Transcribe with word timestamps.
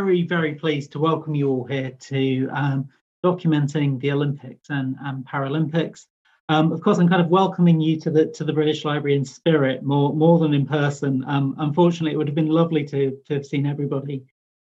very, 0.00 0.22
very 0.22 0.54
pleased 0.54 0.92
to 0.92 0.98
welcome 0.98 1.34
you 1.34 1.46
all 1.50 1.64
here 1.64 1.90
to 1.90 2.48
um, 2.52 2.88
documenting 3.22 4.00
the 4.00 4.10
Olympics 4.10 4.70
and, 4.70 4.96
and 5.04 5.26
Paralympics. 5.26 6.06
Um, 6.48 6.72
of 6.72 6.80
course, 6.80 6.96
I'm 6.98 7.08
kind 7.08 7.20
of 7.20 7.28
welcoming 7.28 7.82
you 7.82 8.00
to 8.00 8.10
the 8.10 8.26
to 8.28 8.44
the 8.44 8.52
British 8.54 8.86
Library 8.86 9.14
in 9.14 9.26
spirit 9.26 9.82
more 9.82 10.14
more 10.14 10.38
than 10.38 10.54
in 10.54 10.64
person. 10.64 11.22
Um, 11.26 11.54
unfortunately, 11.58 12.12
it 12.12 12.16
would 12.16 12.28
have 12.28 12.34
been 12.34 12.48
lovely 12.48 12.82
to 12.84 13.18
to 13.26 13.34
have 13.34 13.44
seen 13.44 13.66
everybody 13.66 14.24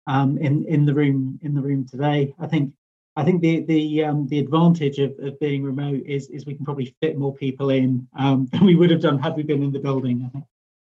um, 0.06 0.38
in 0.38 0.66
in 0.66 0.86
the 0.86 0.94
room 0.94 1.40
in 1.42 1.56
the 1.56 1.62
room 1.62 1.88
today. 1.88 2.36
I 2.38 2.46
think 2.46 2.74
I 3.16 3.24
think 3.24 3.42
the 3.42 3.62
the 3.62 4.04
um, 4.04 4.28
the 4.28 4.40
advantage 4.40 5.00
of, 5.00 5.18
of 5.20 5.40
being 5.40 5.64
remote 5.64 6.04
is 6.06 6.28
is 6.28 6.46
we 6.46 6.56
can 6.56 6.66
probably 6.66 6.94
fit 7.00 7.18
more 7.18 7.34
people 7.34 7.70
in 7.70 8.06
um, 8.20 8.48
than 8.52 8.66
we 8.66 8.76
would 8.76 8.92
have 8.92 9.02
done 9.02 9.18
had 9.18 9.38
we 9.38 9.44
been 9.44 9.64
in 9.64 9.72
the 9.72 9.80
building. 9.80 10.24
I 10.26 10.30
think 10.30 10.46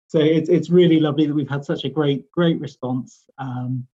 so. 0.08 0.18
It's 0.18 0.50
it's 0.50 0.68
really 0.68 1.00
lovely 1.00 1.26
that 1.26 1.34
we've 1.34 1.48
had 1.48 1.64
such 1.64 1.84
a 1.84 1.88
great 1.88 2.30
great 2.30 2.60
response 2.60 3.24
um, 3.38 3.88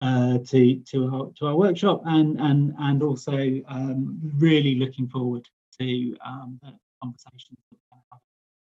uh, 0.00 0.38
to 0.38 0.80
to 0.90 1.08
our 1.08 1.30
to 1.38 1.46
our 1.46 1.56
workshop 1.56 2.02
and 2.06 2.40
and 2.40 2.74
and 2.78 3.02
also 3.02 3.60
um, 3.68 4.18
really 4.38 4.76
looking 4.76 5.08
forward 5.08 5.46
to 5.78 6.16
um, 6.24 6.58
the 6.62 6.72
conversations 7.02 7.58
a 7.92 8.16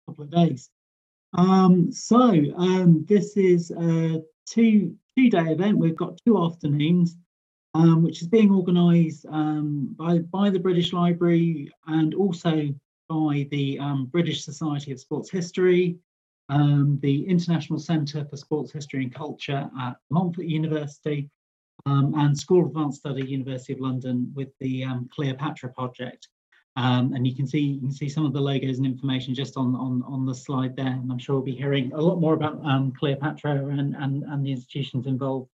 couple 0.07 0.25
of 0.25 0.31
days. 0.31 0.71
Um, 1.35 1.93
so 1.93 2.33
this 3.07 3.37
is 3.37 3.71
a 3.71 4.23
two 4.47 4.97
two 5.17 5.31
day 5.31 5.53
event. 5.53 5.79
We've 5.79 5.97
got 5.97 6.21
two 6.25 6.43
afternoons 6.43 7.17
um, 7.75 8.03
which 8.03 8.23
is 8.23 8.29
being 8.29 8.51
organised 8.51 9.27
um, 9.31 9.95
by, 9.97 10.19
by 10.19 10.51
the 10.51 10.59
British 10.59 10.93
Library 10.93 11.71
and 11.87 12.15
also 12.15 12.69
by 13.09 13.47
the 13.51 13.79
um, 13.79 14.07
British 14.07 14.45
Society 14.45 14.93
of 14.93 15.01
Sports 15.01 15.31
History, 15.31 15.97
um, 16.49 16.99
the 17.03 17.27
International 17.29 17.79
Centre 17.79 18.25
for 18.25 18.37
Sports 18.37 18.73
History 18.73 19.03
and 19.03 19.15
Culture 19.15 19.69
at 19.79 19.97
Montfort 20.11 20.47
University, 20.47 21.31
um, 21.87 22.15
and 22.17 22.37
School 22.37 22.63
of 22.63 22.69
Advanced 22.69 23.01
Study, 23.01 23.25
University 23.25 23.73
of 23.73 23.81
London, 23.81 24.33
with 24.35 24.49
the 24.61 24.85
um, 24.85 25.09
Cleopatra 25.15 25.71
project. 25.71 26.29
and 26.77 27.27
you 27.27 27.35
can 27.35 27.47
see 27.47 27.61
you 27.61 27.81
can 27.81 27.93
see 27.93 28.09
some 28.09 28.25
of 28.25 28.33
the 28.33 28.41
logos 28.41 28.79
and 28.79 28.87
information 28.87 29.35
just 29.35 29.57
on 29.57 29.75
on, 29.75 30.03
on 30.07 30.27
the 30.27 30.35
slide 30.35 30.77
there. 30.77 30.87
And 30.87 31.11
I'm 31.11 31.19
sure 31.19 31.37
we'll 31.37 31.45
be 31.45 31.55
hearing 31.55 31.93
a 31.93 32.01
lot 32.01 32.21
more 32.21 32.35
about 32.35 32.61
Cleopatra 32.99 33.67
and, 33.67 33.95
and, 33.97 34.23
and 34.25 34.45
the 34.45 34.53
institutions 34.53 35.07
involved 35.07 35.51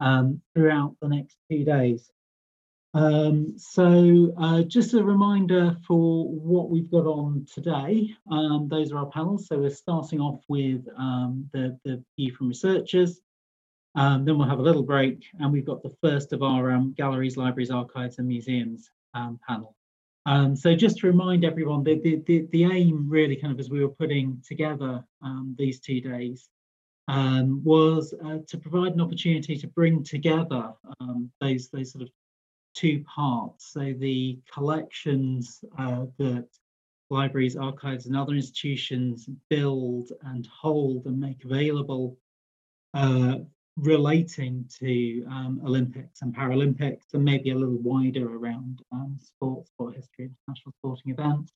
um, 0.00 0.40
throughout 0.54 0.96
the 1.00 1.08
next 1.08 1.36
two 1.50 1.64
days. 1.64 2.10
Um, 2.92 3.56
so 3.56 4.32
uh, 4.36 4.62
just 4.62 4.94
a 4.94 5.04
reminder 5.04 5.76
for 5.86 6.28
what 6.28 6.70
we've 6.70 6.90
got 6.90 7.06
on 7.06 7.46
today. 7.52 8.14
Um, 8.30 8.68
those 8.68 8.90
are 8.90 8.98
our 8.98 9.06
panels. 9.06 9.46
So 9.46 9.58
we're 9.58 9.70
starting 9.70 10.20
off 10.20 10.42
with 10.48 10.86
um, 10.98 11.48
the, 11.52 11.78
the 11.84 12.02
view 12.16 12.34
from 12.34 12.48
researchers. 12.48 13.20
Um, 13.94 14.24
then 14.24 14.38
we'll 14.38 14.48
have 14.48 14.60
a 14.60 14.62
little 14.62 14.82
break 14.82 15.24
and 15.38 15.52
we've 15.52 15.64
got 15.64 15.82
the 15.82 15.94
first 16.02 16.32
of 16.32 16.42
our 16.42 16.70
um, 16.70 16.92
galleries, 16.96 17.36
libraries, 17.36 17.70
archives 17.70 18.18
and 18.18 18.28
museums 18.28 18.90
panel. 19.48 19.74
so 20.56 20.76
just 20.76 20.98
to 20.98 21.08
remind 21.08 21.44
everyone, 21.44 21.82
the, 21.82 21.98
the, 21.98 22.22
the, 22.26 22.46
the, 22.52 22.64
aim 22.64 23.08
really 23.08 23.34
kind 23.34 23.52
of 23.52 23.58
as 23.58 23.68
we 23.68 23.84
were 23.84 23.90
putting 23.90 24.40
together 24.46 25.04
these 25.56 25.80
two 25.80 26.00
days 26.00 26.48
um, 27.08 27.60
was 27.64 28.14
uh, 28.24 28.38
to 28.46 28.56
provide 28.56 28.92
an 28.92 29.00
opportunity 29.00 29.56
to 29.56 29.66
bring 29.66 30.04
together 30.04 30.72
um, 31.00 31.28
those, 31.40 31.68
those 31.70 31.90
sort 31.90 32.02
of 32.02 32.10
two 32.74 33.04
parts. 33.04 33.72
So 33.72 33.94
the 33.98 34.38
collections 34.52 35.64
uh, 35.78 36.06
that 36.18 36.46
libraries, 37.10 37.56
archives 37.56 38.06
and 38.06 38.16
other 38.16 38.34
institutions 38.34 39.28
build 39.48 40.12
and 40.22 40.46
hold 40.46 41.06
and 41.06 41.18
make 41.18 41.44
available 41.44 42.16
uh, 42.94 43.36
relating 43.76 44.68
to 44.78 45.24
um, 45.26 45.60
Olympics 45.64 46.22
and 46.22 46.34
Paralympics 46.34 47.14
and 47.14 47.24
maybe 47.24 47.50
a 47.50 47.54
little 47.54 47.78
wider 47.78 48.36
around 48.36 48.82
um, 48.92 49.18
sports, 49.20 49.70
sport 49.70 49.96
history, 49.96 50.30
international 50.46 50.72
sporting 50.78 51.12
events. 51.12 51.52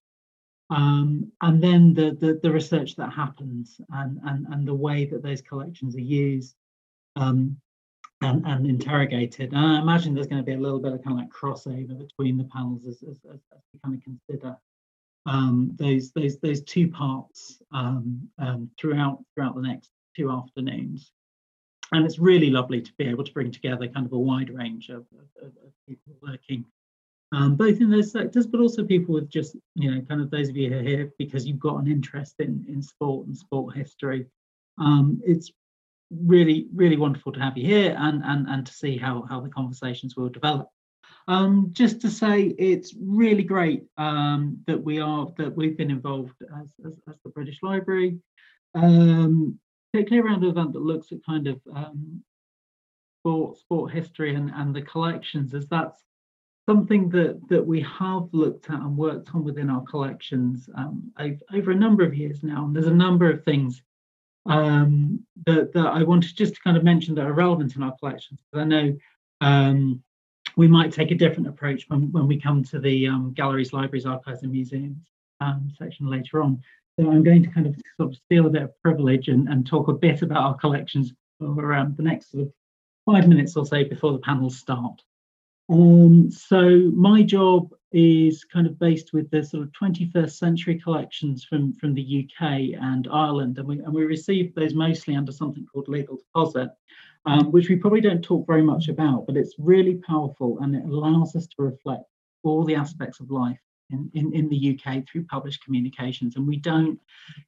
Um, 0.71 1.31
and 1.43 1.63
then 1.63 1.95
the, 1.95 2.13
the, 2.13 2.41
the 2.43 2.51
research 2.51 2.97
that 2.97 3.13
happens 3.13 3.81
and 3.91 4.19
and 4.25 4.47
and 4.47 4.67
the 4.67 4.75
way 4.75 5.05
that 5.05 5.23
those 5.23 5.43
collections 5.43 5.95
are 5.95 6.01
used 6.01 6.57
um, 7.17 7.59
and 8.25 8.47
and 8.47 8.67
interrogated. 8.67 9.53
And 9.53 9.59
I 9.59 9.81
imagine 9.81 10.15
there's 10.15 10.27
going 10.27 10.43
to 10.43 10.47
be 10.47 10.55
a 10.55 10.61
little 10.61 10.81
bit 10.81 10.93
of 10.93 11.03
kind 11.03 11.19
of 11.19 11.25
like 11.25 11.33
crossover 11.33 11.99
between 11.99 12.37
the 12.37 12.45
panels 12.45 12.87
as 12.87 13.03
as, 13.03 13.19
as, 13.33 13.41
we 13.73 13.81
kind 13.85 13.97
of 13.97 14.03
consider 14.03 14.57
um, 15.27 15.73
those 15.79 16.13
those 16.13 16.39
those 16.39 16.63
two 16.63 16.89
parts 16.89 17.59
um, 17.73 18.29
um, 18.39 18.71
throughout 18.79 19.23
throughout 19.35 19.55
the 19.55 19.63
next 19.63 19.91
two 20.17 20.31
afternoons. 20.31 21.11
And 21.93 22.05
it's 22.05 22.19
really 22.19 22.51
lovely 22.51 22.81
to 22.81 22.93
be 22.99 23.07
able 23.07 23.25
to 23.25 23.33
bring 23.33 23.53
together 23.53 23.87
kind 23.87 24.07
of 24.07 24.13
a 24.13 24.19
wide 24.19 24.51
range 24.51 24.89
of, 24.89 25.07
of, 25.41 25.45
of 25.45 25.73
people 25.87 26.15
working 26.23 26.65
um, 27.35 27.57
both 27.57 27.81
in 27.81 27.91
those 27.91 28.13
sectors, 28.13 28.47
but 28.47 28.61
also 28.61 28.85
people 28.85 29.15
with 29.15 29.29
just, 29.29 29.57
you 29.75 29.91
know, 29.91 30.01
kind 30.03 30.21
of 30.21 30.31
those 30.31 30.49
of 30.49 30.57
you 30.57 30.71
who 30.71 30.79
are 30.79 30.83
here 30.83 31.13
because 31.19 31.47
you've 31.47 31.59
got 31.59 31.79
an 31.79 31.91
interest 31.91 32.37
in, 32.39 32.65
in 32.69 32.81
sport 32.81 33.27
and 33.27 33.37
sport 33.37 33.77
history. 33.77 34.27
Um, 34.79 35.21
it's 35.25 35.51
really, 36.23 36.67
really 36.75 36.97
wonderful 36.97 37.33
to 37.33 37.41
have 37.41 37.57
you 37.57 37.67
here 37.67 37.97
and, 37.99 38.23
and, 38.25 38.49
and 38.49 38.67
to 38.67 38.73
see 38.73 38.97
how, 38.97 39.27
how 39.29 39.41
the 39.41 39.49
conversations 39.49 40.17
will 40.17 40.29
develop. 40.29 40.69
Um, 41.27 41.71
just 41.73 42.01
to 42.03 42.11
say, 42.11 42.55
it's 42.59 42.95
really 43.01 43.45
great 43.45 43.85
um, 43.97 44.59
that 44.67 44.83
we 44.83 45.01
are 45.01 45.27
that 45.39 45.57
we've 45.57 45.77
been 45.77 45.91
involved 45.91 46.35
as, 46.61 46.75
as, 46.87 47.01
as 47.09 47.17
the 47.25 47.31
British 47.31 47.61
Library, 47.63 48.19
um, 48.75 49.59
particularly 49.93 50.29
around 50.29 50.45
an 50.45 50.51
event 50.51 50.75
that 50.75 50.83
looks 50.83 51.13
at 51.13 51.25
kind 51.25 51.47
of 51.47 51.61
um, 51.75 52.23
sport 53.21 53.59
sport 53.59 53.93
history 53.93 54.35
and, 54.35 54.51
and 54.55 54.77
the 54.77 54.83
collections, 54.83 55.55
as 55.55 55.67
that's 55.69 56.03
something 56.69 57.09
that 57.11 57.41
that 57.49 57.67
we 57.67 57.81
have 57.81 58.29
looked 58.33 58.69
at 58.69 58.81
and 58.81 58.97
worked 58.97 59.35
on 59.35 59.45
within 59.45 59.71
our 59.71 59.83
collections 59.83 60.69
um, 60.77 61.11
over, 61.19 61.39
over, 61.55 61.71
a 61.71 61.75
number 61.75 62.05
of 62.05 62.15
years 62.15 62.43
now. 62.43 62.67
And 62.67 62.77
there's 62.77 62.87
a 62.87 62.95
number 62.95 63.31
of 63.31 63.45
things 63.45 63.83
um, 64.47 65.25
that, 65.47 65.73
that 65.73 65.87
I 65.87 66.03
wanted 66.03 66.37
just 66.37 66.55
to 66.55 66.61
kind 66.61 66.77
of 66.77 66.85
mention 66.85 67.15
that 67.15 67.27
are 67.27 67.33
relevant 67.33 67.77
in 67.77 67.83
our 67.83 67.95
collections. 67.99 68.41
Because 68.41 68.65
I 68.65 68.69
know 68.69 68.97
um, 69.41 70.03
we 70.57 70.69
might 70.69 70.93
take 70.93 71.11
a 71.11 71.17
different 71.17 71.49
approach 71.49 71.85
when, 71.89 72.13
when 72.13 72.27
we 72.27 72.41
come 72.41 72.63
to 72.65 72.79
the 72.79 73.09
um, 73.09 73.33
galleries, 73.33 73.73
libraries, 73.73 74.07
archives, 74.07 74.43
and 74.43 74.53
museums 74.53 75.07
um, 75.41 75.71
section 75.79 76.09
later 76.09 76.43
on. 76.43 76.63
So 76.99 77.11
I'm 77.11 77.25
going 77.25 77.43
to 77.43 77.51
kind 77.51 77.67
of 77.67 77.75
sort 77.97 78.11
of 78.11 78.17
steal 78.17 78.47
a 78.47 78.51
bit 78.51 78.63
of 78.63 78.83
privilege 78.83 79.29
and, 79.29 79.49
and 79.49 79.67
talk 79.67 79.89
a 79.89 79.93
bit 79.93 80.23
about 80.23 80.45
our 80.45 80.55
collections 80.55 81.13
for 81.39 81.75
um, 81.75 81.95
the 81.97 82.03
next 82.03 82.31
sort 82.31 82.45
of 82.45 82.53
five 83.05 83.29
minutes 83.29 83.57
or 83.57 83.67
so 83.67 83.85
before 83.85 84.13
the 84.13 84.19
panels 84.19 84.57
start. 84.57 85.03
Um, 85.69 86.31
so 86.31 86.91
my 86.95 87.23
job 87.23 87.73
is 87.95 88.43
kind 88.43 88.67
of 88.67 88.77
based 88.77 89.13
with 89.13 89.31
the 89.31 89.41
sort 89.41 89.63
of 89.63 89.71
21st 89.71 90.33
century 90.33 90.81
collections 90.81 91.45
from, 91.45 91.73
from 91.75 91.95
the 91.95 92.27
UK 92.27 92.75
and 92.81 93.07
Ireland, 93.11 93.57
and 93.59 93.69
we, 93.69 93.79
and 93.79 93.95
we 93.95 94.05
receive 94.05 94.53
those 94.55 94.75
mostly 94.75 95.15
under 95.15 95.31
something 95.31 95.65
called 95.65 95.87
legal 95.87 96.17
deposit, 96.17 96.71
um, 97.25 97.53
which 97.53 97.69
we 97.69 97.77
probably 97.77 98.01
don't 98.01 98.21
talk 98.21 98.49
very 98.49 98.63
much 98.63 98.89
about, 98.89 99.27
but 99.27 99.37
it's 99.37 99.55
really 99.59 99.95
powerful 99.95 100.59
and 100.61 100.75
it 100.75 100.85
allows 100.85 101.37
us 101.37 101.47
to 101.47 101.63
reflect 101.63 102.05
all 102.43 102.65
the 102.65 102.75
aspects 102.75 103.21
of 103.21 103.31
life 103.31 103.61
in, 103.91 104.11
in, 104.15 104.35
in 104.35 104.49
the 104.49 104.77
UK 104.77 105.07
through 105.07 105.25
published 105.27 105.65
communications. 105.65 106.35
And 106.35 106.49
we 106.49 106.57
don't 106.57 106.99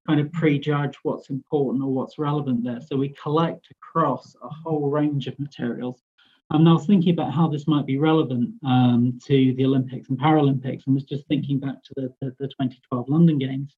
kind 0.06 0.20
of 0.20 0.32
prejudge 0.32 0.96
what's 1.02 1.28
important 1.28 1.82
or 1.82 1.92
what's 1.92 2.20
relevant 2.20 2.62
there. 2.62 2.80
So 2.80 2.96
we 2.96 3.16
collect 3.20 3.66
across 3.72 4.36
a 4.40 4.48
whole 4.48 4.90
range 4.90 5.26
of 5.26 5.36
materials 5.40 6.02
and 6.50 6.68
I 6.68 6.72
was 6.72 6.86
thinking 6.86 7.12
about 7.12 7.32
how 7.32 7.48
this 7.48 7.66
might 7.66 7.86
be 7.86 7.98
relevant 7.98 8.54
um, 8.64 9.18
to 9.26 9.54
the 9.54 9.64
Olympics 9.64 10.08
and 10.08 10.18
Paralympics, 10.18 10.86
and 10.86 10.94
was 10.94 11.04
just 11.04 11.26
thinking 11.26 11.58
back 11.58 11.82
to 11.82 11.92
the, 11.96 12.14
the, 12.20 12.34
the 12.38 12.48
2012 12.48 13.08
London 13.08 13.38
Games 13.38 13.76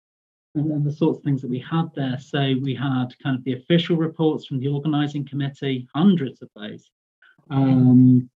and, 0.54 0.70
and, 0.70 0.84
the 0.84 0.92
sorts 0.92 1.18
of 1.18 1.24
things 1.24 1.40
that 1.40 1.50
we 1.50 1.60
had 1.60 1.86
there. 1.94 2.18
So 2.18 2.54
we 2.62 2.74
had 2.74 3.08
kind 3.22 3.36
of 3.36 3.44
the 3.44 3.54
official 3.54 3.96
reports 3.96 4.46
from 4.46 4.58
the 4.58 4.68
organising 4.68 5.26
committee, 5.26 5.88
hundreds 5.94 6.42
of 6.42 6.50
those. 6.54 6.90
Um, 7.50 8.28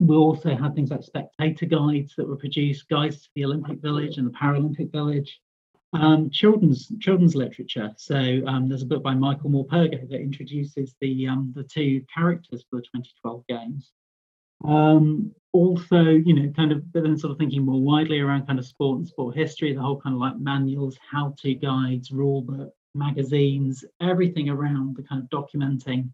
we 0.00 0.16
also 0.16 0.56
had 0.56 0.74
things 0.74 0.90
like 0.90 1.04
spectator 1.04 1.66
guides 1.66 2.14
that 2.16 2.26
were 2.26 2.36
produced, 2.36 2.88
guides 2.88 3.22
to 3.22 3.28
the 3.36 3.44
Olympic 3.44 3.80
Village 3.80 4.18
and 4.18 4.26
the 4.26 4.32
Paralympic 4.32 4.90
Village 4.90 5.40
um, 5.92 6.30
children's 6.30 6.92
children's 7.00 7.34
literature. 7.34 7.92
So 7.96 8.42
um, 8.46 8.68
there's 8.68 8.82
a 8.82 8.86
book 8.86 9.02
by 9.02 9.14
Michael 9.14 9.50
Morpurgo 9.50 10.08
that 10.08 10.20
introduces 10.20 10.94
the 11.00 11.26
um, 11.28 11.52
the 11.54 11.64
two 11.64 12.04
characters 12.12 12.64
for 12.70 12.76
the 12.76 12.82
2012 12.82 13.44
games. 13.48 13.92
Um, 14.64 15.34
also, 15.52 16.02
you 16.02 16.34
know, 16.34 16.52
kind 16.52 16.70
of 16.70 16.92
but 16.92 17.02
then 17.02 17.18
sort 17.18 17.32
of 17.32 17.38
thinking 17.38 17.64
more 17.64 17.80
widely 17.80 18.20
around 18.20 18.46
kind 18.46 18.58
of 18.58 18.66
sport 18.66 18.98
and 18.98 19.08
sport 19.08 19.36
history, 19.36 19.72
the 19.72 19.80
whole 19.80 20.00
kind 20.00 20.14
of 20.14 20.20
like 20.20 20.38
manuals, 20.38 20.96
how-to 21.10 21.54
guides, 21.54 22.12
rule 22.12 22.42
book, 22.42 22.72
magazines, 22.94 23.84
everything 24.00 24.48
around 24.48 24.96
the 24.96 25.02
kind 25.02 25.22
of 25.22 25.30
documenting 25.30 26.10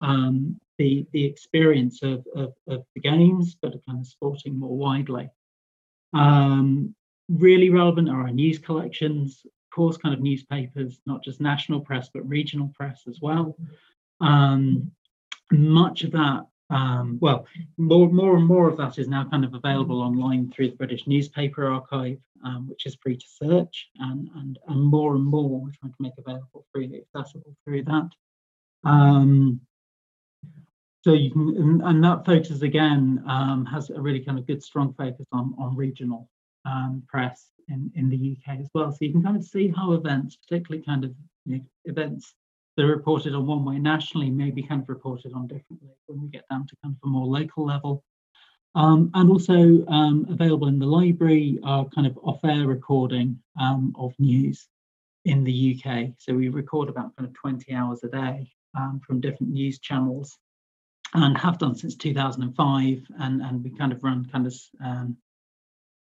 um, 0.00 0.60
the 0.78 1.06
the 1.12 1.24
experience 1.24 2.02
of, 2.04 2.24
of, 2.36 2.52
of 2.68 2.84
the 2.94 3.00
games, 3.00 3.56
but 3.60 3.74
kind 3.86 3.98
of 3.98 4.06
sporting 4.06 4.56
more 4.56 4.76
widely. 4.76 5.28
Um, 6.14 6.94
really 7.28 7.70
relevant 7.70 8.08
are 8.08 8.22
our 8.22 8.30
news 8.30 8.58
collections, 8.58 9.42
of 9.44 9.74
course, 9.74 9.96
kind 9.96 10.14
of 10.14 10.20
newspapers, 10.20 11.00
not 11.06 11.22
just 11.22 11.40
national 11.40 11.80
press, 11.80 12.10
but 12.12 12.28
regional 12.28 12.72
press 12.74 13.02
as 13.08 13.20
well. 13.20 13.56
Um, 14.20 14.90
much 15.52 16.04
of 16.04 16.12
that, 16.12 16.46
um, 16.70 17.18
well, 17.20 17.46
more, 17.76 18.10
more 18.10 18.36
and 18.36 18.46
more 18.46 18.68
of 18.68 18.76
that 18.76 18.98
is 18.98 19.08
now 19.08 19.24
kind 19.28 19.44
of 19.44 19.54
available 19.54 20.02
online 20.02 20.50
through 20.50 20.70
the 20.70 20.76
British 20.76 21.06
Newspaper 21.06 21.66
Archive, 21.66 22.18
um, 22.44 22.68
which 22.68 22.86
is 22.86 22.96
free 23.02 23.16
to 23.16 23.26
search, 23.42 23.88
and, 23.98 24.28
and, 24.36 24.58
and 24.68 24.82
more 24.82 25.14
and 25.14 25.24
more 25.24 25.60
we're 25.60 25.70
trying 25.80 25.92
to 25.92 26.02
make 26.02 26.12
available 26.18 26.66
freely 26.72 27.02
accessible 27.02 27.54
through 27.64 27.84
that. 27.84 28.08
Um, 28.84 29.60
so 31.04 31.14
you 31.14 31.30
can, 31.30 31.56
and, 31.56 31.82
and 31.82 32.04
that 32.04 32.26
focus 32.26 32.62
again 32.62 33.22
um, 33.26 33.64
has 33.66 33.90
a 33.90 34.00
really 34.00 34.20
kind 34.20 34.38
of 34.38 34.46
good, 34.46 34.62
strong 34.62 34.92
focus 34.94 35.26
on, 35.32 35.54
on 35.58 35.76
regional 35.76 36.28
um, 36.68 37.02
press 37.08 37.46
in, 37.68 37.90
in 37.94 38.08
the 38.08 38.36
UK 38.36 38.60
as 38.60 38.68
well. 38.74 38.92
So 38.92 38.98
you 39.00 39.12
can 39.12 39.22
kind 39.22 39.36
of 39.36 39.44
see 39.44 39.68
how 39.68 39.92
events, 39.92 40.36
particularly 40.36 40.84
kind 40.84 41.04
of 41.04 41.14
you 41.44 41.56
know, 41.56 41.64
events 41.86 42.34
that 42.76 42.84
are 42.84 42.94
reported 42.94 43.34
on 43.34 43.46
one 43.46 43.64
way 43.64 43.78
nationally, 43.78 44.30
may 44.30 44.50
be 44.50 44.62
kind 44.62 44.82
of 44.82 44.88
reported 44.88 45.32
on 45.32 45.46
differently 45.46 45.88
when 46.06 46.20
we 46.20 46.28
get 46.28 46.44
down 46.50 46.66
to 46.66 46.76
kind 46.82 46.94
of 46.94 47.08
a 47.08 47.10
more 47.10 47.26
local 47.26 47.66
level. 47.66 48.04
Um, 48.74 49.10
and 49.14 49.30
also 49.30 49.84
um, 49.86 50.26
available 50.30 50.68
in 50.68 50.78
the 50.78 50.86
library 50.86 51.58
are 51.64 51.86
kind 51.86 52.06
of 52.06 52.18
off-air 52.22 52.66
recording 52.66 53.38
um, 53.60 53.94
of 53.98 54.12
news 54.18 54.68
in 55.24 55.42
the 55.42 55.82
UK. 55.84 56.10
So 56.18 56.34
we 56.34 56.48
record 56.48 56.88
about 56.88 57.16
kind 57.16 57.28
of 57.28 57.34
20 57.34 57.74
hours 57.74 58.04
a 58.04 58.08
day 58.08 58.52
um, 58.78 59.00
from 59.04 59.20
different 59.20 59.52
news 59.52 59.78
channels 59.80 60.38
and 61.14 61.36
have 61.38 61.58
done 61.58 61.74
since 61.74 61.96
2005. 61.96 63.06
And, 63.18 63.42
and 63.42 63.64
we 63.64 63.70
kind 63.70 63.92
of 63.92 64.04
run 64.04 64.28
kind 64.30 64.46
of 64.46 64.54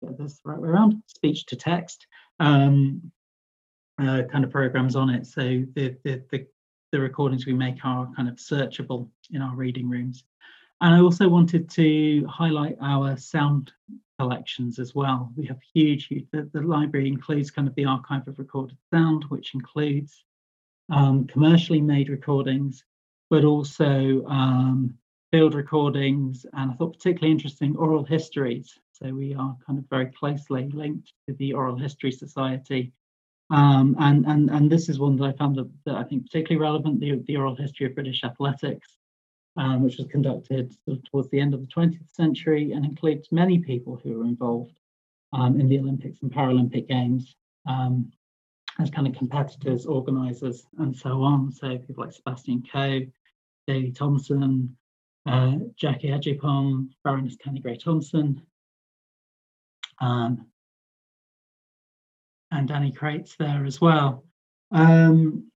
um, 0.05 0.15
this 0.19 0.39
right 0.43 0.59
way 0.59 0.69
around 0.69 1.01
speech 1.07 1.45
to 1.47 1.55
text 1.55 2.07
um, 2.39 3.11
uh, 3.99 4.23
kind 4.31 4.43
of 4.43 4.51
programs 4.51 4.95
on 4.95 5.09
it. 5.09 5.25
So 5.25 5.41
the, 5.41 5.95
the, 6.03 6.23
the 6.31 6.47
the 6.91 6.99
recordings 6.99 7.45
we 7.45 7.53
make 7.53 7.83
are 7.83 8.09
kind 8.15 8.29
of 8.29 8.35
searchable 8.35 9.09
in 9.31 9.41
our 9.41 9.55
reading 9.55 9.89
rooms. 9.89 10.23
And 10.79 10.93
I 10.93 10.99
also 10.99 11.27
wanted 11.27 11.69
to 11.71 12.25
highlight 12.27 12.77
our 12.81 13.17
sound 13.17 13.71
collections 14.19 14.79
as 14.79 14.95
well. 14.95 15.31
We 15.35 15.45
have 15.47 15.59
huge, 15.73 16.07
huge 16.07 16.27
the, 16.31 16.49
the 16.53 16.61
library 16.61 17.07
includes 17.07 17.51
kind 17.51 17.67
of 17.67 17.75
the 17.75 17.85
archive 17.85 18.27
of 18.27 18.39
recorded 18.39 18.77
sound, 18.93 19.25
which 19.25 19.53
includes 19.53 20.23
um, 20.91 21.25
commercially 21.25 21.81
made 21.81 22.09
recordings, 22.09 22.83
but 23.29 23.43
also 23.43 24.23
um, 24.27 24.95
field 25.31 25.55
recordings, 25.55 26.45
and 26.53 26.71
I 26.71 26.73
thought 26.75 26.93
particularly 26.93 27.31
interesting 27.31 27.75
oral 27.75 28.05
histories. 28.05 28.79
So 28.99 29.13
we 29.13 29.35
are 29.35 29.55
kind 29.65 29.77
of 29.77 29.85
very 29.89 30.07
closely 30.07 30.69
linked 30.73 31.13
to 31.27 31.35
the 31.35 31.53
Oral 31.53 31.77
History 31.77 32.11
Society. 32.11 32.91
Um, 33.49 33.95
and, 33.99 34.25
and, 34.25 34.49
and 34.49 34.69
this 34.69 34.89
is 34.89 34.99
one 34.99 35.15
that 35.17 35.25
I 35.25 35.31
found 35.33 35.55
that, 35.55 35.69
that 35.85 35.95
I 35.95 36.03
think 36.03 36.25
particularly 36.25 36.61
relevant, 36.61 36.99
the, 36.99 37.23
the 37.27 37.37
oral 37.37 37.55
history 37.55 37.85
of 37.85 37.95
British 37.95 38.23
athletics, 38.23 38.97
um, 39.55 39.83
which 39.83 39.97
was 39.97 40.07
conducted 40.07 40.73
sort 40.83 40.97
of 40.97 41.03
towards 41.09 41.29
the 41.29 41.39
end 41.39 41.53
of 41.53 41.61
the 41.61 41.67
20th 41.67 42.13
century 42.13 42.73
and 42.73 42.85
includes 42.85 43.31
many 43.31 43.59
people 43.59 43.99
who 44.03 44.17
were 44.17 44.25
involved 44.25 44.77
um, 45.33 45.59
in 45.59 45.69
the 45.69 45.79
Olympics 45.79 46.21
and 46.21 46.31
Paralympic 46.31 46.87
Games 46.87 47.35
um, 47.67 48.11
as 48.79 48.89
kind 48.89 49.07
of 49.07 49.15
competitors, 49.15 49.85
organisers, 49.85 50.65
and 50.79 50.95
so 50.95 51.21
on. 51.21 51.51
So 51.51 51.77
people 51.77 52.03
like 52.03 52.13
Sebastian 52.13 52.63
Coe, 52.71 53.01
Daley 53.65 53.91
Thompson, 53.91 54.75
uh, 55.25 55.55
Jacqui 55.81 56.09
Agyepong, 56.09 56.89
Baroness 57.03 57.37
Tanni 57.37 57.61
Grey-Thompson, 57.61 58.41
um, 59.99 60.47
and 62.51 62.67
Danny 62.67 62.91
Crates 62.91 63.35
there 63.37 63.65
as 63.65 63.81
well. 63.81 64.23
Um, 64.71 65.51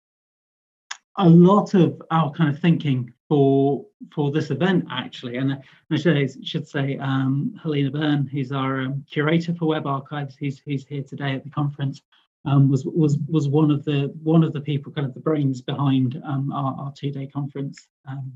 a 1.18 1.30
lot 1.30 1.74
of 1.74 2.02
our 2.12 2.32
kind 2.32 2.54
of 2.54 2.60
thinking 2.60 3.14
for 3.28 3.86
for 4.14 4.32
this 4.32 4.50
event 4.50 4.86
actually, 4.90 5.38
and 5.38 5.62
I 5.92 5.96
should, 5.96 6.48
should 6.48 6.68
say 6.68 6.98
um, 6.98 7.54
Helena 7.62 7.92
Byrne, 7.92 8.28
who's 8.28 8.52
our 8.52 8.82
um, 8.82 9.06
curator 9.10 9.54
for 9.54 9.66
Web 9.68 9.86
Archives, 9.86 10.36
who's 10.38 10.60
who's 10.60 10.86
here 10.86 11.04
today 11.04 11.34
at 11.36 11.44
the 11.44 11.50
conference, 11.50 12.02
um, 12.46 12.70
was 12.70 12.86
was 12.86 13.18
was 13.28 13.48
one 13.48 13.72
of 13.72 13.86
the 13.86 14.14
one 14.24 14.44
of 14.44 14.54
the 14.54 14.62
people, 14.62 14.92
kind 14.92 15.08
of 15.08 15.14
the 15.14 15.20
brains 15.20 15.62
behind 15.62 16.22
um, 16.26 16.52
our, 16.52 16.76
our 16.80 16.94
two 16.94 17.12
day 17.12 17.28
conference. 17.28 17.88
Um, 18.08 18.34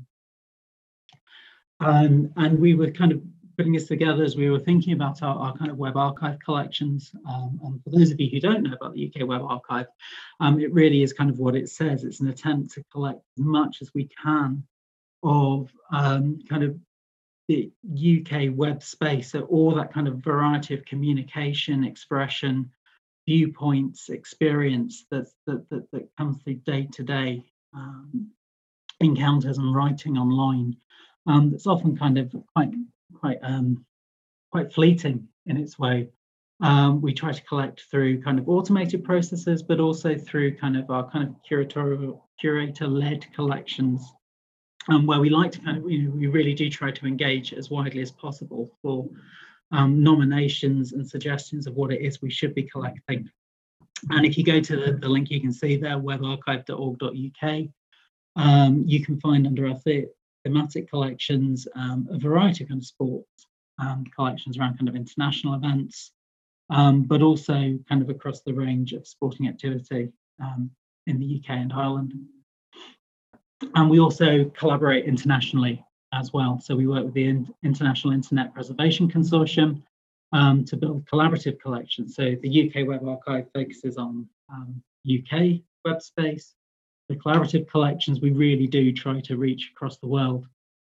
and 1.80 2.32
and 2.36 2.58
we 2.58 2.74
were 2.74 2.90
kind 2.90 3.12
of 3.12 3.22
putting 3.56 3.72
this 3.72 3.88
together 3.88 4.22
as 4.24 4.36
we 4.36 4.50
were 4.50 4.58
thinking 4.58 4.92
about 4.92 5.22
our, 5.22 5.36
our 5.36 5.56
kind 5.56 5.70
of 5.70 5.78
web 5.78 5.96
archive 5.96 6.38
collections. 6.38 7.12
Um, 7.28 7.60
and 7.64 7.82
for 7.82 7.90
those 7.90 8.10
of 8.10 8.20
you 8.20 8.30
who 8.30 8.40
don't 8.40 8.62
know 8.62 8.74
about 8.74 8.94
the 8.94 9.12
UK 9.12 9.26
Web 9.26 9.42
Archive, 9.42 9.86
um, 10.40 10.60
it 10.60 10.72
really 10.72 11.02
is 11.02 11.12
kind 11.12 11.30
of 11.30 11.38
what 11.38 11.56
it 11.56 11.68
says. 11.68 12.04
It's 12.04 12.20
an 12.20 12.28
attempt 12.28 12.74
to 12.74 12.84
collect 12.92 13.20
as 13.38 13.44
much 13.44 13.78
as 13.82 13.90
we 13.94 14.08
can 14.22 14.62
of 15.22 15.70
um, 15.92 16.38
kind 16.48 16.62
of 16.62 16.76
the 17.48 17.70
UK 17.88 18.52
web 18.52 18.82
space, 18.82 19.30
so 19.30 19.42
all 19.42 19.72
that 19.76 19.92
kind 19.92 20.08
of 20.08 20.16
variety 20.16 20.74
of 20.74 20.84
communication, 20.84 21.84
expression, 21.84 22.70
viewpoints, 23.26 24.08
experience 24.08 25.06
that 25.12 25.28
that 25.46 25.68
that, 25.70 25.88
that 25.92 26.08
comes 26.16 26.42
through 26.42 26.54
day 26.54 26.88
to 26.92 27.04
day 27.04 27.44
encounters 29.00 29.58
and 29.58 29.74
writing 29.74 30.16
online. 30.16 30.76
Um, 31.26 31.50
that's 31.50 31.66
often 31.66 31.96
kind 31.96 32.18
of 32.18 32.34
quite 32.54 32.72
quite 33.18 33.38
um, 33.42 33.84
quite 34.50 34.72
fleeting 34.72 35.28
in 35.46 35.56
its 35.56 35.78
way. 35.78 36.08
Um, 36.60 37.02
we 37.02 37.12
try 37.12 37.32
to 37.32 37.42
collect 37.44 37.82
through 37.90 38.22
kind 38.22 38.38
of 38.38 38.48
automated 38.48 39.04
processes, 39.04 39.62
but 39.62 39.78
also 39.78 40.16
through 40.16 40.56
kind 40.56 40.76
of 40.76 40.90
our 40.90 41.10
kind 41.10 41.28
of 41.28 41.34
curatorial 41.48 42.22
curator-led 42.40 43.26
collections, 43.34 44.10
um, 44.88 45.06
where 45.06 45.20
we 45.20 45.28
like 45.28 45.52
to 45.52 45.60
kind 45.60 45.76
of 45.78 45.90
you 45.90 46.04
know 46.04 46.10
we 46.10 46.26
really 46.26 46.54
do 46.54 46.70
try 46.70 46.90
to 46.90 47.06
engage 47.06 47.52
as 47.52 47.70
widely 47.70 48.00
as 48.00 48.10
possible 48.10 48.70
for 48.80 49.06
um, 49.72 50.02
nominations 50.02 50.92
and 50.92 51.06
suggestions 51.06 51.66
of 51.66 51.74
what 51.74 51.92
it 51.92 52.00
is 52.00 52.22
we 52.22 52.30
should 52.30 52.54
be 52.54 52.62
collecting. 52.62 53.28
And 54.10 54.24
if 54.26 54.36
you 54.38 54.44
go 54.44 54.60
to 54.60 54.76
the, 54.76 54.92
the 54.92 55.08
link 55.08 55.30
you 55.30 55.40
can 55.40 55.52
see 55.52 55.76
there, 55.76 55.98
webarchive.org.uk, 55.98 57.68
um, 58.36 58.84
you 58.86 59.04
can 59.04 59.18
find 59.20 59.46
under 59.46 59.66
our 59.66 59.78
the 59.84 60.06
thematic 60.46 60.88
collections, 60.88 61.66
um, 61.74 62.08
a 62.12 62.18
variety 62.18 62.62
of 62.62 62.68
kind 62.68 62.80
of 62.80 62.86
sports 62.86 63.48
um, 63.80 64.04
collections 64.14 64.56
around 64.56 64.78
kind 64.78 64.88
of 64.88 64.94
international 64.94 65.54
events, 65.54 66.12
um, 66.70 67.02
but 67.02 67.20
also 67.20 67.78
kind 67.88 68.00
of 68.00 68.08
across 68.08 68.42
the 68.42 68.54
range 68.54 68.92
of 68.92 69.06
sporting 69.06 69.48
activity 69.48 70.12
um, 70.40 70.70
in 71.08 71.18
the 71.18 71.40
UK 71.40 71.50
and 71.50 71.72
Ireland. 71.72 72.14
And 73.74 73.90
we 73.90 73.98
also 73.98 74.44
collaborate 74.56 75.06
internationally 75.06 75.84
as 76.12 76.32
well. 76.32 76.60
So 76.60 76.76
we 76.76 76.86
work 76.86 77.04
with 77.04 77.14
the 77.14 77.44
International 77.64 78.14
Internet 78.14 78.54
Preservation 78.54 79.10
Consortium 79.10 79.82
um, 80.32 80.64
to 80.66 80.76
build 80.76 81.06
collaborative 81.06 81.58
collections. 81.60 82.14
So 82.14 82.36
the 82.40 82.70
UK 82.70 82.86
Web 82.86 83.06
Archive 83.06 83.46
focuses 83.52 83.96
on 83.96 84.28
um, 84.52 84.80
UK 85.06 85.60
web 85.84 86.00
space, 86.02 86.54
the 87.08 87.16
collaborative 87.16 87.68
collections, 87.68 88.20
we 88.20 88.30
really 88.30 88.66
do 88.66 88.92
try 88.92 89.20
to 89.20 89.36
reach 89.36 89.70
across 89.74 89.98
the 89.98 90.08
world. 90.08 90.46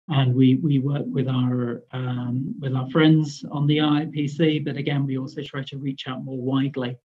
And 0.09 0.35
we, 0.35 0.55
we 0.55 0.79
work 0.79 1.05
with 1.05 1.29
our 1.29 1.81
um, 1.91 2.55
with 2.59 2.75
our 2.75 2.89
friends 2.89 3.45
on 3.49 3.67
the 3.67 3.77
IIPC, 3.77 4.65
but 4.65 4.75
again, 4.75 5.05
we 5.05 5.17
also 5.17 5.41
try 5.41 5.63
to 5.63 5.77
reach 5.77 6.07
out 6.07 6.25
more 6.25 6.37
widely. 6.37 6.97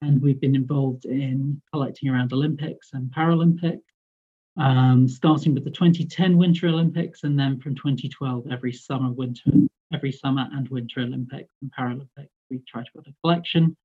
And 0.00 0.22
we've 0.22 0.40
been 0.40 0.54
involved 0.54 1.06
in 1.06 1.60
collecting 1.72 2.08
around 2.08 2.32
Olympics 2.32 2.90
and 2.92 3.12
Paralympics, 3.12 3.80
um, 4.58 5.08
starting 5.08 5.54
with 5.54 5.64
the 5.64 5.70
2010 5.70 6.36
Winter 6.36 6.68
Olympics, 6.68 7.24
and 7.24 7.36
then 7.36 7.58
from 7.58 7.74
2012, 7.74 8.46
every 8.52 8.72
summer, 8.72 9.10
winter, 9.10 9.50
every 9.92 10.12
summer 10.12 10.46
and 10.52 10.68
Winter 10.68 11.00
Olympics 11.00 11.52
and 11.62 11.72
Paralympics, 11.76 12.28
we 12.48 12.60
try 12.68 12.82
to 12.82 12.90
put 12.94 13.08
a 13.08 13.14
collection 13.22 13.76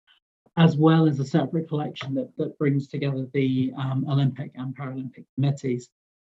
as 0.58 0.76
well 0.76 1.08
as 1.08 1.20
a 1.20 1.26
separate 1.26 1.68
collection 1.68 2.14
that, 2.14 2.30
that 2.38 2.58
brings 2.58 2.88
together 2.88 3.28
the 3.34 3.72
um, 3.78 4.06
Olympic 4.10 4.52
and 4.56 4.76
Paralympic 4.76 5.26
committees. 5.36 5.90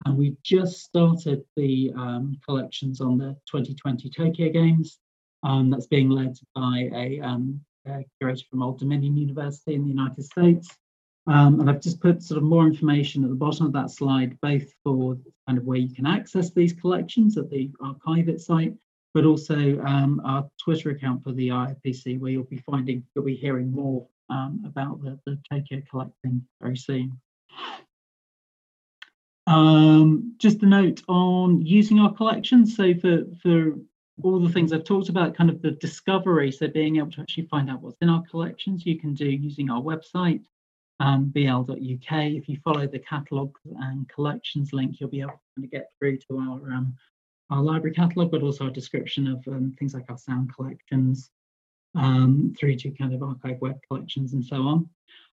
And 0.04 0.16
we've 0.16 0.40
just 0.42 0.82
started 0.84 1.44
the 1.56 1.92
um, 1.96 2.38
collections 2.46 3.00
on 3.00 3.18
the 3.18 3.36
2020 3.50 4.10
Tokyo 4.10 4.50
Games. 4.50 4.98
Um, 5.42 5.68
that's 5.68 5.86
being 5.86 6.08
led 6.08 6.36
by 6.54 6.88
a, 6.94 7.20
um, 7.20 7.60
a, 7.86 8.04
curator 8.18 8.44
from 8.50 8.62
Old 8.62 8.78
Dominion 8.78 9.16
University 9.16 9.74
in 9.74 9.82
the 9.82 9.90
United 9.90 10.24
States. 10.24 10.68
Um, 11.26 11.60
and 11.60 11.68
I've 11.68 11.80
just 11.80 12.00
put 12.00 12.22
sort 12.22 12.38
of 12.38 12.44
more 12.44 12.66
information 12.66 13.24
at 13.24 13.30
the 13.30 13.36
bottom 13.36 13.66
of 13.66 13.72
that 13.72 13.90
slide, 13.90 14.38
both 14.40 14.64
for 14.82 15.16
kind 15.46 15.58
of 15.58 15.64
where 15.64 15.78
you 15.78 15.94
can 15.94 16.06
access 16.06 16.50
these 16.50 16.72
collections 16.72 17.36
at 17.36 17.50
the 17.50 17.70
archive 17.80 18.40
site, 18.40 18.74
but 19.14 19.24
also 19.24 19.80
um, 19.86 20.20
our 20.24 20.46
Twitter 20.62 20.90
account 20.90 21.22
for 21.22 21.32
the 21.32 21.48
IIPC, 21.48 22.18
where 22.18 22.32
you'll 22.32 22.44
be 22.44 22.58
finding, 22.58 23.04
you'll 23.14 23.24
be 23.24 23.36
hearing 23.36 23.70
more 23.70 24.06
um, 24.28 24.62
about 24.66 25.00
the, 25.02 25.18
the 25.24 25.38
Tokyo 25.48 25.80
collecting 25.88 26.44
very 26.60 26.76
soon. 26.76 27.18
Um, 29.46 30.34
just 30.38 30.62
a 30.62 30.66
note 30.66 31.02
on 31.06 31.64
using 31.64 32.00
our 32.00 32.12
collections. 32.12 32.76
So 32.76 32.94
for, 32.94 33.24
for 33.42 33.74
all 34.22 34.40
the 34.40 34.52
things 34.52 34.72
I've 34.72 34.84
talked 34.84 35.10
about, 35.10 35.36
kind 35.36 35.50
of 35.50 35.62
the 35.62 35.72
discovery, 35.72 36.50
so 36.50 36.66
being 36.66 36.96
able 36.96 37.12
to 37.12 37.20
actually 37.20 37.46
find 37.46 37.70
out 37.70 37.82
what's 37.82 37.98
in 38.00 38.08
our 38.08 38.22
collections, 38.30 38.84
you 38.84 38.98
can 38.98 39.14
do 39.14 39.26
using 39.26 39.70
our 39.70 39.80
website. 39.80 40.40
um, 41.00 41.26
bl.uk. 41.34 42.10
If 42.10 42.48
you 42.48 42.58
follow 42.64 42.86
the 42.86 43.00
catalogues 43.00 43.60
and 43.64 44.08
collections 44.08 44.72
link, 44.72 45.00
you'll 45.00 45.10
be 45.10 45.20
able 45.20 45.40
to 45.60 45.66
get 45.66 45.90
through 45.98 46.18
to 46.18 46.38
our 46.38 46.72
um, 46.72 46.96
our 47.50 47.62
library 47.62 47.94
catalogue, 47.94 48.30
but 48.30 48.42
also 48.42 48.66
a 48.66 48.70
description 48.70 49.26
of 49.28 49.46
um, 49.48 49.74
things 49.78 49.94
like 49.94 50.06
our 50.08 50.18
sound 50.18 50.54
collections, 50.54 51.30
um, 51.94 52.54
through 52.58 52.76
to 52.76 52.90
kind 52.90 53.14
of 53.14 53.22
archive 53.22 53.60
web 53.60 53.78
collections 53.88 54.32
and 54.32 54.44
so 54.44 54.56
on. 54.56 54.88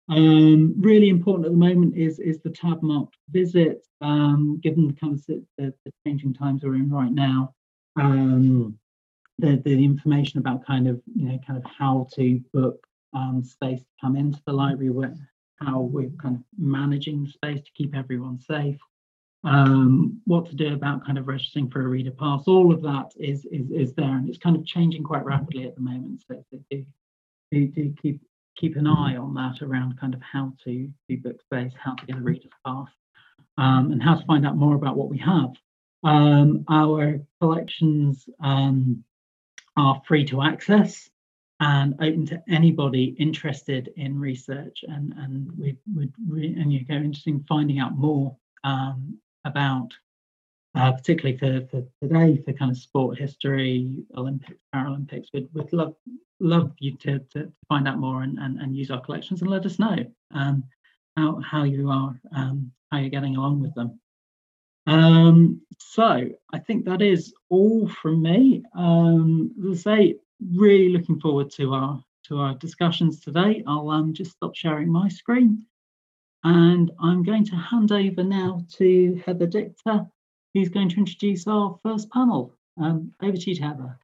Um, 0.09 0.75
really 0.79 1.09
important 1.09 1.47
at 1.47 1.52
the 1.52 1.59
moment 1.59 1.97
is 1.97 2.19
is 2.19 2.40
the 2.40 2.50
tab 2.50 2.83
marked 2.83 3.17
visit, 3.31 3.87
um, 4.00 4.59
given 4.61 4.88
the 4.88 4.95
kind 4.95 5.14
of 5.14 5.25
the, 5.26 5.45
the, 5.57 5.93
changing 6.05 6.35
times 6.35 6.64
we're 6.64 6.75
in 6.75 6.90
right 6.90 7.12
now. 7.12 7.55
Um, 7.97 8.79
the, 9.38 9.57
the 9.64 9.85
information 9.85 10.38
about 10.38 10.67
kind 10.67 10.88
of 10.88 11.00
you 11.14 11.26
know 11.26 11.38
kind 11.47 11.57
of 11.57 11.71
how 11.71 12.09
to 12.14 12.40
book 12.52 12.85
um, 13.14 13.45
space 13.45 13.81
to 13.81 13.87
come 14.00 14.17
into 14.17 14.40
the 14.47 14.52
library, 14.52 14.90
where, 14.90 15.14
how 15.61 15.81
we're 15.81 16.11
kind 16.21 16.37
of 16.37 16.43
managing 16.59 17.25
the 17.25 17.31
space 17.31 17.61
to 17.61 17.71
keep 17.76 17.95
everyone 17.95 18.40
safe, 18.40 18.81
um, 19.44 20.20
what 20.26 20.47
to 20.47 20.54
do 20.54 20.75
about 20.75 21.04
kind 21.04 21.18
of 21.18 21.26
registering 21.26 21.70
for 21.70 21.82
a 21.82 21.88
reader 21.88 22.11
pass. 22.11 22.42
All 22.47 22.73
of 22.73 22.82
that 22.82 23.12
is 23.16 23.44
is 23.47 23.70
is 23.70 23.94
there, 23.94 24.16
and 24.16 24.28
it's 24.28 24.38
kind 24.38 24.56
of 24.56 24.66
changing 24.66 25.02
quite 25.02 25.25
rapidly 25.25 25.64
at 25.64 25.75
the 25.75 25.80
moment. 25.80 26.23
So, 26.28 26.42
do, 26.70 26.85
do, 27.50 27.66
do 27.68 27.94
keep 28.02 28.20
keep 28.56 28.76
an 28.76 28.87
eye 28.87 29.16
on 29.16 29.35
that 29.35 29.62
around 29.62 29.99
kind 29.99 30.14
of 30.14 30.20
how 30.20 30.52
to 30.64 30.90
do 31.09 31.16
book 31.18 31.40
space, 31.40 31.73
how 31.82 31.94
to 31.94 32.06
get 32.06 32.16
a 32.16 32.20
reader's 32.20 32.50
pass, 32.66 32.88
um, 33.56 33.92
and 33.92 34.02
how 34.02 34.16
to 34.16 34.26
find 34.26 34.47
out 34.47 34.56
more 34.56 34.75
about 34.75 34.97
what 34.97 35.09
we 35.09 35.18
have. 35.18 35.50
Um, 36.04 36.64
our 36.68 37.20
collections 37.40 38.28
um, 38.42 39.04
are 39.76 40.02
free 40.06 40.25
to 40.26 40.42
access 40.42 41.09
and 41.61 41.94
open 41.94 42.26
to 42.26 42.42
anybody 42.49 43.14
interested 43.18 43.90
in 43.97 44.18
research 44.18 44.82
and 44.88 45.12
and 45.18 45.52
we 45.59 45.76
would 45.94 46.12
re- 46.26 46.56
and 46.59 46.73
you 46.73 46.85
go 46.85 46.94
interested 46.94 47.30
in 47.30 47.44
finding 47.44 47.78
out 47.78 47.97
more 47.97 48.35
um, 48.64 49.18
about 49.44 49.88
uh, 50.76 50.92
particularly 50.92 51.37
for, 51.37 51.66
for 51.68 51.85
today 52.00 52.40
for 52.44 52.52
kind 52.52 52.70
of 52.70 52.76
sport 52.76 53.18
history 53.18 54.04
olympics 54.16 54.62
paralympics 54.75 55.26
we'd, 55.32 55.49
we'd 55.52 55.73
love 55.73 55.94
love 56.40 56.73
you 56.78 56.97
to, 56.97 57.18
to 57.30 57.52
find 57.68 57.87
out 57.87 57.99
more 57.99 58.23
and, 58.23 58.38
and, 58.38 58.61
and 58.61 58.76
use 58.76 58.90
our 58.90 59.00
collections 59.00 59.42
and 59.42 59.50
let 59.50 59.66
us 59.66 59.78
know 59.78 59.97
um, 60.35 60.64
how, 61.16 61.38
how 61.40 61.64
you 61.64 61.90
are 61.90 62.18
um, 62.35 62.70
how 62.90 62.99
you're 62.99 63.11
getting 63.11 63.37
along 63.37 63.61
with 63.61 63.75
them 63.75 63.99
um, 64.87 65.61
so 65.78 66.28
I 66.52 66.59
think 66.59 66.85
that 66.85 67.02
is 67.02 67.32
all 67.49 67.88
from 67.88 68.23
me. 68.23 68.62
Um, 68.75 69.52
as 69.70 69.87
I 69.87 69.97
say, 69.97 70.16
really 70.54 70.88
looking 70.88 71.20
forward 71.20 71.50
to 71.52 71.75
our 71.75 72.02
to 72.25 72.38
our 72.38 72.54
discussions 72.54 73.20
today. 73.20 73.62
I'll 73.66 73.90
um, 73.90 74.12
just 74.12 74.32
stop 74.32 74.54
sharing 74.54 74.90
my 74.90 75.09
screen, 75.09 75.66
and 76.44 76.90
I'm 77.00 77.23
going 77.23 77.44
to 77.47 77.56
hand 77.56 77.92
over 77.92 78.25
now 78.25 78.64
to 78.76 79.23
Heather 79.26 79.47
Dichter, 79.47 80.06
who's 80.54 80.68
going 80.68 80.88
to 80.90 80.97
introduce 80.97 81.47
our 81.47 81.78
first 81.82 82.11
panel. 82.11 82.54
Um, 82.80 83.12
over 83.23 83.37
to 83.37 83.50
you, 83.50 83.61
Heather. 83.61 83.99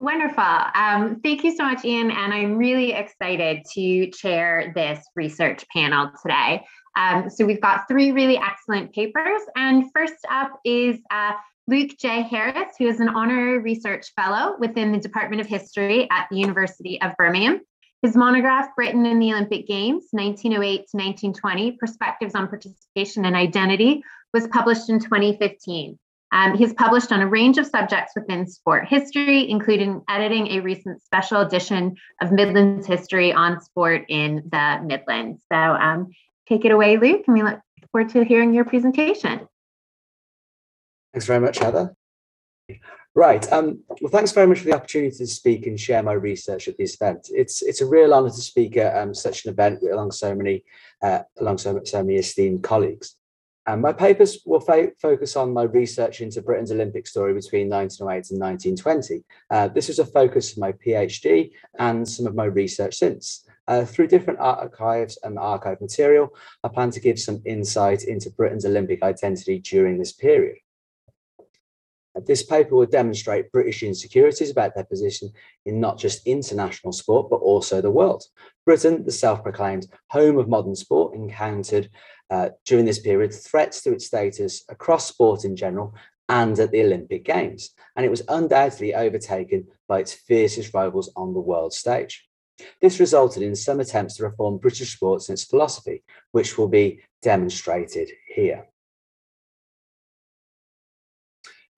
Wonderful. 0.00 0.44
Um, 0.74 1.20
thank 1.22 1.42
you 1.42 1.54
so 1.54 1.64
much, 1.64 1.84
Ian. 1.84 2.10
And 2.10 2.32
I'm 2.32 2.56
really 2.56 2.92
excited 2.92 3.64
to 3.74 4.10
chair 4.12 4.72
this 4.74 5.04
research 5.16 5.64
panel 5.72 6.12
today. 6.22 6.64
Um, 6.96 7.28
so 7.28 7.44
we've 7.44 7.60
got 7.60 7.88
three 7.88 8.12
really 8.12 8.38
excellent 8.38 8.92
papers. 8.92 9.42
And 9.56 9.90
first 9.92 10.14
up 10.30 10.60
is 10.64 11.00
uh, 11.10 11.32
Luke 11.66 11.90
J. 11.98 12.22
Harris, 12.22 12.74
who 12.78 12.86
is 12.86 13.00
an 13.00 13.08
honorary 13.08 13.58
research 13.58 14.12
fellow 14.14 14.56
within 14.58 14.92
the 14.92 14.98
Department 14.98 15.40
of 15.40 15.48
History 15.48 16.08
at 16.10 16.28
the 16.30 16.38
University 16.38 17.00
of 17.02 17.14
Birmingham. 17.16 17.60
His 18.02 18.14
monograph, 18.14 18.74
Britain 18.76 19.06
in 19.06 19.18
the 19.18 19.32
Olympic 19.32 19.66
Games, 19.66 20.06
1908 20.12 20.76
to 20.76 20.96
1920, 20.96 21.72
Perspectives 21.72 22.34
on 22.34 22.46
Participation 22.46 23.24
and 23.24 23.34
Identity, 23.34 24.02
was 24.32 24.46
published 24.48 24.88
in 24.88 25.00
2015. 25.00 25.98
Um, 26.30 26.56
he's 26.56 26.74
published 26.74 27.10
on 27.10 27.22
a 27.22 27.26
range 27.26 27.58
of 27.58 27.66
subjects 27.66 28.12
within 28.14 28.46
sport 28.46 28.86
history, 28.86 29.50
including 29.50 30.02
editing 30.08 30.48
a 30.48 30.60
recent 30.60 31.02
special 31.02 31.40
edition 31.40 31.96
of 32.20 32.30
Midlands 32.30 32.86
History 32.86 33.32
on 33.32 33.60
Sport 33.60 34.04
in 34.08 34.44
the 34.50 34.80
Midlands. 34.84 35.40
So 35.50 35.58
um, 35.58 36.10
take 36.48 36.64
it 36.64 36.70
away, 36.70 36.98
Luke, 36.98 37.22
and 37.26 37.34
we 37.34 37.42
look 37.42 37.60
forward 37.90 38.10
to 38.10 38.24
hearing 38.24 38.52
your 38.52 38.64
presentation. 38.64 39.48
Thanks 41.12 41.26
very 41.26 41.40
much, 41.40 41.58
Heather. 41.58 41.94
Right. 43.18 43.52
Um, 43.52 43.80
well, 44.00 44.12
thanks 44.12 44.30
very 44.30 44.46
much 44.46 44.60
for 44.60 44.66
the 44.66 44.76
opportunity 44.76 45.10
to 45.16 45.26
speak 45.26 45.66
and 45.66 45.80
share 45.80 46.04
my 46.04 46.12
research 46.12 46.68
at 46.68 46.78
this 46.78 46.94
event. 46.94 47.30
It's 47.34 47.62
it's 47.62 47.80
a 47.80 47.86
real 47.86 48.14
honour 48.14 48.30
to 48.30 48.40
speak 48.40 48.76
at 48.76 48.96
um, 48.96 49.12
such 49.12 49.44
an 49.44 49.50
event 49.50 49.82
along 49.82 50.12
so 50.12 50.36
many 50.36 50.62
uh, 51.02 51.22
along 51.40 51.58
so, 51.58 51.80
so 51.82 52.04
many 52.04 52.18
esteemed 52.20 52.62
colleagues. 52.62 53.16
Um, 53.66 53.80
my 53.80 53.92
papers 53.92 54.38
will 54.46 54.60
focus 54.60 55.34
on 55.34 55.52
my 55.52 55.64
research 55.64 56.20
into 56.20 56.42
Britain's 56.42 56.70
Olympic 56.70 57.08
story 57.08 57.34
between 57.34 57.68
1908 57.68 58.30
and 58.30 58.40
1920. 58.40 59.24
Uh, 59.50 59.66
this 59.66 59.88
was 59.88 59.98
a 59.98 60.06
focus 60.06 60.52
of 60.52 60.58
my 60.58 60.70
PhD 60.70 61.50
and 61.80 62.08
some 62.08 62.28
of 62.28 62.36
my 62.36 62.44
research 62.44 62.98
since. 62.98 63.44
Uh, 63.66 63.84
through 63.84 64.06
different 64.06 64.38
archives 64.38 65.18
and 65.24 65.40
archive 65.40 65.80
material, 65.80 66.32
I 66.62 66.68
plan 66.68 66.92
to 66.92 67.00
give 67.00 67.18
some 67.18 67.42
insight 67.44 68.04
into 68.04 68.30
Britain's 68.30 68.64
Olympic 68.64 69.02
identity 69.02 69.58
during 69.58 69.98
this 69.98 70.12
period. 70.12 70.58
This 72.26 72.42
paper 72.42 72.74
will 72.74 72.86
demonstrate 72.86 73.52
British 73.52 73.82
insecurities 73.82 74.50
about 74.50 74.74
their 74.74 74.84
position 74.84 75.30
in 75.66 75.80
not 75.80 75.98
just 75.98 76.26
international 76.26 76.92
sport, 76.92 77.28
but 77.30 77.36
also 77.36 77.80
the 77.80 77.90
world. 77.90 78.24
Britain, 78.64 79.04
the 79.04 79.12
self 79.12 79.42
proclaimed 79.42 79.86
home 80.10 80.38
of 80.38 80.48
modern 80.48 80.74
sport, 80.74 81.14
encountered 81.14 81.90
uh, 82.30 82.50
during 82.66 82.84
this 82.84 82.98
period 82.98 83.32
threats 83.32 83.82
to 83.82 83.92
its 83.92 84.06
status 84.06 84.64
across 84.68 85.06
sport 85.06 85.44
in 85.44 85.56
general 85.56 85.94
and 86.28 86.58
at 86.58 86.70
the 86.70 86.82
Olympic 86.82 87.24
Games, 87.24 87.70
and 87.96 88.04
it 88.04 88.10
was 88.10 88.22
undoubtedly 88.28 88.94
overtaken 88.94 89.66
by 89.86 90.00
its 90.00 90.12
fiercest 90.12 90.74
rivals 90.74 91.10
on 91.16 91.32
the 91.32 91.40
world 91.40 91.72
stage. 91.72 92.28
This 92.80 93.00
resulted 93.00 93.42
in 93.42 93.56
some 93.56 93.80
attempts 93.80 94.16
to 94.16 94.24
reform 94.24 94.58
British 94.58 94.94
sports 94.94 95.28
and 95.28 95.36
its 95.36 95.44
philosophy, 95.44 96.02
which 96.32 96.58
will 96.58 96.68
be 96.68 97.00
demonstrated 97.22 98.10
here. 98.34 98.66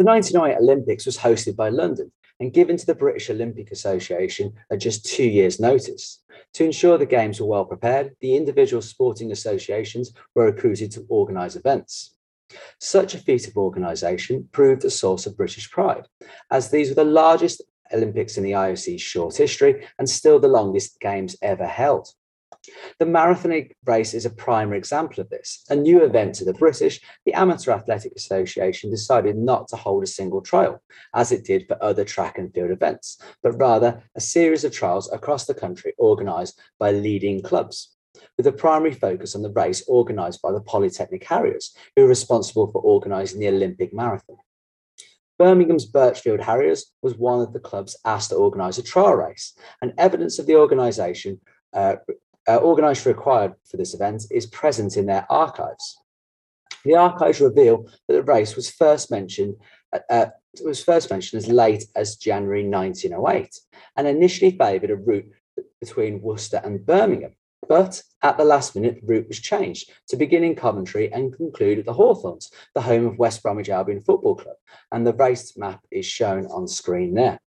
The 0.01 0.07
1908 0.07 0.63
Olympics 0.63 1.05
was 1.05 1.19
hosted 1.19 1.57
by 1.57 1.69
London 1.69 2.11
and 2.41 2.55
given 2.55 2.79
to 2.79 2.87
the 2.87 2.95
British 2.95 3.29
Olympic 3.29 3.71
Association 3.71 4.55
at 4.73 4.81
just 4.81 5.05
two 5.05 5.29
years' 5.29 5.61
notice. 5.61 6.23
To 6.55 6.65
ensure 6.65 6.97
the 6.97 7.05
Games 7.05 7.39
were 7.39 7.47
well 7.47 7.67
prepared, 7.67 8.17
the 8.23 8.35
individual 8.35 8.81
sporting 8.81 9.31
associations 9.31 10.15
were 10.35 10.47
recruited 10.47 10.91
to 10.93 11.05
organise 11.11 11.55
events. 11.55 12.17
Such 12.79 13.15
a 13.15 13.19
feat 13.19 13.47
of 13.47 13.59
organisation 13.59 14.49
proved 14.53 14.87
a 14.87 14.91
source 14.91 15.27
of 15.27 15.37
British 15.37 15.71
pride, 15.71 16.07
as 16.51 16.71
these 16.71 16.89
were 16.89 16.95
the 16.95 17.05
largest 17.05 17.61
Olympics 17.93 18.39
in 18.39 18.43
the 18.43 18.53
IOC's 18.53 19.03
short 19.03 19.37
history 19.37 19.87
and 19.99 20.09
still 20.09 20.41
the 20.41 20.49
longest 20.49 20.99
Games 21.01 21.37
ever 21.43 21.67
held. 21.67 22.09
The 22.99 23.07
marathon 23.07 23.69
race 23.87 24.13
is 24.13 24.27
a 24.27 24.31
primary 24.31 24.77
example 24.77 25.21
of 25.21 25.31
this. 25.31 25.65
A 25.71 25.77
new 25.77 26.05
event 26.05 26.35
to 26.37 26.45
the 26.45 26.53
British, 26.53 27.01
the 27.25 27.33
Amateur 27.33 27.73
Athletic 27.73 28.13
Association 28.15 28.91
decided 28.91 29.37
not 29.37 29.69
to 29.69 29.77
hold 29.77 30.05
a 30.05 30.07
single 30.07 30.43
trial, 30.43 30.83
as 31.15 31.33
it 31.33 31.45
did 31.45 31.67
for 31.67 31.83
other 31.83 32.05
track 32.05 32.39
and 32.39 32.53
field 32.53 32.71
events, 32.71 33.19
but 33.43 33.53
rather 33.53 34.03
a 34.15 34.21
series 34.21 34.65
of 34.65 34.73
trials 34.73 35.11
across 35.13 35.47
the 35.47 35.55
country 35.55 35.95
organised 35.99 36.61
by 36.79 36.91
leading 36.91 37.43
clubs, 37.43 37.97
with 38.37 38.47
a 38.47 38.53
primary 38.53 38.93
focus 38.93 39.35
on 39.35 39.43
the 39.43 39.53
race 39.53 39.89
organised 39.89 40.43
by 40.43 40.53
the 40.53 40.61
Polytechnic 40.61 41.25
Harriers, 41.25 41.75
who 41.97 42.05
are 42.05 42.09
responsible 42.09 42.71
for 42.71 42.83
organising 42.83 43.41
the 43.41 43.49
Olympic 43.49 43.95
Marathon. 43.95 44.37
Birmingham's 45.39 45.87
Birchfield 45.87 46.41
Harriers 46.41 46.93
was 47.01 47.15
one 47.15 47.41
of 47.41 47.55
the 47.55 47.61
clubs 47.61 47.97
asked 48.05 48.29
to 48.29 48.37
organise 48.37 48.77
a 48.77 48.83
trial 48.83 49.15
race, 49.15 49.55
and 49.81 49.95
evidence 49.97 50.39
of 50.39 50.47
the 50.47 50.57
organisation 50.57 51.41
uh, 51.73 51.97
uh, 52.51 52.59
organised 52.59 53.07
required 53.07 53.55
for 53.69 53.77
this 53.77 53.95
event 53.95 54.25
is 54.31 54.47
present 54.47 54.97
in 54.97 55.07
their 55.07 55.27
archives. 55.31 55.99
The 56.85 56.97
archives 56.97 57.41
reveal 57.41 57.85
that 58.09 58.15
the 58.15 58.23
race 58.23 58.57
was 58.57 58.71
first 58.71 59.11
mentioned 59.11 59.57
uh, 59.93 60.01
uh 60.11 60.27
was 60.65 60.83
first 60.83 61.11
mentioned 61.11 61.41
as 61.43 61.49
late 61.49 61.85
as 61.95 62.17
January 62.17 62.67
1908 62.69 63.57
and 63.97 64.09
initially 64.09 64.51
favoured 64.51 64.91
a 64.91 64.97
route 64.97 65.31
between 65.81 66.21
Worcester 66.21 66.61
and 66.65 66.85
Birmingham. 66.85 67.37
But 67.69 68.03
at 68.23 68.37
the 68.37 68.45
last 68.45 68.75
minute, 68.75 68.99
the 69.01 69.07
route 69.07 69.29
was 69.29 69.39
changed 69.39 69.93
to 70.09 70.17
begin 70.17 70.43
in 70.43 70.57
Coventry 70.57 71.13
and 71.13 71.37
conclude 71.37 71.79
at 71.79 71.85
the 71.85 71.93
Hawthorns, 71.93 72.51
the 72.75 72.81
home 72.81 73.07
of 73.07 73.19
West 73.19 73.43
Bromwich 73.45 73.69
Albion 73.69 74.03
Football 74.03 74.35
Club. 74.37 74.57
And 74.91 75.07
the 75.07 75.13
race 75.13 75.57
map 75.57 75.81
is 75.93 76.05
shown 76.05 76.47
on 76.47 76.67
screen 76.67 77.15
there. 77.15 77.39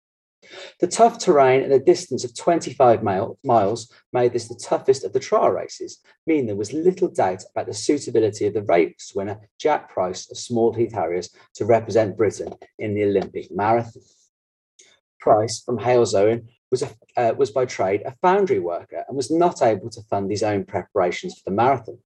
The 0.81 0.89
tough 0.89 1.19
terrain 1.19 1.63
and 1.63 1.73
a 1.73 1.79
distance 1.79 2.25
of 2.25 2.37
25 2.37 3.03
mile, 3.03 3.39
miles 3.45 3.93
made 4.13 4.33
this 4.33 4.49
the 4.49 4.61
toughest 4.61 5.05
of 5.05 5.13
the 5.13 5.21
trial 5.21 5.51
races, 5.51 6.01
meaning 6.27 6.47
there 6.47 6.57
was 6.57 6.73
little 6.73 7.09
doubt 7.09 7.45
about 7.51 7.67
the 7.67 7.75
suitability 7.75 8.47
of 8.47 8.55
the 8.55 8.63
race 8.63 9.13
winner, 9.15 9.39
Jack 9.59 9.89
Price 9.89 10.31
of 10.31 10.37
Small 10.37 10.73
Heath 10.73 10.93
Harriers, 10.93 11.31
to 11.55 11.65
represent 11.65 12.17
Britain 12.17 12.53
in 12.79 12.95
the 12.95 13.05
Olympic 13.05 13.51
marathon. 13.51 14.03
Price 15.21 15.63
from 15.65 15.79
Halesowen 15.79 16.49
was, 16.73 16.83
a, 16.83 16.91
uh, 17.17 17.35
was 17.37 17.53
by 17.53 17.65
trade 17.65 18.03
a 18.05 18.17
foundry 18.21 18.59
worker 18.59 19.05
and 19.07 19.17
was 19.17 19.31
not 19.31 19.63
able 19.63 19.91
to 19.91 20.03
fund 20.11 20.31
his 20.31 20.43
own 20.43 20.65
preparations 20.65 21.35
for 21.35 21.49
the 21.49 21.55
marathon. 21.55 21.99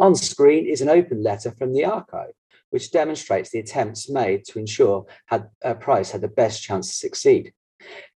On 0.00 0.16
screen 0.16 0.66
is 0.66 0.80
an 0.80 0.88
open 0.88 1.22
letter 1.22 1.52
from 1.52 1.72
the 1.72 1.84
archive, 1.84 2.32
which 2.70 2.90
demonstrates 2.90 3.50
the 3.50 3.60
attempts 3.60 4.10
made 4.10 4.44
to 4.46 4.58
ensure 4.58 5.06
had, 5.26 5.48
uh, 5.64 5.74
Price 5.74 6.10
had 6.10 6.22
the 6.22 6.28
best 6.28 6.62
chance 6.62 6.88
to 6.88 6.94
succeed. 6.94 7.52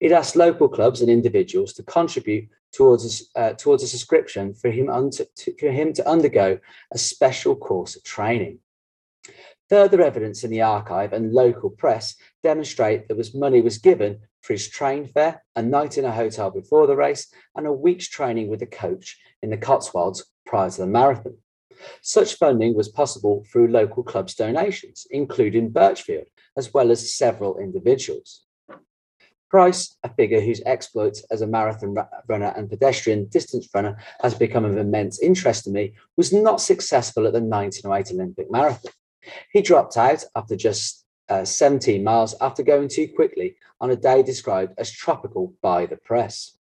It 0.01 0.13
asked 0.13 0.37
local 0.37 0.69
clubs 0.69 1.01
and 1.01 1.11
individuals 1.11 1.73
to 1.75 1.83
contribute 1.83 2.49
towards 2.73 3.31
a, 3.35 3.39
uh, 3.39 3.53
towards 3.55 3.83
a 3.83 3.89
subscription 3.89 4.55
for 4.55 4.71
him, 4.71 4.87
to, 5.11 5.27
for 5.59 5.71
him 5.71 5.93
to 5.93 6.09
undergo 6.09 6.59
a 6.93 6.99
special 6.99 7.57
course 7.57 7.97
of 7.97 8.03
training. 8.03 8.59
Further 9.71 10.03
evidence 10.03 10.45
in 10.45 10.51
the 10.51 10.61
archive 10.61 11.13
and 11.13 11.33
local 11.33 11.71
press 11.71 12.17
demonstrate 12.43 13.09
that 13.09 13.17
was 13.17 13.35
money 13.35 13.63
was 13.63 13.79
given 13.79 14.21
for 14.43 14.53
his 14.53 14.69
train 14.69 15.07
fare, 15.07 15.43
a 15.57 15.63
night 15.63 15.97
in 15.97 16.05
a 16.05 16.13
hotel 16.13 16.51
before 16.51 16.87
the 16.87 16.97
race, 16.97 17.33
and 17.57 17.67
a 17.67 17.73
week's 17.73 18.09
training 18.09 18.49
with 18.49 18.61
a 18.61 18.67
coach 18.67 19.19
in 19.43 19.49
the 19.49 19.57
Cotswolds 19.57 20.25
prior 20.45 20.69
to 20.71 20.83
the 20.83 20.87
marathon. 20.87 21.39
Such 22.03 22.35
funding 22.35 22.75
was 22.75 22.89
possible 22.89 23.45
through 23.51 23.69
local 23.69 24.03
clubs' 24.03 24.35
donations, 24.35 25.07
including 25.11 25.71
Birchfield, 25.71 26.27
as 26.57 26.75
well 26.75 26.91
as 26.91 27.15
several 27.15 27.59
individuals. 27.59 28.44
Price, 29.55 29.97
a 30.03 30.09
figure 30.09 30.41
whose 30.41 30.61
exploits 30.67 31.25
as 31.31 31.41
a 31.41 31.47
marathon 31.47 31.95
runner 32.27 32.53
and 32.57 32.69
pedestrian 32.69 33.27
distance 33.27 33.69
runner 33.73 33.97
has 34.21 34.35
become 34.35 34.65
of 34.65 34.77
immense 34.77 35.23
interest 35.23 35.63
to 35.63 35.71
me, 35.71 35.95
was 36.17 36.33
not 36.33 36.61
successful 36.61 37.25
at 37.25 37.35
the 37.35 37.41
1908 37.41 38.13
Olympic 38.17 38.51
Marathon. 38.51 38.91
He 39.53 39.63
dropped 39.63 39.97
out 39.97 40.25
after 40.35 40.57
just 40.57 41.07
uh, 41.29 41.45
17 41.45 42.03
miles 42.03 42.35
after 42.41 42.65
going 42.65 42.89
too 42.89 43.07
quickly 43.15 43.55
on 43.81 43.93
a 43.93 43.97
day 43.97 44.25
described 44.25 44.75
as 44.77 44.91
tropical 44.91 45.55
by 45.63 45.87
the 45.87 45.99
press. 45.99 46.59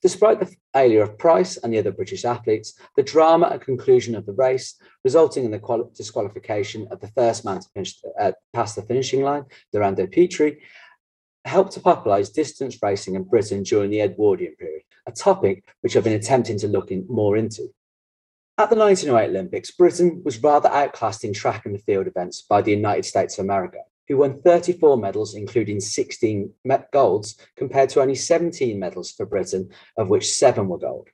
Despite 0.00 0.40
the 0.40 0.56
failure 0.72 1.02
of 1.02 1.18
Price 1.18 1.58
and 1.58 1.74
the 1.74 1.78
other 1.78 1.92
British 1.92 2.24
athletes, 2.24 2.72
the 2.96 3.02
drama 3.02 3.48
and 3.48 3.60
conclusion 3.60 4.14
of 4.14 4.24
the 4.24 4.32
race, 4.32 4.76
resulting 5.04 5.44
in 5.44 5.50
the 5.50 5.90
disqualification 5.94 6.88
of 6.90 7.00
the 7.00 7.08
first 7.08 7.44
man 7.44 7.60
to 7.60 7.68
finish 7.74 8.00
uh, 8.18 8.32
past 8.54 8.76
the 8.76 8.82
finishing 8.82 9.20
line, 9.20 9.44
Dorando 9.74 10.06
Pietri, 10.06 10.56
helped 11.46 11.72
to 11.72 11.80
popularise 11.80 12.30
distance 12.30 12.78
racing 12.82 13.14
in 13.14 13.24
Britain 13.24 13.62
during 13.62 13.90
the 13.90 14.00
Edwardian 14.00 14.54
period, 14.56 14.82
a 15.06 15.12
topic 15.12 15.64
which 15.80 15.96
I've 15.96 16.04
been 16.04 16.12
attempting 16.12 16.58
to 16.58 16.68
look 16.68 16.90
in 16.90 17.06
more 17.08 17.36
into. 17.36 17.72
At 18.58 18.70
the 18.70 18.76
1908 18.76 19.30
Olympics, 19.30 19.70
Britain 19.70 20.22
was 20.24 20.42
rather 20.42 20.68
outclassed 20.70 21.24
in 21.24 21.34
track 21.34 21.66
and 21.66 21.80
field 21.82 22.06
events 22.06 22.42
by 22.42 22.62
the 22.62 22.70
United 22.70 23.04
States 23.04 23.38
of 23.38 23.44
America, 23.44 23.78
who 24.08 24.16
won 24.16 24.40
34 24.40 24.96
medals, 24.96 25.34
including 25.34 25.78
16 25.78 26.52
golds, 26.92 27.36
compared 27.56 27.90
to 27.90 28.00
only 28.00 28.14
17 28.14 28.78
medals 28.78 29.12
for 29.12 29.26
Britain, 29.26 29.68
of 29.98 30.08
which 30.08 30.32
seven 30.32 30.68
were 30.68 30.78
gold. 30.78 31.08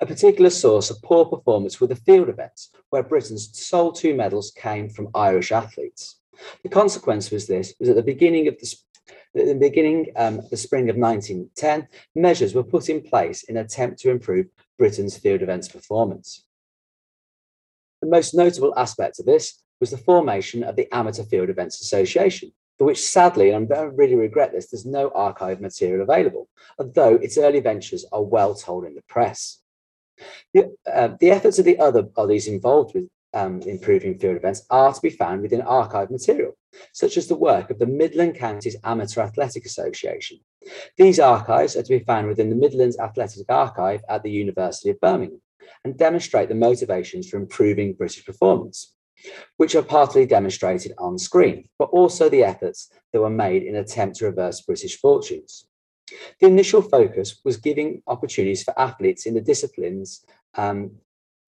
A 0.00 0.06
particular 0.06 0.50
source 0.50 0.90
of 0.90 1.00
poor 1.02 1.24
performance 1.24 1.80
were 1.80 1.86
the 1.86 1.94
field 1.94 2.28
events, 2.28 2.70
where 2.90 3.04
Britain's 3.04 3.56
sole 3.56 3.92
two 3.92 4.14
medals 4.14 4.50
came 4.50 4.88
from 4.88 5.08
Irish 5.14 5.52
athletes. 5.52 6.16
The 6.64 6.68
consequence 6.68 7.30
was 7.30 7.46
this 7.46 7.74
was 7.78 7.88
at 7.88 7.96
the 7.96 8.02
beginning 8.02 8.48
of 8.48 8.58
the 8.58 8.74
at 9.36 9.46
the 9.46 9.54
beginning, 9.54 10.06
um, 10.16 10.40
the 10.50 10.56
spring 10.56 10.88
of 10.88 10.96
1910, 10.96 11.88
measures 12.14 12.54
were 12.54 12.62
put 12.62 12.88
in 12.88 13.02
place 13.02 13.42
in 13.44 13.56
attempt 13.58 14.00
to 14.00 14.10
improve 14.10 14.46
Britain's 14.78 15.16
field 15.16 15.42
events 15.42 15.68
performance. 15.68 16.44
The 18.00 18.08
most 18.08 18.34
notable 18.34 18.72
aspect 18.76 19.18
of 19.18 19.26
this 19.26 19.62
was 19.80 19.90
the 19.90 19.98
formation 19.98 20.62
of 20.64 20.76
the 20.76 20.92
Amateur 20.94 21.24
Field 21.24 21.50
Events 21.50 21.80
Association, 21.80 22.52
for 22.78 22.84
which 22.84 23.02
sadly, 23.02 23.50
and 23.50 23.70
I 23.72 23.82
really 23.82 24.14
regret 24.14 24.52
this, 24.52 24.70
there's 24.70 24.86
no 24.86 25.10
archive 25.10 25.60
material 25.60 26.02
available, 26.02 26.48
although 26.78 27.14
its 27.16 27.36
early 27.36 27.60
ventures 27.60 28.04
are 28.12 28.22
well 28.22 28.54
told 28.54 28.84
in 28.84 28.94
the 28.94 29.02
press. 29.08 29.60
The, 30.54 30.74
uh, 30.92 31.10
the 31.20 31.30
efforts 31.30 31.58
of 31.58 31.64
the 31.64 31.78
other 31.78 32.02
bodies 32.02 32.48
involved 32.48 32.94
with 32.94 33.08
um, 33.34 33.60
improving 33.62 34.18
field 34.18 34.36
events 34.36 34.66
are 34.70 34.92
to 34.92 35.00
be 35.00 35.10
found 35.10 35.42
within 35.42 35.60
archive 35.62 36.10
material, 36.10 36.56
such 36.92 37.16
as 37.16 37.26
the 37.26 37.36
work 37.36 37.70
of 37.70 37.78
the 37.78 37.86
Midland 37.86 38.36
Counties 38.36 38.76
Amateur 38.84 39.20
Athletic 39.20 39.64
Association. 39.64 40.38
These 40.96 41.20
archives 41.20 41.76
are 41.76 41.82
to 41.82 41.98
be 41.98 42.04
found 42.04 42.26
within 42.26 42.50
the 42.50 42.56
Midlands 42.56 42.98
Athletic 42.98 43.50
Archive 43.50 44.02
at 44.08 44.22
the 44.22 44.30
University 44.30 44.90
of 44.90 45.00
Birmingham 45.00 45.40
and 45.84 45.96
demonstrate 45.96 46.48
the 46.48 46.54
motivations 46.54 47.28
for 47.28 47.36
improving 47.36 47.92
British 47.92 48.24
performance, 48.24 48.94
which 49.56 49.74
are 49.74 49.82
partly 49.82 50.26
demonstrated 50.26 50.92
on 50.98 51.18
screen, 51.18 51.68
but 51.78 51.90
also 51.90 52.28
the 52.28 52.44
efforts 52.44 52.90
that 53.12 53.20
were 53.20 53.30
made 53.30 53.62
in 53.62 53.76
attempt 53.76 54.16
to 54.16 54.26
reverse 54.26 54.60
British 54.62 54.98
fortunes. 54.98 55.66
The 56.40 56.46
initial 56.46 56.80
focus 56.80 57.40
was 57.44 57.58
giving 57.58 58.02
opportunities 58.06 58.62
for 58.62 58.78
athletes 58.78 59.26
in 59.26 59.34
the 59.34 59.42
disciplines 59.42 60.24
um, 60.54 60.92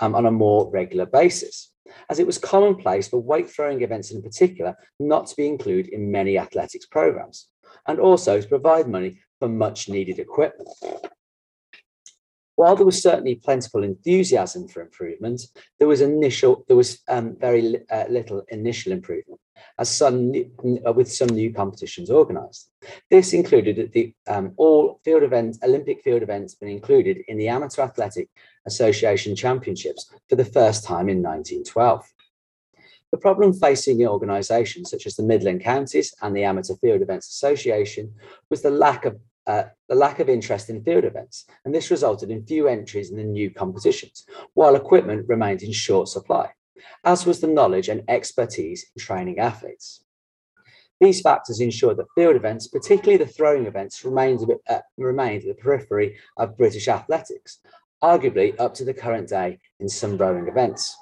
um, 0.01 0.15
on 0.15 0.27
a 0.27 0.31
more 0.31 0.71
regular 0.71 1.07
basis, 1.07 1.73
as 2.09 2.19
it 2.19 2.27
was 2.27 2.39
commonplace 2.39 3.09
for 3.09 3.21
weight 3.21 3.49
throwing 3.49 3.83
events 3.83 4.11
in 4.11 4.23
particular 4.23 4.77
not 4.99 5.27
to 5.27 5.37
be 5.37 5.47
included 5.47 5.93
in 5.93 6.11
many 6.11 6.39
athletics 6.39 6.87
programs, 6.87 7.49
and 7.87 7.99
also 7.99 8.41
to 8.41 8.49
provide 8.49 8.89
money 8.89 9.19
for 9.39 9.49
much 9.49 9.89
needed 9.89 10.19
equipment. 10.19 10.69
While 12.57 12.77
there 12.77 12.85
was 12.85 13.03
certainly 13.03 13.37
plentiful 13.37 13.85
enthusiasm 13.85 14.69
for 14.69 14.83
improvement, 14.83 15.41
there 15.79 15.89
was 15.89 16.03
initial 16.03 16.65
there 16.69 16.77
was 16.77 17.01
um, 17.09 17.37
very 17.41 17.79
uh, 17.91 18.05
little 18.11 18.43
initial 18.49 18.93
improvement, 18.93 19.41
as 19.79 19.89
some 19.89 20.35
uh, 20.87 20.93
with 20.93 21.11
some 21.11 21.29
new 21.29 21.55
competitions 21.55 22.11
organised. 22.11 22.71
This 23.11 23.33
included 23.33 23.91
the 23.95 24.15
um, 24.29 24.53
all 24.59 25.01
field 25.05 25.23
events, 25.23 25.59
Olympic 25.63 26.03
field 26.03 26.23
events, 26.23 26.55
being 26.55 26.77
included 26.77 27.23
in 27.29 27.39
the 27.39 27.49
Amateur 27.49 27.81
Athletic 27.81 28.29
Association 28.67 29.35
Championships 29.37 30.11
for 30.29 30.37
the 30.37 30.45
first 30.45 30.85
time 30.85 31.09
in 31.09 31.23
1912. 31.23 32.05
The 33.13 33.19
problem 33.19 33.53
facing 33.53 34.07
organisations 34.07 34.91
such 34.91 35.07
as 35.07 35.17
the 35.17 35.25
Midland 35.25 35.63
Counties 35.63 36.15
and 36.23 36.37
the 36.37 36.45
Amateur 36.45 36.75
Field 36.77 37.03
Events 37.03 37.29
Association 37.29 38.15
was 38.51 38.63
the 38.63 38.71
lack 38.71 39.05
of 39.05 39.19
uh, 39.47 39.65
the 39.89 39.95
lack 39.95 40.21
of 40.21 40.29
interest 40.29 40.71
in 40.71 40.85
field 40.85 41.03
events, 41.03 41.47
and 41.65 41.75
this 41.75 41.91
resulted 41.91 42.31
in 42.31 42.47
few 42.47 42.69
entries 42.69 43.11
in 43.11 43.17
the 43.17 43.25
new 43.25 43.51
competitions, 43.51 44.25
while 44.55 44.77
equipment 44.77 45.29
remained 45.29 45.63
in 45.63 45.73
short 45.73 46.09
supply, 46.09 46.49
as 47.05 47.27
was 47.27 47.41
the 47.41 47.49
knowledge 47.49 47.89
and 47.89 48.05
expertise 48.09 48.87
in 48.95 49.03
training 49.03 49.39
athletes. 49.41 50.05
These 51.01 51.23
factors 51.23 51.61
ensured 51.61 51.97
that 51.97 52.13
field 52.15 52.37
events, 52.37 52.69
particularly 52.69 53.17
the 53.17 53.31
throwing 53.31 53.67
events, 53.67 54.05
remained, 54.05 54.47
bit, 54.47 54.59
uh, 54.69 54.81
remained 54.99 55.43
at 55.43 55.49
the 55.49 55.63
periphery 55.63 56.19
of 56.37 56.59
British 56.59 56.87
athletics, 56.89 57.59
arguably 58.03 58.59
up 58.59 58.75
to 58.75 58.85
the 58.85 58.95
current 58.95 59.29
day 59.29 59.59
in 59.79 59.89
some 59.89 60.17
throwing 60.17 60.49
events. 60.49 60.97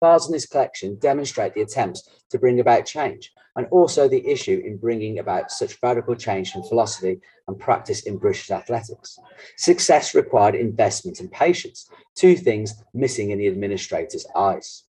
Files 0.00 0.26
in 0.26 0.32
this 0.32 0.46
collection 0.46 0.98
demonstrate 0.98 1.54
the 1.54 1.60
attempts 1.60 2.08
to 2.30 2.38
bring 2.38 2.58
about 2.58 2.86
change 2.86 3.32
and 3.56 3.66
also 3.70 4.08
the 4.08 4.26
issue 4.26 4.62
in 4.64 4.78
bringing 4.78 5.18
about 5.18 5.50
such 5.50 5.76
radical 5.82 6.14
change 6.14 6.54
in 6.54 6.62
philosophy 6.62 7.20
and 7.48 7.58
practice 7.58 8.04
in 8.04 8.16
British 8.16 8.50
athletics. 8.50 9.18
Success 9.56 10.14
required 10.14 10.54
investment 10.54 11.20
and 11.20 11.30
patience, 11.30 11.90
two 12.14 12.36
things 12.36 12.82
missing 12.94 13.30
in 13.30 13.38
the 13.38 13.48
administrator's 13.48 14.26
eyes. 14.34 14.84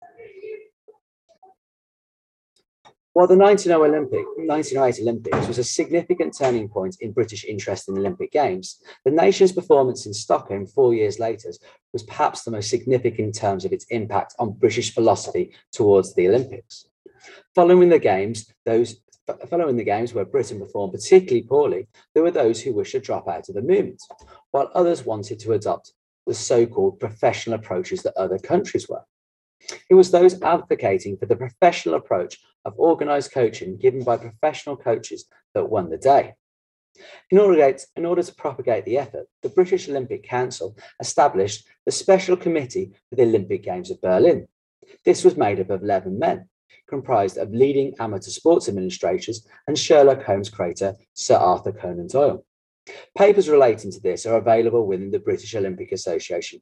While 3.17 3.25
the 3.25 3.35
1908 3.35 3.97
Olympic, 3.97 4.27
1908 4.37 5.01
Olympics 5.01 5.47
was 5.47 5.57
a 5.57 5.63
significant 5.63 6.37
turning 6.37 6.69
point 6.69 6.97
in 7.01 7.13
British 7.13 7.45
interest 7.45 7.89
in 7.89 7.97
Olympic 7.97 8.31
Games, 8.31 8.79
the 9.05 9.09
nation's 9.09 9.51
performance 9.51 10.05
in 10.05 10.13
Stockholm 10.13 10.67
four 10.67 10.93
years 10.93 11.17
later 11.17 11.51
was 11.93 12.03
perhaps 12.03 12.43
the 12.43 12.51
most 12.51 12.69
significant 12.69 13.19
in 13.19 13.31
terms 13.31 13.65
of 13.65 13.73
its 13.73 13.85
impact 13.89 14.35
on 14.37 14.51
British 14.51 14.93
philosophy 14.93 15.51
towards 15.71 16.13
the 16.13 16.27
Olympics. 16.27 16.89
Following 17.55 17.89
the 17.89 17.97
Games, 17.97 18.53
those 18.67 19.01
following 19.49 19.77
the 19.77 19.83
Games 19.83 20.13
where 20.13 20.23
Britain 20.23 20.59
performed 20.59 20.93
particularly 20.93 21.41
poorly, 21.41 21.87
there 22.13 22.21
were 22.21 22.29
those 22.29 22.61
who 22.61 22.75
wished 22.75 22.91
to 22.91 22.99
drop 22.99 23.27
out 23.27 23.49
of 23.49 23.55
the 23.55 23.63
movement, 23.63 24.03
while 24.51 24.69
others 24.75 25.07
wanted 25.07 25.39
to 25.39 25.53
adopt 25.53 25.91
the 26.27 26.35
so-called 26.35 26.99
professional 26.99 27.55
approaches 27.55 28.03
that 28.03 28.15
other 28.15 28.37
countries 28.37 28.87
were. 28.87 29.01
It 29.89 29.95
was 29.95 30.11
those 30.11 30.41
advocating 30.41 31.17
for 31.17 31.25
the 31.25 31.35
professional 31.35 31.95
approach 31.95 32.39
of 32.65 32.73
organized 32.77 33.31
coaching 33.31 33.77
given 33.77 34.03
by 34.03 34.17
professional 34.17 34.77
coaches 34.77 35.25
that 35.53 35.69
won 35.69 35.89
the 35.89 35.97
day. 35.97 36.35
In 37.29 37.37
order, 37.37 37.73
to, 37.73 37.85
in 37.95 38.05
order 38.05 38.23
to 38.23 38.35
propagate 38.35 38.85
the 38.85 38.97
effort, 38.97 39.27
the 39.43 39.49
British 39.49 39.87
Olympic 39.87 40.23
Council 40.23 40.75
established 40.99 41.67
the 41.85 41.91
Special 41.91 42.35
Committee 42.35 42.93
for 43.09 43.15
the 43.15 43.23
Olympic 43.23 43.63
Games 43.63 43.91
of 43.91 44.01
Berlin. 44.01 44.47
This 45.05 45.23
was 45.23 45.37
made 45.37 45.59
up 45.59 45.69
of 45.69 45.83
11 45.83 46.17
men, 46.17 46.49
comprised 46.89 47.37
of 47.37 47.51
leading 47.51 47.93
amateur 47.99 48.31
sports 48.31 48.67
administrators 48.67 49.45
and 49.67 49.77
Sherlock 49.77 50.23
Holmes 50.23 50.49
creator 50.49 50.95
Sir 51.13 51.35
Arthur 51.35 51.71
Conan 51.71 52.07
Doyle. 52.07 52.43
Papers 53.15 53.49
relating 53.49 53.91
to 53.91 53.99
this 53.99 54.25
are 54.25 54.37
available 54.37 54.87
within 54.87 55.11
the 55.11 55.19
British 55.19 55.53
Olympic 55.55 55.91
Association 55.91 56.61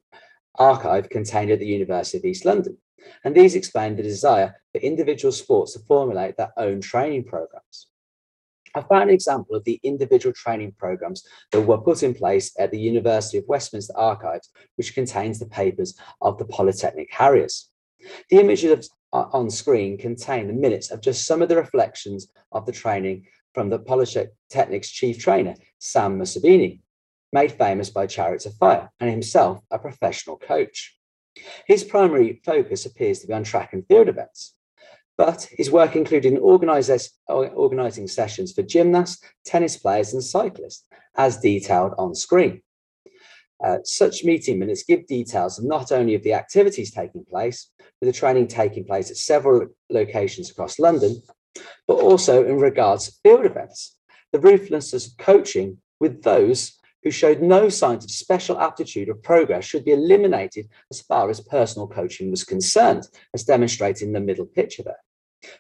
archive 0.58 1.10
contained 1.10 1.52
at 1.52 1.60
the 1.60 1.66
University 1.66 2.18
of 2.18 2.26
East 2.26 2.46
London 2.46 2.78
and 3.24 3.36
these 3.36 3.56
explain 3.56 3.96
the 3.96 4.04
desire 4.04 4.56
for 4.72 4.80
individual 4.80 5.32
sports 5.32 5.74
to 5.74 5.80
formulate 5.80 6.38
their 6.38 6.52
own 6.58 6.82
training 6.82 7.24
programs. 7.26 7.88
I 8.76 8.82
found 8.82 9.04
an 9.04 9.16
example 9.16 9.56
of 9.56 9.64
the 9.64 9.80
individual 9.84 10.34
training 10.34 10.74
programs 10.78 11.26
that 11.52 11.62
were 11.62 11.78
put 11.78 12.04
in 12.04 12.14
place 12.14 12.54
at 12.60 12.72
the 12.72 12.80
University 12.80 13.38
of 13.38 13.46
Westminster 13.48 13.98
Archives, 13.98 14.50
which 14.76 14.94
contains 14.94 15.40
the 15.40 15.46
papers 15.46 15.98
of 16.22 16.38
the 16.38 16.46
Polytechnic 16.46 17.08
Harriers. 17.12 17.70
The 18.30 18.40
images 18.40 18.90
uh, 19.14 19.26
on 19.32 19.50
screen 19.50 19.98
contain 19.98 20.48
the 20.48 20.54
minutes 20.54 20.92
of 20.92 21.02
just 21.02 21.26
some 21.26 21.42
of 21.42 21.48
the 21.48 21.56
reflections 21.56 22.28
of 22.52 22.66
the 22.66 22.74
training 22.74 23.26
from 23.54 23.70
the 23.70 23.80
Polytechnic's 23.80 24.90
chief 24.90 25.18
trainer, 25.18 25.56
Sam 25.80 26.20
Mussabini, 26.20 26.82
made 27.32 27.54
famous 27.54 27.90
by 27.90 28.08
Chariots 28.08 28.46
of 28.46 28.56
Fire 28.56 28.90
and 29.00 29.10
himself 29.10 29.62
a 29.72 29.80
professional 29.80 30.38
coach. 30.38 30.95
His 31.68 31.84
primary 31.84 32.42
focus 32.46 32.86
appears 32.86 33.20
to 33.20 33.28
be 33.28 33.34
on 33.34 33.44
track 33.44 33.74
and 33.74 33.86
field 33.88 34.10
events, 34.10 34.56
but 35.18 35.48
his 35.52 35.72
work 35.72 35.96
included 35.96 36.38
organising 36.40 38.08
sessions 38.08 38.54
for 38.54 38.64
gymnasts, 38.64 39.24
tennis 39.46 39.78
players, 39.78 40.14
and 40.14 40.24
cyclists, 40.24 40.86
as 41.18 41.40
detailed 41.40 41.94
on 41.98 42.16
screen. 42.16 42.62
Uh, 43.64 43.78
such 43.84 44.24
meeting 44.24 44.60
minutes 44.60 44.84
give 44.84 45.08
details 45.08 45.62
not 45.62 45.92
only 45.92 46.14
of 46.16 46.24
the 46.24 46.34
activities 46.34 46.92
taking 46.92 47.24
place, 47.26 47.72
with 48.02 48.08
the 48.08 48.20
training 48.20 48.48
taking 48.48 48.84
place 48.84 49.10
at 49.10 49.18
several 49.18 49.68
locations 49.90 50.52
across 50.52 50.78
London, 50.80 51.22
but 51.88 51.96
also 51.96 52.46
in 52.46 52.58
regards 52.58 53.08
to 53.08 53.16
field 53.24 53.46
events. 53.46 53.98
The 54.34 54.40
ruthlessness 54.40 55.08
of 55.08 55.18
coaching 55.18 55.78
with 56.00 56.24
those 56.24 56.78
who 57.06 57.12
showed 57.12 57.40
no 57.40 57.70
signs 57.70 58.04
of 58.04 58.10
special 58.10 58.60
aptitude 58.60 59.08
or 59.08 59.14
progress 59.14 59.64
should 59.64 59.86
be 59.86 59.92
eliminated 59.92 60.68
as 60.90 61.00
far 61.00 61.30
as 61.30 61.40
personal 61.40 61.88
coaching 61.88 62.32
was 62.32 62.44
concerned, 62.44 63.08
as 63.34 63.44
demonstrated 63.44 64.02
in 64.02 64.12
the 64.12 64.20
middle 64.20 64.48
picture 64.48 64.82
there. 64.84 65.00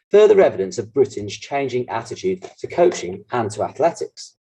Further 0.09 0.41
evidence 0.41 0.79
of 0.79 0.91
Britain's 0.91 1.37
changing 1.37 1.87
attitude 1.87 2.43
to 2.57 2.67
coaching 2.67 3.23
and 3.31 3.51
to 3.51 3.61
athletics. 3.61 4.35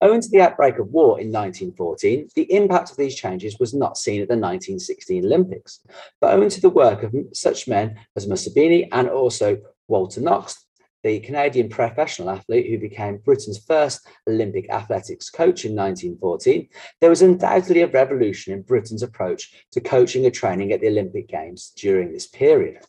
Owing 0.00 0.20
to 0.20 0.28
the 0.28 0.40
outbreak 0.40 0.78
of 0.78 0.88
war 0.88 1.20
in 1.20 1.30
1914, 1.30 2.30
the 2.34 2.52
impact 2.52 2.90
of 2.90 2.96
these 2.96 3.14
changes 3.14 3.58
was 3.60 3.72
not 3.72 3.96
seen 3.96 4.20
at 4.20 4.28
the 4.28 4.34
1916 4.34 5.24
Olympics, 5.24 5.80
but 6.20 6.34
owing 6.34 6.50
to 6.50 6.60
the 6.60 6.68
work 6.68 7.04
of 7.04 7.14
such 7.32 7.68
men 7.68 7.96
as 8.16 8.26
Mussabini 8.26 8.88
and 8.90 9.08
also 9.08 9.58
Walter 9.86 10.20
Knox, 10.20 10.66
the 11.02 11.20
Canadian 11.20 11.68
professional 11.68 12.30
athlete 12.30 12.68
who 12.68 12.78
became 12.78 13.18
Britain's 13.18 13.58
first 13.58 14.06
Olympic 14.28 14.68
athletics 14.70 15.30
coach 15.30 15.64
in 15.64 15.74
1914, 15.76 16.68
there 17.00 17.10
was 17.10 17.22
undoubtedly 17.22 17.82
a 17.82 17.86
revolution 17.86 18.52
in 18.52 18.62
Britain's 18.62 19.02
approach 19.02 19.52
to 19.72 19.80
coaching 19.80 20.24
and 20.24 20.34
training 20.34 20.72
at 20.72 20.80
the 20.80 20.88
Olympic 20.88 21.28
Games 21.28 21.72
during 21.76 22.12
this 22.12 22.26
period. 22.26 22.82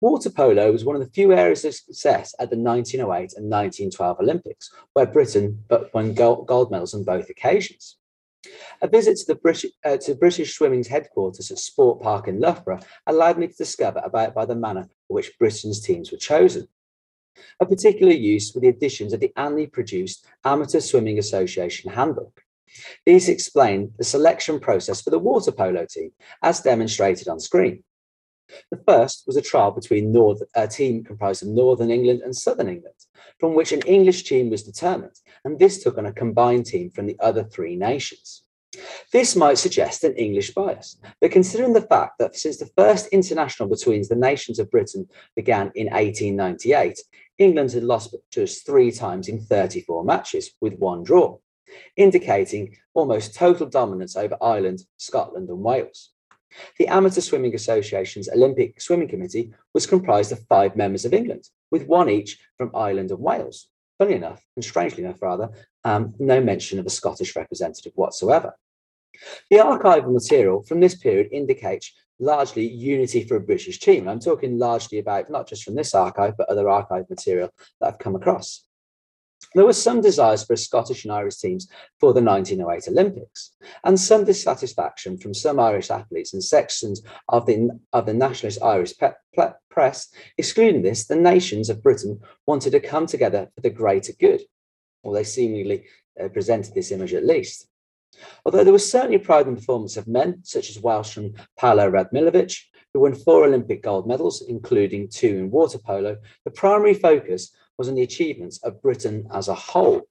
Water 0.00 0.28
polo 0.28 0.70
was 0.70 0.84
one 0.84 0.96
of 0.96 1.02
the 1.02 1.10
few 1.12 1.32
areas 1.32 1.64
of 1.64 1.74
success 1.74 2.34
at 2.38 2.50
the 2.50 2.56
1908 2.58 3.32
and 3.38 3.50
1912 3.50 4.20
Olympics, 4.20 4.70
where 4.92 5.06
Britain 5.06 5.64
won 5.94 6.12
gold 6.12 6.70
medals 6.70 6.92
on 6.92 7.04
both 7.04 7.30
occasions. 7.30 7.96
A 8.82 8.88
visit 8.88 9.16
to 9.18 9.26
the 9.26 9.34
British, 9.34 9.70
uh, 9.84 9.96
to 9.98 10.14
British 10.14 10.54
Swimming's 10.54 10.88
headquarters 10.88 11.50
at 11.50 11.58
Sport 11.58 12.00
Park 12.00 12.28
in 12.28 12.40
Loughborough 12.40 12.80
allowed 13.06 13.38
me 13.38 13.48
to 13.48 13.54
discover 13.54 14.00
about 14.04 14.34
by 14.34 14.44
the 14.44 14.54
manner 14.54 14.82
in 14.82 15.14
which 15.14 15.38
Britain's 15.38 15.80
teams 15.80 16.10
were 16.10 16.18
chosen. 16.18 16.68
Of 17.60 17.68
particular 17.68 18.12
use 18.12 18.54
were 18.54 18.60
the 18.60 18.68
additions 18.68 19.12
of 19.12 19.20
the 19.20 19.32
annually 19.36 19.66
produced 19.66 20.26
Amateur 20.44 20.80
Swimming 20.80 21.18
Association 21.18 21.90
Handbook. 21.90 22.42
These 23.06 23.28
explain 23.28 23.92
the 23.98 24.04
selection 24.04 24.58
process 24.60 25.00
for 25.00 25.10
the 25.10 25.18
water 25.18 25.52
polo 25.52 25.86
team, 25.88 26.12
as 26.42 26.60
demonstrated 26.60 27.28
on 27.28 27.40
screen. 27.40 27.84
The 28.70 28.82
first 28.86 29.24
was 29.26 29.36
a 29.36 29.42
trial 29.42 29.70
between 29.70 30.12
North, 30.12 30.42
a 30.54 30.68
team 30.68 31.02
comprised 31.02 31.42
of 31.42 31.48
Northern 31.48 31.90
England 31.90 32.22
and 32.22 32.36
Southern 32.36 32.68
England, 32.68 32.96
from 33.38 33.54
which 33.54 33.72
an 33.72 33.80
English 33.82 34.24
team 34.24 34.50
was 34.50 34.62
determined, 34.62 35.18
and 35.44 35.58
this 35.58 35.82
took 35.82 35.98
on 35.98 36.06
a 36.06 36.12
combined 36.12 36.66
team 36.66 36.90
from 36.90 37.06
the 37.06 37.16
other 37.20 37.44
three 37.44 37.76
nations. 37.76 38.44
This 39.12 39.36
might 39.36 39.58
suggest 39.58 40.04
an 40.04 40.14
English 40.14 40.52
bias, 40.52 40.96
but 41.20 41.30
considering 41.30 41.72
the 41.72 41.80
fact 41.80 42.18
that 42.18 42.36
since 42.36 42.58
the 42.58 42.70
first 42.76 43.06
international 43.08 43.68
between 43.68 44.02
the 44.08 44.16
nations 44.16 44.58
of 44.58 44.70
Britain 44.70 45.08
began 45.36 45.70
in 45.74 45.86
1898, 45.86 46.98
England 47.38 47.72
had 47.72 47.84
lost 47.84 48.14
just 48.30 48.66
three 48.66 48.90
times 48.90 49.28
in 49.28 49.40
34 49.40 50.04
matches, 50.04 50.50
with 50.60 50.78
one 50.78 51.02
draw, 51.02 51.38
indicating 51.96 52.76
almost 52.94 53.34
total 53.34 53.66
dominance 53.66 54.16
over 54.16 54.36
Ireland, 54.40 54.84
Scotland, 54.96 55.48
and 55.48 55.60
Wales. 55.60 56.13
The 56.78 56.88
Amateur 56.88 57.20
Swimming 57.20 57.54
Association's 57.54 58.28
Olympic 58.28 58.80
Swimming 58.80 59.08
Committee 59.08 59.52
was 59.72 59.86
comprised 59.86 60.32
of 60.32 60.46
five 60.48 60.76
members 60.76 61.04
of 61.04 61.14
England, 61.14 61.48
with 61.70 61.86
one 61.86 62.08
each 62.08 62.38
from 62.56 62.70
Ireland 62.74 63.10
and 63.10 63.20
Wales. 63.20 63.68
Funny 63.98 64.14
enough, 64.14 64.44
and 64.56 64.64
strangely 64.64 65.04
enough, 65.04 65.22
rather, 65.22 65.50
um, 65.84 66.14
no 66.18 66.40
mention 66.40 66.78
of 66.78 66.86
a 66.86 66.90
Scottish 66.90 67.36
representative 67.36 67.92
whatsoever. 67.94 68.56
The 69.50 69.58
archival 69.58 70.12
material 70.12 70.62
from 70.62 70.80
this 70.80 70.96
period 70.96 71.28
indicates 71.30 71.92
largely 72.18 72.66
unity 72.66 73.24
for 73.24 73.36
a 73.36 73.40
British 73.40 73.78
team. 73.78 74.08
I'm 74.08 74.20
talking 74.20 74.58
largely 74.58 74.98
about 74.98 75.30
not 75.30 75.48
just 75.48 75.64
from 75.64 75.74
this 75.74 75.94
archive, 75.94 76.36
but 76.36 76.48
other 76.48 76.68
archive 76.68 77.08
material 77.10 77.50
that 77.80 77.88
I've 77.88 77.98
come 77.98 78.16
across. 78.16 78.64
There 79.54 79.64
was 79.64 79.80
some 79.80 80.00
desires 80.00 80.44
for 80.44 80.56
Scottish 80.56 81.04
and 81.04 81.12
Irish 81.12 81.36
teams 81.36 81.68
for 82.00 82.12
the 82.12 82.20
1908 82.20 82.88
Olympics, 82.88 83.52
and 83.84 83.98
some 83.98 84.24
dissatisfaction 84.24 85.16
from 85.16 85.32
some 85.32 85.60
Irish 85.60 85.90
athletes 85.90 86.34
and 86.34 86.42
sections 86.42 87.02
of 87.28 87.46
the, 87.46 87.70
of 87.92 88.06
the 88.06 88.14
nationalist 88.14 88.62
Irish 88.62 88.94
press. 89.70 90.08
Excluding 90.36 90.82
this, 90.82 91.06
the 91.06 91.16
nations 91.16 91.70
of 91.70 91.82
Britain 91.82 92.20
wanted 92.46 92.70
to 92.70 92.80
come 92.80 93.06
together 93.06 93.48
for 93.54 93.60
the 93.60 93.70
greater 93.70 94.12
good, 94.18 94.42
or 95.04 95.14
they 95.14 95.24
seemingly 95.24 95.84
uh, 96.20 96.28
presented 96.28 96.74
this 96.74 96.90
image 96.90 97.14
at 97.14 97.24
least. 97.24 97.68
Although 98.44 98.64
there 98.64 98.72
was 98.72 98.90
certainly 98.90 99.18
pride 99.18 99.46
in 99.46 99.54
the 99.54 99.60
performance 99.60 99.96
of 99.96 100.08
men 100.08 100.40
such 100.42 100.70
as 100.70 100.80
Welshman 100.80 101.34
Paolo 101.58 101.90
Radmilovic, 101.90 102.56
who 102.92 103.00
won 103.00 103.14
four 103.14 103.44
Olympic 103.44 103.82
gold 103.82 104.06
medals, 104.06 104.42
including 104.48 105.08
two 105.08 105.36
in 105.38 105.50
water 105.50 105.78
polo, 105.78 106.16
the 106.44 106.50
primary 106.50 106.94
focus 106.94 107.52
was 107.78 107.88
on 107.88 107.94
the 107.94 108.02
achievements 108.02 108.58
of 108.62 108.82
Britain 108.82 109.26
as 109.32 109.48
a 109.48 109.54
whole. 109.54 110.02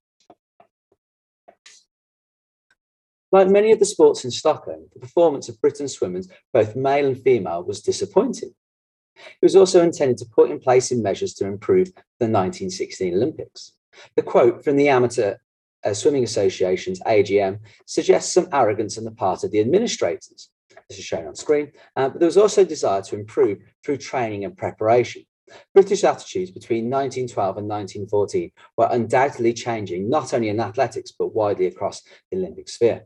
Like 3.31 3.47
many 3.47 3.71
of 3.71 3.79
the 3.79 3.85
sports 3.85 4.25
in 4.25 4.31
Stockholm, 4.31 4.87
the 4.93 4.99
performance 4.99 5.49
of 5.49 5.59
Britain's 5.59 5.93
swimmers, 5.93 6.29
both 6.53 6.75
male 6.75 7.07
and 7.07 7.19
female, 7.19 7.63
was 7.63 7.81
disappointing. 7.81 8.53
It 9.15 9.45
was 9.45 9.55
also 9.55 9.83
intended 9.83 10.17
to 10.19 10.25
put 10.25 10.51
in 10.51 10.59
place 10.59 10.91
in 10.91 11.01
measures 11.01 11.33
to 11.35 11.47
improve 11.47 11.87
the 12.19 12.29
1916 12.29 13.13
Olympics. 13.13 13.73
The 14.15 14.23
quote 14.23 14.63
from 14.63 14.75
the 14.75 14.89
Amateur 14.89 15.35
uh, 15.83 15.93
Swimming 15.93 16.23
Association's 16.23 16.99
AGM 17.01 17.59
suggests 17.85 18.33
some 18.33 18.47
arrogance 18.51 18.97
on 18.97 19.03
the 19.03 19.11
part 19.11 19.43
of 19.43 19.51
the 19.51 19.59
administrators. 19.59 20.49
This 20.89 20.99
is 20.99 21.05
shown 21.05 21.27
on 21.27 21.35
screen, 21.35 21.71
uh, 21.95 22.09
but 22.09 22.19
there 22.19 22.27
was 22.27 22.37
also 22.37 22.61
a 22.61 22.65
desire 22.65 23.01
to 23.03 23.15
improve 23.15 23.59
through 23.83 23.97
training 23.97 24.45
and 24.45 24.57
preparation. 24.57 25.23
British 25.73 26.03
attitudes 26.03 26.51
between 26.51 26.89
1912 26.89 27.57
and 27.57 27.67
1914 27.67 28.51
were 28.77 28.89
undoubtedly 28.91 29.53
changing, 29.53 30.09
not 30.09 30.33
only 30.33 30.49
in 30.49 30.59
athletics, 30.59 31.11
but 31.11 31.35
widely 31.35 31.67
across 31.67 32.01
the 32.31 32.37
Olympic 32.37 32.69
sphere. 32.69 33.05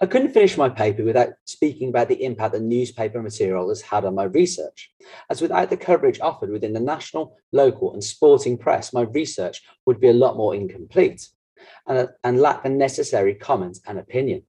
I 0.00 0.06
couldn't 0.06 0.32
finish 0.32 0.56
my 0.56 0.68
paper 0.68 1.04
without 1.04 1.30
speaking 1.46 1.88
about 1.88 2.08
the 2.08 2.22
impact 2.22 2.52
that 2.52 2.62
newspaper 2.62 3.22
material 3.22 3.68
has 3.68 3.80
had 3.80 4.04
on 4.04 4.14
my 4.14 4.24
research, 4.24 4.92
as 5.30 5.40
without 5.40 5.70
the 5.70 5.76
coverage 5.76 6.20
offered 6.20 6.50
within 6.50 6.72
the 6.72 6.80
national, 6.80 7.36
local, 7.52 7.94
and 7.94 8.04
sporting 8.04 8.58
press, 8.58 8.92
my 8.92 9.02
research 9.02 9.62
would 9.86 10.00
be 10.00 10.08
a 10.08 10.14
lot 10.14 10.36
more 10.36 10.54
incomplete 10.54 11.28
and, 11.86 12.08
and 12.24 12.40
lack 12.40 12.62
the 12.62 12.68
necessary 12.68 13.34
comment 13.34 13.78
and 13.86 13.98
opinion. 13.98 14.42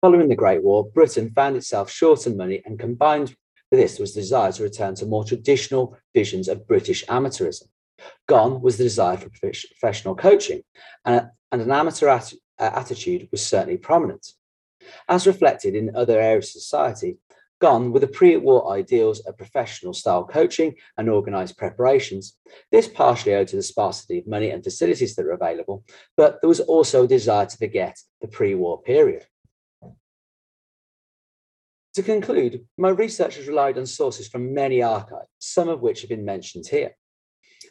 Following 0.00 0.28
the 0.28 0.36
Great 0.36 0.62
War, 0.62 0.90
Britain 0.90 1.30
found 1.34 1.56
itself 1.56 1.90
short 1.90 2.26
on 2.26 2.36
money 2.36 2.62
and 2.64 2.78
combined 2.78 3.36
this 3.70 3.98
was 3.98 4.14
the 4.14 4.20
desire 4.20 4.52
to 4.52 4.62
return 4.62 4.94
to 4.96 5.06
more 5.06 5.24
traditional 5.24 5.96
visions 6.14 6.48
of 6.48 6.66
British 6.66 7.04
amateurism. 7.06 7.68
Gone 8.28 8.60
was 8.60 8.76
the 8.76 8.84
desire 8.84 9.16
for 9.16 9.30
professional 9.30 10.14
coaching, 10.14 10.62
and, 11.04 11.28
and 11.52 11.62
an 11.62 11.70
amateur 11.70 12.08
at, 12.08 12.32
uh, 12.58 12.70
attitude 12.74 13.28
was 13.30 13.46
certainly 13.46 13.76
prominent. 13.76 14.32
As 15.08 15.26
reflected 15.26 15.74
in 15.74 15.94
other 15.94 16.18
areas 16.20 16.56
of 16.56 16.62
society, 16.62 17.18
gone 17.60 17.92
were 17.92 18.00
the 18.00 18.06
pre-war 18.06 18.72
ideals 18.72 19.20
of 19.20 19.36
professional 19.36 19.92
style 19.92 20.24
coaching 20.24 20.74
and 20.96 21.10
organized 21.10 21.58
preparations. 21.58 22.38
This 22.72 22.88
partially 22.88 23.34
owed 23.34 23.48
to 23.48 23.56
the 23.56 23.62
sparsity 23.62 24.18
of 24.18 24.26
money 24.26 24.50
and 24.50 24.64
facilities 24.64 25.14
that 25.14 25.26
were 25.26 25.32
available, 25.32 25.84
but 26.16 26.40
there 26.40 26.48
was 26.48 26.60
also 26.60 27.04
a 27.04 27.08
desire 27.08 27.46
to 27.46 27.56
forget 27.56 27.98
the 28.20 28.28
pre-war 28.28 28.82
period. 28.82 29.26
To 31.94 32.02
conclude, 32.04 32.66
my 32.78 32.90
research 32.90 33.36
has 33.36 33.48
relied 33.48 33.76
on 33.76 33.84
sources 33.84 34.28
from 34.28 34.54
many 34.54 34.80
archives, 34.80 35.28
some 35.40 35.68
of 35.68 35.80
which 35.80 36.02
have 36.02 36.10
been 36.10 36.24
mentioned 36.24 36.66
here. 36.68 36.96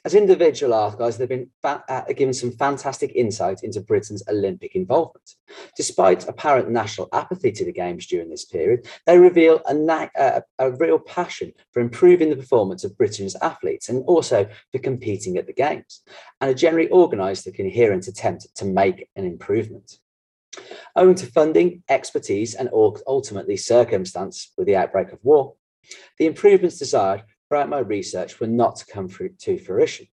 As 0.05 0.13
individual 0.13 0.73
archives, 0.73 1.17
they've 1.17 1.27
been 1.27 1.49
uh, 1.63 2.01
given 2.15 2.33
some 2.33 2.51
fantastic 2.51 3.13
insight 3.15 3.63
into 3.63 3.81
Britain's 3.81 4.23
Olympic 4.27 4.75
involvement. 4.75 5.35
Despite 5.75 6.27
apparent 6.27 6.69
national 6.69 7.09
apathy 7.13 7.51
to 7.53 7.65
the 7.65 7.71
Games 7.71 8.07
during 8.07 8.29
this 8.29 8.45
period, 8.45 8.87
they 9.05 9.17
reveal 9.17 9.61
a, 9.65 10.09
a, 10.15 10.43
a 10.59 10.71
real 10.71 10.99
passion 10.99 11.53
for 11.71 11.81
improving 11.81 12.29
the 12.29 12.35
performance 12.35 12.83
of 12.83 12.97
Britain's 12.97 13.35
athletes 13.41 13.89
and 13.89 14.03
also 14.05 14.47
for 14.71 14.79
competing 14.79 15.37
at 15.37 15.47
the 15.47 15.53
Games, 15.53 16.01
and 16.39 16.51
a 16.51 16.53
generally 16.53 16.89
organised 16.91 17.47
and 17.47 17.55
coherent 17.55 18.07
attempt 18.07 18.47
to 18.55 18.65
make 18.65 19.09
an 19.15 19.25
improvement. 19.25 19.97
Owing 20.95 21.15
to 21.15 21.25
funding, 21.27 21.83
expertise, 21.89 22.55
and 22.55 22.69
ultimately 22.73 23.57
circumstance 23.57 24.51
with 24.57 24.67
the 24.67 24.75
outbreak 24.75 25.11
of 25.11 25.19
war, 25.23 25.55
the 26.17 26.25
improvements 26.25 26.79
desired 26.79 27.23
throughout 27.47 27.69
my 27.69 27.79
research 27.79 28.39
were 28.39 28.47
not 28.47 28.75
to 28.77 28.85
come 28.85 29.09
to 29.09 29.57
fruition. 29.57 30.07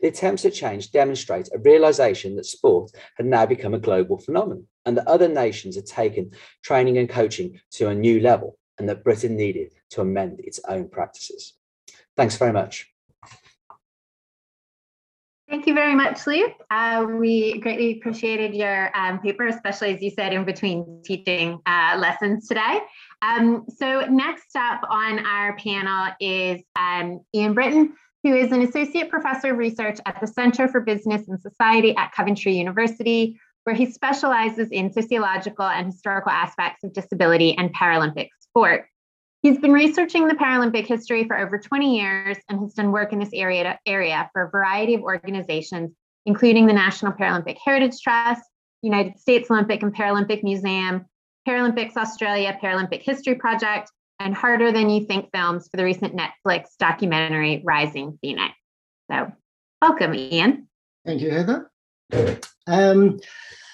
The 0.00 0.08
attempts 0.08 0.44
at 0.44 0.54
change 0.54 0.92
demonstrate 0.92 1.48
a 1.52 1.58
realization 1.58 2.36
that 2.36 2.46
sport 2.46 2.92
had 3.16 3.26
now 3.26 3.46
become 3.46 3.74
a 3.74 3.80
global 3.80 4.18
phenomenon 4.18 4.66
and 4.86 4.96
that 4.96 5.08
other 5.08 5.28
nations 5.28 5.76
had 5.76 5.86
taken 5.86 6.30
training 6.62 6.98
and 6.98 7.08
coaching 7.08 7.60
to 7.72 7.88
a 7.88 7.94
new 7.94 8.20
level 8.20 8.58
and 8.78 8.88
that 8.88 9.04
Britain 9.04 9.36
needed 9.36 9.72
to 9.90 10.00
amend 10.00 10.40
its 10.40 10.60
own 10.68 10.88
practices. 10.88 11.54
Thanks 12.16 12.36
very 12.36 12.52
much. 12.52 12.91
Thank 15.52 15.66
you 15.66 15.74
very 15.74 15.94
much, 15.94 16.26
Luke. 16.26 16.54
Uh, 16.70 17.04
we 17.10 17.58
greatly 17.58 17.98
appreciated 17.98 18.54
your 18.54 18.90
um, 18.96 19.18
paper, 19.18 19.48
especially 19.48 19.94
as 19.94 20.00
you 20.00 20.08
said 20.08 20.32
in 20.32 20.46
between 20.46 21.02
teaching 21.04 21.60
uh, 21.66 21.98
lessons 21.98 22.48
today. 22.48 22.78
Um, 23.20 23.66
so 23.68 24.06
next 24.06 24.56
up 24.56 24.80
on 24.88 25.18
our 25.18 25.54
panel 25.58 26.14
is 26.20 26.62
um, 26.74 27.20
Ian 27.34 27.54
Brittain, 27.54 27.90
who 28.22 28.34
is 28.34 28.50
an 28.50 28.62
associate 28.62 29.10
professor 29.10 29.52
of 29.52 29.58
research 29.58 29.98
at 30.06 30.18
the 30.22 30.26
Center 30.26 30.68
for 30.68 30.80
Business 30.80 31.28
and 31.28 31.38
Society 31.38 31.94
at 31.96 32.12
Coventry 32.12 32.56
University, 32.56 33.38
where 33.64 33.76
he 33.76 33.84
specializes 33.84 34.70
in 34.70 34.90
sociological 34.90 35.66
and 35.66 35.84
historical 35.84 36.32
aspects 36.32 36.82
of 36.82 36.94
disability 36.94 37.58
and 37.58 37.74
Paralympic 37.74 38.30
sport. 38.40 38.86
He's 39.42 39.58
been 39.58 39.72
researching 39.72 40.28
the 40.28 40.36
Paralympic 40.36 40.86
history 40.86 41.24
for 41.24 41.36
over 41.36 41.58
20 41.58 41.98
years 41.98 42.36
and 42.48 42.60
has 42.60 42.74
done 42.74 42.92
work 42.92 43.12
in 43.12 43.18
this 43.18 43.32
area, 43.34 43.76
area 43.86 44.30
for 44.32 44.42
a 44.42 44.50
variety 44.50 44.94
of 44.94 45.02
organizations, 45.02 45.90
including 46.26 46.66
the 46.66 46.72
National 46.72 47.12
Paralympic 47.12 47.56
Heritage 47.64 48.00
Trust, 48.00 48.42
United 48.82 49.18
States 49.18 49.50
Olympic 49.50 49.82
and 49.82 49.92
Paralympic 49.92 50.44
Museum, 50.44 51.06
Paralympics 51.46 51.96
Australia 51.96 52.56
Paralympic 52.62 53.02
History 53.02 53.34
Project, 53.34 53.90
and 54.20 54.32
Harder 54.32 54.70
Than 54.70 54.88
You 54.88 55.04
Think 55.06 55.28
films 55.34 55.66
for 55.68 55.76
the 55.76 55.84
recent 55.84 56.16
Netflix 56.16 56.76
documentary 56.78 57.62
Rising 57.64 58.16
Phoenix. 58.22 58.54
So, 59.10 59.32
welcome, 59.80 60.14
Ian. 60.14 60.68
Thank 61.04 61.20
you, 61.20 61.32
Heather. 61.32 61.68
Um, 62.68 63.18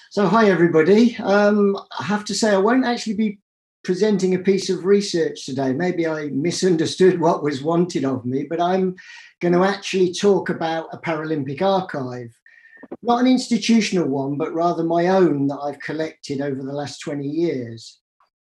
so, 0.09 0.25
hi, 0.25 0.49
everybody. 0.49 1.15
Um, 1.17 1.77
I 1.99 2.05
have 2.05 2.25
to 2.25 2.33
say, 2.33 2.49
I 2.49 2.57
won't 2.57 2.85
actually 2.85 3.13
be 3.13 3.39
presenting 3.89 4.35
a 4.35 4.39
piece 4.39 4.69
of 4.69 4.85
research 4.85 5.47
today. 5.47 5.73
Maybe 5.73 6.05
I 6.05 6.27
misunderstood 6.27 7.19
what 7.19 7.41
was 7.41 7.63
wanted 7.63 8.05
of 8.05 8.23
me, 8.23 8.43
but 8.43 8.61
I'm 8.61 8.95
going 9.41 9.55
to 9.55 9.63
actually 9.63 10.13
talk 10.13 10.49
about 10.49 10.89
a 10.93 10.99
Paralympic 10.99 11.63
archive 11.63 12.29
not 13.01 13.21
an 13.21 13.25
institutional 13.25 14.07
one, 14.07 14.37
but 14.37 14.53
rather 14.53 14.83
my 14.83 15.07
own 15.07 15.47
that 15.47 15.57
I've 15.57 15.79
collected 15.79 16.39
over 16.39 16.61
the 16.61 16.71
last 16.71 16.99
20 16.99 17.27
years. 17.27 17.99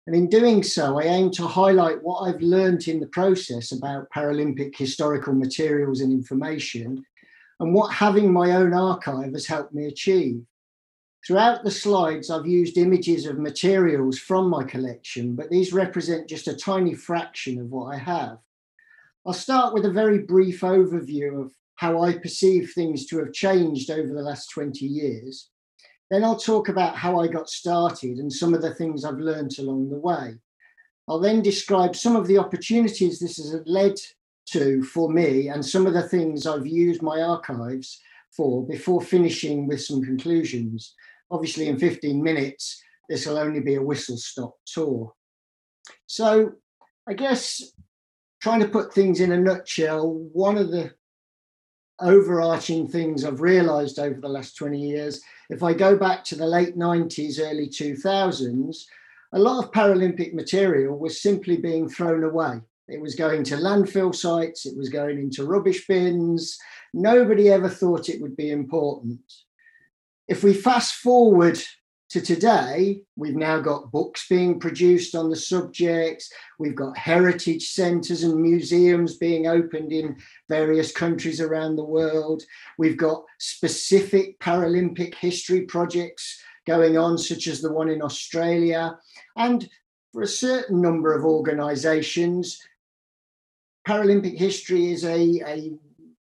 And 0.09 0.17
in 0.17 0.29
doing 0.29 0.65
so, 0.65 0.99
I 0.99 1.05
aim 1.05 1.31
to 1.33 1.47
highlight 1.47 2.03
what 2.03 2.23
I've 2.23 2.43
learned 2.43 2.89
in 2.89 2.99
the 2.99 3.07
process 3.07 3.71
about 3.71 4.11
Paralympic 4.11 4.77
historical 4.77 5.33
materials 5.33 6.01
and 6.01 6.13
information, 6.13 7.05
and 7.61 7.73
what 7.73 7.93
having 7.93 8.33
my 8.33 8.57
own 8.57 8.75
archive 8.75 9.33
has 9.33 9.47
helped 9.47 9.73
me 9.73 9.87
achieve. 9.87 10.43
Throughout 11.27 11.65
the 11.65 11.71
slides, 11.71 12.31
I've 12.31 12.47
used 12.47 12.79
images 12.79 13.27
of 13.27 13.39
materials 13.39 14.19
from 14.19 14.49
my 14.49 14.65
collection, 14.65 15.35
but 15.35 15.51
these 15.51 15.73
represent 15.73 16.29
just 16.29 16.49
a 16.49 16.57
tiny 16.57 16.95
fraction 16.95 17.61
of 17.61 17.71
what 17.71 17.95
I 17.95 17.99
have. 17.99 18.39
I'll 19.27 19.35
start 19.35 19.75
with 19.75 19.85
a 19.85 19.91
very 19.91 20.21
brief 20.21 20.63
overview 20.63 21.45
of 21.45 21.53
how 21.75 22.03
I 22.03 22.17
perceive 22.17 22.73
things 22.73 23.07
to 23.07 23.19
have 23.19 23.35
changed 23.35 23.91
over 23.91 24.13
the 24.13 24.23
last 24.23 24.51
20 24.51 24.87
years. 24.87 25.51
Then 26.11 26.25
I'll 26.25 26.39
talk 26.39 26.69
about 26.69 26.97
how 26.97 27.21
I 27.21 27.29
got 27.29 27.51
started 27.51 28.17
and 28.17 28.33
some 28.33 28.55
of 28.55 28.63
the 28.63 28.75
things 28.75 29.05
I've 29.05 29.19
learned 29.19 29.59
along 29.59 29.91
the 29.91 29.99
way. 29.99 30.39
I'll 31.07 31.21
then 31.21 31.43
describe 31.43 31.95
some 31.95 32.17
of 32.17 32.27
the 32.27 32.39
opportunities 32.39 33.19
this 33.19 33.37
has 33.37 33.61
led 33.67 33.97
to 34.47 34.83
for 34.83 35.11
me 35.11 35.49
and 35.49 35.65
some 35.65 35.87
of 35.87 35.93
the 35.93 36.09
things 36.09 36.47
I've 36.47 36.67
used 36.67 37.03
my 37.03 37.21
archives 37.21 38.01
for 38.31 38.67
before 38.67 39.03
finishing 39.03 39.67
with 39.67 39.83
some 39.83 40.03
conclusions. 40.03 40.95
Obviously, 41.31 41.69
in 41.69 41.79
15 41.79 42.23
minutes, 42.23 42.83
this 43.09 43.27
will 43.27 43.39
only 43.39 43.61
be 43.61 43.75
a 43.75 43.83
whistle 43.83 44.17
stop 44.17 44.57
tour. 44.67 45.13
So, 46.07 46.53
I 47.09 47.15
guess 47.15 47.63
trying 48.41 48.61
to 48.61 48.69
put 48.69 48.93
things 48.93 49.21
in 49.21 49.33
a 49.33 49.39
nutshell, 49.39 50.13
one 50.33 50.57
of 50.57 50.71
the 50.71 50.93
overarching 52.01 52.89
things 52.89 53.25
I've 53.25 53.41
realized 53.41 53.99
over 53.99 54.21
the 54.21 54.29
last 54.29 54.57
20 54.57 54.81
years. 54.81 55.21
If 55.51 55.63
I 55.63 55.75
go 55.75 55.97
back 55.97 56.25
to 56.25 56.37
the 56.37 56.47
late 56.47 56.77
90s, 56.77 57.39
early 57.41 57.69
2000s, 57.69 58.85
a 59.33 59.39
lot 59.39 59.63
of 59.63 59.71
Paralympic 59.71 60.33
material 60.33 60.99
was 60.99 61.23
simply 61.23 61.57
being 61.57 61.89
thrown 61.89 62.25
away. 62.25 62.61
It 62.89 63.01
was 63.01 63.15
going 63.15 63.45
to 63.45 63.57
landfill 63.57 64.15
sites, 64.15 64.67
it 64.67 64.77
was 64.77 64.89
going 64.89 65.19
into 65.19 65.45
rubbish 65.45 65.87
bins. 65.87 66.59
Nobody 66.93 67.51
ever 67.51 67.69
thought 67.69 68.09
it 68.09 68.21
would 68.21 68.37
be 68.37 68.51
important. 68.51 69.21
If 70.31 70.45
we 70.45 70.55
fast 70.55 70.95
forward 70.95 71.61
to 72.11 72.21
today, 72.21 73.03
we've 73.17 73.35
now 73.35 73.59
got 73.59 73.91
books 73.91 74.29
being 74.29 74.61
produced 74.61 75.17
on 75.17 75.29
the 75.29 75.35
subjects. 75.35 76.31
We've 76.57 76.77
got 76.77 76.97
heritage 76.97 77.73
centres 77.73 78.23
and 78.23 78.41
museums 78.41 79.17
being 79.17 79.49
opened 79.49 79.91
in 79.91 80.17
various 80.49 80.93
countries 80.93 81.41
around 81.41 81.75
the 81.75 81.85
world. 81.85 82.45
We've 82.79 82.97
got 82.97 83.25
specific 83.41 84.39
Paralympic 84.39 85.17
history 85.17 85.63
projects 85.63 86.41
going 86.65 86.97
on, 86.97 87.19
such 87.19 87.49
as 87.49 87.61
the 87.61 87.73
one 87.73 87.89
in 87.89 88.01
Australia. 88.01 88.97
And 89.37 89.69
for 90.13 90.23
a 90.23 90.29
certain 90.29 90.81
number 90.81 91.13
of 91.13 91.25
organisations, 91.25 92.57
Paralympic 93.85 94.39
history 94.39 94.93
is 94.93 95.05
a, 95.05 95.41
a 95.45 95.73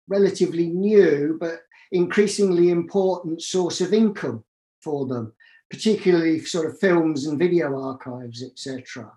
relatively 0.07 0.65
new 0.65 1.37
but 1.39 1.59
increasingly 1.91 2.69
important 2.69 3.41
source 3.41 3.81
of 3.81 3.93
income 3.93 4.43
for 4.81 5.05
them 5.05 5.33
particularly 5.69 6.39
sort 6.39 6.67
of 6.67 6.79
films 6.79 7.27
and 7.27 7.37
video 7.37 7.79
archives, 7.79 8.43
etc. 8.43 9.11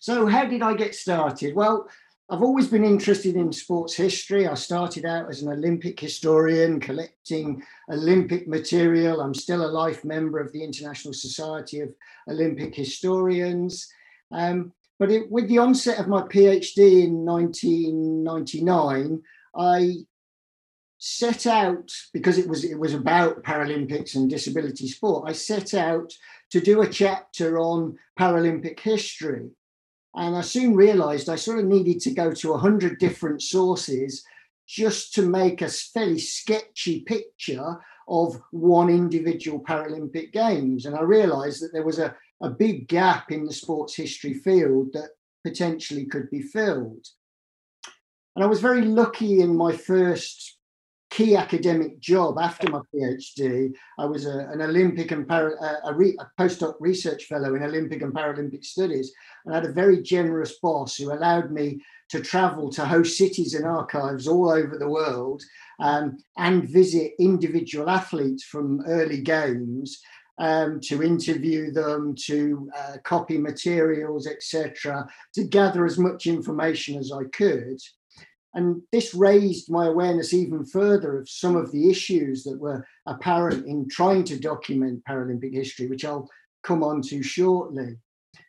So, 0.00 0.26
how 0.26 0.46
did 0.46 0.62
I 0.62 0.74
get 0.74 0.94
started? 0.94 1.54
Well, 1.54 1.88
I've 2.30 2.42
always 2.42 2.68
been 2.68 2.84
interested 2.84 3.36
in 3.36 3.52
sports 3.52 3.94
history. 3.94 4.48
I 4.48 4.54
started 4.54 5.04
out 5.04 5.28
as 5.28 5.42
an 5.42 5.52
Olympic 5.52 6.00
historian 6.00 6.80
collecting 6.80 7.62
Olympic 7.90 8.48
material. 8.48 9.20
I'm 9.20 9.34
still 9.34 9.66
a 9.66 9.70
life 9.70 10.04
member 10.04 10.38
of 10.38 10.50
the 10.52 10.64
International 10.64 11.12
Society 11.12 11.80
of 11.80 11.90
Olympic 12.28 12.74
Historians. 12.74 13.86
Um, 14.30 14.72
but 14.98 15.10
it, 15.10 15.30
with 15.30 15.48
the 15.48 15.58
onset 15.58 15.98
of 15.98 16.08
my 16.08 16.22
PhD 16.22 17.04
in 17.04 17.24
1999, 17.24 19.22
I 19.54 19.96
set 21.04 21.48
out 21.48 21.90
because 22.12 22.38
it 22.38 22.48
was 22.48 22.62
it 22.62 22.78
was 22.78 22.94
about 22.94 23.42
Paralympics 23.42 24.14
and 24.14 24.30
disability 24.30 24.86
sport. 24.86 25.28
I 25.28 25.32
set 25.32 25.74
out 25.74 26.12
to 26.52 26.60
do 26.60 26.82
a 26.82 26.88
chapter 26.88 27.58
on 27.58 27.98
Paralympic 28.16 28.78
history, 28.78 29.50
and 30.14 30.36
I 30.36 30.42
soon 30.42 30.76
realised 30.76 31.28
I 31.28 31.34
sort 31.34 31.58
of 31.58 31.64
needed 31.64 32.00
to 32.02 32.12
go 32.12 32.30
to 32.30 32.52
a 32.52 32.58
hundred 32.58 33.00
different 33.00 33.42
sources 33.42 34.24
just 34.68 35.12
to 35.14 35.22
make 35.22 35.60
a 35.60 35.68
fairly 35.68 36.20
sketchy 36.20 37.00
picture 37.00 37.80
of 38.06 38.40
one 38.52 38.88
individual 38.88 39.58
Paralympic 39.58 40.32
Games. 40.32 40.86
And 40.86 40.94
I 40.94 41.02
realised 41.02 41.64
that 41.64 41.72
there 41.72 41.84
was 41.84 41.98
a, 41.98 42.14
a 42.44 42.50
big 42.50 42.86
gap 42.86 43.32
in 43.32 43.44
the 43.44 43.52
sports 43.52 43.96
history 43.96 44.34
field 44.34 44.92
that 44.92 45.10
potentially 45.44 46.06
could 46.06 46.30
be 46.30 46.42
filled. 46.42 47.08
And 48.36 48.44
I 48.44 48.46
was 48.46 48.60
very 48.60 48.82
lucky 48.82 49.40
in 49.40 49.56
my 49.56 49.76
first 49.76 50.58
key 51.12 51.36
academic 51.36 52.00
job 52.00 52.38
after 52.40 52.70
my 52.70 52.80
PhD. 52.92 53.70
I 53.98 54.06
was 54.06 54.24
a, 54.24 54.48
an 54.50 54.62
Olympic 54.62 55.10
and 55.10 55.28
para, 55.28 55.52
a, 55.84 55.92
re, 55.92 56.16
a, 56.18 56.40
postdoc 56.40 56.76
research 56.80 57.24
fellow 57.24 57.54
in 57.54 57.62
Olympic 57.62 58.00
and 58.00 58.14
Paralympic 58.14 58.64
studies, 58.64 59.12
and 59.44 59.54
I 59.54 59.58
had 59.58 59.68
a 59.68 59.72
very 59.72 60.00
generous 60.00 60.58
boss 60.58 60.96
who 60.96 61.12
allowed 61.12 61.52
me 61.52 61.82
to 62.08 62.22
travel 62.22 62.70
to 62.70 62.86
host 62.86 63.18
cities 63.18 63.52
and 63.52 63.66
archives 63.66 64.26
all 64.26 64.50
over 64.50 64.78
the 64.78 64.88
world 64.88 65.42
um, 65.80 66.16
and 66.38 66.68
visit 66.68 67.12
individual 67.18 67.90
athletes 67.90 68.42
from 68.44 68.82
early 68.86 69.20
games. 69.20 70.00
Um, 70.38 70.80
to 70.84 71.02
interview 71.02 71.70
them, 71.70 72.16
to 72.24 72.70
uh, 72.76 72.96
copy 73.04 73.36
materials, 73.36 74.26
etc., 74.26 75.06
to 75.34 75.44
gather 75.44 75.84
as 75.84 75.98
much 75.98 76.26
information 76.26 76.98
as 76.98 77.12
I 77.12 77.24
could. 77.24 77.78
And 78.54 78.82
this 78.92 79.14
raised 79.14 79.70
my 79.70 79.86
awareness 79.86 80.34
even 80.34 80.64
further 80.64 81.18
of 81.18 81.28
some 81.28 81.56
of 81.56 81.72
the 81.72 81.90
issues 81.90 82.44
that 82.44 82.58
were 82.58 82.86
apparent 83.06 83.66
in 83.66 83.88
trying 83.88 84.24
to 84.24 84.38
document 84.38 85.02
Paralympic 85.08 85.54
history, 85.54 85.86
which 85.86 86.04
I'll 86.04 86.28
come 86.62 86.82
on 86.82 87.02
to 87.02 87.22
shortly. 87.22 87.96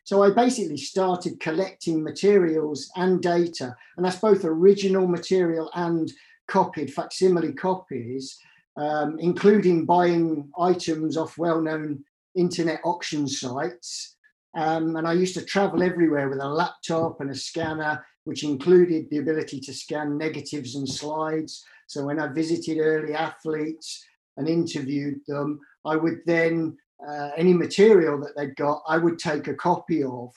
So 0.04 0.22
I 0.22 0.30
basically 0.30 0.76
started 0.76 1.40
collecting 1.40 2.02
materials 2.02 2.90
and 2.96 3.22
data, 3.22 3.74
and 3.96 4.04
that's 4.04 4.18
both 4.18 4.44
original 4.44 5.06
material 5.06 5.70
and 5.74 6.12
copied 6.46 6.92
facsimile 6.92 7.54
copies, 7.54 8.38
um, 8.76 9.18
including 9.18 9.86
buying 9.86 10.50
items 10.58 11.16
off 11.16 11.38
well-known 11.38 12.04
internet 12.34 12.80
auction 12.84 13.26
sites. 13.26 14.16
Um, 14.56 14.96
and 14.96 15.08
I 15.08 15.14
used 15.14 15.34
to 15.34 15.44
travel 15.44 15.82
everywhere 15.82 16.28
with 16.28 16.40
a 16.40 16.48
laptop 16.48 17.20
and 17.20 17.30
a 17.30 17.34
scanner, 17.34 18.04
which 18.24 18.44
included 18.44 19.08
the 19.10 19.18
ability 19.18 19.60
to 19.60 19.72
scan 19.72 20.18
negatives 20.18 20.74
and 20.74 20.88
slides. 20.88 21.64
So 21.86 22.04
when 22.04 22.18
I 22.18 22.32
visited 22.32 22.78
early 22.78 23.14
athletes 23.14 24.04
and 24.36 24.48
interviewed 24.48 25.20
them, 25.26 25.60
I 25.84 25.96
would 25.96 26.20
then 26.26 26.76
uh, 27.06 27.30
any 27.36 27.52
material 27.52 28.18
that 28.20 28.34
they'd 28.36 28.56
got, 28.56 28.82
I 28.88 28.98
would 28.98 29.18
take 29.18 29.48
a 29.48 29.54
copy 29.54 30.02
of. 30.02 30.30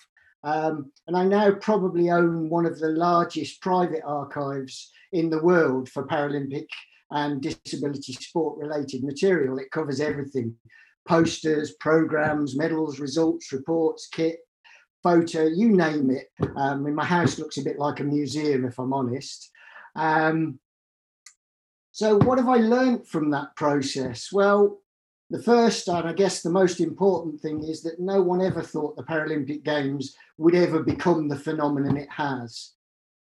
Um, 0.44 0.92
and 1.08 1.18
I 1.18 1.24
now 1.24 1.52
probably 1.52 2.10
own 2.10 2.50
one 2.50 2.66
of 2.66 2.80
the 2.80 2.90
largest 2.90 3.62
private 3.62 4.04
archives 4.06 4.92
in 5.12 5.30
the 5.30 5.42
world 5.42 5.90
for 5.90 6.06
Paralympic 6.06 6.68
and 7.12 7.42
disability 7.42 8.14
sport 8.14 8.58
related 8.58 9.04
material. 9.04 9.58
It 9.58 9.72
covers 9.72 10.00
everything 10.00 10.56
posters, 11.08 11.74
programs, 11.80 12.58
medals, 12.58 13.00
results, 13.00 13.54
reports, 13.54 14.08
kit, 14.12 14.40
photo, 15.08 15.46
you 15.46 15.70
name 15.70 16.10
it. 16.10 16.30
Um, 16.42 16.58
I 16.58 16.76
mean, 16.76 16.96
my 16.96 17.06
house 17.06 17.40
looks 17.40 17.58
a 17.58 17.64
bit 17.64 17.80
like 17.80 18.00
a 18.00 18.04
museum, 18.04 18.66
if 18.66 18.78
I'm 18.78 18.92
honest. 18.92 19.50
Um, 19.96 20.60
so, 21.92 22.18
what 22.18 22.38
have 22.38 22.50
I 22.50 22.58
learned 22.58 23.08
from 23.08 23.32
that 23.32 23.56
process? 23.56 24.30
Well, 24.32 24.82
the 25.30 25.42
first 25.42 25.88
and 25.88 26.08
I 26.08 26.14
guess 26.14 26.42
the 26.42 26.50
most 26.50 26.80
important 26.80 27.40
thing 27.42 27.64
is 27.64 27.82
that 27.84 28.00
no 28.00 28.22
one 28.22 28.42
ever 28.42 28.62
thought 28.62 28.96
the 28.96 29.04
Paralympic 29.04 29.64
Games 29.64 30.16
would 30.38 30.56
ever 30.56 30.84
become 30.84 31.28
the 31.28 31.40
phenomenon 31.40 31.98
it 31.98 32.12
has. 32.12 32.74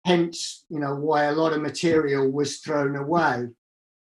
Hence, 0.04 0.64
you 0.68 0.80
know, 0.80 0.94
why 0.94 1.24
a 1.24 1.32
lot 1.32 1.52
of 1.52 1.62
material 1.62 2.30
was 2.30 2.58
thrown 2.58 2.96
away. 2.96 3.48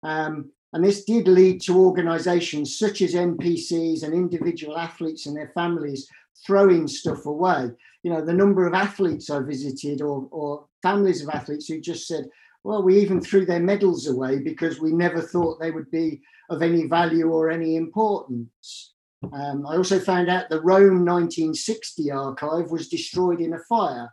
Um, 0.03 0.51
and 0.73 0.83
this 0.83 1.03
did 1.03 1.27
lead 1.27 1.61
to 1.63 1.77
organisations 1.77 2.77
such 2.77 3.01
as 3.01 3.13
NPCs 3.13 4.03
and 4.03 4.13
individual 4.13 4.77
athletes 4.77 5.25
and 5.25 5.35
their 5.35 5.51
families 5.53 6.07
throwing 6.45 6.87
stuff 6.87 7.25
away. 7.25 7.69
You 8.03 8.11
know, 8.11 8.23
the 8.23 8.33
number 8.33 8.65
of 8.65 8.73
athletes 8.73 9.29
I 9.29 9.39
visited 9.39 10.01
or, 10.01 10.27
or 10.31 10.65
families 10.81 11.21
of 11.21 11.29
athletes 11.29 11.67
who 11.67 11.79
just 11.79 12.07
said, 12.07 12.25
well, 12.63 12.83
we 12.83 12.99
even 12.99 13.21
threw 13.21 13.45
their 13.45 13.59
medals 13.59 14.07
away 14.07 14.39
because 14.39 14.79
we 14.79 14.91
never 14.91 15.21
thought 15.21 15.59
they 15.59 15.71
would 15.71 15.89
be 15.91 16.21
of 16.49 16.61
any 16.61 16.85
value 16.85 17.29
or 17.29 17.49
any 17.49 17.75
importance. 17.75 18.93
Um, 19.33 19.65
I 19.67 19.77
also 19.77 19.99
found 19.99 20.29
out 20.29 20.49
the 20.49 20.61
Rome 20.61 21.05
1960 21.05 22.11
archive 22.11 22.71
was 22.71 22.89
destroyed 22.89 23.39
in 23.39 23.53
a 23.53 23.59
fire 23.69 24.09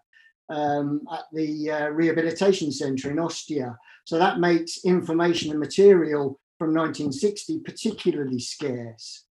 um, 0.51 1.03
at 1.13 1.25
the 1.33 1.71
uh, 1.71 1.89
rehabilitation 1.89 2.73
centre 2.73 3.11
in 3.11 3.19
Ostia. 3.19 3.77
So 4.05 4.19
that 4.19 4.39
makes 4.39 4.85
information 4.85 5.51
and 5.51 5.61
material 5.61 6.41
from 6.59 6.75
1960 6.75 7.61
particularly 7.61 8.39
scarce. 8.39 9.25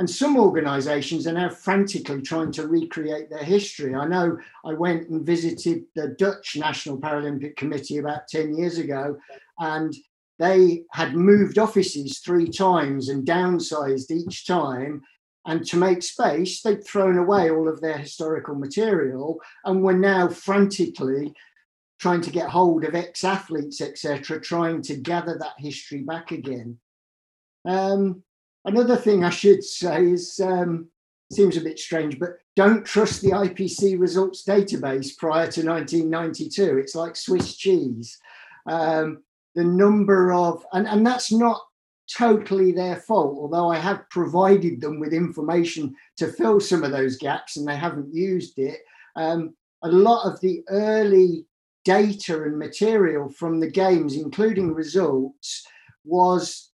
And 0.00 0.08
some 0.08 0.38
organisations 0.38 1.26
are 1.26 1.34
now 1.34 1.50
frantically 1.50 2.22
trying 2.22 2.52
to 2.52 2.66
recreate 2.66 3.28
their 3.28 3.44
history. 3.44 3.94
I 3.94 4.06
know 4.06 4.38
I 4.64 4.72
went 4.72 5.10
and 5.10 5.26
visited 5.26 5.84
the 5.94 6.16
Dutch 6.18 6.56
National 6.56 6.96
Paralympic 6.96 7.54
Committee 7.56 7.98
about 7.98 8.26
10 8.26 8.56
years 8.56 8.78
ago, 8.78 9.18
and 9.58 9.94
they 10.38 10.84
had 10.92 11.14
moved 11.14 11.58
offices 11.58 12.20
three 12.20 12.48
times 12.48 13.10
and 13.10 13.26
downsized 13.26 14.10
each 14.10 14.46
time. 14.46 15.02
And 15.44 15.66
to 15.66 15.76
make 15.76 16.02
space, 16.02 16.62
they'd 16.62 16.82
thrown 16.82 17.18
away 17.18 17.50
all 17.50 17.68
of 17.68 17.82
their 17.82 17.98
historical 17.98 18.54
material 18.54 19.38
and 19.66 19.82
were 19.82 19.92
now 19.92 20.28
frantically 20.28 21.34
trying 21.98 22.22
to 22.22 22.30
get 22.30 22.48
hold 22.48 22.84
of 22.84 22.94
ex 22.94 23.22
athletes, 23.22 23.82
etc., 23.82 24.40
trying 24.40 24.80
to 24.80 24.96
gather 24.96 25.36
that 25.36 25.56
history 25.58 26.00
back 26.00 26.30
again. 26.30 26.78
Um, 27.66 28.22
another 28.64 28.96
thing 28.96 29.24
I 29.24 29.30
should 29.30 29.64
say 29.64 30.10
is 30.10 30.40
um, 30.40 30.88
seems 31.32 31.56
a 31.56 31.62
bit 31.62 31.78
strange, 31.78 32.18
but 32.18 32.38
don't 32.56 32.84
trust 32.84 33.22
the 33.22 33.30
IPC 33.30 33.98
results 33.98 34.44
database 34.44 35.16
prior 35.16 35.50
to 35.50 35.66
1992. 35.66 36.78
It's 36.78 36.94
like 36.94 37.16
Swiss 37.16 37.56
cheese. 37.56 38.18
Um, 38.66 39.22
the 39.54 39.64
number 39.64 40.32
of, 40.32 40.64
and, 40.72 40.86
and 40.86 41.06
that's 41.06 41.32
not 41.32 41.60
totally 42.16 42.72
their 42.72 42.96
fault, 42.96 43.38
although 43.38 43.70
I 43.70 43.78
have 43.78 44.08
provided 44.10 44.80
them 44.80 44.98
with 44.98 45.12
information 45.12 45.94
to 46.18 46.32
fill 46.32 46.60
some 46.60 46.82
of 46.82 46.90
those 46.90 47.16
gaps 47.16 47.56
and 47.56 47.66
they 47.66 47.76
haven't 47.76 48.12
used 48.12 48.58
it. 48.58 48.80
Um, 49.16 49.54
a 49.82 49.88
lot 49.88 50.30
of 50.30 50.40
the 50.40 50.62
early 50.68 51.46
data 51.84 52.42
and 52.42 52.58
material 52.58 53.28
from 53.28 53.60
the 53.60 53.70
games, 53.70 54.16
including 54.16 54.74
results, 54.74 55.66
was 56.04 56.69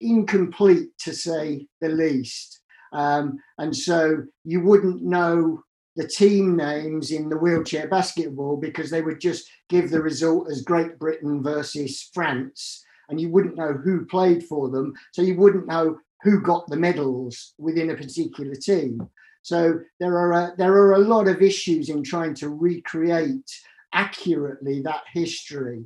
incomplete 0.00 0.96
to 0.98 1.12
say 1.12 1.66
the 1.80 1.88
least. 1.88 2.60
Um, 2.92 3.38
and 3.58 3.74
so 3.76 4.24
you 4.44 4.60
wouldn't 4.60 5.02
know 5.02 5.62
the 5.96 6.06
team 6.06 6.56
names 6.56 7.10
in 7.10 7.28
the 7.28 7.38
wheelchair 7.38 7.88
basketball 7.88 8.56
because 8.58 8.90
they 8.90 9.02
would 9.02 9.20
just 9.20 9.48
give 9.68 9.90
the 9.90 10.00
result 10.00 10.50
as 10.50 10.62
Great 10.62 10.98
Britain 10.98 11.42
versus 11.42 12.10
France, 12.12 12.84
and 13.08 13.20
you 13.20 13.30
wouldn't 13.30 13.56
know 13.56 13.72
who 13.72 14.04
played 14.06 14.44
for 14.44 14.68
them. 14.68 14.92
So 15.12 15.22
you 15.22 15.36
wouldn't 15.36 15.66
know 15.66 15.98
who 16.22 16.40
got 16.40 16.66
the 16.68 16.76
medals 16.76 17.54
within 17.58 17.90
a 17.90 17.96
particular 17.96 18.54
team. 18.54 19.08
So 19.42 19.80
there 20.00 20.18
are 20.18 20.32
a, 20.32 20.54
there 20.58 20.72
are 20.72 20.94
a 20.94 20.98
lot 20.98 21.28
of 21.28 21.40
issues 21.40 21.88
in 21.88 22.02
trying 22.02 22.34
to 22.36 22.48
recreate 22.48 23.50
accurately 23.92 24.82
that 24.82 25.02
history. 25.12 25.84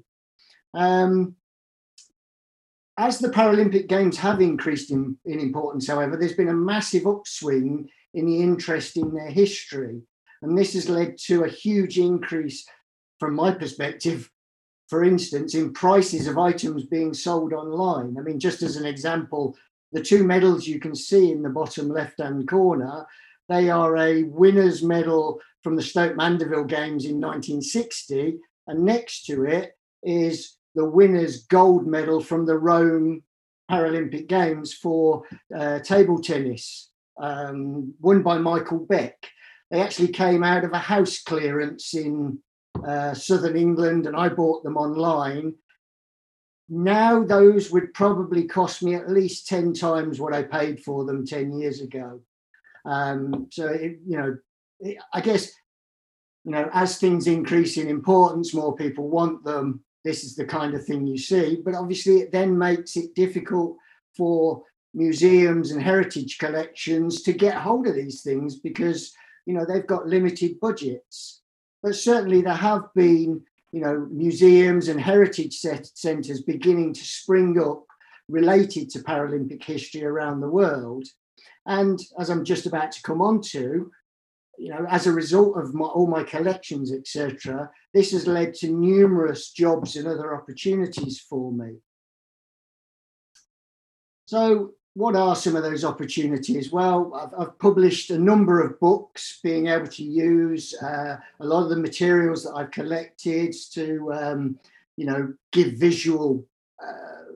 Um, 0.74 1.36
as 3.00 3.18
the 3.18 3.28
Paralympic 3.28 3.88
Games 3.88 4.18
have 4.18 4.42
increased 4.42 4.90
in, 4.90 5.16
in 5.24 5.40
importance, 5.40 5.88
however, 5.88 6.16
there's 6.16 6.34
been 6.34 6.48
a 6.48 6.54
massive 6.54 7.06
upswing 7.06 7.88
in 8.12 8.26
the 8.26 8.42
interest 8.42 8.98
in 8.98 9.14
their 9.14 9.30
history. 9.30 10.02
And 10.42 10.56
this 10.56 10.74
has 10.74 10.90
led 10.90 11.16
to 11.26 11.44
a 11.44 11.48
huge 11.48 11.98
increase, 11.98 12.66
from 13.18 13.34
my 13.34 13.52
perspective, 13.52 14.30
for 14.88 15.02
instance, 15.02 15.54
in 15.54 15.72
prices 15.72 16.26
of 16.26 16.36
items 16.36 16.84
being 16.84 17.14
sold 17.14 17.54
online. 17.54 18.16
I 18.18 18.22
mean, 18.22 18.38
just 18.38 18.62
as 18.62 18.76
an 18.76 18.84
example, 18.84 19.56
the 19.92 20.02
two 20.02 20.22
medals 20.22 20.66
you 20.66 20.78
can 20.78 20.94
see 20.94 21.32
in 21.32 21.42
the 21.42 21.48
bottom 21.48 21.88
left 21.88 22.20
hand 22.20 22.48
corner, 22.48 23.06
they 23.48 23.70
are 23.70 23.96
a 23.96 24.24
winner's 24.24 24.82
medal 24.82 25.40
from 25.62 25.74
the 25.74 25.82
Stoke 25.82 26.16
Mandeville 26.16 26.64
Games 26.64 27.06
in 27.06 27.18
1960. 27.20 28.38
And 28.66 28.84
next 28.84 29.24
to 29.26 29.44
it 29.44 29.76
is 30.02 30.56
the 30.74 30.84
winner's 30.84 31.44
gold 31.44 31.86
medal 31.86 32.20
from 32.20 32.46
the 32.46 32.58
Rome 32.58 33.22
Paralympic 33.70 34.28
Games 34.28 34.74
for 34.74 35.24
uh, 35.54 35.78
table 35.80 36.20
tennis 36.20 36.90
um, 37.20 37.94
won 38.00 38.22
by 38.22 38.38
Michael 38.38 38.80
Beck. 38.80 39.16
They 39.70 39.80
actually 39.80 40.08
came 40.08 40.42
out 40.42 40.64
of 40.64 40.72
a 40.72 40.78
house 40.78 41.22
clearance 41.22 41.94
in 41.94 42.40
uh, 42.86 43.14
southern 43.14 43.56
England, 43.56 44.06
and 44.06 44.16
I 44.16 44.28
bought 44.28 44.64
them 44.64 44.76
online. 44.76 45.54
Now, 46.68 47.24
those 47.24 47.70
would 47.70 47.94
probably 47.94 48.44
cost 48.44 48.82
me 48.82 48.94
at 48.94 49.10
least 49.10 49.48
10 49.48 49.74
times 49.74 50.20
what 50.20 50.34
I 50.34 50.42
paid 50.42 50.82
for 50.82 51.04
them 51.04 51.26
10 51.26 51.58
years 51.58 51.80
ago. 51.80 52.20
Um, 52.84 53.48
so, 53.50 53.66
it, 53.66 53.98
you 54.06 54.16
know, 54.16 54.36
it, 54.80 54.98
I 55.12 55.20
guess, 55.20 55.52
you 56.44 56.52
know, 56.52 56.70
as 56.72 56.98
things 56.98 57.26
increase 57.26 57.76
in 57.76 57.88
importance, 57.88 58.54
more 58.54 58.74
people 58.74 59.08
want 59.08 59.44
them. 59.44 59.84
This 60.04 60.24
is 60.24 60.34
the 60.34 60.46
kind 60.46 60.74
of 60.74 60.84
thing 60.84 61.06
you 61.06 61.18
see. 61.18 61.60
But 61.64 61.74
obviously, 61.74 62.20
it 62.20 62.32
then 62.32 62.56
makes 62.56 62.96
it 62.96 63.14
difficult 63.14 63.76
for 64.16 64.62
museums 64.94 65.70
and 65.70 65.82
heritage 65.82 66.38
collections 66.38 67.22
to 67.22 67.32
get 67.32 67.54
hold 67.54 67.86
of 67.86 67.94
these 67.94 68.22
things 68.22 68.56
because 68.56 69.12
you 69.46 69.54
know 69.54 69.64
they've 69.64 69.86
got 69.86 70.06
limited 70.06 70.58
budgets 70.60 71.42
but 71.82 71.94
certainly 71.94 72.42
there 72.42 72.54
have 72.54 72.92
been 72.94 73.40
you 73.72 73.80
know 73.80 74.08
museums 74.10 74.88
and 74.88 75.00
heritage 75.00 75.60
centers 75.60 76.42
beginning 76.42 76.92
to 76.92 77.04
spring 77.04 77.60
up 77.60 77.84
related 78.28 78.90
to 78.90 78.98
paralympic 78.98 79.62
history 79.62 80.04
around 80.04 80.40
the 80.40 80.48
world 80.48 81.06
and 81.66 82.00
as 82.18 82.28
i'm 82.28 82.44
just 82.44 82.66
about 82.66 82.90
to 82.90 83.02
come 83.02 83.22
on 83.22 83.40
to 83.40 83.90
you 84.60 84.68
know 84.68 84.84
as 84.88 85.06
a 85.06 85.12
result 85.12 85.56
of 85.56 85.74
my, 85.74 85.86
all 85.86 86.06
my 86.06 86.22
collections 86.22 86.92
etc 86.92 87.70
this 87.94 88.12
has 88.12 88.26
led 88.26 88.52
to 88.54 88.68
numerous 88.68 89.50
jobs 89.50 89.96
and 89.96 90.06
other 90.06 90.34
opportunities 90.34 91.18
for 91.18 91.50
me 91.52 91.76
so 94.26 94.74
what 94.94 95.14
are 95.14 95.36
some 95.36 95.56
of 95.56 95.62
those 95.62 95.84
opportunities? 95.84 96.72
Well, 96.72 97.12
I've, 97.14 97.40
I've 97.40 97.58
published 97.58 98.10
a 98.10 98.18
number 98.18 98.60
of 98.60 98.78
books, 98.80 99.38
being 99.42 99.68
able 99.68 99.86
to 99.86 100.02
use 100.02 100.74
uh, 100.82 101.16
a 101.38 101.44
lot 101.44 101.62
of 101.62 101.70
the 101.70 101.76
materials 101.76 102.44
that 102.44 102.54
I've 102.54 102.72
collected 102.72 103.54
to, 103.72 104.12
um, 104.12 104.58
you 104.96 105.06
know, 105.06 105.32
give 105.52 105.74
visual 105.74 106.44
uh, 106.82 107.34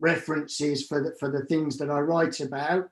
references 0.00 0.86
for 0.86 1.02
the, 1.02 1.14
for 1.18 1.30
the 1.30 1.46
things 1.46 1.78
that 1.78 1.90
I 1.90 2.00
write 2.00 2.40
about. 2.40 2.90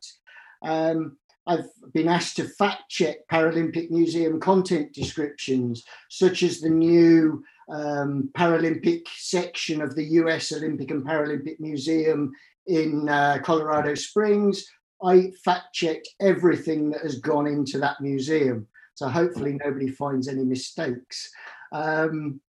Um, 0.63 1.19
I've 1.47 1.69
been 1.93 2.09
asked 2.09 2.37
to 2.37 2.49
fact 2.49 2.89
check 2.89 3.17
Paralympic 3.31 3.91
Museum 3.91 4.41
content 4.41 4.93
descriptions, 4.93 5.85
such 6.09 6.43
as 6.43 6.61
the 6.61 6.71
new 6.71 7.45
um, 7.69 8.31
Paralympic 8.37 9.07
section 9.17 9.83
of 9.83 9.95
the 9.95 10.05
US 10.05 10.53
Olympic 10.53 10.91
and 10.91 11.05
Paralympic 11.05 11.61
Museum 11.61 12.33
in 12.67 13.09
uh, 13.09 13.39
Colorado 13.43 13.95
Springs. 13.95 14.67
I 15.03 15.33
fact 15.45 15.75
checked 15.75 16.09
everything 16.21 16.91
that 16.91 17.03
has 17.03 17.19
gone 17.19 17.47
into 17.47 17.79
that 17.79 18.01
museum. 18.01 18.67
So 18.95 19.09
hopefully 19.09 19.59
nobody 19.63 19.89
finds 19.89 20.29
any 20.29 20.45
mistakes. 20.45 21.31
Um, 21.73 22.41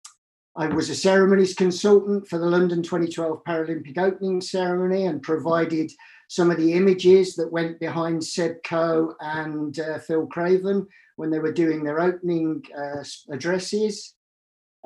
I 0.56 0.68
was 0.68 0.88
a 0.88 0.94
ceremonies 0.94 1.54
consultant 1.54 2.28
for 2.28 2.38
the 2.38 2.46
London 2.46 2.80
2012 2.82 3.42
Paralympic 3.42 3.98
opening 3.98 4.40
ceremony 4.40 5.06
and 5.06 5.20
provided 5.20 5.90
some 6.28 6.50
of 6.50 6.56
the 6.56 6.72
images 6.72 7.34
that 7.36 7.52
went 7.52 7.80
behind 7.80 8.24
Seb 8.24 8.62
Coe 8.64 9.14
and 9.20 9.78
uh, 9.78 9.98
Phil 9.98 10.26
Craven 10.26 10.86
when 11.16 11.30
they 11.30 11.38
were 11.38 11.52
doing 11.52 11.84
their 11.84 12.00
opening 12.00 12.62
uh, 12.76 13.04
addresses. 13.30 14.14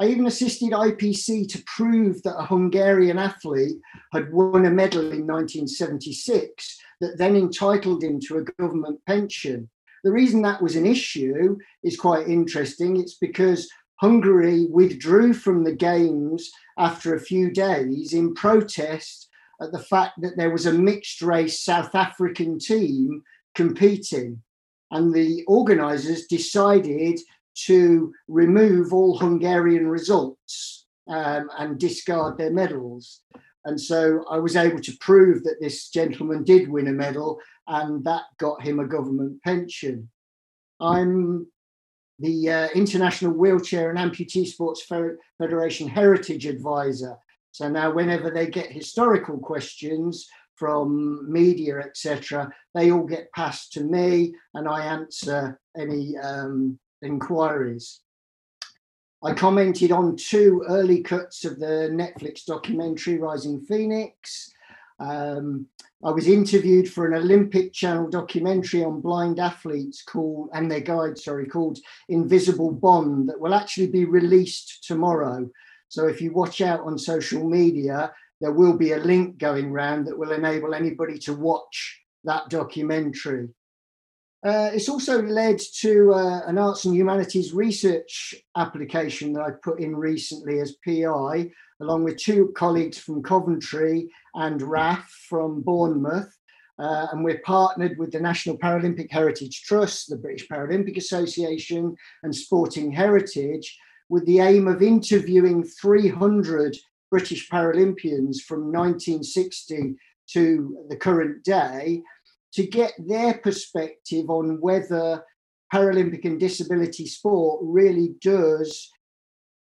I 0.00 0.06
even 0.06 0.26
assisted 0.26 0.70
IPC 0.70 1.48
to 1.48 1.62
prove 1.66 2.22
that 2.22 2.38
a 2.38 2.46
Hungarian 2.46 3.18
athlete 3.18 3.78
had 4.12 4.32
won 4.32 4.66
a 4.66 4.70
medal 4.70 5.00
in 5.00 5.26
1976 5.26 6.78
that 7.00 7.18
then 7.18 7.34
entitled 7.34 8.04
him 8.04 8.20
to 8.28 8.38
a 8.38 8.44
government 8.60 9.00
pension. 9.06 9.68
The 10.04 10.12
reason 10.12 10.42
that 10.42 10.62
was 10.62 10.76
an 10.76 10.86
issue 10.86 11.58
is 11.82 11.96
quite 11.96 12.28
interesting. 12.28 12.96
It's 12.96 13.16
because 13.16 13.68
Hungary 13.96 14.66
withdrew 14.70 15.34
from 15.34 15.64
the 15.64 15.74
Games 15.74 16.48
after 16.78 17.14
a 17.14 17.20
few 17.20 17.50
days 17.50 18.12
in 18.12 18.34
protest 18.34 19.27
at 19.60 19.72
the 19.72 19.78
fact 19.78 20.20
that 20.20 20.36
there 20.36 20.50
was 20.50 20.66
a 20.66 20.72
mixed 20.72 21.22
race 21.22 21.62
South 21.62 21.94
African 21.94 22.58
team 22.58 23.22
competing. 23.54 24.42
And 24.90 25.12
the 25.12 25.44
organisers 25.46 26.26
decided 26.26 27.20
to 27.66 28.12
remove 28.28 28.92
all 28.92 29.18
Hungarian 29.18 29.88
results 29.88 30.86
um, 31.08 31.50
and 31.58 31.78
discard 31.78 32.38
their 32.38 32.52
medals. 32.52 33.22
And 33.64 33.80
so 33.80 34.24
I 34.30 34.38
was 34.38 34.56
able 34.56 34.80
to 34.80 34.96
prove 35.00 35.42
that 35.44 35.60
this 35.60 35.88
gentleman 35.90 36.44
did 36.44 36.68
win 36.68 36.88
a 36.88 36.92
medal, 36.92 37.38
and 37.66 38.02
that 38.04 38.22
got 38.38 38.62
him 38.62 38.78
a 38.78 38.86
government 38.86 39.42
pension. 39.42 40.08
I'm 40.80 41.48
the 42.18 42.50
uh, 42.50 42.68
International 42.74 43.32
Wheelchair 43.32 43.90
and 43.90 43.98
Amputee 43.98 44.46
Sports 44.46 44.86
Federation 45.38 45.88
Heritage 45.88 46.46
Advisor. 46.46 47.16
So 47.52 47.68
now, 47.68 47.92
whenever 47.92 48.30
they 48.30 48.46
get 48.46 48.70
historical 48.70 49.38
questions 49.38 50.28
from 50.56 51.30
media, 51.30 51.78
etc., 51.78 52.52
they 52.74 52.90
all 52.90 53.04
get 53.04 53.32
passed 53.32 53.72
to 53.74 53.84
me, 53.84 54.34
and 54.54 54.68
I 54.68 54.84
answer 54.84 55.60
any 55.76 56.16
um, 56.18 56.78
inquiries. 57.02 58.00
I 59.22 59.34
commented 59.34 59.90
on 59.90 60.16
two 60.16 60.64
early 60.68 61.02
cuts 61.02 61.44
of 61.44 61.58
the 61.58 61.88
Netflix 61.90 62.44
documentary 62.44 63.18
Rising 63.18 63.60
Phoenix. 63.62 64.52
Um, 65.00 65.66
I 66.04 66.10
was 66.10 66.28
interviewed 66.28 66.88
for 66.88 67.06
an 67.06 67.14
Olympic 67.14 67.72
Channel 67.72 68.08
documentary 68.08 68.84
on 68.84 69.00
blind 69.00 69.40
athletes 69.40 70.02
called, 70.02 70.50
and 70.52 70.70
their 70.70 70.80
guide, 70.80 71.18
sorry, 71.18 71.46
called 71.46 71.78
Invisible 72.08 72.70
Bond 72.70 73.28
that 73.28 73.40
will 73.40 73.54
actually 73.54 73.88
be 73.88 74.04
released 74.04 74.84
tomorrow. 74.84 75.50
So 75.88 76.06
if 76.06 76.20
you 76.20 76.32
watch 76.32 76.60
out 76.60 76.80
on 76.80 76.98
social 76.98 77.48
media, 77.48 78.12
there 78.40 78.52
will 78.52 78.76
be 78.76 78.92
a 78.92 78.98
link 78.98 79.38
going 79.38 79.70
around 79.70 80.04
that 80.04 80.18
will 80.18 80.32
enable 80.32 80.74
anybody 80.74 81.18
to 81.20 81.34
watch 81.34 82.00
that 82.24 82.48
documentary. 82.48 83.48
Uh, 84.44 84.70
it's 84.72 84.88
also 84.88 85.20
led 85.22 85.58
to 85.80 86.12
uh, 86.14 86.42
an 86.46 86.58
arts 86.58 86.84
and 86.84 86.94
humanities 86.94 87.52
research 87.52 88.34
application 88.56 89.32
that 89.32 89.42
I 89.42 89.50
put 89.50 89.80
in 89.80 89.96
recently 89.96 90.60
as 90.60 90.76
PI, 90.84 91.50
along 91.80 92.04
with 92.04 92.18
two 92.18 92.52
colleagues 92.56 92.98
from 92.98 93.22
Coventry 93.22 94.08
and 94.34 94.62
RAF 94.62 95.08
from 95.28 95.62
Bournemouth. 95.62 96.32
Uh, 96.78 97.08
and 97.10 97.24
we're 97.24 97.40
partnered 97.44 97.98
with 97.98 98.12
the 98.12 98.20
National 98.20 98.56
Paralympic 98.56 99.10
Heritage 99.10 99.64
Trust, 99.64 100.08
the 100.08 100.16
British 100.16 100.46
Paralympic 100.46 100.96
Association, 100.96 101.96
and 102.22 102.32
Sporting 102.32 102.92
Heritage, 102.92 103.76
with 104.08 104.24
the 104.26 104.40
aim 104.40 104.68
of 104.68 104.82
interviewing 104.82 105.64
300 105.64 106.76
British 107.10 107.48
Paralympians 107.48 108.40
from 108.40 108.72
1960 108.72 109.96
to 110.30 110.86
the 110.88 110.96
current 110.96 111.42
day 111.44 112.02
to 112.52 112.66
get 112.66 112.92
their 112.98 113.34
perspective 113.34 114.28
on 114.30 114.60
whether 114.60 115.24
Paralympic 115.72 116.24
and 116.24 116.40
disability 116.40 117.06
sport 117.06 117.60
really 117.62 118.14
does 118.20 118.90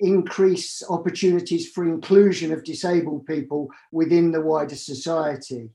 increase 0.00 0.82
opportunities 0.88 1.70
for 1.70 1.84
inclusion 1.84 2.52
of 2.52 2.64
disabled 2.64 3.24
people 3.26 3.68
within 3.92 4.32
the 4.32 4.40
wider 4.40 4.74
society. 4.74 5.70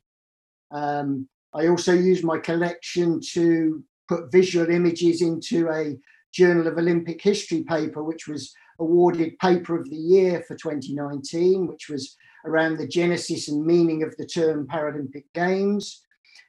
Um, 0.71 1.29
I 1.53 1.67
also 1.67 1.93
use 1.93 2.23
my 2.23 2.37
collection 2.37 3.21
to 3.31 3.83
put 4.09 4.31
visual 4.31 4.69
images 4.69 5.21
into 5.21 5.69
a 5.69 5.97
Journal 6.37 6.67
of 6.67 6.77
Olympic 6.77 7.19
History 7.19 7.63
paper, 7.63 8.03
which 8.03 8.27
was 8.27 8.53
awarded 8.79 9.39
Paper 9.39 9.79
of 9.79 9.89
the 9.89 9.95
Year 9.95 10.43
for 10.47 10.55
2019, 10.55 11.65
which 11.65 11.89
was 11.89 12.15
around 12.45 12.77
the 12.77 12.87
genesis 12.87 13.49
and 13.49 13.65
meaning 13.65 14.03
of 14.03 14.15
the 14.17 14.25
term 14.25 14.67
Paralympic 14.67 15.25
Games. 15.33 16.03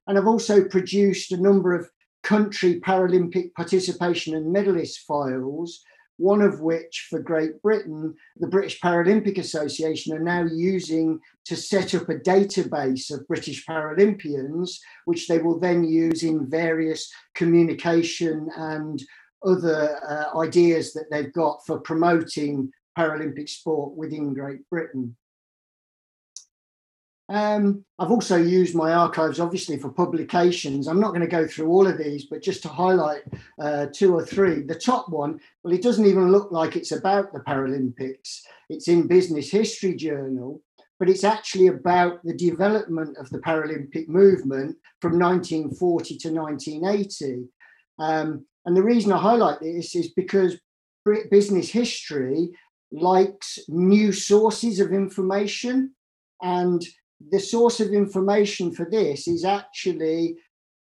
And 0.06 0.18
I've 0.18 0.26
also 0.26 0.62
produced 0.62 1.32
a 1.32 1.40
number 1.40 1.74
of 1.74 1.88
country 2.22 2.80
Paralympic 2.80 3.54
participation 3.54 4.34
and 4.34 4.52
medalist 4.52 5.06
files, 5.06 5.82
one 6.18 6.42
of 6.42 6.60
which 6.60 7.06
for 7.08 7.20
Great 7.20 7.62
Britain, 7.62 8.14
the 8.36 8.48
British 8.48 8.80
Paralympic 8.80 9.38
Association 9.38 10.14
are 10.14 10.22
now 10.22 10.44
using 10.44 11.18
to 11.46 11.56
set 11.56 11.94
up 11.94 12.10
a 12.10 12.16
database 12.16 13.10
of 13.10 13.26
British 13.26 13.64
Paralympians, 13.64 14.78
which 15.06 15.28
they 15.28 15.38
will 15.38 15.58
then 15.58 15.82
use 15.82 16.24
in 16.24 16.50
various 16.50 17.10
communication 17.34 18.50
and 18.56 19.02
other 19.44 19.98
uh, 20.08 20.38
ideas 20.38 20.92
that 20.92 21.10
they've 21.10 21.32
got 21.32 21.64
for 21.66 21.80
promoting 21.80 22.70
Paralympic 22.98 23.48
sport 23.48 23.96
within 23.96 24.34
Great 24.34 24.68
Britain. 24.70 25.16
Um, 27.30 27.84
I've 27.98 28.10
also 28.10 28.36
used 28.36 28.74
my 28.74 28.92
archives, 28.92 29.38
obviously, 29.38 29.76
for 29.76 29.90
publications. 29.90 30.88
I'm 30.88 31.00
not 31.00 31.10
going 31.10 31.20
to 31.20 31.26
go 31.26 31.46
through 31.46 31.68
all 31.68 31.86
of 31.86 31.98
these, 31.98 32.24
but 32.24 32.42
just 32.42 32.62
to 32.62 32.68
highlight 32.68 33.22
uh, 33.60 33.86
two 33.92 34.14
or 34.14 34.24
three. 34.24 34.62
The 34.62 34.74
top 34.74 35.10
one, 35.10 35.38
well, 35.62 35.74
it 35.74 35.82
doesn't 35.82 36.06
even 36.06 36.32
look 36.32 36.50
like 36.50 36.74
it's 36.74 36.92
about 36.92 37.32
the 37.32 37.40
Paralympics. 37.40 38.40
It's 38.70 38.88
in 38.88 39.06
Business 39.06 39.50
History 39.50 39.94
Journal, 39.94 40.62
but 40.98 41.10
it's 41.10 41.24
actually 41.24 41.66
about 41.66 42.24
the 42.24 42.34
development 42.34 43.18
of 43.18 43.28
the 43.28 43.38
Paralympic 43.38 44.08
movement 44.08 44.76
from 45.00 45.18
1940 45.18 46.16
to 46.16 46.30
1980. 46.30 47.44
Um, 47.98 48.46
and 48.66 48.76
the 48.76 48.82
reason 48.82 49.12
I 49.12 49.18
highlight 49.18 49.60
this 49.60 49.94
is 49.94 50.12
because 50.12 50.58
business 51.30 51.70
history 51.70 52.50
likes 52.92 53.58
new 53.68 54.12
sources 54.12 54.80
of 54.80 54.92
information 54.92 55.94
and 56.42 56.84
the 57.30 57.40
source 57.40 57.80
of 57.80 57.92
information 57.92 58.72
for 58.72 58.86
this 58.88 59.26
is 59.26 59.44
actually 59.44 60.36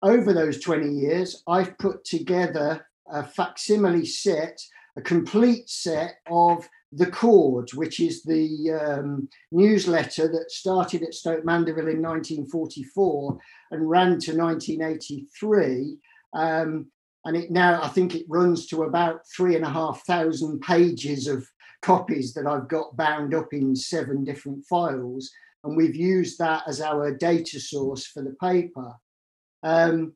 over 0.03 0.34
those 0.34 0.59
20 0.59 0.89
years, 0.89 1.43
I've 1.47 1.78
put 1.78 2.03
together 2.05 2.86
a 3.09 3.24
facsimile 3.24 4.05
set, 4.05 4.59
a 4.97 5.01
complete 5.01 5.70
set 5.70 6.16
of 6.28 6.68
The 6.91 7.07
Cord, 7.07 7.70
which 7.74 7.99
is 7.99 8.24
the 8.24 8.72
um, 8.72 9.30
newsletter 9.51 10.28
that 10.30 10.49
started 10.49 11.03
at 11.03 11.14
Stoke 11.14 11.45
Mandeville 11.45 11.89
in 11.89 12.01
1944 12.01 13.38
and 13.72 13.89
ran 13.89 14.20
to 14.20 14.36
1983. 14.36 15.97
Um, 16.34 16.88
and 17.26 17.38
it 17.38 17.51
now, 17.51 17.82
I 17.82 17.88
think 17.88 18.15
it 18.15 18.26
runs 18.28 18.67
to 18.67 18.84
about 18.84 19.22
three 19.36 19.55
and 19.55 19.65
a 19.65 19.69
half 19.69 20.03
thousand 20.05 20.61
pages 20.61 21.28
of 21.28 21.47
copies 21.82 22.34
that 22.34 22.47
I've 22.47 22.67
got 22.67 22.95
bound 22.97 23.34
up 23.34 23.53
in 23.53 23.76
seven 23.76 24.24
different 24.24 24.65
files 24.65 25.32
and 25.63 25.78
we've 25.78 25.95
used 25.95 26.39
that 26.39 26.63
as 26.67 26.82
our 26.82 27.13
data 27.13 27.59
source 27.59 28.05
for 28.05 28.24
the 28.24 28.36
paper. 28.41 28.93
Um, 29.63 30.13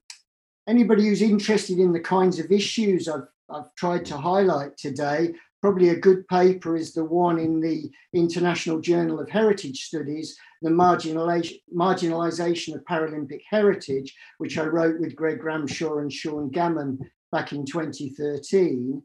anybody 0.68 1.08
who's 1.08 1.22
interested 1.22 1.78
in 1.78 1.94
the 1.94 2.00
kinds 2.00 2.40
of 2.40 2.52
issues 2.52 3.08
I've, 3.08 3.28
I've 3.50 3.74
tried 3.76 4.06
to 4.06 4.18
highlight 4.18 4.78
today, 4.78 5.34
probably 5.62 5.90
a 5.90 6.00
good 6.00 6.28
paper 6.28 6.76
is 6.76 6.94
the 6.94 7.04
one 7.04 7.40
in 7.40 7.60
the 7.60 7.90
International 8.14 8.80
Journal 8.80 9.20
of 9.20 9.30
Heritage 9.30 9.84
Studies, 9.84 10.38
the 10.62 10.70
marginalization, 10.70 12.76
of 12.76 12.86
Paralympic 12.86 13.42
heritage, 13.50 14.16
which 14.38 14.58
I 14.58 14.66
wrote 14.66 15.00
with 15.00 15.16
Greg 15.16 15.42
Ramshaw 15.42 16.02
and 16.02 16.12
Sean 16.12 16.50
Gammon 16.50 17.00
back 17.32 17.52
in 17.52 17.66
2013. 17.66 19.02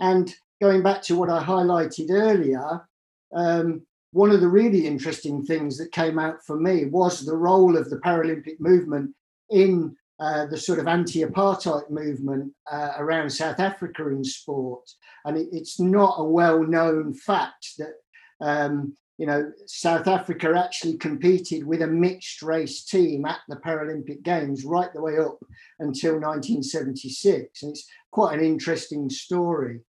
And 0.00 0.34
going 0.60 0.82
back 0.82 1.02
to 1.02 1.16
what 1.16 1.30
I 1.30 1.42
highlighted 1.42 2.10
earlier, 2.10 2.86
um, 3.34 3.82
one 4.12 4.30
of 4.30 4.40
the 4.40 4.48
really 4.48 4.86
interesting 4.86 5.44
things 5.44 5.76
that 5.78 5.92
came 5.92 6.18
out 6.18 6.44
for 6.46 6.58
me 6.58 6.84
was 6.84 7.24
the 7.24 7.36
role 7.36 7.76
of 7.76 7.90
the 7.90 7.98
Paralympic 7.98 8.60
movement 8.60 9.10
in 9.50 9.96
uh, 10.20 10.46
the 10.46 10.56
sort 10.56 10.78
of 10.78 10.86
anti-apartheid 10.86 11.90
movement 11.90 12.52
uh, 12.70 12.92
around 12.98 13.30
South 13.30 13.58
Africa 13.58 14.08
in 14.08 14.22
sport, 14.22 14.88
and 15.24 15.36
it, 15.36 15.48
it's 15.50 15.80
not 15.80 16.16
a 16.18 16.24
well-known 16.24 17.14
fact 17.14 17.72
that 17.78 17.94
um, 18.40 18.96
you 19.18 19.26
know 19.26 19.50
South 19.66 20.06
Africa 20.06 20.54
actually 20.56 20.98
competed 20.98 21.64
with 21.64 21.82
a 21.82 21.86
mixed 21.86 22.42
race 22.42 22.84
team 22.84 23.24
at 23.26 23.40
the 23.48 23.56
Paralympic 23.56 24.22
Games 24.22 24.64
right 24.64 24.92
the 24.94 25.02
way 25.02 25.18
up 25.18 25.38
until 25.80 26.14
1976, 26.14 27.62
and 27.62 27.72
it's 27.72 27.88
quite 28.12 28.38
an 28.38 28.44
interesting 28.44 29.10
story. 29.10 29.80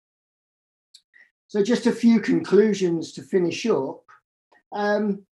So, 1.48 1.64
just 1.64 1.86
a 1.86 1.92
few 1.92 2.20
conclusions 2.20 3.14
to 3.14 3.22
finish 3.22 3.66
up. 3.68 4.02
Um, 4.74 5.24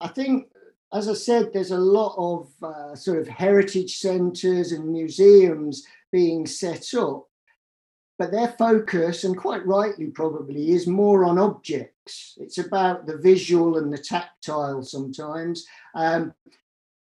I 0.00 0.08
think 0.08 0.49
as 0.92 1.08
I 1.08 1.14
said, 1.14 1.52
there's 1.52 1.70
a 1.70 1.78
lot 1.78 2.14
of 2.18 2.50
uh, 2.62 2.96
sort 2.96 3.18
of 3.18 3.28
heritage 3.28 3.98
centres 3.98 4.72
and 4.72 4.88
museums 4.88 5.86
being 6.10 6.46
set 6.46 6.94
up, 6.94 7.28
but 8.18 8.32
their 8.32 8.48
focus, 8.58 9.24
and 9.24 9.36
quite 9.36 9.64
rightly 9.66 10.06
probably, 10.06 10.72
is 10.72 10.86
more 10.86 11.24
on 11.24 11.38
objects. 11.38 12.36
It's 12.38 12.58
about 12.58 13.06
the 13.06 13.18
visual 13.18 13.78
and 13.78 13.92
the 13.92 13.98
tactile 13.98 14.82
sometimes. 14.82 15.64
Um, 15.94 16.34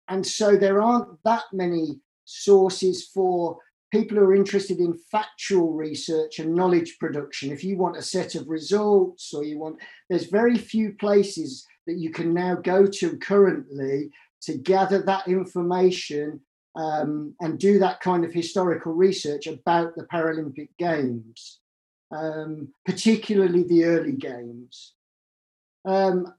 and 0.09 0.27
so 0.27 0.57
there 0.57 0.83
aren't 0.83 1.23
that 1.23 1.45
many 1.53 2.01
sources 2.25 3.07
for 3.07 3.59
people 3.93 4.19
who 4.19 4.25
are 4.25 4.35
interested 4.35 4.79
in 4.79 4.99
factual 5.11 5.73
research 5.73 6.39
and 6.39 6.55
knowledge 6.55 6.99
production. 6.99 7.51
If 7.53 7.65
you 7.65 7.77
want 7.77 7.97
a 7.97 8.03
set 8.03 8.35
of 8.35 8.49
results 8.49 9.33
or 9.33 9.45
you 9.45 9.59
want, 9.59 9.81
there's 10.09 10.27
very 10.27 10.59
few 10.59 10.93
places 10.93 11.67
that 11.91 11.99
you 11.99 12.11
can 12.11 12.33
now 12.33 12.55
go 12.55 12.87
to 12.87 13.17
currently 13.19 14.11
to 14.43 14.57
gather 14.57 15.03
that 15.03 15.27
information 15.27 16.41
um, 16.77 17.35
and 17.41 17.59
do 17.59 17.81
that 17.81 18.01
kind 18.01 18.25
of 18.25 18.33
historical 18.33 18.93
research 18.93 19.49
about 19.49 19.97
the 19.97 20.05
Paralympic 20.05 20.69
Games, 20.79 21.59
um, 22.13 22.69
particularly 22.87 23.65
the 23.65 23.85
early 23.85 24.13
games. 24.13 24.95
Um, 25.85 26.33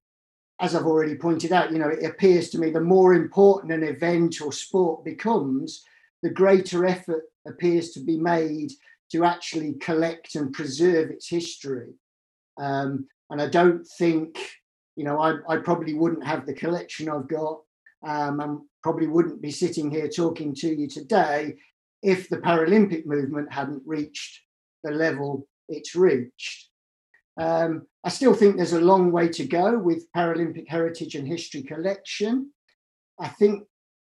as 0.61 0.73
I've 0.73 0.85
already 0.85 1.15
pointed 1.15 1.51
out, 1.51 1.71
you 1.71 1.79
know, 1.79 1.89
it 1.89 2.05
appears 2.05 2.49
to 2.51 2.59
me 2.59 2.69
the 2.69 2.79
more 2.79 3.13
important 3.13 3.73
an 3.73 3.83
event 3.83 4.39
or 4.41 4.53
sport 4.53 5.03
becomes, 5.03 5.83
the 6.23 6.29
greater 6.29 6.85
effort 6.85 7.23
appears 7.45 7.91
to 7.91 7.99
be 7.99 8.17
made 8.17 8.71
to 9.11 9.25
actually 9.25 9.73
collect 9.73 10.35
and 10.35 10.53
preserve 10.53 11.09
its 11.09 11.27
history. 11.27 11.89
Um, 12.57 13.07
and 13.29 13.41
I 13.41 13.47
don't 13.47 13.85
think 13.85 14.37
you 14.95 15.03
know, 15.03 15.19
I, 15.19 15.35
I 15.47 15.57
probably 15.57 15.93
wouldn't 15.93 16.25
have 16.25 16.45
the 16.45 16.53
collection 16.53 17.09
I've 17.09 17.27
got 17.27 17.61
um, 18.03 18.39
and 18.39 18.59
probably 18.83 19.07
wouldn't 19.07 19.41
be 19.41 19.51
sitting 19.51 19.89
here 19.89 20.07
talking 20.07 20.53
to 20.55 20.67
you 20.67 20.87
today 20.87 21.55
if 22.01 22.29
the 22.29 22.37
Paralympic 22.37 23.05
movement 23.05 23.51
hadn't 23.51 23.83
reached 23.85 24.41
the 24.83 24.91
level 24.91 25.47
it's 25.71 25.95
reached. 25.95 26.69
Um, 27.37 27.87
I 28.03 28.09
still 28.09 28.33
think 28.33 28.57
there's 28.57 28.73
a 28.73 28.81
long 28.81 29.11
way 29.11 29.29
to 29.29 29.45
go 29.45 29.77
with 29.77 30.11
Paralympic 30.15 30.67
heritage 30.67 31.15
and 31.15 31.27
history 31.27 31.63
collection. 31.63 32.51
I 33.19 33.29
think 33.29 33.63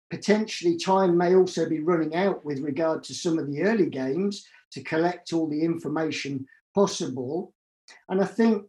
potentially 0.09 0.77
time 0.77 1.17
may 1.17 1.35
also 1.35 1.67
be 1.67 1.81
running 1.81 2.15
out 2.15 2.45
with 2.45 2.61
regard 2.61 3.03
to 3.03 3.13
some 3.13 3.37
of 3.37 3.47
the 3.47 3.63
early 3.63 3.87
games 3.87 4.45
to 4.71 4.83
collect 4.83 5.33
all 5.33 5.47
the 5.47 5.61
information 5.61 6.45
possible. 6.73 7.53
And 8.09 8.21
I 8.21 8.25
think 8.25 8.63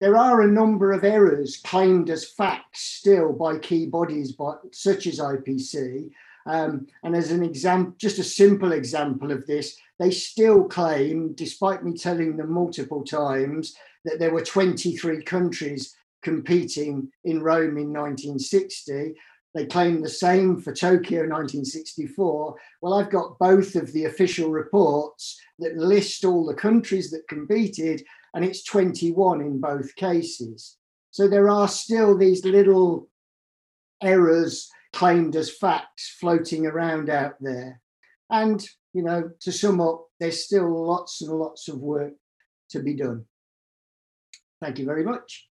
there 0.00 0.16
are 0.16 0.40
a 0.40 0.50
number 0.50 0.92
of 0.92 1.04
errors 1.04 1.58
claimed 1.58 2.08
as 2.08 2.24
facts 2.24 2.80
still 2.80 3.32
by 3.32 3.58
key 3.58 3.86
bodies 3.86 4.34
such 4.72 5.06
as 5.06 5.18
IPC. 5.18 6.10
Um, 6.46 6.86
and 7.02 7.14
as 7.14 7.30
an 7.30 7.42
example, 7.42 7.94
just 7.98 8.18
a 8.18 8.24
simple 8.24 8.72
example 8.72 9.30
of 9.30 9.46
this, 9.46 9.76
they 9.98 10.10
still 10.10 10.64
claim, 10.64 11.34
despite 11.34 11.84
me 11.84 11.92
telling 11.96 12.38
them 12.38 12.50
multiple 12.50 13.04
times, 13.04 13.74
that 14.06 14.18
there 14.18 14.32
were 14.32 14.42
23 14.42 15.22
countries 15.22 15.94
competing 16.22 17.12
in 17.24 17.42
Rome 17.42 17.76
in 17.76 17.92
1960. 17.92 19.14
They 19.52 19.66
claim 19.66 20.00
the 20.00 20.08
same 20.08 20.60
for 20.60 20.72
Tokyo 20.72 21.20
1964. 21.20 22.56
Well, 22.80 22.94
I've 22.94 23.10
got 23.10 23.38
both 23.38 23.74
of 23.74 23.92
the 23.92 24.06
official 24.06 24.50
reports 24.50 25.38
that 25.58 25.76
list 25.76 26.24
all 26.24 26.46
the 26.46 26.54
countries 26.54 27.10
that 27.10 27.28
competed 27.28 28.02
and 28.34 28.44
it's 28.44 28.64
21 28.64 29.40
in 29.40 29.60
both 29.60 29.94
cases. 29.96 30.76
So 31.10 31.28
there 31.28 31.48
are 31.48 31.68
still 31.68 32.16
these 32.16 32.44
little 32.44 33.08
errors 34.02 34.70
claimed 34.92 35.36
as 35.36 35.50
facts 35.50 36.16
floating 36.20 36.66
around 36.66 37.10
out 37.10 37.34
there. 37.40 37.80
And, 38.30 38.64
you 38.92 39.02
know, 39.02 39.30
to 39.40 39.52
sum 39.52 39.80
up, 39.80 40.06
there's 40.18 40.44
still 40.44 40.86
lots 40.86 41.20
and 41.20 41.32
lots 41.32 41.68
of 41.68 41.78
work 41.78 42.12
to 42.70 42.80
be 42.80 42.94
done. 42.94 43.24
Thank 44.60 44.78
you 44.78 44.84
very 44.84 45.04
much. 45.04 45.49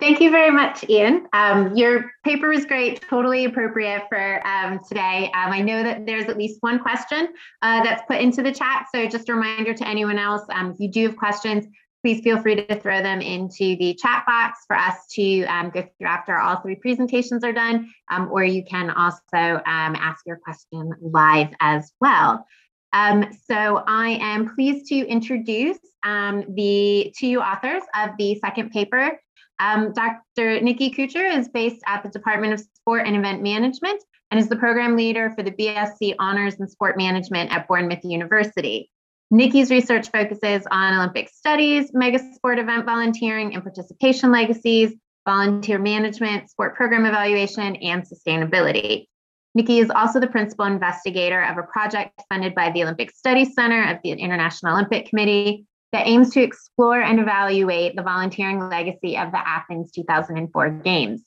Thank 0.00 0.22
you 0.22 0.30
very 0.30 0.50
much, 0.50 0.82
Ian. 0.88 1.26
Um, 1.34 1.76
your 1.76 2.12
paper 2.24 2.48
was 2.48 2.64
great, 2.64 3.02
totally 3.02 3.44
appropriate 3.44 4.04
for 4.08 4.46
um, 4.46 4.80
today. 4.88 5.30
Um, 5.34 5.52
I 5.52 5.60
know 5.60 5.82
that 5.82 6.06
there's 6.06 6.24
at 6.24 6.38
least 6.38 6.56
one 6.62 6.78
question 6.78 7.28
uh, 7.60 7.84
that's 7.84 8.02
put 8.08 8.18
into 8.18 8.42
the 8.42 8.50
chat. 8.50 8.86
So 8.94 9.06
just 9.06 9.28
a 9.28 9.34
reminder 9.34 9.74
to 9.74 9.86
anyone 9.86 10.18
else, 10.18 10.40
um, 10.54 10.70
if 10.70 10.80
you 10.80 10.90
do 10.90 11.08
have 11.08 11.18
questions, 11.18 11.66
please 12.02 12.22
feel 12.22 12.40
free 12.40 12.54
to 12.54 12.80
throw 12.80 13.02
them 13.02 13.20
into 13.20 13.76
the 13.76 13.94
chat 14.00 14.24
box 14.26 14.60
for 14.66 14.74
us 14.74 15.06
to 15.16 15.44
um, 15.44 15.68
go 15.68 15.82
through 15.82 16.06
after 16.06 16.38
all 16.38 16.56
three 16.62 16.76
presentations 16.76 17.44
are 17.44 17.52
done, 17.52 17.92
um, 18.10 18.30
or 18.32 18.42
you 18.42 18.64
can 18.64 18.88
also 18.88 19.60
ask 19.66 20.22
your 20.24 20.38
question 20.38 20.94
live 21.02 21.48
as 21.60 21.92
well. 22.00 22.46
so 22.94 23.84
I 23.86 24.18
am 24.22 24.54
pleased 24.54 24.86
to 24.86 25.06
introduce 25.06 25.78
the 26.02 27.12
two 27.18 27.40
authors 27.40 27.82
of 27.94 28.12
the 28.18 28.36
second 28.36 28.70
paper, 28.70 29.20
um, 29.60 29.92
Dr. 29.92 30.60
Nikki 30.60 30.90
Koutrou 30.90 31.36
is 31.36 31.48
based 31.48 31.82
at 31.86 32.02
the 32.02 32.08
Department 32.08 32.54
of 32.54 32.60
Sport 32.60 33.06
and 33.06 33.14
Event 33.14 33.42
Management 33.42 34.02
and 34.30 34.40
is 34.40 34.48
the 34.48 34.56
program 34.56 34.96
leader 34.96 35.32
for 35.36 35.42
the 35.42 35.50
BSc 35.50 36.14
Honors 36.18 36.54
in 36.54 36.66
Sport 36.68 36.96
Management 36.96 37.52
at 37.52 37.68
Bournemouth 37.68 38.04
University. 38.04 38.90
Nikki's 39.30 39.70
research 39.70 40.10
focuses 40.10 40.66
on 40.70 40.94
Olympic 40.94 41.28
studies, 41.28 41.90
mega 41.92 42.18
sport 42.34 42.58
event 42.58 42.84
volunteering 42.84 43.54
and 43.54 43.62
participation 43.62 44.32
legacies, 44.32 44.92
volunteer 45.28 45.78
management, 45.78 46.50
sport 46.50 46.74
program 46.74 47.06
evaluation, 47.06 47.76
and 47.76 48.02
sustainability. 48.02 49.06
Nikki 49.54 49.78
is 49.78 49.90
also 49.90 50.20
the 50.20 50.26
principal 50.26 50.64
investigator 50.64 51.42
of 51.42 51.58
a 51.58 51.62
project 51.64 52.22
funded 52.28 52.54
by 52.54 52.70
the 52.70 52.82
Olympic 52.82 53.10
Studies 53.10 53.54
Center 53.54 53.90
of 53.90 53.98
the 54.02 54.10
International 54.10 54.74
Olympic 54.74 55.08
Committee 55.08 55.66
that 55.92 56.06
aims 56.06 56.30
to 56.30 56.42
explore 56.42 57.00
and 57.00 57.18
evaluate 57.18 57.96
the 57.96 58.02
volunteering 58.02 58.60
legacy 58.68 59.16
of 59.16 59.32
the 59.32 59.48
Athens 59.48 59.90
2004 59.92 60.70
Games. 60.70 61.24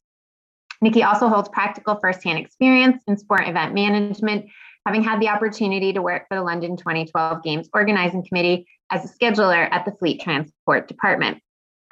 Nikki 0.82 1.04
also 1.04 1.28
holds 1.28 1.50
practical 1.50 1.98
firsthand 2.02 2.40
experience 2.40 3.02
in 3.08 3.18
sport 3.18 3.48
event 3.48 3.74
management, 3.74 4.46
having 4.86 5.04
had 5.04 5.22
the 5.22 5.30
opportunity 5.30 5.94
to 5.94 6.02
work 6.02 6.26
for 6.28 6.36
the 6.36 6.44
London 6.44 6.76
2012 6.76 7.44
Games 7.44 7.70
Organizing 7.74 8.26
Committee 8.26 8.68
as 8.92 9.06
a 9.06 9.14
scheduler 9.18 9.68
at 9.72 9.86
the 9.86 9.94
Fleet 9.94 10.22
Transport 10.22 10.88
Department. 10.88 11.42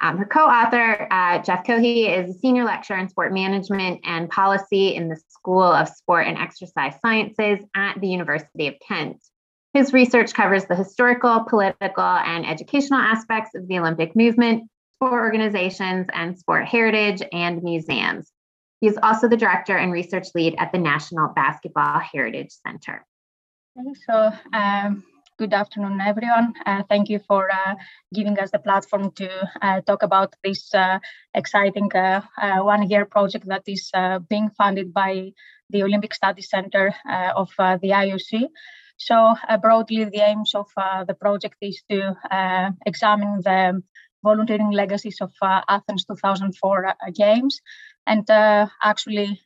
Um, 0.02 0.18
her 0.18 0.26
co-author, 0.26 1.06
uh, 1.12 1.38
Geoff 1.42 1.64
Kohe, 1.64 2.18
is 2.18 2.34
a 2.34 2.38
senior 2.40 2.64
lecturer 2.64 2.98
in 2.98 3.08
sport 3.08 3.32
management 3.32 4.00
and 4.04 4.28
policy 4.28 4.96
in 4.96 5.08
the 5.08 5.16
School 5.28 5.62
of 5.62 5.88
Sport 5.88 6.26
and 6.26 6.36
Exercise 6.36 6.94
Sciences 7.00 7.60
at 7.76 8.00
the 8.00 8.08
University 8.08 8.66
of 8.66 8.74
Kent. 8.86 9.22
His 9.74 9.94
research 9.94 10.34
covers 10.34 10.66
the 10.66 10.76
historical, 10.76 11.44
political, 11.48 12.04
and 12.04 12.46
educational 12.46 13.00
aspects 13.00 13.54
of 13.54 13.66
the 13.68 13.78
Olympic 13.78 14.14
movement, 14.14 14.68
sport 14.94 15.14
organizations, 15.14 16.06
and 16.12 16.38
sport 16.38 16.66
heritage 16.66 17.22
and 17.32 17.62
museums. 17.62 18.30
He 18.80 18.88
is 18.88 18.98
also 19.02 19.28
the 19.28 19.36
director 19.36 19.76
and 19.76 19.90
research 19.90 20.28
lead 20.34 20.56
at 20.58 20.72
the 20.72 20.78
National 20.78 21.28
Basketball 21.28 22.00
Heritage 22.00 22.52
Center. 22.66 23.06
So, 24.06 24.32
um, 24.52 25.04
good 25.38 25.54
afternoon, 25.54 26.00
everyone. 26.02 26.52
Uh, 26.66 26.82
thank 26.90 27.08
you 27.08 27.18
for 27.26 27.50
uh, 27.50 27.74
giving 28.12 28.38
us 28.38 28.50
the 28.50 28.58
platform 28.58 29.10
to 29.12 29.30
uh, 29.62 29.80
talk 29.80 30.02
about 30.02 30.36
this 30.44 30.74
uh, 30.74 30.98
exciting 31.32 31.90
uh, 31.94 32.20
uh, 32.36 32.58
one 32.58 32.90
year 32.90 33.06
project 33.06 33.46
that 33.46 33.62
is 33.66 33.90
being 34.28 34.50
funded 34.50 34.92
by 34.92 35.32
the 35.70 35.82
Olympic 35.82 36.12
Studies 36.12 36.50
Center 36.50 36.94
of 37.34 37.48
the 37.56 37.90
IOC. 37.90 38.48
So 39.04 39.34
uh, 39.48 39.56
broadly, 39.56 40.04
the 40.04 40.20
aims 40.20 40.54
of 40.54 40.68
uh, 40.76 41.02
the 41.04 41.14
project 41.14 41.56
is 41.60 41.82
to 41.90 42.16
uh, 42.30 42.70
examine 42.86 43.40
the 43.42 43.82
volunteering 44.22 44.70
legacies 44.70 45.20
of 45.20 45.32
Athens 45.42 46.04
2004 46.04 46.94
Games 47.12 47.60
and 48.06 48.24
actually 48.30 49.40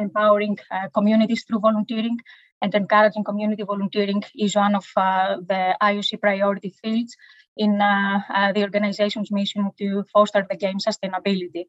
empowering 0.00 0.56
communities 0.94 1.44
through 1.44 1.60
volunteering 1.60 2.18
and 2.62 2.74
encouraging 2.74 3.24
community 3.24 3.62
volunteering 3.62 4.22
is 4.34 4.56
one 4.56 4.74
of 4.74 4.86
uh, 4.96 5.36
the 5.50 5.76
IOC 5.82 6.18
priority 6.18 6.74
fields 6.82 7.14
in 7.58 7.82
uh, 7.82 8.20
uh, 8.34 8.52
the 8.52 8.62
organization's 8.62 9.30
mission 9.30 9.70
to 9.78 10.04
foster 10.14 10.46
the 10.48 10.56
game 10.56 10.78
sustainability. 10.78 11.64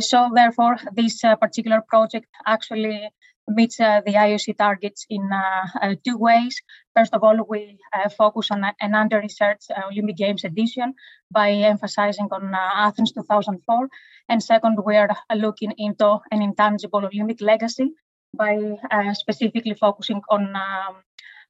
so 0.00 0.30
therefore, 0.34 0.76
this 0.94 1.20
particular 1.44 1.82
project 1.86 2.28
actually 2.46 3.10
meets 3.48 3.80
uh, 3.80 4.00
the 4.04 4.14
IOC 4.14 4.56
targets 4.56 5.06
in 5.08 5.28
uh, 5.32 5.66
uh, 5.82 5.94
two 6.04 6.16
ways. 6.16 6.60
First 6.94 7.14
of 7.14 7.22
all, 7.22 7.38
we 7.48 7.78
focus 8.16 8.50
on 8.50 8.64
an 8.80 8.94
under-researched 8.94 9.70
Olympic 9.90 10.16
Games 10.16 10.44
edition 10.44 10.94
by 11.30 11.50
emphasizing 11.52 12.28
on 12.30 12.54
Athens 12.54 13.12
2004. 13.12 13.88
And 14.28 14.42
second, 14.42 14.78
we 14.84 14.96
are 14.96 15.16
looking 15.34 15.72
into 15.78 16.18
an 16.30 16.42
intangible 16.42 17.04
Olympic 17.04 17.40
legacy 17.40 17.92
by 18.34 18.76
specifically 19.12 19.74
focusing 19.74 20.20
on 20.28 20.54
um, 20.56 20.96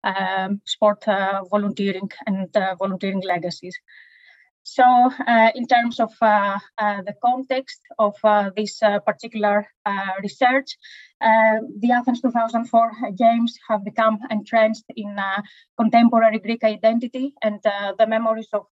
um, 0.04 0.60
sport 0.64 1.04
volunteering 1.50 2.10
and 2.26 2.48
volunteering 2.78 3.22
legacies. 3.22 3.76
So, 4.70 4.84
uh, 4.84 5.50
in 5.54 5.66
terms 5.66 5.98
of 5.98 6.12
uh, 6.20 6.58
uh, 6.76 7.00
the 7.00 7.14
context 7.24 7.80
of 7.98 8.14
this 8.54 8.80
particular 9.06 9.66
research, 10.22 10.76
the 11.20 11.90
Athens 11.92 12.20
2004 12.20 12.90
Games 13.16 13.58
have 13.68 13.84
become 13.84 14.18
entrenched 14.30 14.84
in 14.96 15.16
contemporary 15.78 16.38
Greek 16.38 16.64
identity 16.64 17.34
and 17.42 17.60
the 17.62 18.06
memories 18.06 18.48
of 18.52 18.66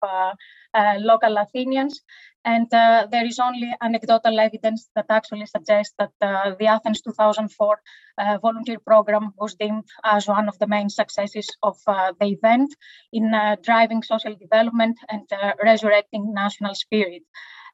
local 1.00 1.38
Athenians. 1.38 2.02
And 2.46 2.72
uh, 2.72 3.08
there 3.12 3.26
is 3.26 3.40
only 3.40 3.74
anecdotal 3.82 4.40
evidence 4.40 4.88
that 4.96 5.08
actually 5.10 5.48
suggests 5.48 5.96
that 5.98 6.12
uh, 6.22 6.54
the 6.60 6.68
Athens 6.68 7.02
2004 7.02 7.80
uh, 8.18 8.38
volunteer 8.40 8.78
program 8.80 9.34
was 9.36 9.56
deemed 9.56 9.86
as 10.04 10.28
one 10.28 10.48
of 10.48 10.60
the 10.60 10.68
main 10.68 10.90
successes 10.90 11.48
of 11.64 11.78
uh, 11.88 12.14
the 12.20 12.28
event 12.28 12.76
in 13.12 13.34
uh, 13.34 13.56
driving 13.64 14.04
social 14.04 14.36
development 14.36 14.96
and 15.10 15.28
uh, 15.34 15.54
resurrecting 15.64 16.34
national 16.36 16.76
spirit. 16.76 17.24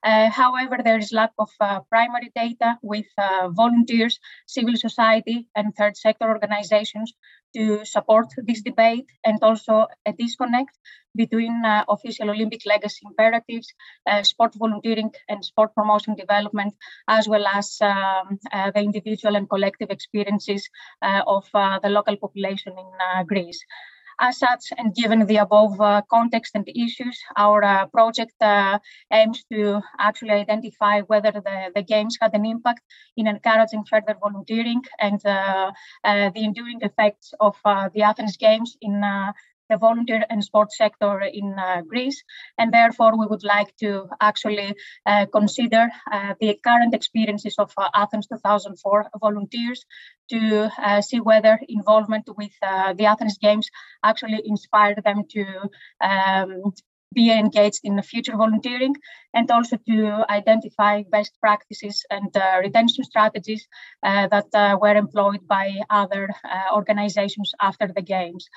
Uh, 0.04 0.30
however, 0.30 0.78
there 0.84 0.98
is 0.98 1.12
lack 1.12 1.32
of 1.38 1.50
uh, 1.60 1.80
primary 1.90 2.32
data 2.36 2.78
with 2.82 3.06
uh, 3.18 3.50
volunteers, 3.50 4.20
civil 4.48 4.76
society, 4.76 5.48
and 5.56 5.76
third 5.76 5.96
sector 5.96 6.28
organizations 6.28 7.14
to 7.56 7.86
support 7.86 8.28
this 8.38 8.62
debate, 8.62 9.06
and 9.26 9.38
also 9.42 9.86
a 10.06 10.14
disconnect 10.14 10.78
between 11.16 11.66
uh, 11.66 11.84
official 11.90 12.30
Olympic 12.30 12.62
legacy 12.66 13.02
imperatives, 13.06 13.68
uh, 14.10 14.24
sport 14.24 14.54
volunteering, 14.56 15.12
and 15.28 15.44
sport 15.44 15.76
promotion 15.76 16.16
development, 16.16 16.74
as 17.08 17.28
well 17.28 17.46
as 17.46 17.78
um, 17.82 18.40
uh, 18.54 18.72
the 18.72 18.80
individual 18.80 19.36
and 19.36 19.50
collective 19.50 19.90
experiences 19.90 20.68
of 21.28 21.46
the 21.54 21.90
local 21.90 22.16
population 22.16 22.74
in 22.78 23.26
Greece. 23.28 23.62
As 24.24 24.38
such, 24.38 24.66
and 24.78 24.94
given 24.94 25.26
the 25.26 25.38
above 25.38 25.82
uh, 25.82 26.04
context 26.08 26.52
and 26.54 26.70
issues, 26.70 27.20
our 27.38 27.64
uh, 27.64 27.88
project 27.88 28.36
uh, 28.40 28.78
aims 29.12 29.44
to 29.52 29.82
actually 29.98 30.30
identify 30.30 31.02
whether 31.02 31.32
the, 31.32 31.72
the 31.74 31.82
games 31.82 32.20
had 32.22 32.36
an 32.36 32.46
impact 32.46 32.82
in 33.18 33.26
encouraging 33.26 33.84
further 33.84 34.16
volunteering 34.22 34.84
and 35.00 35.20
the 35.22 35.74
enduring 36.36 36.82
effects 36.82 37.34
of 37.40 37.56
the 37.66 38.04
Athens 38.04 38.38
Games 38.38 38.78
in 38.82 39.02
the 39.72 39.78
volunteer 39.78 40.24
and 40.30 40.44
sports 40.44 40.78
sector 40.78 41.22
in 41.22 41.56
uh, 41.58 41.82
Greece. 41.88 42.22
And 42.58 42.72
therefore, 42.72 43.18
we 43.18 43.26
would 43.26 43.44
like 43.44 43.76
to 43.78 44.08
actually 44.20 44.76
uh, 45.06 45.26
consider 45.32 45.90
uh, 46.12 46.34
the 46.40 46.60
current 46.64 46.94
experiences 46.94 47.56
of 47.58 47.74
Athens 47.96 48.28
2004 48.28 49.10
volunteers 49.20 49.86
to 50.30 50.70
see 51.02 51.20
whether 51.20 51.60
involvement 51.68 52.30
with 52.38 52.54
the 52.62 53.06
Athens 53.06 53.38
Games 53.38 53.70
actually 54.04 54.42
inspired 54.46 55.02
them 55.04 55.24
to 55.34 55.46
um, 56.00 56.72
be 57.14 57.32
engaged 57.32 57.82
in 57.84 58.02
future 58.02 58.38
volunteering 58.38 58.96
and 59.34 59.50
also 59.52 59.78
to 59.88 60.26
identify 60.30 61.04
best 61.12 61.34
practices 61.42 62.06
and 62.10 62.36
uh, 62.36 62.60
retention 62.62 63.04
strategies 63.04 63.68
uh, 64.04 64.28
that 64.28 64.48
uh, 64.54 64.78
were 64.82 64.96
employed 64.96 65.46
by 65.48 65.74
other 65.90 66.30
organizations 66.74 67.52
after 67.62 67.88
the 67.94 68.02
Games. 68.02 68.48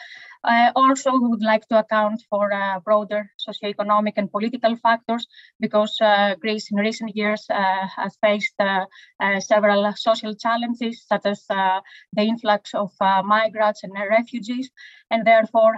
Uh, 0.44 0.70
also, 0.76 1.12
we 1.12 1.28
would 1.28 1.42
like 1.42 1.66
to 1.68 1.78
account 1.78 2.22
for 2.28 2.52
uh, 2.52 2.78
broader 2.80 3.30
socioeconomic 3.48 4.12
and 4.16 4.30
political 4.30 4.76
factors 4.76 5.26
because 5.58 5.96
Greece 6.40 6.70
in 6.70 6.76
recent 6.78 7.16
years 7.16 7.46
has 7.48 8.16
faced 8.20 8.54
several 9.40 9.92
social 9.96 10.34
challenges 10.34 11.04
such 11.06 11.24
as 11.24 11.44
the 11.46 12.22
influx 12.22 12.74
of 12.74 12.90
migrants 13.24 13.84
and 13.84 13.92
refugees 14.10 14.70
and 15.10 15.26
therefore 15.26 15.76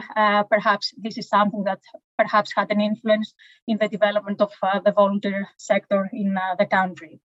perhaps 0.49 0.93
this 0.99 1.17
is 1.19 1.29
something 1.29 1.65
that 1.65 1.81
perhaps 2.17 2.53
had 2.57 2.71
an 2.71 2.81
influence 2.81 3.35
in 3.69 3.79
the 3.79 3.89
development 3.89 4.41
of 4.41 4.53
uh, 4.63 4.81
the 4.81 4.93
volunteer 4.93 5.49
sector 5.57 6.09
in 6.13 6.37
uh, 6.37 6.55
the 6.59 6.67
country. 6.67 7.21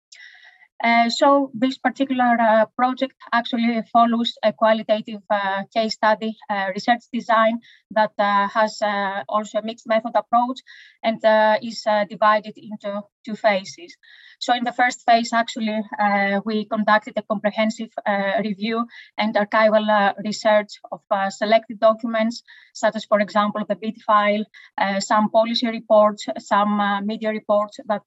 Uh, 0.84 1.10
so 1.10 1.52
this 1.54 1.78
particular 1.78 2.38
uh, 2.40 2.66
project 2.76 3.14
actually 3.32 3.84
follows 3.94 4.34
a 4.44 4.52
qualitative 4.52 5.22
uh, 5.30 5.64
case 5.74 5.94
study 5.94 6.36
uh, 6.50 6.68
research 6.74 7.04
design 7.14 7.60
that 7.92 8.12
has 8.18 8.82
also 9.30 9.60
a 9.60 9.64
mixed 9.64 9.88
method 9.88 10.12
approach 10.16 10.60
and 11.04 11.20
is 11.64 11.86
divided 12.10 12.54
into 12.58 13.02
two 13.26 13.36
phases. 13.36 13.96
So 14.40 14.56
in 14.56 14.64
the 14.64 14.74
first 14.74 15.04
phase, 15.06 15.34
actually, 15.34 15.80
uh, 16.00 16.42
we 16.44 16.66
conducted 16.66 17.14
a 17.16 17.22
comprehensive 17.22 17.92
uh, 18.06 18.42
review 18.44 18.88
and 19.16 19.36
archival 19.36 19.88
uh, 19.88 20.14
research 20.26 20.72
of 20.92 21.02
uh, 21.12 21.30
selected 21.30 21.80
documents, 21.80 22.42
such 22.74 22.96
as, 22.96 23.06
for 23.06 23.20
example, 23.20 23.62
the 23.70 23.76
bid 23.76 24.02
file, 24.02 24.44
uh, 24.80 25.00
some 25.00 25.30
policy 25.30 25.68
reports, 25.68 26.26
some 26.40 26.80
uh, 26.80 27.02
media 27.02 27.30
reports 27.30 27.80
that 27.88 28.02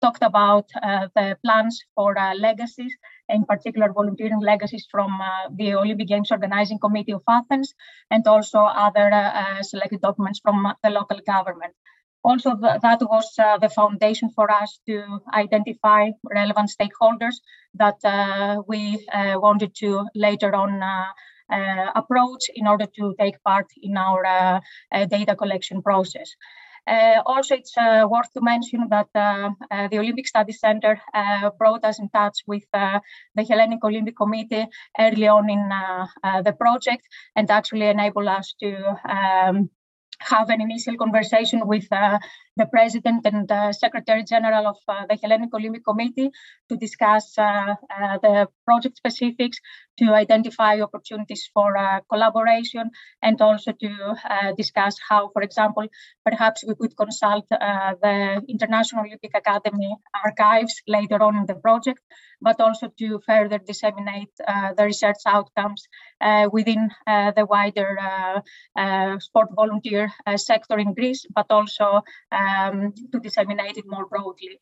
talked 0.00 0.22
about 0.22 0.68
the 1.16 1.36
plans 1.44 1.82
for 1.96 2.14
legacies, 2.38 2.94
in 3.28 3.44
particular 3.44 3.92
volunteering 3.92 4.40
legacies 4.40 4.86
from 4.88 5.10
the 5.56 5.74
Olympic 5.74 6.06
Games 6.06 6.30
Organizing 6.30 6.78
Committee 6.78 7.12
of 7.12 7.22
Athens, 7.28 7.74
and 8.10 8.24
also 8.28 8.60
other 8.60 9.10
selected 9.62 10.00
documents 10.00 10.38
from 10.40 10.72
the 10.84 10.90
local 10.90 11.18
government 11.26 11.74
also 12.26 12.50
th 12.62 12.80
that 12.86 13.00
was 13.14 13.28
uh, 13.38 13.58
the 13.64 13.70
foundation 13.80 14.28
for 14.36 14.46
us 14.62 14.70
to 14.88 14.96
identify 15.42 16.02
relevant 16.40 16.68
stakeholders 16.76 17.36
that 17.82 17.98
uh, 18.04 18.62
we 18.70 18.80
uh, 19.18 19.34
wanted 19.46 19.72
to 19.82 19.90
later 20.14 20.50
on 20.62 20.70
uh, 20.82 21.10
uh, 21.56 21.86
approach 21.94 22.44
in 22.54 22.66
order 22.66 22.86
to 22.98 23.14
take 23.20 23.36
part 23.44 23.66
in 23.88 23.96
our 23.96 24.20
uh, 24.26 24.60
data 25.16 25.34
collection 25.36 25.82
process. 25.82 26.30
also, 27.32 27.54
it's 27.54 27.74
worth 28.12 28.30
to 28.32 28.40
mention 28.40 28.80
that 28.90 29.08
the 29.90 29.98
Olympic 29.98 30.26
Studies 30.26 30.60
Center 30.60 30.94
brought 31.58 31.84
us 31.84 31.98
in 31.98 32.08
touch 32.18 32.36
with 32.46 32.64
the 32.72 33.44
Hellenic 33.48 33.82
Olympic 33.84 34.16
Committee 34.16 34.66
early 35.04 35.28
on 35.28 35.50
in 35.50 35.62
the 36.46 36.54
project 36.62 37.02
and 37.36 37.50
actually 37.50 37.88
enabled 37.94 38.28
us 38.38 38.54
to 38.62 38.70
um, 39.16 39.70
have 40.20 40.50
an 40.50 40.60
initial 40.60 40.96
conversation 40.96 41.66
with 41.66 41.86
uh, 41.92 42.18
the 42.56 42.66
president 42.66 43.26
and 43.26 43.46
the 43.48 43.72
secretary 43.72 44.24
general 44.24 44.66
of 44.66 44.78
uh, 44.88 45.04
the 45.08 45.16
Hellenic 45.22 45.54
Olympic 45.54 45.84
Committee 45.84 46.30
to 46.68 46.76
discuss 46.76 47.38
uh, 47.38 47.74
uh 48.00 48.18
the 48.22 48.48
project 48.64 48.96
specifics, 48.96 49.58
to 49.98 50.12
identify 50.12 50.80
opportunities 50.80 51.48
for 51.52 51.76
uh, 51.76 52.00
collaboration, 52.10 52.90
and 53.22 53.40
also 53.40 53.72
to 53.72 53.90
uh, 54.30 54.52
discuss 54.56 54.96
how, 55.08 55.30
for 55.32 55.42
example, 55.42 55.86
perhaps 56.24 56.64
we 56.66 56.74
could 56.74 56.96
consult 56.96 57.46
the 57.48 58.42
International 58.48 59.04
Olympic 59.04 59.32
Academy 59.34 59.94
archives 60.24 60.74
later 60.86 61.22
on 61.22 61.36
in 61.36 61.46
the 61.46 61.54
project, 61.54 62.00
but 62.40 62.60
also 62.60 62.90
to 62.98 63.20
further 63.26 63.58
disseminate 63.58 64.32
the 64.76 64.84
research 64.84 65.22
outcomes 65.26 65.88
within 66.52 66.90
the 67.06 67.46
wider 67.48 67.96
sport 69.20 69.48
volunteer 69.54 70.12
sector 70.36 70.78
in 70.78 70.92
Greece, 70.94 71.24
but 71.34 71.46
also 71.50 72.02
um, 72.46 72.92
to 73.12 73.20
disseminate 73.20 73.76
it 73.76 73.84
more 73.86 74.06
broadly. 74.06 74.60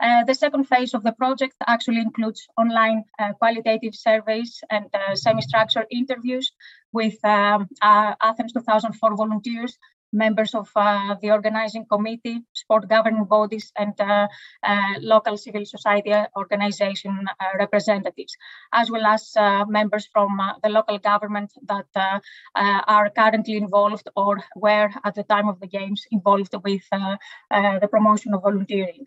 Uh, 0.00 0.24
the 0.24 0.34
second 0.34 0.64
phase 0.64 0.94
of 0.94 1.02
the 1.02 1.12
project 1.12 1.54
actually 1.66 2.00
includes 2.00 2.48
online 2.56 3.04
uh, 3.18 3.32
qualitative 3.34 3.94
surveys 3.94 4.62
and 4.70 4.86
uh, 4.94 5.14
semi-structured 5.14 5.86
interviews 5.90 6.52
with 6.92 7.22
um, 7.24 7.68
uh, 7.82 8.14
Athens 8.22 8.52
2004 8.54 9.16
volunteers 9.16 9.78
members 10.12 10.54
of 10.54 10.68
uh, 10.76 11.14
the 11.22 11.30
organizing 11.30 11.86
committee, 11.86 12.42
sport 12.52 12.88
governing 12.88 13.24
bodies, 13.24 13.72
and 13.76 13.94
uh, 14.00 14.28
uh, 14.62 14.94
local 15.00 15.36
civil 15.36 15.64
society 15.64 16.12
organization 16.36 17.26
uh, 17.28 17.44
representatives, 17.58 18.36
as 18.72 18.90
well 18.90 19.06
as 19.06 19.32
uh, 19.36 19.64
members 19.66 20.06
from 20.06 20.40
uh, 20.40 20.54
the 20.62 20.68
local 20.68 20.98
government 20.98 21.52
that 21.66 22.20
are 22.54 23.10
currently 23.10 23.56
involved 23.56 24.08
or 24.16 24.38
were 24.56 24.90
at 25.04 25.14
the 25.14 25.24
time 25.24 25.48
of 25.48 25.60
the 25.60 25.66
games 25.66 26.06
involved 26.10 26.54
with 26.64 26.82
the 26.90 27.88
promotion 27.90 28.34
of 28.34 28.42
volunteering. 28.42 29.06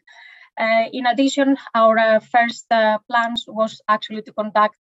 Uh, 0.60 0.86
in 0.94 1.08
addition, 1.08 1.58
our 1.74 1.98
uh, 1.98 2.20
first 2.20 2.72
uh, 2.72 3.00
plans 3.10 3.46
was 3.48 3.82
actually 3.90 4.22
to 4.22 4.32
conduct 4.34 4.78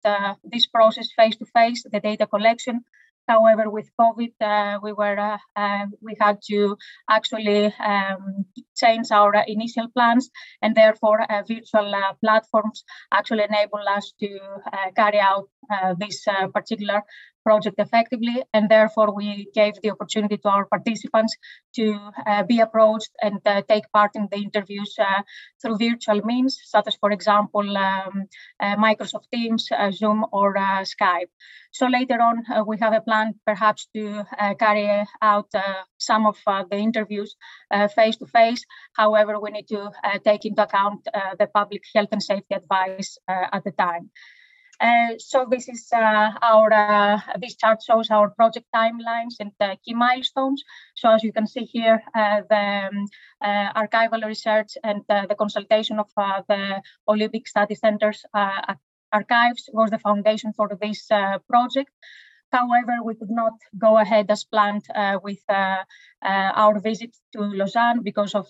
this 0.44 0.66
process 0.66 1.12
face 1.16 1.36
to 1.38 1.46
face, 1.46 1.84
the 1.84 2.00
data 2.00 2.26
collection, 2.26 2.84
However, 3.30 3.70
with 3.70 3.88
COVID, 4.02 4.34
uh, 4.42 4.80
we 4.82 4.92
were 4.92 5.20
uh, 5.20 5.38
uh, 5.56 5.86
we 6.02 6.16
had 6.20 6.38
to 6.50 6.76
actually 7.08 7.66
um, 7.94 8.46
change 8.76 9.12
our 9.12 9.32
initial 9.48 9.88
plans, 9.96 10.32
and 10.64 10.74
therefore 10.76 11.20
virtual 11.48 11.94
platforms 12.24 12.84
actually 13.14 13.44
enable 13.44 13.86
us 13.98 14.14
to 14.20 14.30
carry 14.96 15.20
out 15.20 15.48
this 16.00 16.26
particular 16.54 17.04
project 17.44 17.80
effectively, 17.80 18.44
and 18.54 18.70
therefore 18.70 19.16
we 19.16 19.48
gave 19.56 19.74
the 19.82 19.92
opportunity 19.92 20.38
to 20.38 20.50
our 20.50 20.66
participants 20.66 21.36
to 21.74 21.98
uh, 22.28 22.44
be 22.44 22.60
approached 22.60 23.12
and 23.22 23.40
uh, 23.46 23.62
take 23.68 23.86
part 23.92 24.12
in 24.16 24.28
the 24.32 24.38
interviews 24.38 24.94
uh, 25.00 25.22
through 25.62 25.78
virtual 25.78 26.22
means, 26.26 26.60
such 26.66 26.88
as, 26.88 26.96
for 26.96 27.12
example, 27.12 27.78
um, 27.78 28.26
uh, 28.60 28.76
Microsoft 28.76 29.30
Teams, 29.34 29.68
uh, 29.72 29.92
Zoom, 29.92 30.26
or 30.32 30.58
uh, 30.58 30.84
Skype. 30.84 31.32
So 31.72 31.88
later 31.88 32.20
on, 32.22 32.44
we 32.68 32.78
have 32.80 32.94
a 32.94 33.02
plan 33.02 33.36
perhaps 33.46 33.88
to 33.96 34.24
carry 34.60 35.06
out 35.22 35.52
some 35.98 36.26
of 36.26 36.38
the 36.46 36.78
interviews 36.78 37.36
face 37.96 38.18
to 38.18 38.26
face. 38.26 38.66
However, 38.98 39.40
we 39.40 39.52
need 39.52 39.68
to 39.68 39.92
take 40.26 40.46
into 40.46 40.64
account 40.64 41.08
the 41.38 41.48
public 41.54 41.84
health 41.96 42.10
and 42.12 42.24
safety 42.24 42.56
advice 42.56 43.20
at 43.28 43.64
the 43.64 43.72
time. 43.72 44.10
Uh, 44.80 45.10
so 45.18 45.46
this 45.50 45.68
is 45.68 45.90
uh, 45.94 46.32
our, 46.42 46.72
uh, 46.72 47.20
this 47.42 47.56
chart 47.56 47.84
shows 47.84 48.10
our 48.10 48.30
project 48.30 48.66
timelines 48.74 49.36
and 49.40 49.52
key 49.84 49.94
milestones. 49.94 50.64
So 50.96 51.10
as 51.10 51.24
you 51.24 51.34
can 51.34 51.48
see 51.48 51.66
here, 51.66 52.02
the 52.14 52.90
um, 52.92 53.06
archival 53.76 54.24
research 54.26 54.78
and 54.84 55.02
the 55.10 55.36
consultation 55.38 56.00
of 56.00 56.08
the 56.16 56.82
Olympic 57.08 57.48
Study 57.48 57.76
Center's 57.76 58.26
archives 59.12 59.70
was 59.74 59.90
the 59.90 60.00
foundation 60.00 60.54
for 60.54 60.70
this 60.82 61.08
project. 61.50 61.92
However, 62.52 63.04
we 63.04 63.16
could 63.16 63.30
not 63.30 63.54
go 63.78 63.98
ahead 63.98 64.32
as 64.32 64.44
planned 64.44 64.86
uh, 64.96 65.20
with 65.24 65.44
uh, 65.50 65.84
uh, 66.24 66.52
our 66.56 66.80
visit 66.80 67.16
to 67.34 67.42
Lausanne 67.42 68.02
because 68.04 68.34
of 68.36 68.48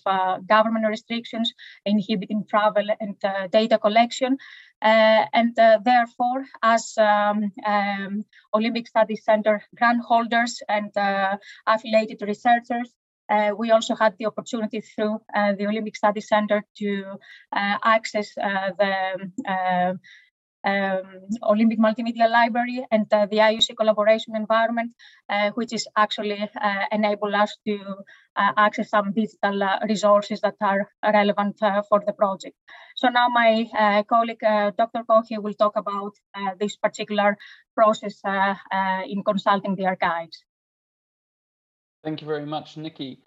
government 0.47 0.85
restrictions 0.87 1.53
inhibiting 1.85 2.45
travel 2.49 2.87
and 2.99 3.15
data 3.51 3.77
collection. 3.77 4.37
Uh, 4.81 5.25
and 5.33 5.59
uh, 5.59 5.79
therefore, 5.83 6.45
as 6.63 6.97
um, 6.97 7.51
um, 7.65 8.23
Olympic 8.53 8.87
Studies 8.87 9.23
Center 9.25 9.61
grant 9.75 10.01
holders 10.01 10.61
and 10.69 10.95
uh, 10.95 11.35
affiliated 11.67 12.21
researchers, 12.21 12.93
uh, 13.29 13.51
we 13.57 13.71
also 13.71 13.95
had 13.95 14.15
the 14.17 14.25
opportunity 14.25 14.81
through 14.81 15.19
uh, 15.35 15.53
the 15.53 15.67
Olympic 15.67 15.95
Studies 15.95 16.27
Center 16.27 16.63
to 16.77 17.03
uh, 17.53 17.77
access 17.83 18.33
the 18.35 19.99
um, 20.63 21.03
Olympic 21.43 21.79
Multimedia 21.79 22.29
Library 22.29 22.85
and 22.91 23.11
uh, 23.13 23.25
the 23.25 23.37
IOC 23.37 23.77
collaboration 23.77 24.35
environment, 24.35 24.91
uh, 25.29 25.51
which 25.51 25.73
is 25.73 25.87
actually 25.95 26.49
uh, 26.61 26.85
enable 26.91 27.35
us 27.35 27.57
to 27.65 27.79
uh, 28.35 28.51
access 28.57 28.89
some 28.89 29.13
digital 29.13 29.63
uh, 29.63 29.79
resources 29.87 30.41
that 30.41 30.55
are 30.61 30.89
relevant 31.03 31.61
uh, 31.61 31.81
for 31.87 32.01
the 32.05 32.13
project. 32.13 32.55
So 32.95 33.09
now 33.09 33.29
my 33.29 33.69
colleague, 34.09 34.41
Dr. 34.41 35.03
Kohe, 35.09 35.41
will 35.41 35.53
talk 35.53 35.73
about 35.75 36.13
this 36.59 36.75
particular 36.75 37.37
process 37.75 38.21
in 39.07 39.23
consulting 39.23 39.75
the 39.75 39.85
archives. 39.85 40.43
Thank 42.03 42.21
you 42.21 42.27
very 42.27 42.45
much, 42.45 42.77
Nikki. 42.77 43.19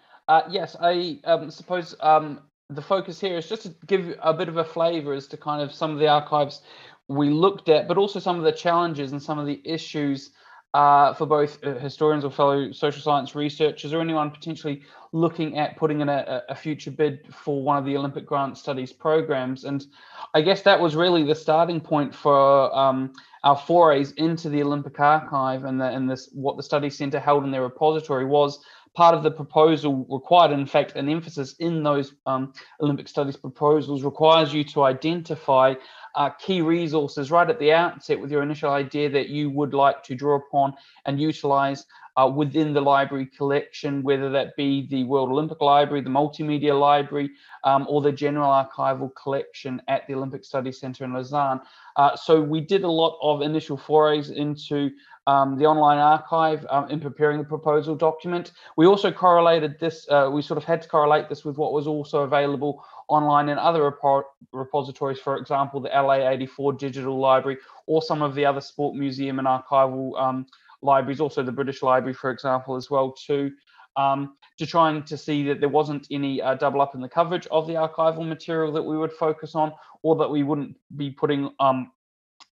yes, 0.50 0.76
I 0.78 1.20
um, 1.24 1.50
suppose 1.50 1.94
um, 2.00 2.40
the 2.74 2.82
focus 2.82 3.20
here 3.20 3.36
is 3.38 3.48
just 3.48 3.62
to 3.62 3.74
give 3.86 4.14
a 4.22 4.32
bit 4.32 4.48
of 4.48 4.56
a 4.56 4.64
flavor 4.64 5.12
as 5.12 5.26
to 5.28 5.36
kind 5.36 5.62
of 5.62 5.72
some 5.72 5.90
of 5.90 5.98
the 5.98 6.08
archives 6.08 6.62
we 7.08 7.30
looked 7.30 7.68
at, 7.68 7.88
but 7.88 7.98
also 7.98 8.18
some 8.18 8.38
of 8.38 8.44
the 8.44 8.52
challenges 8.52 9.12
and 9.12 9.22
some 9.22 9.38
of 9.38 9.46
the 9.46 9.60
issues 9.64 10.30
uh, 10.74 11.12
for 11.12 11.26
both 11.26 11.62
uh, 11.64 11.74
historians 11.74 12.24
or 12.24 12.30
fellow 12.30 12.72
social 12.72 13.02
science 13.02 13.34
researchers 13.34 13.92
or 13.92 14.00
anyone 14.00 14.30
potentially 14.30 14.82
looking 15.12 15.58
at 15.58 15.76
putting 15.76 16.00
in 16.00 16.08
a, 16.08 16.42
a, 16.48 16.54
future 16.54 16.90
bid 16.90 17.20
for 17.30 17.62
one 17.62 17.76
of 17.76 17.84
the 17.84 17.94
Olympic 17.94 18.24
grant 18.24 18.56
studies 18.56 18.90
programs. 18.90 19.64
And 19.64 19.84
I 20.32 20.40
guess 20.40 20.62
that 20.62 20.80
was 20.80 20.96
really 20.96 21.24
the 21.24 21.34
starting 21.34 21.78
point 21.78 22.14
for 22.14 22.74
um, 22.74 23.12
our 23.44 23.56
forays 23.56 24.12
into 24.12 24.48
the 24.48 24.62
Olympic 24.62 24.98
archive 24.98 25.64
and, 25.64 25.78
the, 25.78 25.90
and 25.90 26.08
this 26.08 26.30
what 26.32 26.56
the 26.56 26.62
study 26.62 26.88
centre 26.88 27.20
held 27.20 27.44
in 27.44 27.50
their 27.50 27.62
repository 27.62 28.24
was 28.24 28.64
part 28.94 29.14
of 29.14 29.22
the 29.22 29.30
proposal 29.30 30.06
required, 30.10 30.52
in 30.52 30.66
fact, 30.66 30.96
an 30.96 31.08
emphasis 31.08 31.54
in 31.54 31.82
those 31.82 32.14
um, 32.26 32.52
Olympic 32.80 33.08
studies 33.08 33.36
proposals 33.36 34.02
requires 34.02 34.52
you 34.52 34.64
to 34.64 34.82
identify 34.82 35.74
uh, 36.14 36.30
key 36.30 36.60
resources 36.60 37.30
right 37.30 37.48
at 37.48 37.58
the 37.58 37.72
outset 37.72 38.20
with 38.20 38.30
your 38.30 38.42
initial 38.42 38.70
idea 38.70 39.08
that 39.08 39.28
you 39.28 39.48
would 39.50 39.72
like 39.72 40.02
to 40.02 40.14
draw 40.14 40.36
upon 40.36 40.74
and 41.06 41.20
utilize 41.20 41.86
uh, 42.16 42.30
within 42.34 42.74
the 42.74 42.80
library 42.80 43.26
collection, 43.26 44.02
whether 44.02 44.30
that 44.30 44.54
be 44.56 44.86
the 44.88 45.04
World 45.04 45.30
Olympic 45.30 45.60
Library, 45.60 46.02
the 46.02 46.10
Multimedia 46.10 46.78
Library, 46.78 47.30
um, 47.64 47.86
or 47.88 48.02
the 48.02 48.12
general 48.12 48.50
archival 48.50 49.10
collection 49.14 49.80
at 49.88 50.06
the 50.06 50.14
Olympic 50.14 50.44
Study 50.44 50.72
Centre 50.72 51.04
in 51.04 51.14
Lausanne. 51.14 51.60
Uh, 51.96 52.14
so 52.14 52.40
we 52.40 52.60
did 52.60 52.84
a 52.84 52.90
lot 52.90 53.18
of 53.22 53.40
initial 53.40 53.76
forays 53.76 54.30
into 54.30 54.90
um, 55.26 55.56
the 55.56 55.66
online 55.66 55.98
archive 55.98 56.66
um, 56.68 56.90
in 56.90 57.00
preparing 57.00 57.38
the 57.38 57.44
proposal 57.44 57.94
document. 57.94 58.52
We 58.76 58.86
also 58.86 59.12
correlated 59.12 59.78
this, 59.78 60.06
uh, 60.10 60.28
we 60.32 60.42
sort 60.42 60.58
of 60.58 60.64
had 60.64 60.82
to 60.82 60.88
correlate 60.88 61.28
this 61.28 61.44
with 61.44 61.56
what 61.56 61.72
was 61.72 61.86
also 61.86 62.22
available 62.22 62.84
online 63.08 63.48
in 63.48 63.58
other 63.58 63.90
repo 63.90 64.22
repositories, 64.52 65.18
for 65.18 65.36
example, 65.36 65.80
the 65.80 65.90
LA84 65.90 66.78
Digital 66.78 67.18
Library 67.18 67.58
or 67.86 68.02
some 68.02 68.22
of 68.22 68.34
the 68.34 68.44
other 68.44 68.60
sport 68.60 68.96
museum 68.96 69.38
and 69.38 69.46
archival 69.46 70.18
um, 70.20 70.46
libraries, 70.82 71.20
also 71.20 71.42
the 71.42 71.52
British 71.52 71.82
Library, 71.82 72.14
for 72.14 72.30
example, 72.30 72.74
as 72.74 72.90
well 72.90 73.12
too, 73.12 73.52
um, 73.96 74.36
to 74.58 74.66
trying 74.66 75.02
to 75.04 75.16
see 75.16 75.44
that 75.44 75.60
there 75.60 75.68
wasn't 75.68 76.06
any 76.10 76.42
uh, 76.42 76.54
double 76.54 76.80
up 76.80 76.94
in 76.94 77.00
the 77.00 77.08
coverage 77.08 77.46
of 77.48 77.66
the 77.66 77.74
archival 77.74 78.26
material 78.26 78.72
that 78.72 78.82
we 78.82 78.96
would 78.96 79.12
focus 79.12 79.54
on 79.54 79.72
or 80.02 80.16
that 80.16 80.28
we 80.28 80.42
wouldn't 80.42 80.76
be 80.96 81.10
putting 81.10 81.50
um, 81.60 81.92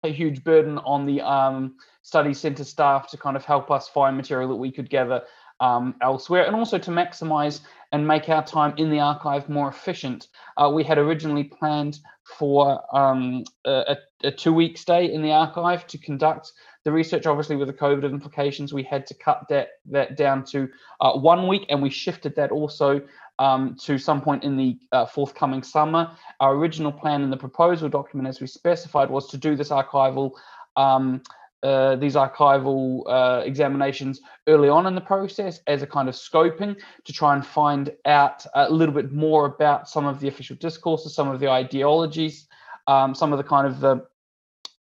a 0.03 0.11
huge 0.11 0.43
burden 0.43 0.77
on 0.79 1.05
the 1.05 1.21
um, 1.21 1.75
study 2.01 2.33
centre 2.33 2.63
staff 2.63 3.09
to 3.09 3.17
kind 3.17 3.37
of 3.37 3.45
help 3.45 3.71
us 3.71 3.87
find 3.87 4.17
material 4.17 4.49
that 4.49 4.55
we 4.55 4.71
could 4.71 4.89
gather 4.89 5.23
um, 5.59 5.95
elsewhere 6.01 6.45
and 6.45 6.55
also 6.55 6.77
to 6.77 6.91
maximize 6.91 7.61
and 7.93 8.05
make 8.05 8.27
our 8.27 8.43
time 8.43 8.73
in 8.77 8.89
the 8.89 8.99
archive 8.99 9.47
more 9.47 9.69
efficient. 9.69 10.27
Uh, 10.57 10.69
we 10.73 10.83
had 10.83 10.97
originally 10.97 11.43
planned 11.43 11.99
for 12.37 12.81
um, 12.95 13.43
a, 13.65 13.95
a, 14.23 14.31
two 14.31 14.53
week 14.53 14.77
stay 14.77 15.13
in 15.13 15.21
the 15.21 15.31
archive 15.31 15.85
to 15.87 15.97
conduct 15.97 16.51
the 16.83 16.91
research. 16.91 17.25
Obviously, 17.25 17.55
with 17.55 17.67
the 17.67 17.73
COVID 17.73 18.03
implications, 18.03 18.73
we 18.73 18.83
had 18.83 19.05
to 19.07 19.13
cut 19.13 19.45
that, 19.49 19.69
that 19.85 20.17
down 20.17 20.43
to 20.45 20.67
uh, 21.01 21.13
one 21.13 21.47
week 21.47 21.65
and 21.69 21.81
we 21.81 21.89
shifted 21.89 22.35
that 22.35 22.51
also 22.51 23.01
um, 23.43 23.75
to 23.85 23.97
some 23.97 24.21
point 24.21 24.43
in 24.43 24.55
the 24.55 24.77
uh, 24.91 25.05
forthcoming 25.05 25.63
summer. 25.63 26.11
Our 26.39 26.55
original 26.55 26.91
plan 26.91 27.23
in 27.23 27.29
the 27.29 27.37
proposal 27.37 27.89
document, 27.89 28.27
as 28.29 28.39
we 28.39 28.47
specified, 28.47 29.09
was 29.09 29.27
to 29.31 29.37
do 29.37 29.55
this 29.55 29.69
archival 29.69 30.31
um, 30.75 31.21
uh, 31.61 31.95
these 31.95 32.15
archival 32.15 33.03
uh, 33.07 33.41
examinations 33.45 34.19
early 34.47 34.67
on 34.67 34.85
in 34.85 34.95
the 34.95 35.07
process 35.13 35.61
as 35.67 35.81
a 35.81 35.87
kind 35.87 36.09
of 36.09 36.15
scoping 36.15 36.75
to 37.05 37.13
try 37.13 37.33
and 37.33 37.45
find 37.45 37.93
out 38.05 38.45
a 38.55 38.69
little 38.69 38.93
bit 38.93 39.13
more 39.13 39.45
about 39.45 39.87
some 39.87 40.05
of 40.05 40.19
the 40.19 40.27
official 40.27 40.57
discourses, 40.57 41.15
some 41.15 41.29
of 41.29 41.39
the 41.39 41.49
ideologies, 41.49 42.47
um, 42.87 43.15
some 43.15 43.31
of 43.31 43.37
the 43.37 43.45
kind 43.45 43.65
of 43.65 43.79
the 43.79 44.05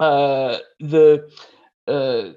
uh, 0.00 0.58
the 0.80 1.30
uh, 1.86 2.30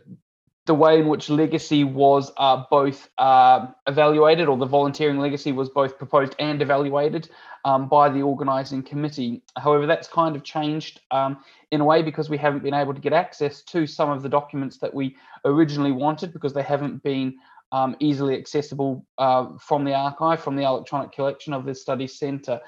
the 0.65 0.73
way 0.73 0.99
in 0.99 1.07
which 1.07 1.29
legacy 1.29 1.83
was 1.83 2.31
uh, 2.37 2.63
both 2.71 3.09
uh, 3.19 3.67
evaluated, 3.87 4.47
or 4.47 4.57
the 4.57 4.65
volunteering 4.65 5.19
legacy 5.19 5.51
was 5.51 5.69
both 5.69 5.97
proposed 5.97 6.35
and 6.39 6.61
evaluated 6.61 7.29
um, 7.65 7.87
by 7.87 8.09
the 8.09 8.21
organising 8.21 8.81
committee. 8.81 9.43
However, 9.57 9.85
that's 9.85 10.07
kind 10.07 10.35
of 10.35 10.43
changed 10.43 11.01
um, 11.11 11.37
in 11.71 11.81
a 11.81 11.85
way 11.85 12.01
because 12.01 12.29
we 12.29 12.37
haven't 12.37 12.63
been 12.63 12.73
able 12.73 12.95
to 12.95 13.01
get 13.01 13.13
access 13.13 13.61
to 13.63 13.85
some 13.85 14.09
of 14.09 14.23
the 14.23 14.29
documents 14.29 14.77
that 14.79 14.93
we 14.93 15.15
originally 15.45 15.91
wanted 15.91 16.33
because 16.33 16.53
they 16.53 16.63
haven't 16.63 17.03
been 17.03 17.35
um, 17.71 17.95
easily 17.99 18.35
accessible 18.35 19.05
uh, 19.19 19.49
from 19.59 19.83
the 19.83 19.93
archive, 19.93 20.41
from 20.41 20.55
the 20.55 20.63
electronic 20.63 21.11
collection 21.11 21.53
of 21.53 21.65
the 21.65 21.75
study 21.75 22.07
centre. 22.07 22.59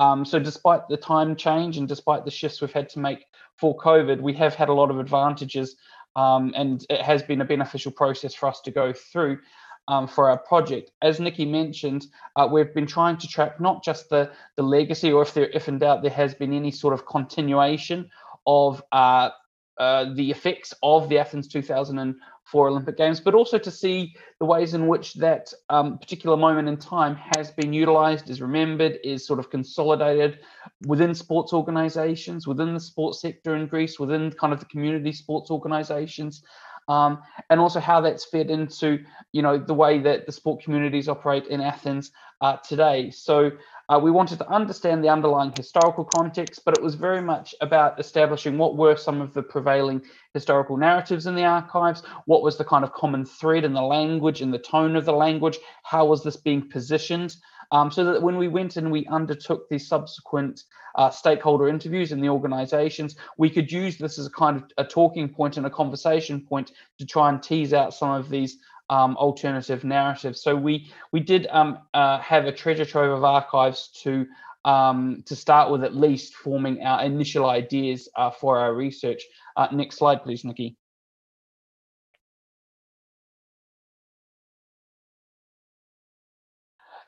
Um, 0.00 0.24
so 0.24 0.40
despite 0.40 0.88
the 0.88 0.96
time 0.96 1.36
change 1.36 1.76
and 1.76 1.86
despite 1.86 2.24
the 2.24 2.30
shifts 2.30 2.60
we've 2.60 2.72
had 2.72 2.88
to 2.90 2.98
make 2.98 3.26
for 3.58 3.76
COVID, 3.76 4.20
we 4.20 4.32
have 4.34 4.54
had 4.54 4.68
a 4.68 4.72
lot 4.72 4.90
of 4.90 4.98
advantages 4.98 5.76
um, 6.16 6.52
and 6.56 6.84
it 6.90 7.02
has 7.02 7.22
been 7.22 7.40
a 7.40 7.44
beneficial 7.44 7.92
process 7.92 8.34
for 8.34 8.48
us 8.48 8.60
to 8.62 8.70
go 8.70 8.92
through 8.92 9.38
um, 9.88 10.06
for 10.08 10.30
our 10.30 10.38
project. 10.38 10.90
As 11.02 11.20
Nikki 11.20 11.44
mentioned, 11.44 12.06
uh, 12.36 12.48
we've 12.50 12.74
been 12.74 12.86
trying 12.86 13.18
to 13.18 13.28
track 13.28 13.60
not 13.60 13.84
just 13.84 14.08
the, 14.08 14.30
the 14.56 14.62
legacy 14.62 15.12
or 15.12 15.22
if 15.22 15.34
there, 15.34 15.48
if 15.50 15.68
in 15.68 15.78
doubt 15.78 16.02
there 16.02 16.10
has 16.10 16.34
been 16.34 16.52
any 16.52 16.70
sort 16.70 16.94
of 16.94 17.06
continuation 17.06 18.10
of 18.46 18.82
uh, 18.92 19.30
uh, 19.78 20.14
the 20.14 20.30
effects 20.30 20.72
of 20.82 21.08
the 21.08 21.18
Athens 21.18 21.48
2004 22.44 22.68
Olympic 22.68 22.96
Games, 22.96 23.20
but 23.20 23.34
also 23.34 23.58
to 23.58 23.70
see 23.70 24.14
the 24.38 24.46
ways 24.46 24.74
in 24.74 24.86
which 24.86 25.14
that 25.14 25.52
um, 25.70 25.98
particular 25.98 26.36
moment 26.36 26.68
in 26.68 26.76
time 26.76 27.16
has 27.36 27.50
been 27.50 27.72
utilized, 27.72 28.30
is 28.30 28.40
remembered, 28.40 28.98
is 29.02 29.26
sort 29.26 29.38
of 29.38 29.50
consolidated 29.50 30.40
within 30.86 31.14
sports 31.14 31.52
organizations, 31.52 32.46
within 32.46 32.74
the 32.74 32.80
sports 32.80 33.20
sector 33.20 33.56
in 33.56 33.66
Greece, 33.66 33.98
within 33.98 34.30
kind 34.32 34.52
of 34.52 34.60
the 34.60 34.66
community 34.66 35.12
sports 35.12 35.50
organizations. 35.50 36.42
Um, 36.86 37.22
and 37.48 37.60
also 37.60 37.80
how 37.80 38.02
that's 38.02 38.26
fed 38.26 38.50
into 38.50 39.02
you 39.32 39.40
know 39.40 39.56
the 39.56 39.72
way 39.72 40.00
that 40.00 40.26
the 40.26 40.32
sport 40.32 40.62
communities 40.62 41.08
operate 41.08 41.46
in 41.46 41.62
Athens 41.62 42.12
uh, 42.42 42.58
today. 42.58 43.10
So 43.10 43.52
uh, 43.88 43.98
we 44.02 44.10
wanted 44.10 44.38
to 44.38 44.48
understand 44.48 45.02
the 45.02 45.08
underlying 45.08 45.52
historical 45.56 46.04
context, 46.04 46.62
but 46.64 46.74
it 46.74 46.82
was 46.82 46.94
very 46.94 47.20
much 47.20 47.54
about 47.60 47.98
establishing 48.00 48.56
what 48.56 48.76
were 48.76 48.96
some 48.96 49.20
of 49.20 49.34
the 49.34 49.42
prevailing 49.42 50.02
historical 50.32 50.76
narratives 50.76 51.26
in 51.26 51.34
the 51.34 51.44
archives, 51.44 52.02
what 52.26 52.42
was 52.42 52.56
the 52.56 52.64
kind 52.64 52.84
of 52.84 52.92
common 52.92 53.24
thread 53.24 53.64
in 53.64 53.72
the 53.72 53.82
language 53.82 54.40
and 54.40 54.52
the 54.52 54.58
tone 54.58 54.96
of 54.96 55.04
the 55.04 55.12
language, 55.12 55.58
how 55.82 56.04
was 56.04 56.22
this 56.22 56.36
being 56.36 56.68
positioned, 56.68 57.36
um, 57.72 57.90
so 57.90 58.04
that 58.04 58.22
when 58.22 58.36
we 58.36 58.48
went 58.48 58.76
and 58.76 58.90
we 58.90 59.06
undertook 59.06 59.68
these 59.68 59.88
subsequent 59.88 60.62
uh, 60.96 61.10
stakeholder 61.10 61.68
interviews 61.68 62.12
in 62.12 62.20
the 62.20 62.28
organizations, 62.28 63.16
we 63.36 63.50
could 63.50 63.70
use 63.70 63.98
this 63.98 64.18
as 64.18 64.26
a 64.26 64.30
kind 64.30 64.56
of 64.56 64.64
a 64.78 64.84
talking 64.84 65.28
point 65.28 65.56
and 65.56 65.66
a 65.66 65.70
conversation 65.70 66.40
point 66.40 66.72
to 66.98 67.06
try 67.06 67.28
and 67.28 67.42
tease 67.42 67.72
out 67.72 67.92
some 67.92 68.10
of 68.10 68.28
these 68.28 68.58
um, 68.90 69.16
alternative 69.16 69.84
narratives. 69.84 70.42
So 70.42 70.54
we 70.56 70.90
we 71.12 71.20
did 71.20 71.46
um, 71.50 71.78
uh, 71.94 72.18
have 72.18 72.46
a 72.46 72.52
treasure 72.52 72.84
trove 72.84 73.16
of 73.16 73.24
archives 73.24 73.88
to 74.02 74.26
um, 74.64 75.22
to 75.26 75.36
start 75.36 75.70
with, 75.70 75.84
at 75.84 75.94
least 75.94 76.34
forming 76.34 76.82
our 76.82 77.04
initial 77.04 77.48
ideas 77.50 78.08
uh, 78.16 78.30
for 78.30 78.58
our 78.58 78.74
research. 78.74 79.22
Uh, 79.56 79.68
next 79.72 79.98
slide, 79.98 80.22
please, 80.22 80.44
Nikki. 80.44 80.76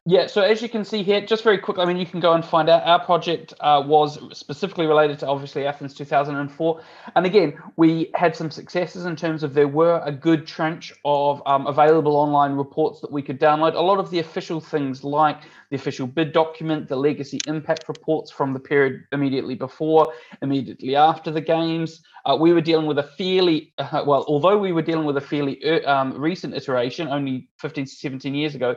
Yeah, 0.08 0.28
so 0.28 0.40
as 0.40 0.62
you 0.62 0.68
can 0.68 0.84
see 0.84 1.02
here, 1.02 1.20
just 1.20 1.42
very 1.42 1.58
quickly, 1.58 1.82
I 1.82 1.86
mean, 1.86 1.96
you 1.96 2.06
can 2.06 2.20
go 2.20 2.34
and 2.34 2.44
find 2.44 2.68
out 2.68 2.84
our 2.84 3.04
project 3.04 3.52
uh, 3.58 3.82
was 3.84 4.20
specifically 4.38 4.86
related 4.86 5.18
to 5.18 5.26
obviously 5.26 5.66
Athens 5.66 5.94
2004. 5.94 6.80
And 7.16 7.26
again, 7.26 7.58
we 7.74 8.12
had 8.14 8.36
some 8.36 8.52
successes 8.52 9.04
in 9.04 9.16
terms 9.16 9.42
of 9.42 9.52
there 9.52 9.66
were 9.66 10.00
a 10.04 10.12
good 10.12 10.46
trench 10.46 10.92
of 11.04 11.42
um, 11.44 11.66
available 11.66 12.14
online 12.14 12.52
reports 12.52 13.00
that 13.00 13.10
we 13.10 13.20
could 13.20 13.40
download. 13.40 13.74
A 13.74 13.80
lot 13.80 13.98
of 13.98 14.12
the 14.12 14.20
official 14.20 14.60
things 14.60 15.02
like 15.02 15.40
the 15.70 15.76
official 15.76 16.06
bid 16.06 16.32
document, 16.32 16.88
the 16.88 16.94
legacy 16.94 17.40
impact 17.48 17.88
reports 17.88 18.30
from 18.30 18.52
the 18.52 18.60
period 18.60 19.02
immediately 19.10 19.56
before, 19.56 20.12
immediately 20.40 20.94
after 20.94 21.32
the 21.32 21.40
games. 21.40 22.00
Uh, 22.24 22.36
we 22.36 22.52
were 22.52 22.60
dealing 22.60 22.86
with 22.86 22.98
a 22.98 23.02
fairly, 23.02 23.72
uh, 23.78 24.02
well, 24.06 24.24
although 24.28 24.58
we 24.58 24.70
were 24.70 24.82
dealing 24.82 25.04
with 25.04 25.16
a 25.16 25.20
fairly 25.20 25.64
uh, 25.64 25.90
um, 25.90 26.12
recent 26.16 26.54
iteration, 26.54 27.08
only 27.08 27.48
15 27.58 27.84
to 27.84 27.90
17 27.90 28.34
years 28.34 28.54
ago, 28.54 28.76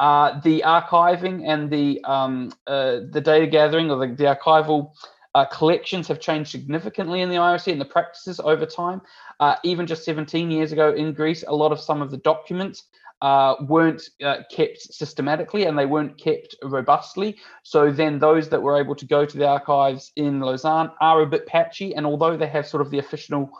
uh, 0.00 0.40
the 0.40 0.62
archiving 0.64 1.42
and 1.46 1.70
the 1.70 2.02
um, 2.04 2.52
uh, 2.66 3.00
the 3.10 3.20
data 3.20 3.46
gathering 3.46 3.90
or 3.90 4.06
the, 4.06 4.14
the 4.14 4.24
archival 4.24 4.92
uh, 5.34 5.44
collections 5.46 6.08
have 6.08 6.20
changed 6.20 6.50
significantly 6.50 7.20
in 7.20 7.28
the 7.28 7.36
IOC 7.36 7.72
and 7.72 7.80
the 7.80 7.84
practices 7.84 8.40
over 8.40 8.64
time. 8.64 9.00
Uh, 9.40 9.56
even 9.62 9.86
just 9.86 10.04
17 10.04 10.50
years 10.50 10.72
ago 10.72 10.92
in 10.92 11.12
Greece, 11.12 11.44
a 11.46 11.54
lot 11.54 11.72
of 11.72 11.80
some 11.80 12.00
of 12.02 12.10
the 12.10 12.16
documents 12.18 12.84
uh, 13.20 13.56
weren't 13.62 14.02
uh, 14.24 14.38
kept 14.50 14.78
systematically 14.78 15.64
and 15.64 15.76
they 15.76 15.86
weren't 15.86 16.16
kept 16.18 16.54
robustly. 16.62 17.36
So 17.62 17.90
then 17.90 18.18
those 18.18 18.48
that 18.48 18.62
were 18.62 18.80
able 18.80 18.94
to 18.94 19.06
go 19.06 19.26
to 19.26 19.36
the 19.36 19.46
archives 19.46 20.12
in 20.16 20.40
Lausanne 20.40 20.90
are 21.00 21.22
a 21.22 21.26
bit 21.26 21.46
patchy. 21.46 21.94
And 21.94 22.06
although 22.06 22.36
they 22.36 22.46
have 22.46 22.66
sort 22.66 22.80
of 22.80 22.90
the 22.90 22.98
official 22.98 23.50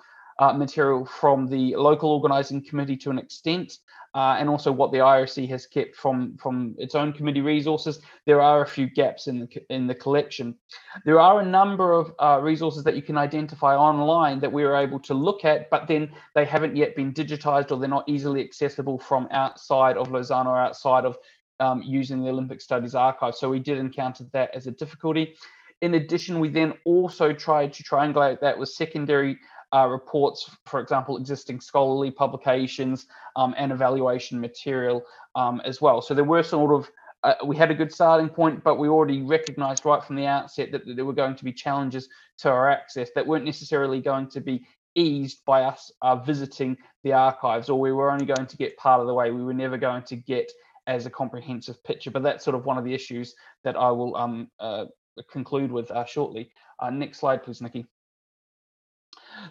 material 0.54 1.04
from 1.04 1.48
the 1.48 1.74
local 1.74 2.10
organizing 2.10 2.64
committee 2.64 2.96
to 2.96 3.10
an 3.10 3.18
extent, 3.18 3.78
uh, 4.14 4.36
and 4.38 4.48
also 4.48 4.72
what 4.72 4.90
the 4.90 4.98
IOC 4.98 5.48
has 5.48 5.66
kept 5.66 5.94
from 5.94 6.36
from 6.38 6.74
its 6.78 6.94
own 6.94 7.12
committee 7.12 7.40
resources. 7.40 8.00
There 8.26 8.40
are 8.40 8.62
a 8.62 8.66
few 8.66 8.88
gaps 8.88 9.26
in 9.26 9.40
the 9.40 9.48
in 9.70 9.86
the 9.86 9.94
collection. 9.94 10.56
There 11.04 11.20
are 11.20 11.40
a 11.40 11.44
number 11.44 11.92
of 11.92 12.12
uh, 12.18 12.40
resources 12.42 12.84
that 12.84 12.96
you 12.96 13.02
can 13.02 13.18
identify 13.18 13.76
online 13.76 14.40
that 14.40 14.52
we 14.52 14.64
are 14.64 14.76
able 14.76 15.00
to 15.00 15.14
look 15.14 15.44
at, 15.44 15.68
but 15.70 15.86
then 15.86 16.10
they 16.34 16.44
haven't 16.44 16.76
yet 16.76 16.96
been 16.96 17.12
digitized 17.12 17.70
or 17.70 17.78
they're 17.78 17.88
not 17.88 18.08
easily 18.08 18.42
accessible 18.42 18.98
from 18.98 19.28
outside 19.30 19.96
of 19.96 20.10
Lausanne 20.10 20.46
or 20.46 20.58
outside 20.58 21.04
of 21.04 21.16
um, 21.60 21.82
using 21.82 22.22
the 22.22 22.30
Olympic 22.30 22.60
Studies 22.60 22.94
Archive. 22.94 23.34
So 23.34 23.50
we 23.50 23.58
did 23.58 23.78
encounter 23.78 24.24
that 24.32 24.54
as 24.54 24.66
a 24.66 24.70
difficulty. 24.70 25.34
In 25.80 25.94
addition, 25.94 26.40
we 26.40 26.48
then 26.48 26.74
also 26.84 27.32
tried 27.32 27.72
to 27.74 27.84
triangulate 27.84 28.40
that 28.40 28.58
with 28.58 28.68
secondary 28.68 29.38
uh, 29.74 29.86
reports, 29.86 30.50
for 30.66 30.80
example, 30.80 31.16
existing 31.16 31.60
scholarly 31.60 32.10
publications 32.10 33.06
um, 33.36 33.54
and 33.58 33.72
evaluation 33.72 34.40
material 34.40 35.02
um, 35.34 35.60
as 35.64 35.80
well. 35.80 36.00
So 36.00 36.14
there 36.14 36.24
were 36.24 36.42
sort 36.42 36.72
of 36.72 36.90
uh, 37.24 37.34
we 37.44 37.56
had 37.56 37.70
a 37.70 37.74
good 37.74 37.92
starting 37.92 38.28
point, 38.28 38.62
but 38.62 38.78
we 38.78 38.88
already 38.88 39.22
recognized 39.22 39.84
right 39.84 40.04
from 40.04 40.14
the 40.14 40.26
outset 40.26 40.70
that, 40.70 40.86
that, 40.86 40.94
there 40.94 41.04
were 41.04 41.12
going 41.12 41.34
to 41.34 41.44
be 41.44 41.52
challenges 41.52 42.08
to 42.38 42.48
our 42.48 42.70
access 42.70 43.10
that 43.14 43.26
weren't 43.26 43.44
necessarily 43.44 44.00
going 44.00 44.28
to 44.28 44.40
be 44.40 44.64
eased 44.94 45.44
by 45.44 45.62
us 45.62 45.90
uh, 46.02 46.16
visiting 46.16 46.76
the 47.02 47.12
archives, 47.12 47.68
or 47.68 47.80
we 47.80 47.92
were 47.92 48.10
only 48.10 48.26
going 48.26 48.46
to 48.46 48.56
get 48.56 48.76
part 48.76 49.00
of 49.00 49.06
the 49.06 49.14
way. 49.14 49.30
We 49.30 49.42
were 49.42 49.54
never 49.54 49.76
going 49.76 50.02
to 50.04 50.16
get 50.16 50.50
as 50.86 51.06
a 51.06 51.10
comprehensive 51.10 51.82
picture, 51.84 52.10
but 52.10 52.22
that's 52.22 52.44
sort 52.44 52.54
of 52.54 52.64
one 52.64 52.78
of 52.78 52.84
the 52.84 52.94
issues 52.94 53.34
that 53.64 53.76
I 53.76 53.90
will 53.90 54.16
um, 54.16 54.48
uh, 54.58 54.86
conclude 55.30 55.72
with 55.72 55.90
uh, 55.90 56.04
shortly. 56.04 56.52
Uh, 56.80 56.90
next 56.90 57.18
slide, 57.18 57.42
please, 57.42 57.60
Nikki. 57.60 57.86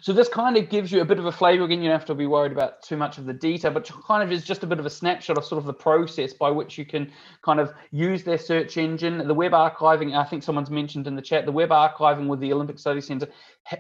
So 0.02 0.14
this 0.14 0.30
kind 0.30 0.58
of 0.58 0.70
gives 0.70 0.92
you 0.92 1.02
a 1.02 1.06
bit 1.06 1.20
of 1.20 1.26
a 1.26 1.32
flavor. 1.32 1.64
Again, 1.64 1.82
you 1.82 1.90
don't 1.90 2.00
have 2.00 2.08
to 2.08 2.16
be 2.16 2.26
worried 2.26 2.52
about 2.52 2.82
too 2.82 2.98
much 2.98 3.18
of 3.18 3.26
the 3.26 3.34
detail, 3.34 3.72
but 3.72 3.90
kind 4.06 4.24
of 4.24 4.32
is 4.32 4.44
just 4.44 4.64
a 4.64 4.68
bit 4.68 4.80
of 4.80 4.86
a 4.86 4.90
snapshot 4.90 5.38
of 5.38 5.46
sort 5.46 5.60
of 5.60 5.66
the 5.66 5.74
process 5.74 6.34
by 6.34 6.50
which 6.50 6.78
you 6.78 6.86
can 6.86 7.12
kind 7.44 7.60
of 7.60 7.74
use 7.92 8.24
their 8.24 8.38
search 8.38 8.78
engine. 8.78 9.26
The 9.28 9.34
web 9.34 9.52
archiving, 9.52 10.16
I 10.16 10.24
think 10.24 10.44
someone's 10.44 10.70
mentioned 10.70 11.08
in 11.08 11.16
the 11.16 11.22
chat, 11.22 11.46
the 11.46 11.52
web 11.52 11.70
archiving 11.70 12.28
with 12.28 12.40
the 12.40 12.54
Olympic 12.54 12.80
Study 12.80 13.02
Centre 13.02 13.30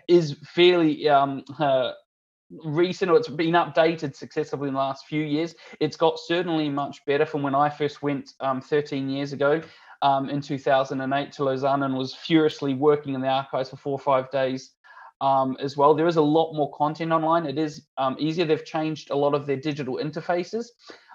is 0.07 0.35
fairly 0.43 1.07
um, 1.09 1.43
uh, 1.59 1.91
recent 2.49 3.11
or 3.11 3.17
it's 3.17 3.27
been 3.27 3.53
updated 3.53 4.15
successively 4.15 4.69
in 4.69 4.73
the 4.73 4.79
last 4.79 5.05
few 5.05 5.23
years. 5.23 5.55
It's 5.79 5.97
got 5.97 6.19
certainly 6.19 6.69
much 6.69 7.05
better 7.05 7.25
from 7.25 7.43
when 7.43 7.55
I 7.55 7.69
first 7.69 8.01
went 8.01 8.33
um, 8.39 8.61
13 8.61 9.09
years 9.09 9.33
ago. 9.33 9.61
Um, 10.03 10.29
in 10.29 10.41
2008 10.41 11.31
to 11.31 11.43
Lausanne 11.43 11.81
and 11.81 11.95
was 11.95 12.13
furiously 12.13 12.75
working 12.75 13.15
in 13.15 13.21
the 13.21 13.27
archives 13.27 13.71
for 13.71 13.77
four 13.77 13.93
or 13.93 13.99
five 13.99 14.29
days 14.29 14.75
um, 15.21 15.57
as 15.59 15.77
well. 15.77 15.93
There 15.93 16.07
is 16.07 16.17
a 16.17 16.21
lot 16.21 16.53
more 16.53 16.71
content 16.73 17.11
online. 17.11 17.45
It 17.45 17.57
is 17.57 17.87
um, 17.97 18.15
easier. 18.19 18.45
They've 18.45 18.63
changed 18.63 19.09
a 19.09 19.15
lot 19.15 19.33
of 19.33 19.45
their 19.45 19.57
digital 19.57 19.97
interfaces, 19.97 20.65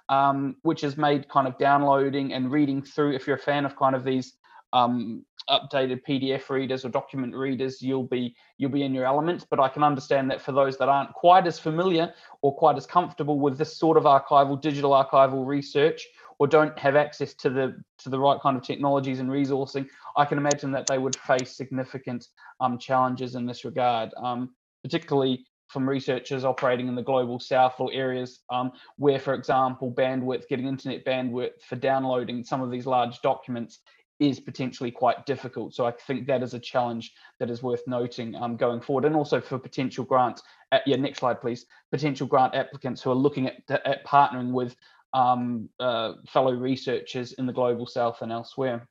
um, 0.08 0.56
which 0.62 0.80
has 0.80 0.96
made 0.96 1.28
kind 1.28 1.46
of 1.46 1.58
downloading 1.58 2.32
and 2.32 2.50
reading 2.50 2.82
through. 2.82 3.14
If 3.14 3.26
you're 3.26 3.36
a 3.36 3.40
fan 3.40 3.64
of 3.64 3.76
kind 3.76 3.94
of 3.94 4.04
these 4.04 4.34
um, 4.72 5.24
updated 5.50 6.02
PDF 6.08 6.48
readers 6.48 6.84
or 6.84 6.88
document 6.88 7.34
readers, 7.34 7.82
you'll 7.82 8.04
be 8.04 8.34
you'll 8.58 8.70
be 8.70 8.82
in 8.82 8.94
your 8.94 9.04
element. 9.04 9.46
But 9.50 9.60
I 9.60 9.68
can 9.68 9.82
understand 9.82 10.30
that 10.30 10.40
for 10.40 10.52
those 10.52 10.78
that 10.78 10.88
aren't 10.88 11.12
quite 11.12 11.46
as 11.46 11.58
familiar 11.58 12.12
or 12.42 12.54
quite 12.56 12.76
as 12.76 12.86
comfortable 12.86 13.38
with 13.38 13.58
this 13.58 13.76
sort 13.76 13.96
of 13.96 14.04
archival, 14.04 14.60
digital 14.60 14.90
archival 14.90 15.46
research, 15.46 16.06
or 16.38 16.46
don't 16.46 16.76
have 16.78 16.96
access 16.96 17.34
to 17.34 17.50
the 17.50 17.76
to 17.98 18.08
the 18.08 18.18
right 18.18 18.40
kind 18.40 18.56
of 18.56 18.62
technologies 18.62 19.20
and 19.20 19.28
resourcing, 19.28 19.86
I 20.16 20.24
can 20.24 20.38
imagine 20.38 20.72
that 20.72 20.86
they 20.86 20.98
would 20.98 21.16
face 21.16 21.56
significant 21.56 22.26
um, 22.60 22.78
challenges 22.78 23.34
in 23.34 23.46
this 23.46 23.64
regard, 23.64 24.10
um, 24.16 24.50
particularly 24.82 25.44
from 25.68 25.88
researchers 25.88 26.44
operating 26.44 26.86
in 26.86 26.94
the 26.94 27.02
global 27.02 27.40
south 27.40 27.74
or 27.78 27.90
areas 27.92 28.40
um, 28.50 28.72
where, 28.96 29.18
for 29.18 29.32
example, 29.32 29.90
bandwidth, 29.90 30.46
getting 30.48 30.66
internet 30.66 31.04
bandwidth 31.04 31.62
for 31.66 31.76
downloading 31.76 32.44
some 32.44 32.60
of 32.60 32.70
these 32.70 32.84
large 32.84 33.20
documents 33.22 33.80
is 34.20 34.38
potentially 34.38 34.90
quite 34.90 35.26
difficult. 35.26 35.74
So 35.74 35.84
I 35.84 35.92
think 35.92 36.26
that 36.26 36.42
is 36.42 36.54
a 36.54 36.58
challenge 36.58 37.12
that 37.40 37.50
is 37.50 37.62
worth 37.62 37.82
noting 37.86 38.36
um, 38.36 38.56
going 38.56 38.80
forward. 38.80 39.04
And 39.04 39.16
also 39.16 39.40
for 39.40 39.58
potential 39.58 40.04
grants, 40.04 40.42
uh, 40.70 40.78
yeah, 40.86 40.96
next 40.96 41.18
slide, 41.18 41.40
please. 41.40 41.66
Potential 41.90 42.26
grant 42.26 42.54
applicants 42.54 43.02
who 43.02 43.10
are 43.10 43.16
looking 43.16 43.48
at, 43.48 43.56
at 43.84 44.06
partnering 44.06 44.52
with 44.52 44.76
um, 45.14 45.68
uh, 45.80 46.14
fellow 46.28 46.52
researchers 46.52 47.32
in 47.32 47.46
the 47.46 47.52
global 47.52 47.86
south 47.86 48.22
and 48.22 48.32
elsewhere. 48.32 48.88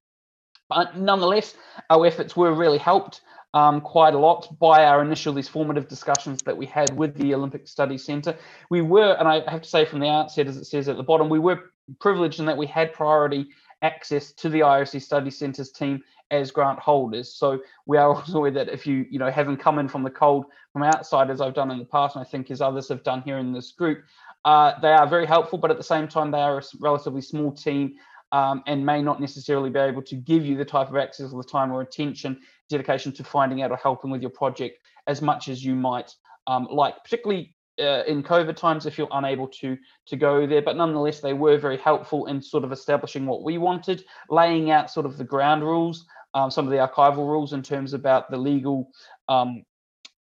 But 0.70 0.98
nonetheless, 0.98 1.56
our 1.90 2.06
efforts 2.06 2.36
were 2.36 2.54
really 2.54 2.78
helped 2.78 3.22
um, 3.54 3.82
quite 3.82 4.14
a 4.14 4.20
lot 4.20 4.48
by 4.60 4.86
our 4.86 5.02
initial 5.02 5.34
these 5.34 5.50
formative 5.50 5.88
discussions 5.88 6.42
that 6.44 6.56
we 6.56 6.66
had 6.66 6.96
with 6.96 7.16
the 7.16 7.34
Olympic 7.34 7.68
Study 7.68 7.98
Centre. 7.98 8.38
We 8.70 8.82
were, 8.82 9.14
and 9.20 9.28
I 9.28 9.50
have 9.52 9.64
to 9.64 9.70
say 9.70 9.84
from 9.84 10.00
the 10.00 10.08
outset, 10.08 10.48
as 10.48 10.58
it 10.58 10.66
says 10.66 10.88
at 10.88 10.98
the 10.98 11.04
bottom, 11.04 11.30
we 11.30 11.40
were 11.40 11.72
privileged 12.00 12.40
in 12.40 12.46
that 12.46 12.58
we 12.58 12.68
had 12.68 12.94
priority 12.94 13.50
access 13.82 14.32
to 14.34 14.50
the 14.50 14.60
IOC 14.60 15.02
Study 15.02 15.32
Centre's 15.32 15.72
team 15.72 16.02
as 16.30 16.52
grant 16.52 16.80
holders. 16.80 17.34
So 17.34 17.60
we 17.86 17.98
are 17.98 18.10
also 18.16 18.38
aware 18.38 18.52
that 18.52 18.70
if 18.70 18.88
you, 18.88 19.06
you 19.10 19.20
know, 19.20 19.30
haven't 19.30 19.58
come 19.58 19.80
in 19.80 19.88
from 19.88 20.04
the 20.04 20.10
cold 20.10 20.46
from 20.72 20.84
outside, 20.84 21.30
as 21.30 21.42
I've 21.42 21.54
done 21.54 21.72
in 21.72 21.80
the 21.80 21.86
past, 21.86 22.16
and 22.16 22.26
I 22.26 22.28
think 22.30 22.50
as 22.50 22.62
others 22.62 22.88
have 22.88 23.04
done 23.04 23.22
here 23.24 23.38
in 23.38 23.52
this 23.52 23.72
group, 23.72 24.04
uh, 24.46 24.80
they 24.82 24.92
are 24.92 25.08
very 25.08 25.26
helpful, 25.26 25.60
but 25.60 25.72
at 25.72 25.78
the 25.78 25.84
same 25.84 26.08
time, 26.08 26.32
they 26.32 26.42
are 26.42 26.60
a 26.60 26.64
relatively 26.80 27.22
small 27.22 27.52
team 27.52 27.96
um, 28.32 28.64
and 28.68 28.86
may 28.86 29.02
not 29.02 29.20
necessarily 29.20 29.70
be 29.70 29.80
able 29.80 30.02
to 30.04 30.16
give 30.16 30.46
you 30.46 30.56
the 30.58 30.66
type 30.66 30.90
of 30.90 30.96
access 30.96 31.32
or 31.32 31.44
the 31.44 31.50
time 31.50 31.72
or 31.72 31.82
attention, 31.82 32.40
dedication 32.70 33.12
to 33.12 33.24
finding 33.24 33.62
out 33.62 33.72
or 33.72 33.78
helping 33.78 34.10
with 34.10 34.22
your 34.22 34.32
project 34.32 34.80
as 35.08 35.22
much 35.22 35.48
as 35.48 35.64
you 35.64 35.76
might 35.76 36.12
um, 36.48 36.68
like, 36.72 36.96
particularly 37.04 37.54
uh, 37.80 38.04
in 38.08 38.24
COVID 38.24 38.56
times 38.56 38.86
if 38.86 38.98
you're 38.98 39.08
unable 39.12 39.48
to 39.48 39.78
to 40.08 40.16
go 40.16 40.46
there. 40.46 40.62
But 40.62 40.78
nonetheless, 40.78 41.20
they 41.20 41.34
were 41.34 41.58
very 41.58 41.78
helpful 41.78 42.26
in 42.26 42.42
sort 42.42 42.64
of 42.64 42.72
establishing 42.72 43.26
what 43.26 43.44
we 43.44 43.58
wanted, 43.58 44.04
laying 44.30 44.72
out 44.72 44.92
sort 44.92 45.06
of 45.06 45.18
the 45.18 45.24
ground 45.24 45.64
rules, 45.64 46.06
um, 46.34 46.52
some 46.52 46.66
of 46.66 46.72
the 46.72 46.78
archival 46.78 47.28
rules 47.28 47.54
in 47.54 47.62
terms 47.62 47.94
about 47.94 48.30
the 48.30 48.38
legal 48.38 48.90
um, 49.30 49.64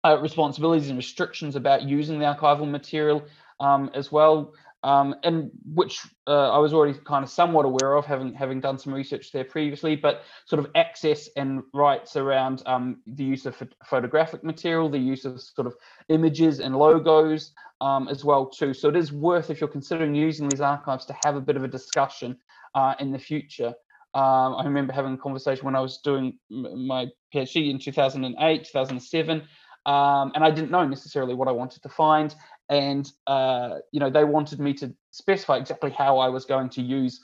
uh, 0.04 0.18
responsibilities 0.20 0.88
and 0.88 0.96
restrictions 0.96 1.56
about 1.56 1.82
using 1.82 2.18
the 2.18 2.24
archival 2.24 2.68
material 2.68 3.22
um, 3.60 3.90
as 3.94 4.10
well 4.10 4.52
um, 4.82 5.14
and 5.24 5.50
which 5.74 6.00
uh, 6.26 6.50
I 6.50 6.58
was 6.58 6.72
already 6.72 6.98
kind 7.04 7.22
of 7.22 7.30
somewhat 7.30 7.66
aware 7.66 7.96
of, 7.96 8.06
having 8.06 8.32
having 8.32 8.60
done 8.60 8.78
some 8.78 8.94
research 8.94 9.30
there 9.30 9.44
previously. 9.44 9.94
But 9.94 10.22
sort 10.46 10.64
of 10.64 10.70
access 10.74 11.28
and 11.36 11.62
rights 11.74 12.16
around 12.16 12.62
um, 12.66 13.02
the 13.06 13.24
use 13.24 13.44
of 13.44 13.62
photographic 13.84 14.42
material, 14.42 14.88
the 14.88 14.98
use 14.98 15.24
of 15.24 15.40
sort 15.40 15.66
of 15.66 15.76
images 16.08 16.60
and 16.60 16.76
logos 16.76 17.52
um, 17.80 18.08
as 18.08 18.24
well 18.24 18.46
too. 18.46 18.72
So 18.72 18.88
it 18.88 18.96
is 18.96 19.12
worth 19.12 19.50
if 19.50 19.60
you're 19.60 19.68
considering 19.68 20.14
using 20.14 20.48
these 20.48 20.62
archives 20.62 21.04
to 21.06 21.16
have 21.24 21.36
a 21.36 21.40
bit 21.40 21.56
of 21.56 21.64
a 21.64 21.68
discussion 21.68 22.38
uh, 22.74 22.94
in 23.00 23.12
the 23.12 23.18
future. 23.18 23.74
Um, 24.12 24.56
I 24.56 24.64
remember 24.64 24.92
having 24.92 25.14
a 25.14 25.18
conversation 25.18 25.66
when 25.66 25.76
I 25.76 25.80
was 25.80 25.98
doing 25.98 26.38
my 26.48 27.06
PhD 27.32 27.70
in 27.70 27.78
2008, 27.78 28.64
2007. 28.64 29.42
Um, 29.86 30.32
and 30.34 30.44
I 30.44 30.50
didn't 30.50 30.70
know 30.70 30.86
necessarily 30.86 31.34
what 31.34 31.48
I 31.48 31.52
wanted 31.52 31.82
to 31.82 31.88
find 31.88 32.34
and 32.70 33.12
uh, 33.26 33.78
you 33.92 34.00
know 34.00 34.08
they 34.08 34.24
wanted 34.24 34.60
me 34.60 34.72
to 34.74 34.94
specify 35.10 35.56
exactly 35.56 35.90
how 35.90 36.18
I 36.18 36.28
was 36.28 36.44
going 36.44 36.70
to 36.70 36.82
use 36.82 37.20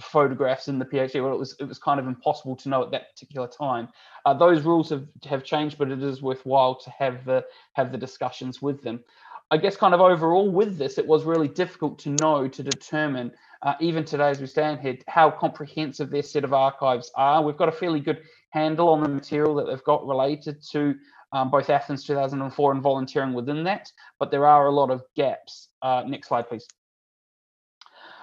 photographs 0.00 0.68
in 0.68 0.78
the 0.78 0.84
PhD. 0.84 1.22
Well, 1.22 1.32
it 1.32 1.38
was 1.38 1.54
it 1.60 1.64
was 1.64 1.78
kind 1.78 2.00
of 2.00 2.06
impossible 2.06 2.56
to 2.56 2.68
know 2.68 2.82
at 2.82 2.90
that 2.90 3.10
particular 3.14 3.46
time. 3.46 3.88
Uh, 4.24 4.34
those 4.34 4.62
rules 4.62 4.90
have 4.90 5.06
have 5.24 5.44
changed, 5.44 5.78
but 5.78 5.90
it 5.90 6.02
is 6.02 6.22
worthwhile 6.22 6.74
to 6.76 6.90
have 6.90 7.24
the 7.24 7.44
have 7.74 7.92
the 7.92 7.98
discussions 7.98 8.60
with 8.60 8.82
them. 8.82 9.04
I 9.50 9.58
guess 9.58 9.76
kind 9.76 9.94
of 9.94 10.00
overall 10.00 10.50
with 10.50 10.76
this, 10.76 10.98
it 10.98 11.06
was 11.06 11.24
really 11.24 11.46
difficult 11.46 12.00
to 12.00 12.16
know 12.20 12.48
to 12.48 12.62
determine, 12.64 13.30
uh, 13.62 13.74
even 13.80 14.04
today 14.04 14.30
as 14.30 14.40
we 14.40 14.48
stand 14.48 14.80
here, 14.80 14.98
how 15.06 15.30
comprehensive 15.30 16.10
their 16.10 16.24
set 16.24 16.42
of 16.42 16.52
archives 16.52 17.12
are. 17.14 17.42
We've 17.42 17.56
got 17.56 17.68
a 17.68 17.72
fairly 17.72 18.00
good 18.00 18.22
handle 18.50 18.88
on 18.88 19.02
the 19.04 19.08
material 19.08 19.54
that 19.56 19.66
they've 19.66 19.84
got 19.84 20.04
related 20.04 20.60
to 20.72 20.96
um, 21.32 21.50
both 21.50 21.70
Athens 21.70 22.04
2004 22.04 22.72
and 22.72 22.82
volunteering 22.82 23.34
within 23.34 23.64
that, 23.64 23.90
but 24.18 24.30
there 24.30 24.46
are 24.46 24.66
a 24.66 24.72
lot 24.72 24.90
of 24.90 25.02
gaps. 25.16 25.68
Uh, 25.82 26.04
next 26.06 26.28
slide, 26.28 26.48
please. 26.48 26.66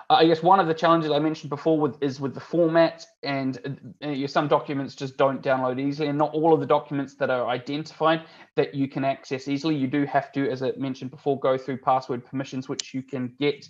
Uh, 0.09 0.15
I 0.15 0.25
guess 0.25 0.43
one 0.43 0.59
of 0.59 0.67
the 0.67 0.73
challenges 0.73 1.11
I 1.11 1.19
mentioned 1.19 1.49
before 1.49 1.79
with, 1.79 2.01
is 2.01 2.19
with 2.19 2.33
the 2.33 2.39
format, 2.39 3.05
and 3.23 3.93
uh, 4.03 4.27
some 4.27 4.47
documents 4.47 4.95
just 4.95 5.17
don't 5.17 5.41
download 5.41 5.79
easily, 5.79 6.09
and 6.09 6.17
not 6.17 6.33
all 6.33 6.53
of 6.53 6.59
the 6.59 6.65
documents 6.65 7.15
that 7.15 7.29
are 7.29 7.47
identified 7.47 8.23
that 8.55 8.75
you 8.75 8.87
can 8.87 9.05
access 9.05 9.47
easily. 9.47 9.75
You 9.75 9.87
do 9.87 10.05
have 10.05 10.31
to, 10.33 10.49
as 10.49 10.61
I 10.61 10.71
mentioned 10.77 11.11
before, 11.11 11.39
go 11.39 11.57
through 11.57 11.77
password 11.77 12.25
permissions, 12.25 12.67
which 12.67 12.93
you 12.93 13.01
can 13.01 13.33
get 13.39 13.67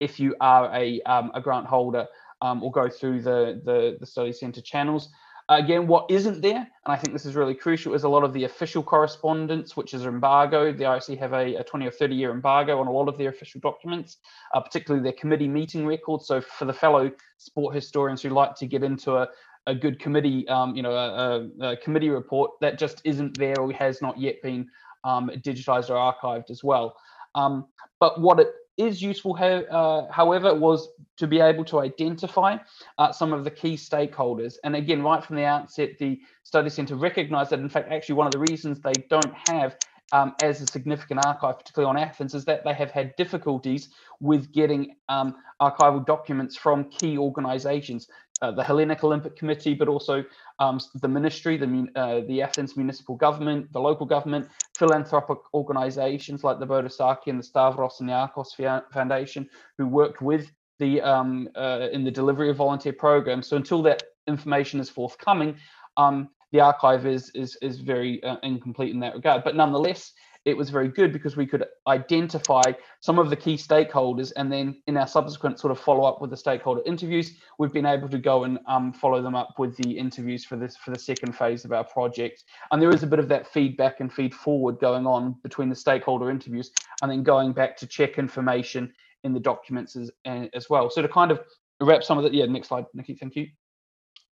if 0.00 0.18
you 0.18 0.34
are 0.40 0.74
a, 0.74 1.00
um, 1.02 1.30
a 1.34 1.40
grant 1.40 1.66
holder 1.66 2.06
um, 2.40 2.62
or 2.62 2.72
go 2.72 2.88
through 2.88 3.22
the, 3.22 3.60
the, 3.64 3.96
the 4.00 4.06
study 4.06 4.32
centre 4.32 4.60
channels. 4.60 5.10
Again, 5.50 5.86
what 5.86 6.10
isn't 6.10 6.40
there, 6.40 6.56
and 6.56 6.66
I 6.86 6.96
think 6.96 7.12
this 7.12 7.26
is 7.26 7.34
really 7.34 7.54
crucial, 7.54 7.92
is 7.92 8.04
a 8.04 8.08
lot 8.08 8.24
of 8.24 8.32
the 8.32 8.44
official 8.44 8.82
correspondence, 8.82 9.76
which 9.76 9.92
is 9.92 10.06
embargoed. 10.06 10.78
The 10.78 10.84
IOC 10.84 11.18
have 11.18 11.34
a, 11.34 11.56
a 11.56 11.64
20 11.64 11.86
or 11.86 11.90
30 11.90 12.14
year 12.14 12.30
embargo 12.30 12.80
on 12.80 12.86
a 12.86 12.90
lot 12.90 13.08
of 13.08 13.18
their 13.18 13.28
official 13.28 13.60
documents, 13.60 14.16
uh, 14.54 14.60
particularly 14.60 15.02
their 15.02 15.12
committee 15.12 15.48
meeting 15.48 15.86
records. 15.86 16.26
So 16.26 16.40
for 16.40 16.64
the 16.64 16.72
fellow 16.72 17.10
sport 17.36 17.74
historians 17.74 18.22
who 18.22 18.30
like 18.30 18.54
to 18.56 18.66
get 18.66 18.82
into 18.82 19.16
a, 19.16 19.28
a 19.66 19.74
good 19.74 20.00
committee, 20.00 20.48
um, 20.48 20.74
you 20.74 20.82
know, 20.82 20.92
a, 20.92 21.48
a, 21.60 21.76
committee 21.76 22.08
report 22.08 22.52
that 22.62 22.78
just 22.78 23.02
isn't 23.04 23.36
there 23.38 23.60
or 23.60 23.70
has 23.72 24.00
not 24.00 24.18
yet 24.18 24.36
been 24.42 24.66
um, 25.04 25.30
digitized 25.44 25.90
or 25.90 26.14
archived 26.14 26.50
as 26.50 26.64
well. 26.64 26.96
Um, 27.34 27.66
but 28.00 28.18
what 28.18 28.40
it 28.40 28.48
is 28.76 29.00
useful, 29.00 29.36
uh, 29.40 30.10
however, 30.10 30.54
was 30.54 30.88
to 31.16 31.26
be 31.26 31.40
able 31.40 31.64
to 31.64 31.80
identify 31.80 32.56
uh, 32.98 33.12
some 33.12 33.32
of 33.32 33.44
the 33.44 33.50
key 33.50 33.74
stakeholders. 33.74 34.54
And 34.64 34.74
again, 34.74 35.02
right 35.02 35.24
from 35.24 35.36
the 35.36 35.44
outset, 35.44 35.98
the 35.98 36.20
study 36.42 36.70
centre 36.70 36.96
recognised 36.96 37.50
that, 37.50 37.60
in 37.60 37.68
fact, 37.68 37.92
actually 37.92 38.16
one 38.16 38.26
of 38.26 38.32
the 38.32 38.40
reasons 38.40 38.80
they 38.80 38.92
don't 39.08 39.34
have 39.48 39.76
um, 40.12 40.34
as 40.42 40.60
a 40.60 40.66
significant 40.66 41.24
archive, 41.24 41.58
particularly 41.58 41.90
on 41.90 41.96
Athens, 41.96 42.34
is 42.34 42.44
that 42.44 42.64
they 42.64 42.74
have 42.74 42.90
had 42.90 43.16
difficulties 43.16 43.88
with 44.20 44.52
getting 44.52 44.96
um, 45.08 45.36
archival 45.60 46.04
documents 46.04 46.56
from 46.56 46.84
key 46.90 47.16
organisations 47.16 48.08
uh, 48.42 48.50
the 48.50 48.62
Hellenic 48.62 49.04
Olympic 49.04 49.36
Committee, 49.36 49.74
but 49.74 49.88
also 49.88 50.24
um, 50.58 50.80
the 51.00 51.08
ministry, 51.08 51.56
the, 51.56 51.86
uh, 51.96 52.20
the 52.26 52.42
Athens 52.42 52.76
municipal 52.76 53.16
government, 53.16 53.72
the 53.72 53.80
local 53.80 54.06
government, 54.06 54.48
philanthropic 54.76 55.38
organizations 55.54 56.44
like 56.44 56.58
the 56.58 56.66
Bodossaki 56.66 57.28
and 57.28 57.38
the 57.38 57.42
Stavros 57.42 57.98
Niarchos 58.00 58.54
Foundation, 58.92 59.48
who 59.78 59.86
worked 59.86 60.20
with 60.20 60.50
the 60.78 61.00
um, 61.02 61.48
uh, 61.54 61.88
in 61.92 62.04
the 62.04 62.10
delivery 62.10 62.50
of 62.50 62.56
volunteer 62.56 62.92
programs. 62.92 63.46
So 63.46 63.56
until 63.56 63.82
that 63.82 64.02
information 64.26 64.80
is 64.80 64.90
forthcoming, 64.90 65.56
um, 65.96 66.28
the 66.52 66.60
archive 66.60 67.06
is 67.06 67.30
is 67.34 67.56
is 67.62 67.78
very 67.80 68.22
uh, 68.24 68.36
incomplete 68.42 68.92
in 68.92 69.00
that 69.00 69.14
regard. 69.14 69.44
But 69.44 69.56
nonetheless, 69.56 70.12
it 70.44 70.56
was 70.56 70.70
very 70.70 70.88
good 70.88 71.12
because 71.12 71.36
we 71.36 71.46
could 71.46 71.64
identify 71.86 72.62
some 73.00 73.18
of 73.18 73.30
the 73.30 73.36
key 73.36 73.54
stakeholders 73.54 74.32
and 74.36 74.52
then 74.52 74.80
in 74.86 74.96
our 74.96 75.06
subsequent 75.06 75.58
sort 75.58 75.70
of 75.70 75.78
follow 75.78 76.04
up 76.04 76.20
with 76.20 76.30
the 76.30 76.36
stakeholder 76.36 76.82
interviews 76.84 77.38
we've 77.58 77.72
been 77.72 77.86
able 77.86 78.08
to 78.08 78.18
go 78.18 78.44
and 78.44 78.58
um, 78.66 78.92
follow 78.92 79.22
them 79.22 79.34
up 79.34 79.54
with 79.58 79.76
the 79.76 79.96
interviews 79.96 80.44
for 80.44 80.56
this 80.56 80.76
for 80.76 80.90
the 80.90 80.98
second 80.98 81.32
phase 81.32 81.64
of 81.64 81.72
our 81.72 81.84
project. 81.84 82.44
And 82.70 82.80
there 82.80 82.94
is 82.94 83.02
a 83.02 83.06
bit 83.06 83.18
of 83.18 83.28
that 83.28 83.46
feedback 83.46 84.00
and 84.00 84.12
feed 84.12 84.34
forward 84.34 84.78
going 84.80 85.06
on 85.06 85.36
between 85.42 85.68
the 85.68 85.76
stakeholder 85.76 86.30
interviews 86.30 86.70
and 87.02 87.10
then 87.10 87.22
going 87.22 87.52
back 87.52 87.76
to 87.78 87.86
check 87.86 88.18
information 88.18 88.92
in 89.22 89.32
the 89.32 89.40
documents 89.40 89.96
as, 89.96 90.10
as 90.24 90.68
well. 90.68 90.90
So 90.90 91.02
to 91.02 91.08
kind 91.08 91.30
of 91.30 91.40
wrap 91.80 92.04
some 92.04 92.18
of 92.18 92.24
the 92.24 92.34
yeah 92.34 92.46
next 92.46 92.68
slide 92.68 92.86
nikki 92.94 93.14
thank 93.14 93.36
you. 93.36 93.48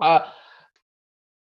Uh, 0.00 0.20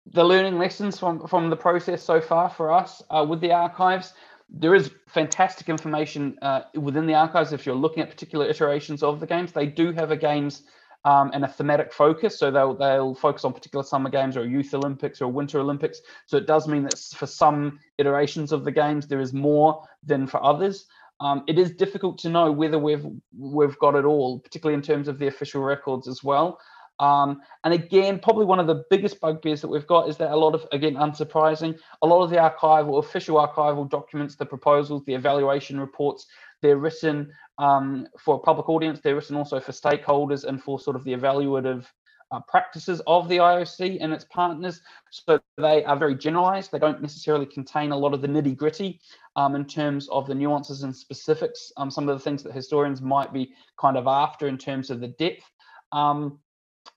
the 0.07 0.25
learning 0.25 0.59
lessons 0.59 0.99
from 0.99 1.27
from 1.29 1.49
the 1.51 1.57
process 1.57 2.03
so 2.03 2.21
far 2.21 2.49
for 2.51 2.73
us 2.73 3.03
uh, 3.11 3.25
with 3.29 3.41
the 3.41 3.53
archives 3.53 4.15
there 4.53 4.75
is 4.75 4.91
fantastic 5.09 5.69
information 5.69 6.37
uh, 6.43 6.63
within 6.75 7.07
the 7.07 7.15
archives 7.15 7.53
if 7.53 7.65
you're 7.65 7.75
looking 7.75 8.03
at 8.03 8.11
particular 8.11 8.47
iterations 8.47 9.03
of 9.03 9.19
the 9.19 9.27
games. 9.27 9.53
They 9.53 9.67
do 9.67 9.93
have 9.93 10.11
a 10.11 10.17
games 10.17 10.63
um, 11.05 11.31
and 11.33 11.45
a 11.45 11.49
thematic 11.49 11.93
focus, 11.93 12.39
so 12.39 12.51
they'll 12.51 12.75
they'll 12.75 13.15
focus 13.15 13.45
on 13.45 13.53
particular 13.55 13.83
summer 13.83 14.11
games 14.11 14.37
or 14.37 14.47
youth 14.47 14.73
Olympics 14.75 15.21
or 15.21 15.29
winter 15.29 15.59
Olympics. 15.59 16.01
So 16.27 16.37
it 16.37 16.47
does 16.47 16.69
mean 16.69 16.85
that 16.85 16.99
for 17.17 17.27
some 17.27 17.81
iterations 17.99 18.53
of 18.53 18.65
the 18.65 18.71
games 18.71 19.09
there 19.09 19.21
is 19.21 19.33
more 19.33 19.85
than 20.05 20.27
for 20.27 20.43
others. 20.45 20.87
Um, 21.21 21.45
it 21.47 21.59
is 21.59 21.73
difficult 21.73 22.19
to 22.19 22.29
know 22.29 22.53
whether 22.53 22.79
we've 22.79 23.07
we've 23.37 23.79
got 23.79 23.95
it 23.95 24.05
all, 24.05 24.39
particularly 24.41 24.75
in 24.75 24.83
terms 24.83 25.09
of 25.09 25.19
the 25.19 25.29
official 25.29 25.63
records 25.63 26.07
as 26.07 26.23
well. 26.23 26.59
Um, 26.99 27.41
and 27.65 27.75
again, 27.75 28.19
probably 28.19 28.45
one 28.45 28.61
of 28.61 28.67
the 28.67 28.85
biggest 28.91 29.21
bugbears 29.21 29.61
that 29.61 29.69
we've 29.69 29.87
got 29.87 30.09
is 30.09 30.17
that 30.19 30.31
a 30.31 30.37
lot 30.37 30.55
of, 30.55 30.67
again, 30.73 30.95
unsurprising, 30.95 31.79
a 32.03 32.07
lot 32.07 32.23
of 32.23 32.31
the 32.31 32.37
archival, 32.37 32.99
official 32.99 33.37
archival 33.37 33.89
documents, 33.89 34.37
the 34.37 34.47
proposals, 34.47 35.05
the 35.05 35.15
evaluation 35.15 35.81
reports, 35.81 36.27
they're 36.61 36.77
written 36.77 37.33
um, 37.59 38.07
for 38.19 38.37
a 38.37 38.39
public 38.39 38.69
audience, 38.69 39.01
they're 39.01 39.17
written 39.17 39.37
also 39.37 39.59
for 39.59 39.73
stakeholders 39.73 40.45
and 40.45 40.63
for 40.63 40.79
sort 40.79 40.97
of 40.97 41.05
the 41.05 41.13
evaluative 41.13 41.87
uh, 42.33 42.41
practices 42.49 43.03
of 43.07 43.29
the 43.29 43.37
IOC 43.37 43.99
and 44.01 44.13
its 44.13 44.25
partners. 44.25 44.81
So 45.11 45.39
they 45.59 45.85
are 45.85 45.97
very 45.97 46.15
generalized. 46.15 46.73
They 46.73 46.79
don't 46.79 47.03
necessarily 47.03 47.47
contain 47.47 47.93
a 47.93 47.97
lot 47.97 48.15
of 48.15 48.23
the 48.23 48.29
nitty 48.29 48.57
gritty 48.57 49.01
um, 49.37 49.55
in 49.55 49.67
terms 49.67 50.09
of 50.09 50.27
the 50.27 50.35
nuances 50.35 50.83
and 50.83 50.97
specifics, 50.97 51.73
um, 51.77 51.91
some 51.91 52.09
of 52.09 52.17
the 52.17 52.25
things 52.25 52.43
that 52.43 52.53
historians 52.53 53.03
might 53.03 53.33
be 53.33 53.53
kind 53.79 53.97
of 53.97 54.07
after 54.07 54.49
in 54.49 54.57
terms 54.57 54.89
of 54.91 55.01
the 55.01 55.09
depth. 55.09 55.45
Um, 55.93 56.39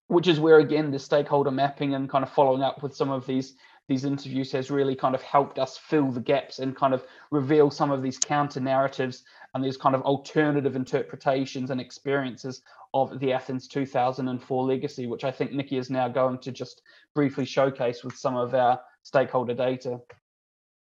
which 0.08 0.28
is 0.28 0.40
where 0.40 0.60
again 0.60 0.92
the 0.92 1.00
stakeholder 1.00 1.52
mapping 1.52 1.96
and 1.96 2.10
kind 2.10 2.24
of 2.24 2.32
following 2.32 2.62
up 2.62 2.84
with 2.84 2.96
some 2.96 3.10
of 3.10 3.26
these 3.26 3.56
these 3.88 4.06
interviews 4.06 4.52
has 4.52 4.72
really 4.72 4.96
kind 4.96 5.14
of 5.14 5.22
helped 5.22 5.60
us 5.60 5.78
fill 5.78 6.12
the 6.12 6.20
gaps 6.20 6.58
and 6.60 6.76
kind 6.76 6.94
of 6.94 7.04
reveal 7.30 7.70
some 7.70 7.92
of 7.92 8.02
these 8.02 8.18
counter 8.18 8.60
narratives 8.60 9.24
and 9.54 9.64
these 9.64 9.78
kind 9.78 9.94
of 9.94 10.02
alternative 10.02 10.76
interpretations 10.76 11.70
and 11.70 11.80
experiences 11.80 12.62
of 12.96 13.20
the 13.20 13.32
Athens 13.32 13.68
2004 13.68 14.64
legacy, 14.64 15.06
which 15.06 15.24
I 15.24 15.32
think 15.32 15.52
Nikki 15.52 15.78
is 15.78 15.90
now 15.90 16.08
going 16.08 16.40
to 16.40 16.52
just 16.52 16.82
briefly 17.14 17.46
showcase 17.46 18.04
with 18.04 18.16
some 18.18 18.36
of 18.36 18.56
our 18.56 18.80
stakeholder 19.04 19.54
data. 19.54 20.00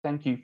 Thank 0.04 0.26
you. 0.26 0.40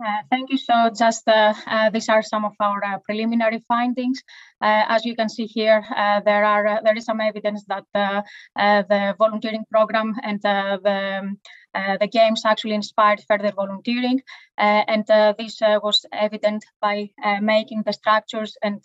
Uh, 0.00 0.22
thank 0.30 0.50
you. 0.50 0.56
So 0.56 0.90
just 0.96 1.28
uh, 1.28 1.52
uh, 1.66 1.90
these 1.90 2.08
are 2.08 2.22
some 2.22 2.46
of 2.46 2.54
our 2.58 2.82
uh, 2.82 2.98
preliminary 3.00 3.62
findings. 3.68 4.22
Uh, 4.62 4.84
as 4.88 5.04
you 5.04 5.14
can 5.14 5.28
see 5.28 5.44
here, 5.44 5.84
there 6.24 6.44
are 6.44 6.80
there 6.82 6.96
is 6.96 7.04
some 7.04 7.20
evidence 7.20 7.64
that 7.68 7.84
the 7.92 9.14
volunteering 9.18 9.64
program 9.70 10.14
and 10.22 10.40
the 10.40 11.18
um, 11.20 11.38
the 11.74 12.08
games 12.10 12.44
actually 12.44 12.74
inspired 12.74 13.20
further 13.28 13.52
volunteering, 13.52 14.20
uh, 14.58 14.82
and 14.88 15.10
uh, 15.10 15.34
this 15.38 15.60
was 15.60 16.04
evident 16.12 16.64
by 16.80 17.10
making 17.40 17.82
the 17.84 17.92
structures 17.92 18.56
and 18.62 18.82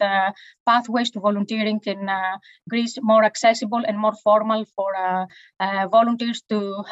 pathways 0.65 1.11
to 1.11 1.19
volunteering 1.19 1.79
in 1.85 2.09
Greece 2.69 2.97
more 3.01 3.23
accessible 3.23 3.83
and 3.85 3.97
more 3.97 4.15
formal 4.23 4.65
for 4.75 5.27
volunteers 5.91 6.43
to 6.49 6.83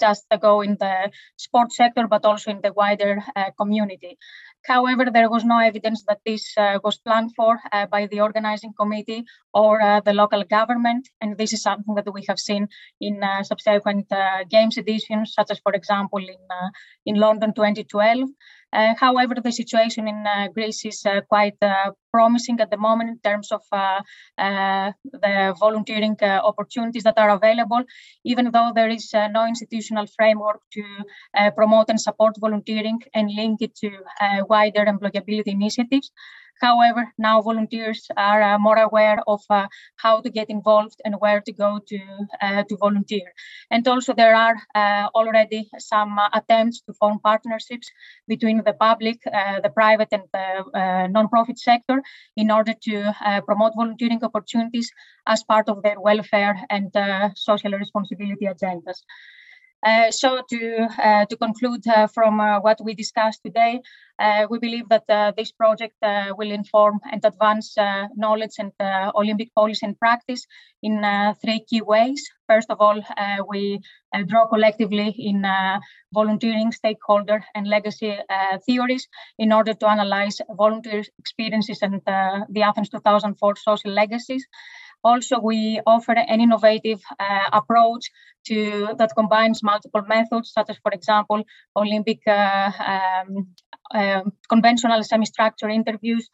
just 0.00 0.26
go 0.40 0.60
in 0.60 0.76
the 0.78 1.10
sports 1.36 1.76
sector, 1.76 2.06
but 2.06 2.24
also 2.24 2.50
in 2.50 2.60
the 2.62 2.72
wider 2.72 3.22
community. 3.58 4.18
However, 4.64 5.06
there 5.12 5.28
was 5.28 5.44
no 5.44 5.58
evidence 5.58 6.04
that 6.06 6.20
this 6.24 6.56
uh, 6.56 6.78
was 6.84 6.98
planned 6.98 7.34
for 7.34 7.58
uh, 7.72 7.86
by 7.86 8.06
the 8.06 8.20
organizing 8.20 8.72
committee 8.78 9.24
or 9.52 9.82
uh, 9.82 10.00
the 10.00 10.12
local 10.12 10.44
government. 10.44 11.08
And 11.20 11.36
this 11.36 11.52
is 11.52 11.62
something 11.62 11.94
that 11.96 12.12
we 12.12 12.24
have 12.28 12.38
seen 12.38 12.68
in 13.00 13.22
uh, 13.22 13.42
subsequent 13.42 14.06
uh, 14.12 14.44
games 14.48 14.78
editions, 14.78 15.31
such 15.32 15.50
as, 15.50 15.58
for 15.60 15.72
example, 15.72 16.18
in, 16.18 16.42
uh, 16.50 16.70
in 17.06 17.16
London 17.16 17.52
2012. 17.54 18.28
Uh, 18.74 18.94
however, 18.98 19.34
the 19.34 19.52
situation 19.52 20.08
in 20.08 20.26
uh, 20.26 20.48
Greece 20.48 20.84
is 20.86 21.04
uh, 21.04 21.20
quite 21.28 21.58
promising 22.10 22.58
at 22.60 22.70
the 22.70 22.76
moment 22.76 23.10
in 23.10 23.18
terms 23.18 23.52
of 23.52 23.60
the 23.68 25.54
volunteering 25.60 26.16
opportunities 26.22 27.02
that 27.02 27.18
are 27.18 27.30
available, 27.30 27.82
even 28.24 28.50
though 28.50 28.72
there 28.74 28.88
is 28.88 29.10
no 29.12 29.46
institutional 29.46 30.06
framework 30.16 30.60
to 30.72 30.82
promote 31.54 31.90
and 31.90 32.00
support 32.00 32.34
volunteering 32.40 32.98
and 33.14 33.30
link 33.30 33.60
it 33.60 33.74
to 33.74 33.90
wider 34.48 34.84
employability 34.86 35.48
initiatives. 35.48 36.10
However, 36.62 37.12
now 37.18 37.42
volunteers 37.42 38.06
are 38.16 38.40
uh, 38.40 38.58
more 38.58 38.76
aware 38.76 39.18
of 39.26 39.40
uh, 39.50 39.66
how 39.96 40.20
to 40.20 40.30
get 40.30 40.48
involved 40.48 41.00
and 41.04 41.16
where 41.18 41.40
to 41.40 41.52
go 41.52 41.80
to, 41.88 41.98
uh, 42.40 42.62
to 42.68 42.76
volunteer. 42.76 43.32
And 43.72 43.86
also 43.88 44.14
there 44.14 44.36
are 44.36 44.56
already 45.12 45.68
some 45.78 46.20
attempts 46.32 46.80
to 46.82 46.92
form 46.94 47.18
partnerships 47.18 47.90
between 48.28 48.62
the 48.64 48.74
public, 48.74 49.18
the 49.24 49.72
private 49.74 50.08
and 50.12 50.22
the 50.32 51.08
non-profit 51.08 51.58
sector 51.58 52.00
in 52.36 52.50
order 52.50 52.74
to 52.84 53.12
promote 53.44 53.72
volunteering 53.74 54.22
opportunities 54.22 54.90
as 55.26 55.42
part 55.42 55.68
of 55.68 55.82
their 55.82 56.00
welfare 56.00 56.56
and 56.70 56.92
social 57.34 57.72
responsibility 57.72 58.46
agendas. 58.46 59.02
Uh, 59.84 60.12
so 60.12 60.42
to, 60.48 60.86
uh, 61.02 61.24
to 61.26 61.36
conclude 61.36 61.84
uh, 61.88 62.06
from 62.06 62.38
uh, 62.38 62.60
what 62.60 62.78
we 62.84 62.94
discussed 62.94 63.40
today, 63.44 63.80
uh, 64.20 64.46
we 64.48 64.58
believe 64.60 64.88
that 64.88 65.02
uh, 65.08 65.32
this 65.36 65.50
project 65.50 65.96
will 66.38 66.52
inform 66.52 67.00
and 67.10 67.24
advance 67.24 67.74
knowledge 68.14 68.52
and 68.58 68.72
Olympic 69.16 69.52
policy 69.54 69.84
and 69.84 69.98
practice 69.98 70.46
in 70.82 71.02
three 71.42 71.64
key 71.68 71.82
ways. 71.82 72.22
First 72.48 72.70
of 72.70 72.80
all, 72.80 73.02
we 73.48 73.80
draw 74.26 74.46
collectively 74.46 75.08
in 75.18 75.44
volunteering, 76.14 76.70
stakeholder, 76.70 77.42
and 77.56 77.66
legacy 77.66 78.16
theories 78.64 79.08
in 79.38 79.52
order 79.52 79.74
to 79.74 79.88
analyze 79.88 80.40
volunteer 80.50 81.02
experiences 81.18 81.80
and 81.82 82.00
the 82.04 82.62
Athens 82.62 82.90
2004 82.90 83.56
social 83.56 83.90
legacies. 83.90 84.46
Also, 85.04 85.40
we 85.40 85.80
offer 85.86 86.12
an 86.12 86.40
innovative 86.40 87.00
uh, 87.18 87.48
approach 87.52 88.10
to 88.46 88.94
that 88.98 89.10
combines 89.16 89.62
multiple 89.62 90.02
methods, 90.08 90.52
such 90.52 90.70
as, 90.70 90.76
for 90.82 90.92
example, 90.92 91.42
Olympic 91.76 92.20
uh, 92.26 92.70
um, 92.78 93.48
uh, 93.94 94.22
conventional 94.48 95.02
semi-structured 95.02 95.70
interviews, 95.70 96.28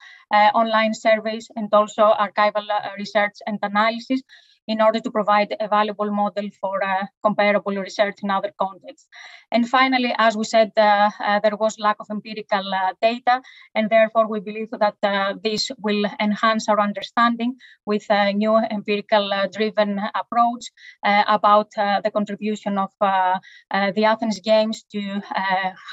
online 0.55 0.95
surveys, 0.95 1.49
and 1.57 1.69
also 1.73 2.03
archival 2.03 2.67
uh, 2.71 2.91
research 2.99 3.37
and 3.47 3.59
analysis 3.63 4.23
in 4.69 4.83
order 4.83 5.01
to 5.01 5.11
provide 5.11 5.57
a 5.59 5.67
valuable 5.67 6.11
model 6.11 6.49
for 6.61 6.85
uh, 6.85 7.07
comparable 7.25 7.75
research 7.75 8.19
in 8.23 8.31
other 8.31 8.53
contexts. 8.61 9.09
And 9.51 9.67
finally, 9.69 10.15
as 10.19 10.37
we 10.37 10.45
said, 10.45 10.73
uh, 10.77 11.11
uh, 11.25 11.41
there 11.41 11.57
was 11.57 11.79
lack 11.79 11.97
of 12.01 12.07
empirical 12.11 12.75
uh, 12.75 12.93
data, 13.01 13.41
and 13.75 13.89
therefore 13.89 14.29
we 14.29 14.41
believe 14.41 14.69
that 14.71 14.97
uh, 15.03 15.35
this 15.43 15.71
will 15.79 16.05
enhance 16.21 16.69
our 16.69 16.79
understanding 16.79 17.57
with 17.87 18.05
a 18.11 18.33
new 18.33 18.57
empirical 18.57 19.33
uh, 19.33 19.47
driven 19.47 20.01
approach 20.15 20.67
about 21.05 21.71
the 22.05 22.11
contribution 22.13 22.77
of 22.79 22.91
the 23.01 24.05
Athens 24.05 24.41
Games 24.41 24.85
to 24.93 25.21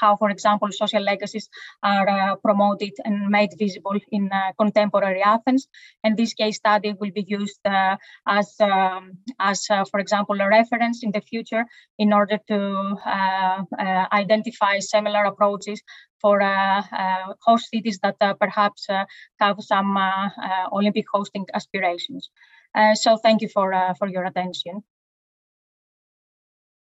how, 0.00 0.16
for 0.16 0.30
example, 0.30 0.68
social 0.70 1.02
legacies 1.02 1.48
are 1.82 2.36
promoted 2.38 2.92
and 3.04 3.28
made 3.28 3.50
visible 3.58 3.98
in 4.10 4.30
contemporary 4.58 5.22
Athens. 5.22 5.66
And 6.04 6.16
this 6.16 6.34
case 6.34 6.56
study 6.56 6.94
will 7.00 7.12
be 7.12 7.24
used 7.26 7.60
as 8.26 8.56
um, 8.70 9.18
as, 9.38 9.66
uh, 9.70 9.84
for 9.90 10.00
example, 10.00 10.40
a 10.40 10.48
reference 10.48 11.02
in 11.02 11.10
the 11.12 11.20
future 11.20 11.64
in 11.98 12.12
order 12.12 12.38
to 12.48 12.96
uh, 13.06 13.62
uh, 13.78 14.06
identify 14.12 14.78
similar 14.78 15.24
approaches 15.24 15.82
for 16.20 16.40
host 17.42 17.68
cities 17.70 17.98
that 18.02 18.16
perhaps 18.40 18.86
have 19.38 19.56
some 19.60 19.98
Olympic 20.72 21.04
hosting 21.12 21.46
aspirations. 21.54 22.30
so 22.94 23.16
thank 23.18 23.42
you 23.42 23.48
for, 23.48 23.72
for 23.98 24.08
your 24.08 24.24
attention. 24.24 24.82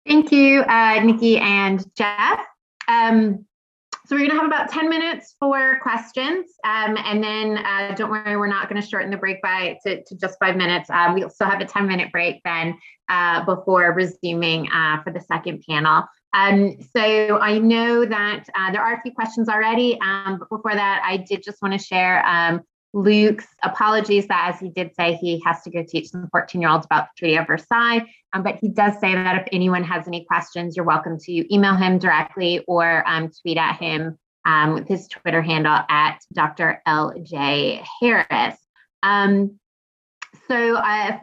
Thank 0.07 0.33
you, 0.33 0.65
Nikki 1.05 1.39
and 1.39 1.85
Geoff. 1.95 2.41
Um, 2.89 3.47
so 4.11 4.17
we're 4.17 4.27
going 4.27 4.31
to 4.31 4.37
have 4.39 4.47
about 4.47 4.69
10 4.69 4.89
minutes 4.89 5.37
for 5.39 5.79
questions. 5.83 6.51
Um, 6.65 6.99
and 7.05 7.23
then 7.23 7.59
uh, 7.59 7.95
don't 7.95 8.11
worry, 8.11 8.37
we're 8.37 8.49
not 8.49 8.69
going 8.69 8.83
to 8.83 8.85
shorten 8.85 9.09
the 9.09 9.17
break 9.17 9.41
by 9.41 9.79
to, 9.87 10.03
to 10.03 10.17
just 10.17 10.37
five 10.41 10.57
minutes. 10.57 10.91
Um, 10.91 11.15
we'll 11.15 11.31
still 11.31 11.47
have 11.47 11.61
a 11.61 11.65
10 11.65 11.87
minute 11.87 12.11
break 12.11 12.41
then 12.45 12.77
uh, 13.09 13.45
before 13.45 13.93
resuming 13.93 14.69
uh, 14.73 15.01
for 15.05 15.13
the 15.13 15.21
second 15.21 15.63
panel. 15.65 16.03
Um, 16.35 16.77
so 16.97 17.39
I 17.39 17.59
know 17.59 18.05
that 18.05 18.49
uh, 18.53 18.73
there 18.73 18.83
are 18.83 18.95
a 18.95 19.01
few 19.03 19.13
questions 19.13 19.49
already. 19.49 19.97
Um, 20.01 20.41
but 20.41 20.49
before 20.49 20.75
that, 20.75 21.03
I 21.05 21.19
did 21.19 21.45
just 21.45 21.63
want 21.63 21.75
to 21.75 21.79
share 21.79 22.27
um, 22.27 22.63
Luke's 22.93 23.47
apologies 23.63 24.27
that, 24.27 24.53
as 24.53 24.61
he 24.61 24.69
did 24.69 24.95
say, 24.95 25.15
he 25.15 25.41
has 25.47 25.63
to 25.63 25.71
go 25.71 25.85
teach 25.87 26.09
some 26.09 26.29
14 26.33 26.61
year 26.61 26.71
olds 26.71 26.87
about 26.87 27.05
the 27.05 27.19
Treaty 27.19 27.37
of 27.37 27.47
Versailles. 27.47 28.05
Um, 28.33 28.43
but 28.43 28.57
he 28.61 28.69
does 28.69 28.95
say 29.01 29.15
that 29.15 29.43
if 29.43 29.49
anyone 29.53 29.85
has 29.85 30.09
any 30.09 30.25
questions, 30.25 30.77
you're 30.77 30.85
welcome 30.85 31.19
to 31.19 31.55
email 31.55 31.77
him 31.77 31.99
directly 31.99 32.65
or 32.67 33.05
um, 33.09 33.31
tweet 33.43 33.59
at 33.59 33.77
him 33.77 34.19
um, 34.45 34.75
with 34.75 34.89
his 34.89 35.07
Twitter 35.09 35.43
handle 35.43 35.79
at 35.89 36.19
Dr. 36.33 36.83
LJ 36.87 37.85
Harris. 38.01 38.57
Um, 39.03 39.59
so, 40.49 40.77
uh, 40.77 41.19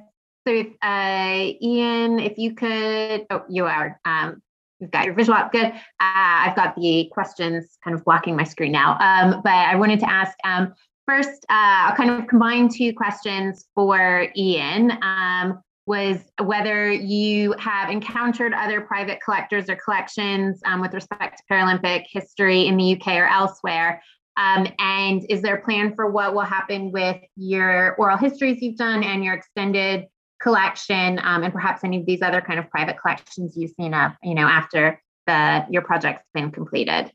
so 0.48 0.54
if, 0.54 0.68
uh, 0.82 1.54
Ian, 1.62 2.20
if 2.20 2.38
you 2.38 2.56
could, 2.56 3.26
oh, 3.30 3.44
you 3.50 3.66
are. 3.66 4.00
Um, 4.06 4.42
you've 4.80 4.92
got 4.92 5.06
your 5.06 5.14
visual 5.14 5.38
up. 5.38 5.52
Good. 5.52 5.66
Uh, 5.66 5.74
I've 6.00 6.56
got 6.56 6.76
the 6.76 7.10
questions 7.12 7.78
kind 7.84 7.96
of 7.96 8.06
blocking 8.06 8.36
my 8.36 8.44
screen 8.44 8.72
now. 8.72 8.98
Um, 9.00 9.42
but 9.44 9.52
I 9.52 9.76
wanted 9.76 10.00
to 10.02 10.10
ask 10.10 10.38
um, 10.44 10.74
first, 11.08 11.46
uh, 11.50 11.90
I'll 11.90 11.96
kind 11.96 12.10
of 12.10 12.28
combine 12.28 12.70
two 12.70 12.94
questions 12.94 13.66
for 13.74 14.28
Ian. 14.36 14.92
Um, 15.02 15.62
was 15.88 16.20
whether 16.44 16.92
you 16.92 17.54
have 17.54 17.90
encountered 17.90 18.54
other 18.54 18.82
private 18.82 19.20
collectors 19.24 19.70
or 19.70 19.78
collections 19.78 20.60
um, 20.66 20.82
with 20.82 20.94
respect 20.94 21.38
to 21.38 21.44
Paralympic 21.50 22.04
history 22.12 22.68
in 22.68 22.76
the 22.76 22.94
UK 22.94 23.16
or 23.16 23.26
elsewhere. 23.26 24.04
Um, 24.36 24.68
and 24.80 25.26
is 25.30 25.42
there 25.42 25.56
a 25.56 25.62
plan 25.62 25.96
for 25.96 26.12
what 26.12 26.36
will 26.36 26.42
happen 26.42 26.92
with 26.92 27.18
your 27.38 27.96
oral 27.96 28.18
histories 28.18 28.62
you've 28.62 28.76
done 28.76 29.02
and 29.02 29.24
your 29.24 29.34
extended 29.34 30.08
collection 30.42 31.20
um, 31.24 31.44
and 31.44 31.54
perhaps 31.54 31.84
any 31.84 32.02
of 32.02 32.06
these 32.06 32.22
other 32.22 32.42
kind 32.42 32.60
of 32.60 32.70
private 32.70 32.98
collections 33.02 33.56
you've 33.56 33.72
seen 33.72 33.94
up, 33.94 34.16
you 34.22 34.36
know, 34.36 34.46
after 34.46 35.02
the 35.26 35.66
your 35.72 35.82
project's 35.82 36.28
been 36.34 36.52
completed? 36.52 37.12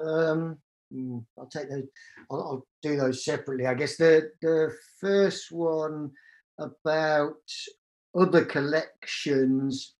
Um, 0.00 0.58
hmm, 0.92 1.18
I'll 1.38 1.46
take 1.46 1.70
those. 1.70 1.84
I'll, 2.30 2.40
I'll, 2.40 2.66
do 2.80 2.96
those 2.96 3.24
separately. 3.24 3.66
I 3.66 3.74
guess 3.74 3.96
the 3.96 4.30
the 4.40 4.72
first 5.00 5.50
one 5.50 6.12
about 6.58 7.36
other 8.16 8.44
collections. 8.44 9.94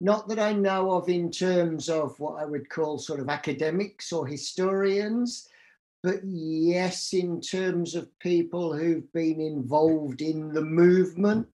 Not 0.00 0.28
that 0.28 0.38
I 0.38 0.52
know 0.52 0.90
of 0.92 1.08
in 1.08 1.30
terms 1.30 1.88
of 1.88 2.18
what 2.20 2.42
I 2.42 2.44
would 2.44 2.68
call 2.68 2.98
sort 2.98 3.20
of 3.20 3.30
academics 3.30 4.12
or 4.12 4.26
historians, 4.26 5.48
but 6.02 6.20
yes, 6.24 7.14
in 7.14 7.40
terms 7.40 7.94
of 7.94 8.16
people 8.18 8.76
who've 8.76 9.10
been 9.12 9.40
involved 9.40 10.20
in 10.20 10.52
the 10.52 10.62
movement 10.62 11.48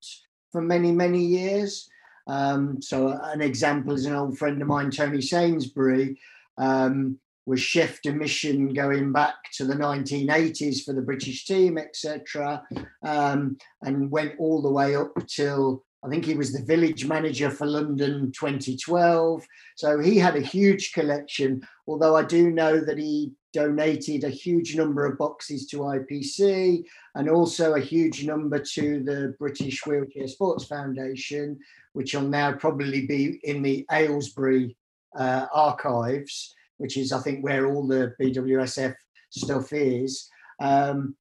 for 0.51 0.61
many, 0.61 0.93
many 0.93 1.25
years. 1.25 1.89
Um, 2.27 2.81
so, 2.83 3.19
an 3.23 3.41
example 3.41 3.95
is 3.95 4.07
an 4.07 4.15
old 4.15 4.39
friend 4.39 4.61
of 4.61 4.69
mine, 4.69 4.91
Tony 4.91 5.23
Sainsbury, 5.23 6.19
um, 6.59 7.19
was 7.47 7.61
chef 7.61 8.01
de 8.03 8.13
mission 8.13 8.73
going 8.73 9.13
back 9.13 9.35
to 9.55 9.65
the 9.65 9.75
1980s 9.75 10.85
for 10.85 10.93
the 10.93 11.03
British 11.03 11.45
team, 11.45 11.77
etc., 11.79 12.63
um, 13.03 13.57
and 13.83 14.11
went 14.11 14.35
all 14.39 14.63
the 14.63 14.71
way 14.71 14.95
up 14.95 15.13
till 15.27 15.83
I 16.05 16.09
think 16.09 16.25
he 16.25 16.35
was 16.35 16.53
the 16.53 16.65
village 16.65 17.07
manager 17.07 17.49
for 17.49 17.67
London 17.67 18.33
2012. 18.33 19.47
So 19.77 20.01
he 20.01 20.19
had 20.19 20.35
a 20.35 20.41
huge 20.41 20.93
collection, 20.93 21.63
although 21.87 22.17
I 22.17 22.25
do 22.25 22.51
know 22.51 22.81
that 22.81 22.99
he 22.99 23.33
donated 23.53 24.25
a 24.25 24.31
huge 24.31 24.75
number 24.75 25.07
of 25.07 25.19
boxes 25.19 25.67
to 25.69 25.79
IPC 25.79 26.85
and 27.15 27.29
also 27.29 27.75
a 27.75 27.81
huge 27.81 28.25
number 28.25 28.59
to 28.59 29.03
the 29.05 29.35
British 29.39 29.87
Wheelchair 29.87 30.27
Sports 30.27 30.65
Foundation, 30.65 31.59
which 31.93 32.15
will 32.15 32.23
now 32.23 32.53
probably 32.53 33.07
be 33.07 33.41
in 33.45 33.63
the 33.63 33.87
Aylesbury 33.93 34.77
uh, 35.17 35.47
archives, 35.53 36.55
which 36.83 36.97
is, 36.97 37.13
I 37.13 37.21
think, 37.21 37.45
where 37.45 37.67
all 37.67 37.87
the 37.87 38.13
BWSF 38.21 38.95
stuff 39.31 39.73
is. 39.73 40.29
Um, 40.61 41.15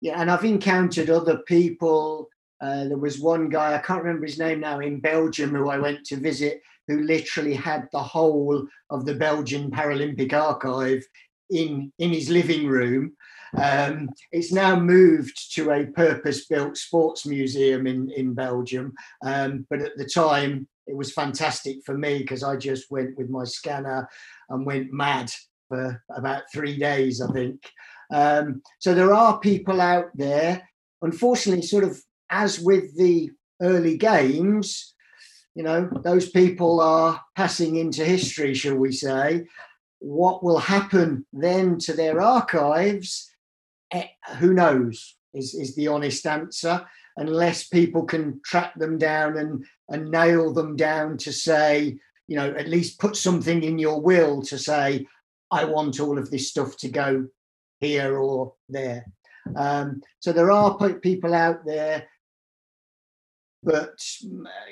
yeah, 0.00 0.20
and 0.20 0.30
I've 0.30 0.44
encountered 0.44 1.10
other 1.10 1.38
people. 1.46 2.30
Uh, 2.62 2.84
there 2.84 2.96
was 2.96 3.20
one 3.20 3.50
guy, 3.50 3.74
I 3.74 3.78
can't 3.78 4.02
remember 4.02 4.26
his 4.26 4.38
name 4.38 4.60
now, 4.60 4.80
in 4.80 5.00
Belgium 5.00 5.50
who 5.50 5.68
I 5.68 5.78
went 5.78 6.04
to 6.06 6.16
visit, 6.16 6.62
who 6.88 7.02
literally 7.02 7.54
had 7.54 7.88
the 7.92 8.02
whole 8.02 8.66
of 8.88 9.04
the 9.04 9.14
Belgian 9.14 9.70
Paralympic 9.70 10.32
archive 10.32 11.04
in, 11.50 11.92
in 11.98 12.10
his 12.10 12.30
living 12.30 12.66
room. 12.66 13.12
Um, 13.60 14.08
it's 14.32 14.50
now 14.50 14.80
moved 14.80 15.54
to 15.56 15.72
a 15.72 15.84
purpose 15.84 16.46
built 16.46 16.78
sports 16.78 17.26
museum 17.26 17.86
in, 17.86 18.10
in 18.10 18.32
Belgium. 18.32 18.94
Um, 19.22 19.66
but 19.68 19.80
at 19.80 19.96
the 19.98 20.06
time, 20.06 20.68
it 20.86 20.96
was 20.96 21.12
fantastic 21.12 21.78
for 21.84 21.96
me 21.96 22.18
because 22.18 22.42
I 22.42 22.56
just 22.56 22.90
went 22.90 23.16
with 23.16 23.30
my 23.30 23.44
scanner 23.44 24.08
and 24.48 24.66
went 24.66 24.92
mad 24.92 25.32
for 25.68 26.02
about 26.14 26.42
three 26.52 26.78
days, 26.78 27.20
I 27.20 27.32
think. 27.32 27.70
Um, 28.12 28.62
so 28.78 28.94
there 28.94 29.14
are 29.14 29.40
people 29.40 29.80
out 29.80 30.10
there, 30.14 30.68
unfortunately, 31.00 31.62
sort 31.62 31.84
of 31.84 31.98
as 32.30 32.60
with 32.60 32.96
the 32.96 33.30
early 33.60 33.96
games, 33.96 34.94
you 35.54 35.62
know, 35.62 35.88
those 36.02 36.30
people 36.30 36.80
are 36.80 37.20
passing 37.36 37.76
into 37.76 38.04
history, 38.04 38.54
shall 38.54 38.76
we 38.76 38.92
say. 38.92 39.46
What 39.98 40.42
will 40.42 40.58
happen 40.58 41.26
then 41.32 41.78
to 41.80 41.92
their 41.92 42.20
archives? 42.20 43.30
Eh, 43.92 44.06
who 44.38 44.54
knows, 44.54 45.16
is, 45.34 45.54
is 45.54 45.74
the 45.74 45.88
honest 45.88 46.26
answer, 46.26 46.84
unless 47.16 47.68
people 47.68 48.04
can 48.04 48.40
track 48.44 48.74
them 48.76 48.98
down 48.98 49.36
and, 49.36 49.64
and 49.92 50.10
nail 50.10 50.52
them 50.52 50.74
down 50.74 51.18
to 51.18 51.32
say, 51.32 51.98
you 52.26 52.36
know, 52.36 52.50
at 52.50 52.68
least 52.68 52.98
put 52.98 53.16
something 53.16 53.62
in 53.62 53.78
your 53.78 54.00
will 54.00 54.42
to 54.42 54.58
say, 54.58 55.06
I 55.50 55.64
want 55.66 56.00
all 56.00 56.18
of 56.18 56.30
this 56.30 56.48
stuff 56.48 56.76
to 56.78 56.88
go 56.88 57.28
here 57.80 58.16
or 58.16 58.54
there. 58.68 59.06
Um, 59.54 60.02
so 60.20 60.32
there 60.32 60.50
are 60.50 60.76
people 60.94 61.34
out 61.34 61.64
there 61.66 62.08
but 63.62 63.96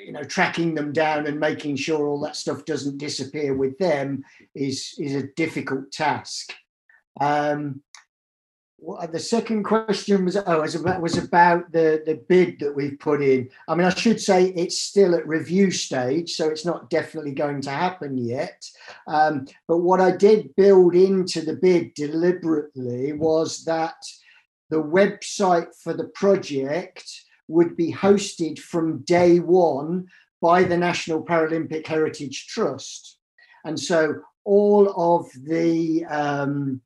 you 0.04 0.12
know 0.12 0.24
tracking 0.24 0.74
them 0.74 0.92
down 0.92 1.26
and 1.26 1.38
making 1.38 1.76
sure 1.76 2.08
all 2.08 2.20
that 2.20 2.36
stuff 2.36 2.64
doesn't 2.64 2.98
disappear 2.98 3.54
with 3.54 3.78
them 3.78 4.22
is 4.54 4.94
is 4.98 5.14
a 5.14 5.28
difficult 5.36 5.92
task 5.92 6.52
um, 7.20 7.82
the 9.12 9.18
second 9.18 9.62
question 9.62 10.24
was 10.24 10.36
oh 10.46 10.60
was 10.60 10.74
about 10.74 11.02
was 11.02 11.18
about 11.18 11.70
the 11.72 12.02
the 12.06 12.14
bid 12.28 12.58
that 12.58 12.74
we've 12.74 12.98
put 12.98 13.22
in 13.22 13.48
i 13.68 13.74
mean 13.74 13.86
i 13.86 13.90
should 13.90 14.20
say 14.20 14.46
it's 14.56 14.80
still 14.80 15.14
at 15.14 15.26
review 15.28 15.70
stage 15.70 16.32
so 16.32 16.48
it's 16.48 16.64
not 16.64 16.88
definitely 16.88 17.32
going 17.32 17.60
to 17.60 17.70
happen 17.70 18.16
yet 18.16 18.64
um, 19.06 19.46
but 19.68 19.78
what 19.78 20.00
i 20.00 20.10
did 20.10 20.54
build 20.56 20.94
into 20.94 21.42
the 21.42 21.56
bid 21.56 21.92
deliberately 21.94 23.12
was 23.12 23.64
that 23.64 23.96
the 24.70 24.82
website 24.82 25.74
for 25.82 25.92
the 25.92 26.08
project 26.14 27.04
would 27.48 27.76
be 27.76 27.92
hosted 27.92 28.58
from 28.58 29.02
day 29.02 29.40
one 29.40 30.06
by 30.40 30.62
the 30.62 30.76
National 30.76 31.22
Paralympic 31.22 31.86
Heritage 31.86 32.46
Trust. 32.46 33.18
And 33.64 33.78
so 33.78 34.20
all 34.44 35.18
of 35.18 35.28
the 35.44 36.04
um, 36.06 36.80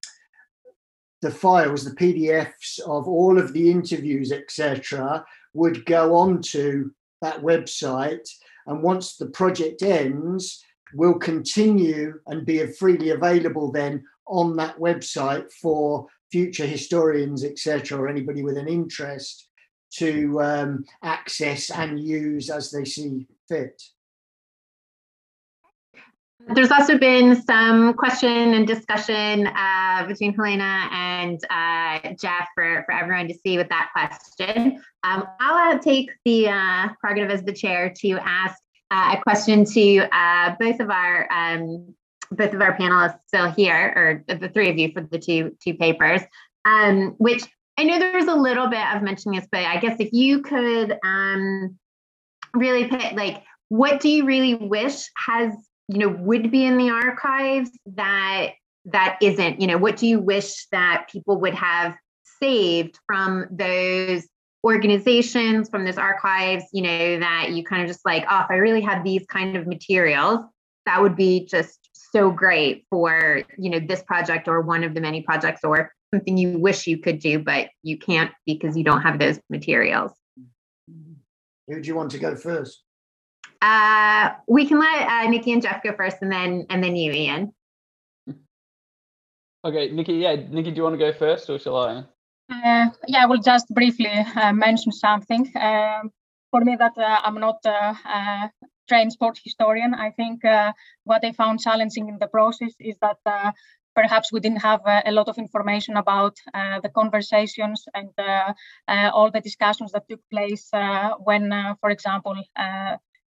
the 1.24 1.30
files, 1.30 1.84
the 1.84 1.96
PDFs 1.96 2.78
of 2.80 3.09
all 3.09 3.38
of 3.38 3.55
the 3.55 3.70
interviews, 3.70 4.30
etc., 4.30 5.24
would 5.55 5.86
go 5.86 6.14
onto 6.14 6.90
that 7.22 7.40
website. 7.40 8.28
And 8.66 8.82
once 8.82 9.16
the 9.16 9.30
project 9.30 9.82
ends, 9.82 10.62
will 10.92 11.18
continue 11.18 12.20
and 12.26 12.46
be 12.46 12.64
freely 12.66 13.10
available 13.10 13.72
then 13.72 14.05
on 14.26 14.55
that 14.56 14.78
website 14.78 15.51
for 15.52 16.06
future 16.30 16.66
historians, 16.66 17.42
etc., 17.42 17.98
or 17.98 18.09
anybody 18.09 18.42
with 18.42 18.59
an 18.59 18.68
interest 18.68 19.48
to 19.94 20.40
um, 20.42 20.84
access 21.02 21.70
and 21.70 21.98
use 21.98 22.51
as 22.51 22.70
they 22.70 22.84
see 22.84 23.26
fit. 23.48 23.82
There's 26.48 26.70
also 26.70 26.98
been 26.98 27.40
some 27.42 27.94
question 27.94 28.55
and 28.55 28.66
discussion 28.66 29.46
uh, 29.46 30.06
between 30.06 30.34
Helena 30.34 30.88
and 30.92 31.14
uh, 31.51 32.14
Geoff 32.20 32.48
for, 32.55 32.84
for 32.86 32.92
everyone 32.92 33.28
to 33.28 33.34
see 33.34 33.56
with 33.56 33.68
that 33.68 33.90
question. 33.92 34.82
Um, 35.02 35.24
I'll 35.40 35.76
uh, 35.76 35.78
take 35.78 36.10
the 36.24 36.48
uh, 36.48 36.88
prerogative 37.01 37.30
as 37.30 37.42
the 37.42 37.52
chair 37.52 37.92
to 38.01 38.10
ask 38.22 38.56
uh, 38.90 39.16
a 39.16 39.22
question 39.22 39.64
to 39.64 40.09
uh, 40.12 40.55
both 40.59 40.80
of 40.80 40.90
our 40.90 41.28
um, 41.32 41.94
both 42.30 42.55
of 42.55 42.60
our 42.60 42.76
panelists 42.76 43.18
still 43.26 43.51
here, 43.51 43.92
or 43.96 44.24
the 44.38 44.48
three 44.48 44.70
of 44.70 44.78
you 44.78 44.90
for 44.92 45.02
the 45.02 45.18
two 45.18 45.56
two 45.62 45.74
papers, 45.74 46.22
um, 46.64 47.14
which 47.18 47.42
I 47.76 47.84
know 47.84 47.98
there's 47.98 48.26
a 48.26 48.34
little 48.34 48.68
bit 48.68 48.86
of 48.94 49.02
mentioning 49.02 49.38
this, 49.38 49.48
but 49.51 49.64
I 49.64 49.78
guess 49.78 49.96
if 49.98 50.12
you 50.12 50.42
could 50.42 50.96
um, 51.05 51.76
really 52.55 52.86
pick, 52.88 53.12
like, 53.12 53.42
what 53.68 54.01
do 54.01 54.09
you 54.09 54.24
really 54.24 54.55
wish 54.55 55.10
has, 55.16 55.52
you 55.88 55.98
know, 55.98 56.09
would 56.09 56.51
be 56.51 56.64
in 56.64 56.78
the 56.78 56.90
archives 56.90 57.70
that 57.96 58.51
that 58.86 59.19
isn't? 59.23 59.61
You 59.61 59.66
know, 59.66 59.78
what 59.78 59.97
do 59.97 60.06
you 60.06 60.20
wish 60.20 60.66
that 60.73 61.09
people 61.11 61.40
would 61.40 61.55
have 61.55 61.94
saved 62.40 62.98
from 63.06 63.47
those 63.51 64.27
organizations, 64.65 65.69
from 65.69 65.85
those 65.85 65.98
archives? 65.98 66.65
You 66.73 66.82
know, 66.82 67.19
that 67.20 67.51
you 67.52 67.65
kind 67.65 67.82
of 67.82 67.89
just 67.89 68.05
like, 68.05 68.24
oh, 68.28 68.40
if 68.40 68.51
I 68.51 68.56
really 68.56 68.82
had 68.82 69.05
these 69.05 69.24
kind 69.27 69.56
of 69.56 69.66
materials, 69.66 70.40
that 70.86 71.01
would 71.01 71.16
be 71.16 71.47
just 71.47 71.78
so 72.12 72.31
great 72.31 72.86
for 72.90 73.43
you 73.59 73.70
know 73.70 73.81
this 73.81 74.02
project 74.02 74.47
or 74.48 74.61
one 74.61 74.85
of 74.85 74.94
the 74.94 75.01
many 75.01 75.23
projects 75.23 75.65
or 75.65 75.93
something 76.15 76.36
you 76.36 76.59
wish 76.59 76.86
you 76.86 76.98
could 76.98 77.19
do, 77.19 77.39
but 77.39 77.69
you 77.82 77.98
can't 77.98 78.31
because 78.47 78.77
you 78.77 78.85
don't 78.85 79.02
have 79.02 79.19
those 79.19 79.40
materials. 79.51 80.12
Who 81.66 81.81
do 81.81 81.89
you 81.89 81.94
want 81.94 82.11
to 82.12 82.19
go 82.19 82.36
first? 82.36 82.82
Uh, 83.61 84.31
we 84.47 84.66
can 84.66 84.78
let 84.78 85.09
uh, 85.09 85.28
Nikki 85.31 85.52
and 85.52 85.62
Geoff 85.62 85.82
go 85.82 85.94
first, 85.97 86.19
and 86.20 86.31
then 86.31 86.66
and 86.70 86.85
then 86.85 86.97
you, 86.97 87.12
Ian. 87.12 87.52
Okay, 89.65 89.91
Nikki. 89.91 90.15
Yeah, 90.15 90.36
Nikki, 90.36 90.70
do 90.70 90.77
you 90.77 90.82
want 90.82 90.95
to 90.95 90.99
go 90.99 91.12
first, 91.12 91.49
or 91.49 91.59
shall 91.59 91.77
I? 91.77 92.05
Uh, 92.51 92.91
yeah, 93.09 93.23
I 93.23 93.27
will 93.27 93.41
just 93.41 93.69
briefly 93.69 94.11
uh, 94.11 94.53
mention 94.53 94.93
something. 94.93 95.51
Um, 95.57 96.11
for 96.51 96.61
me, 96.61 96.77
that 96.77 96.99
uh, 96.99 97.20
I'm 97.24 97.41
not 97.41 97.57
a, 97.65 97.97
a 98.05 98.51
trained 98.89 99.12
sports 99.12 99.41
historian. 99.43 99.95
I 99.95 100.11
think 100.11 100.45
uh, 100.45 100.73
what 101.05 101.24
I 101.24 101.32
found 101.32 101.61
challenging 101.61 102.09
in 102.09 102.19
the 102.19 102.27
process 102.27 102.74
is 102.78 102.97
that 103.01 103.55
perhaps 103.95 104.32
we 104.32 104.41
didn't 104.41 104.62
have 104.62 104.81
uh, 104.86 105.03
a 105.07 105.12
lot 105.12 105.28
of 105.28 105.39
information 105.39 105.97
about 105.97 106.36
uh, 106.53 106.81
the 106.81 106.89
conversations 106.89 107.85
and 107.95 108.11
uh, 108.19 108.53
uh 108.89 109.11
all 109.15 109.31
the 109.31 109.41
discussions 109.41 109.93
that 109.93 110.09
took 110.09 110.20
place 110.31 110.69
uh, 110.73 111.11
when, 111.23 111.53
uh, 111.53 111.74
for 111.81 111.91
example, 111.91 112.35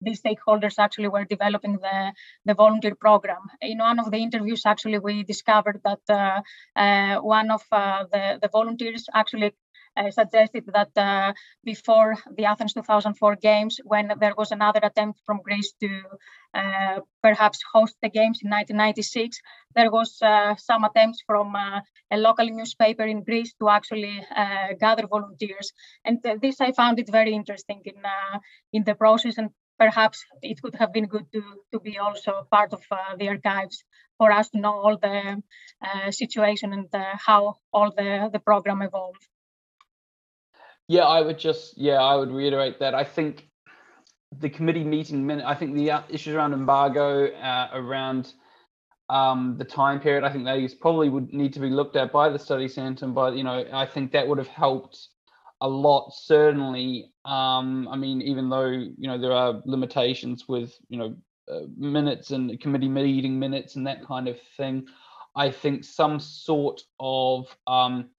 the 0.01 0.11
stakeholders 0.11 0.75
actually 0.77 1.07
were 1.07 1.25
developing 1.25 1.73
the, 1.73 2.13
the 2.45 2.53
volunteer 2.53 2.95
program. 2.95 3.41
In 3.61 3.77
one 3.77 3.99
of 3.99 4.11
the 4.11 4.17
interviews, 4.17 4.63
actually, 4.65 4.99
we 4.99 5.23
discovered 5.23 5.81
that 5.83 6.43
one 7.23 7.51
of 7.51 7.61
the, 7.71 8.39
the 8.41 8.49
volunteers 8.51 9.05
actually 9.13 9.51
uh, 9.97 10.09
suggested 10.09 10.63
that 10.73 10.89
uh, 10.97 11.33
before 11.63 12.15
the 12.37 12.45
Athens 12.45 12.73
2004 12.73 13.35
Games, 13.35 13.79
when 13.83 14.11
there 14.19 14.33
was 14.37 14.51
another 14.51 14.79
attempt 14.83 15.19
from 15.25 15.41
Greece 15.43 15.73
to 15.81 16.01
uh, 16.53 16.99
perhaps 17.21 17.59
host 17.73 17.95
the 18.01 18.09
Games 18.09 18.39
in 18.41 18.49
1996, 18.49 19.37
there 19.75 19.91
was 19.91 20.17
uh, 20.21 20.55
some 20.55 20.83
attempts 20.83 21.21
from 21.25 21.55
uh, 21.55 21.81
a 22.11 22.17
local 22.17 22.45
newspaper 22.45 23.03
in 23.03 23.23
Greece 23.23 23.53
to 23.59 23.69
actually 23.69 24.25
uh, 24.35 24.67
gather 24.79 25.07
volunteers. 25.07 25.71
And 26.05 26.19
this 26.41 26.61
I 26.61 26.71
found 26.71 26.99
it 26.99 27.11
very 27.11 27.33
interesting 27.33 27.81
in, 27.85 27.95
in 28.73 28.83
the 28.83 28.95
process 28.95 29.37
and 29.37 29.49
perhaps 29.83 30.17
it 30.49 30.61
could 30.61 30.75
have 30.81 30.91
been 30.97 31.07
good 31.13 31.27
to, 31.33 31.41
to 31.71 31.79
be 31.79 31.93
also 32.05 32.31
part 32.55 32.71
of 32.77 32.81
the 33.19 33.27
archives 33.35 33.83
for 34.19 34.31
us 34.39 34.47
to 34.51 34.59
know 34.63 34.75
all 34.83 34.97
the 35.07 35.17
situation 36.11 36.73
and 36.73 36.87
how 37.27 37.41
all 37.73 37.89
the, 37.99 38.29
the 38.33 38.39
program 38.39 38.81
evolved. 38.81 39.23
Yeah, 40.87 41.07
I 41.17 41.21
would 41.21 41.39
just 41.39 41.77
yeah, 41.87 41.99
I 42.11 42.15
would 42.19 42.31
reiterate 42.31 42.79
that. 42.79 42.93
I 43.03 43.05
think 43.15 43.47
the 44.39 44.49
committee 44.49 44.83
meeting 44.83 45.25
minute. 45.25 45.45
I 45.53 45.55
think 45.55 45.75
the 45.75 45.91
uh, 45.91 46.01
issues 46.09 46.35
around 46.35 46.53
embargo, 46.53 47.27
uh, 47.27 47.69
around 47.73 48.33
um, 49.09 49.55
the 49.57 49.65
time 49.65 49.99
period. 49.99 50.23
I 50.23 50.31
think 50.31 50.45
those 50.45 50.73
probably 50.73 51.09
would 51.09 51.33
need 51.33 51.53
to 51.53 51.59
be 51.59 51.69
looked 51.69 51.95
at 51.95 52.11
by 52.11 52.29
the 52.29 52.39
study 52.39 52.67
centre 52.67 53.07
But, 53.07 53.35
you 53.35 53.43
know, 53.43 53.65
I 53.73 53.85
think 53.85 54.11
that 54.11 54.27
would 54.27 54.37
have 54.37 54.47
helped 54.47 55.09
a 55.61 55.67
lot, 55.67 56.11
certainly. 56.13 57.11
Um, 57.25 57.87
I 57.89 57.95
mean, 57.95 58.21
even 58.21 58.49
though, 58.49 58.67
you 58.67 59.07
know, 59.07 59.17
there 59.17 59.31
are 59.31 59.61
limitations 59.65 60.47
with, 60.47 60.73
you 60.89 60.97
know, 60.97 61.15
uh, 61.51 61.61
minutes 61.77 62.31
and 62.31 62.59
committee 62.59 62.89
meeting 62.89 63.39
minutes 63.39 63.75
and 63.75 63.87
that 63.87 64.05
kind 64.05 64.27
of 64.27 64.39
thing. 64.57 64.87
I 65.35 65.49
think 65.51 65.83
some 65.83 66.19
sort 66.19 66.81
of 66.99 67.47
um, 67.67 68.09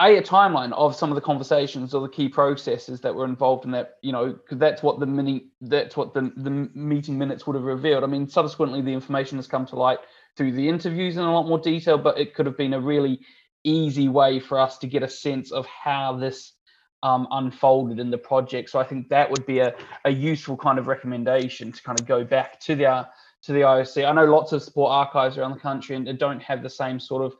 a, 0.00 0.16
a 0.16 0.22
timeline 0.22 0.72
of 0.72 0.96
some 0.96 1.10
of 1.10 1.14
the 1.14 1.20
conversations 1.20 1.94
or 1.94 2.02
the 2.02 2.08
key 2.08 2.28
processes 2.28 3.00
that 3.00 3.14
were 3.14 3.24
involved 3.24 3.64
in 3.64 3.70
that 3.72 3.94
you 4.02 4.12
know 4.12 4.32
because 4.32 4.58
that's 4.58 4.82
what 4.82 5.00
the 5.00 5.06
mini 5.06 5.48
that's 5.62 5.96
what 5.96 6.14
the 6.14 6.32
the 6.36 6.50
meeting 6.50 7.16
minutes 7.18 7.46
would 7.46 7.54
have 7.54 7.64
revealed 7.64 8.02
i 8.02 8.06
mean 8.06 8.28
subsequently 8.28 8.80
the 8.80 8.92
information 8.92 9.38
has 9.38 9.46
come 9.46 9.64
to 9.66 9.76
light 9.76 9.98
through 10.36 10.52
the 10.52 10.68
interviews 10.68 11.16
in 11.16 11.22
a 11.22 11.32
lot 11.32 11.46
more 11.46 11.58
detail 11.58 11.96
but 11.96 12.18
it 12.18 12.34
could 12.34 12.46
have 12.46 12.56
been 12.56 12.74
a 12.74 12.80
really 12.80 13.20
easy 13.64 14.08
way 14.08 14.38
for 14.38 14.58
us 14.58 14.78
to 14.78 14.86
get 14.86 15.02
a 15.02 15.08
sense 15.08 15.50
of 15.50 15.66
how 15.66 16.16
this 16.16 16.52
um, 17.02 17.26
unfolded 17.32 17.98
in 17.98 18.10
the 18.10 18.18
project 18.18 18.70
so 18.70 18.78
i 18.78 18.84
think 18.84 19.08
that 19.08 19.30
would 19.30 19.44
be 19.44 19.58
a, 19.58 19.74
a 20.04 20.10
useful 20.10 20.56
kind 20.56 20.78
of 20.78 20.86
recommendation 20.86 21.72
to 21.72 21.82
kind 21.82 22.00
of 22.00 22.06
go 22.06 22.24
back 22.24 22.60
to 22.60 22.74
the 22.74 22.86
uh, 22.86 23.04
to 23.42 23.52
the 23.52 23.60
ioc 23.60 24.06
i 24.06 24.12
know 24.12 24.24
lots 24.24 24.52
of 24.52 24.62
sport 24.62 24.90
archives 24.90 25.36
around 25.36 25.52
the 25.52 25.60
country 25.60 25.96
and 25.96 26.06
they 26.06 26.12
don't 26.12 26.42
have 26.42 26.62
the 26.62 26.70
same 26.70 26.98
sort 26.98 27.22
of 27.22 27.34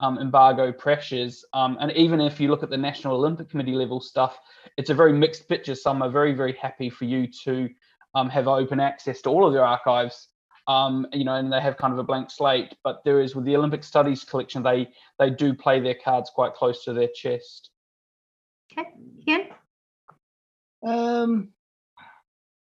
um, 0.00 0.18
embargo 0.18 0.72
pressures. 0.72 1.44
Um, 1.52 1.78
and 1.80 1.92
even 1.92 2.20
if 2.20 2.40
you 2.40 2.48
look 2.48 2.62
at 2.62 2.70
the 2.70 2.76
National 2.76 3.16
Olympic 3.16 3.48
Committee 3.48 3.72
level 3.72 4.00
stuff, 4.00 4.38
it's 4.76 4.90
a 4.90 4.94
very 4.94 5.12
mixed 5.12 5.48
picture. 5.48 5.74
Some 5.74 6.02
are 6.02 6.10
very, 6.10 6.34
very 6.34 6.52
happy 6.54 6.90
for 6.90 7.04
you 7.04 7.26
to 7.44 7.68
um, 8.14 8.28
have 8.30 8.48
open 8.48 8.80
access 8.80 9.22
to 9.22 9.30
all 9.30 9.46
of 9.46 9.52
their 9.52 9.64
archives. 9.64 10.28
Um, 10.68 11.06
you 11.12 11.24
know, 11.24 11.34
and 11.34 11.52
they 11.52 11.60
have 11.60 11.76
kind 11.76 11.92
of 11.92 11.98
a 11.98 12.02
blank 12.02 12.30
slate. 12.30 12.74
But 12.82 13.04
there 13.04 13.20
is 13.20 13.34
with 13.34 13.44
the 13.44 13.56
Olympic 13.56 13.84
Studies 13.84 14.24
collection, 14.24 14.62
they 14.62 14.88
they 15.18 15.30
do 15.30 15.54
play 15.54 15.80
their 15.80 15.94
cards 15.94 16.30
quite 16.34 16.54
close 16.54 16.84
to 16.84 16.92
their 16.92 17.08
chest. 17.14 17.70
Okay, 18.72 18.88
Ian. 19.28 19.48
Um, 20.86 21.52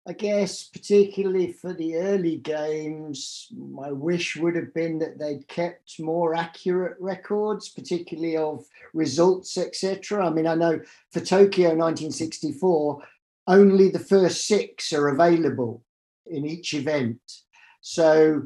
I 0.06 0.12
guess, 0.12 0.64
particularly 0.64 1.52
for 1.52 1.72
the 1.72 1.96
early 1.96 2.36
games, 2.36 3.48
my 3.56 3.90
wish 3.90 4.36
would 4.36 4.54
have 4.54 4.74
been 4.74 4.98
that 4.98 5.18
they'd 5.18 5.48
kept 5.48 5.98
more 5.98 6.34
accurate 6.34 6.98
records, 7.00 7.70
particularly 7.70 8.36
of 8.36 8.66
results, 8.92 9.56
etc. 9.56 10.26
I 10.26 10.30
mean, 10.30 10.46
I 10.46 10.56
know 10.56 10.80
for 11.10 11.20
Tokyo 11.20 11.70
1964, 11.70 13.02
only 13.46 13.88
the 13.88 13.98
first 13.98 14.46
six 14.46 14.92
are 14.92 15.08
available 15.08 15.82
in 16.26 16.44
each 16.44 16.74
event. 16.74 17.20
So, 17.84 18.42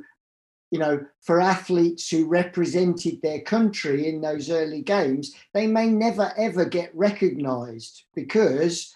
you 0.73 0.81
know, 0.81 1.07
for 1.23 1.41
athletes 1.41 2.11
who 2.11 2.27
represented 2.27 3.23
their 3.23 3.41
country 3.41 4.09
in 4.09 4.21
those 4.21 4.51
early 4.51 4.83
games, 4.83 5.33
they 5.55 5.69
may 5.69 5.87
never 5.87 6.33
ever 6.37 6.65
get 6.65 6.91
recognized 6.95 8.03
because 8.17 8.95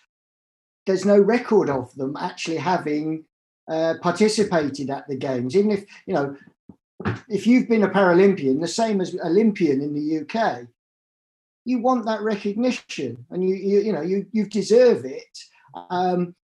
there's 0.84 1.04
no 1.04 1.18
record 1.18 1.70
of 1.70 1.94
them 1.94 2.16
actually 2.18 2.56
having 2.56 3.24
uh, 3.68 3.94
participated 4.02 4.90
at 4.90 5.06
the 5.06 5.16
games. 5.16 5.56
Even 5.56 5.70
if 5.70 5.84
you 6.06 6.14
know, 6.14 6.36
if 7.28 7.46
you've 7.46 7.68
been 7.68 7.84
a 7.84 7.88
Paralympian, 7.88 8.60
the 8.60 8.66
same 8.66 9.00
as 9.00 9.16
Olympian 9.24 9.80
in 9.80 9.94
the 9.94 10.18
UK, 10.22 10.66
you 11.64 11.78
want 11.78 12.04
that 12.06 12.20
recognition, 12.20 13.24
and 13.30 13.48
you 13.48 13.54
you, 13.54 13.80
you 13.80 13.92
know 13.92 14.02
you 14.02 14.26
you 14.32 14.46
deserve 14.46 15.04
it. 15.04 15.38
Um, 15.88 16.34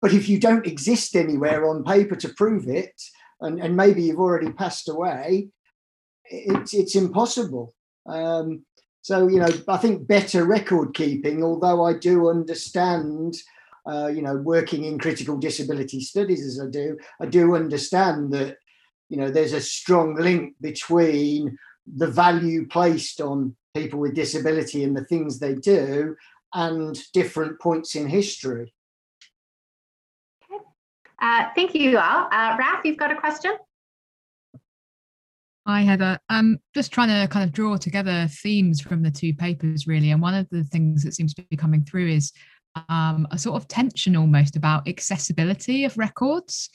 but 0.00 0.14
if 0.14 0.26
you 0.26 0.40
don't 0.40 0.66
exist 0.66 1.14
anywhere 1.14 1.68
on 1.68 1.84
paper 1.84 2.16
to 2.16 2.30
prove 2.30 2.66
it, 2.66 3.00
and, 3.42 3.60
and 3.60 3.76
maybe 3.76 4.02
you've 4.02 4.20
already 4.20 4.50
passed 4.52 4.88
away, 4.88 5.48
it's 6.24 6.74
it's 6.74 6.96
impossible. 6.96 7.74
Um, 8.06 8.64
so 9.02 9.28
you 9.28 9.38
know, 9.38 9.48
I 9.68 9.76
think 9.76 10.06
better 10.06 10.44
record 10.44 10.94
keeping. 10.94 11.42
Although 11.42 11.84
I 11.84 11.94
do 11.94 12.30
understand 12.30 13.36
uh, 13.86 14.06
you 14.06 14.22
know, 14.22 14.36
working 14.36 14.84
in 14.84 14.98
critical 14.98 15.36
disability 15.36 16.00
studies 16.00 16.46
as 16.46 16.60
I 16.60 16.70
do, 16.70 16.96
I 17.20 17.26
do 17.26 17.56
understand 17.56 18.32
that, 18.32 18.58
you 19.08 19.16
know, 19.16 19.30
there's 19.30 19.52
a 19.52 19.60
strong 19.60 20.14
link 20.14 20.54
between 20.60 21.58
the 21.96 22.06
value 22.06 22.66
placed 22.68 23.20
on 23.20 23.56
people 23.74 23.98
with 23.98 24.14
disability 24.14 24.84
and 24.84 24.96
the 24.96 25.04
things 25.04 25.38
they 25.38 25.54
do 25.54 26.14
and 26.54 26.98
different 27.12 27.60
points 27.60 27.96
in 27.96 28.06
history. 28.06 28.72
Uh, 31.22 31.44
thank 31.54 31.72
you 31.72 31.96
all. 31.98 32.26
Uh, 32.32 32.56
Raf, 32.58 32.80
you've 32.84 32.96
got 32.96 33.12
a 33.12 33.16
question? 33.16 33.52
Hi, 35.68 35.82
Heather. 35.82 36.18
I'm 36.28 36.58
just 36.74 36.90
trying 36.90 37.08
to 37.08 37.32
kind 37.32 37.44
of 37.44 37.52
draw 37.52 37.76
together 37.76 38.26
themes 38.28 38.80
from 38.80 39.04
the 39.04 39.10
two 39.12 39.32
papers, 39.32 39.86
really. 39.86 40.10
And 40.10 40.20
one 40.20 40.34
of 40.34 40.48
the 40.50 40.64
things 40.64 41.04
that 41.04 41.14
seems 41.14 41.32
to 41.34 41.42
be 41.48 41.56
coming 41.56 41.84
through 41.84 42.08
is 42.08 42.32
um, 42.88 43.28
a 43.30 43.38
sort 43.38 43.54
of 43.54 43.68
tension 43.68 44.16
almost 44.16 44.56
about 44.56 44.88
accessibility 44.88 45.84
of 45.84 45.96
records. 45.96 46.68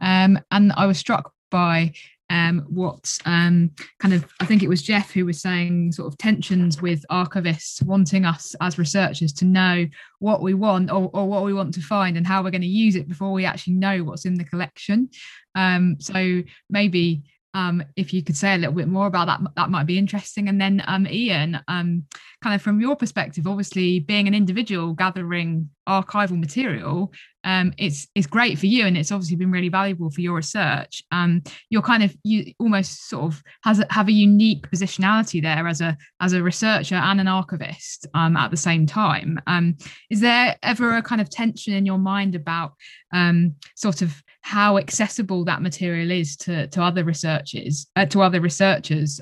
Um, 0.00 0.40
and 0.50 0.72
I 0.72 0.86
was 0.86 0.98
struck 0.98 1.32
by 1.52 1.92
um, 2.32 2.64
what 2.66 3.18
um, 3.26 3.70
kind 4.00 4.14
of, 4.14 4.24
I 4.40 4.46
think 4.46 4.62
it 4.62 4.68
was 4.68 4.82
Geoff 4.82 5.12
who 5.12 5.26
was 5.26 5.42
saying 5.42 5.92
sort 5.92 6.10
of 6.10 6.16
tensions 6.16 6.80
with 6.80 7.04
archivists 7.10 7.82
wanting 7.82 8.24
us 8.24 8.56
as 8.62 8.78
researchers 8.78 9.34
to 9.34 9.44
know 9.44 9.86
what 10.18 10.40
we 10.40 10.54
want 10.54 10.90
or, 10.90 11.10
or 11.12 11.28
what 11.28 11.44
we 11.44 11.52
want 11.52 11.74
to 11.74 11.82
find 11.82 12.16
and 12.16 12.26
how 12.26 12.42
we're 12.42 12.50
going 12.50 12.62
to 12.62 12.66
use 12.66 12.96
it 12.96 13.06
before 13.06 13.32
we 13.32 13.44
actually 13.44 13.74
know 13.74 14.02
what's 14.02 14.24
in 14.24 14.34
the 14.34 14.44
collection. 14.44 15.10
Um, 15.54 15.98
so 16.00 16.42
maybe 16.70 17.22
um, 17.52 17.84
if 17.96 18.14
you 18.14 18.22
could 18.22 18.36
say 18.38 18.54
a 18.54 18.58
little 18.58 18.74
bit 18.74 18.88
more 18.88 19.06
about 19.06 19.26
that, 19.26 19.40
that 19.56 19.68
might 19.68 19.86
be 19.86 19.98
interesting. 19.98 20.48
And 20.48 20.58
then, 20.58 20.82
um, 20.86 21.06
Ian, 21.06 21.60
um, 21.68 22.04
kind 22.42 22.54
of 22.54 22.62
from 22.62 22.80
your 22.80 22.96
perspective, 22.96 23.46
obviously 23.46 24.00
being 24.00 24.26
an 24.26 24.34
individual 24.34 24.94
gathering 24.94 25.68
archival 25.88 26.38
material, 26.38 27.12
um, 27.44 27.72
it's 27.76 28.06
it's 28.14 28.26
great 28.26 28.58
for 28.58 28.66
you, 28.66 28.86
and 28.86 28.96
it's 28.96 29.10
obviously 29.10 29.36
been 29.36 29.50
really 29.50 29.68
valuable 29.68 30.10
for 30.10 30.20
your 30.20 30.36
research. 30.36 31.02
Um, 31.10 31.42
you're 31.70 31.82
kind 31.82 32.02
of 32.02 32.14
you 32.22 32.52
almost 32.58 33.08
sort 33.08 33.24
of 33.24 33.42
has 33.64 33.80
a, 33.80 33.86
have 33.90 34.08
a 34.08 34.12
unique 34.12 34.70
positionality 34.70 35.42
there 35.42 35.66
as 35.66 35.80
a 35.80 35.96
as 36.20 36.32
a 36.32 36.42
researcher 36.42 36.94
and 36.94 37.20
an 37.20 37.28
archivist 37.28 38.06
um, 38.14 38.36
at 38.36 38.50
the 38.50 38.56
same 38.56 38.86
time. 38.86 39.40
Um, 39.46 39.76
is 40.10 40.20
there 40.20 40.56
ever 40.62 40.96
a 40.96 41.02
kind 41.02 41.20
of 41.20 41.30
tension 41.30 41.74
in 41.74 41.86
your 41.86 41.98
mind 41.98 42.34
about 42.34 42.74
um, 43.12 43.56
sort 43.74 44.02
of 44.02 44.22
how 44.42 44.78
accessible 44.78 45.44
that 45.44 45.62
material 45.62 46.10
is 46.10 46.36
to 46.36 46.68
to 46.68 46.82
other 46.82 47.04
researchers 47.04 47.86
uh, 47.96 48.06
to 48.06 48.22
other 48.22 48.40
researchers? 48.40 49.20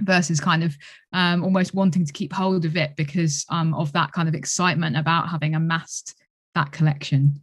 Versus 0.00 0.40
kind 0.40 0.64
of 0.64 0.76
um, 1.12 1.44
almost 1.44 1.74
wanting 1.74 2.04
to 2.04 2.12
keep 2.12 2.32
hold 2.32 2.64
of 2.64 2.76
it 2.76 2.96
because 2.96 3.46
um, 3.48 3.72
of 3.74 3.92
that 3.92 4.12
kind 4.12 4.28
of 4.28 4.34
excitement 4.34 4.96
about 4.96 5.28
having 5.28 5.54
amassed 5.54 6.14
that 6.54 6.72
collection? 6.72 7.40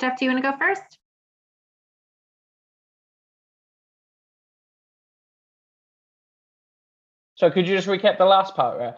Geoff, 0.00 0.16
do 0.16 0.24
you 0.24 0.30
want 0.30 0.44
to 0.44 0.50
go 0.50 0.56
first? 0.56 0.98
So 7.34 7.50
could 7.50 7.68
you 7.68 7.76
just 7.76 7.88
recap 7.88 8.18
the 8.18 8.24
last 8.24 8.54
paragraph? 8.56 8.96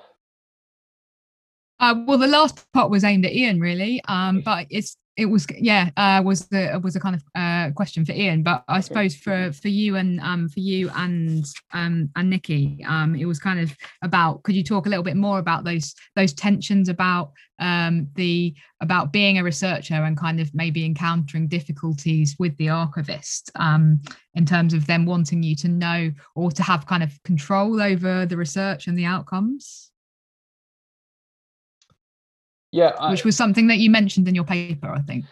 Uh, 1.80 1.94
well, 2.06 2.18
the 2.18 2.26
last 2.26 2.70
part 2.72 2.90
was 2.90 3.04
aimed 3.04 3.24
at 3.24 3.32
Ian, 3.32 3.58
really, 3.58 4.02
um, 4.06 4.42
but 4.42 4.66
it's 4.70 4.96
it 5.16 5.26
was 5.26 5.46
yeah 5.58 5.90
uh, 5.96 6.22
was 6.24 6.46
the 6.48 6.80
was 6.82 6.94
a 6.94 7.00
kind 7.00 7.14
of 7.14 7.22
uh, 7.34 7.70
question 7.72 8.04
for 8.04 8.12
Ian, 8.12 8.42
but 8.42 8.64
I 8.68 8.80
suppose 8.80 9.16
for 9.16 9.50
for 9.52 9.68
you 9.68 9.96
and 9.96 10.20
um, 10.20 10.48
for 10.48 10.60
you 10.60 10.90
and 10.94 11.44
um, 11.72 12.10
and 12.16 12.30
Nikki, 12.30 12.84
um, 12.86 13.14
it 13.14 13.24
was 13.24 13.38
kind 13.38 13.60
of 13.60 13.74
about. 14.02 14.42
Could 14.42 14.54
you 14.54 14.62
talk 14.62 14.86
a 14.86 14.88
little 14.88 15.02
bit 15.02 15.16
more 15.16 15.38
about 15.38 15.64
those 15.64 15.94
those 16.16 16.34
tensions 16.34 16.90
about 16.90 17.32
um, 17.58 18.08
the 18.14 18.54
about 18.82 19.12
being 19.12 19.38
a 19.38 19.44
researcher 19.44 19.94
and 19.94 20.16
kind 20.16 20.38
of 20.38 20.54
maybe 20.54 20.84
encountering 20.84 21.48
difficulties 21.48 22.36
with 22.38 22.56
the 22.58 22.68
archivist 22.68 23.50
um, 23.56 24.00
in 24.34 24.44
terms 24.46 24.74
of 24.74 24.86
them 24.86 25.06
wanting 25.06 25.42
you 25.42 25.56
to 25.56 25.68
know 25.68 26.10
or 26.34 26.50
to 26.50 26.62
have 26.62 26.86
kind 26.86 27.02
of 27.02 27.22
control 27.24 27.80
over 27.80 28.26
the 28.26 28.36
research 28.36 28.86
and 28.86 28.98
the 28.98 29.06
outcomes? 29.06 29.89
Yeah, 32.72 32.92
I, 32.98 33.10
which 33.10 33.24
was 33.24 33.36
something 33.36 33.66
that 33.66 33.78
you 33.78 33.90
mentioned 33.90 34.28
in 34.28 34.34
your 34.34 34.44
paper, 34.44 34.88
I 34.88 35.00
think. 35.00 35.24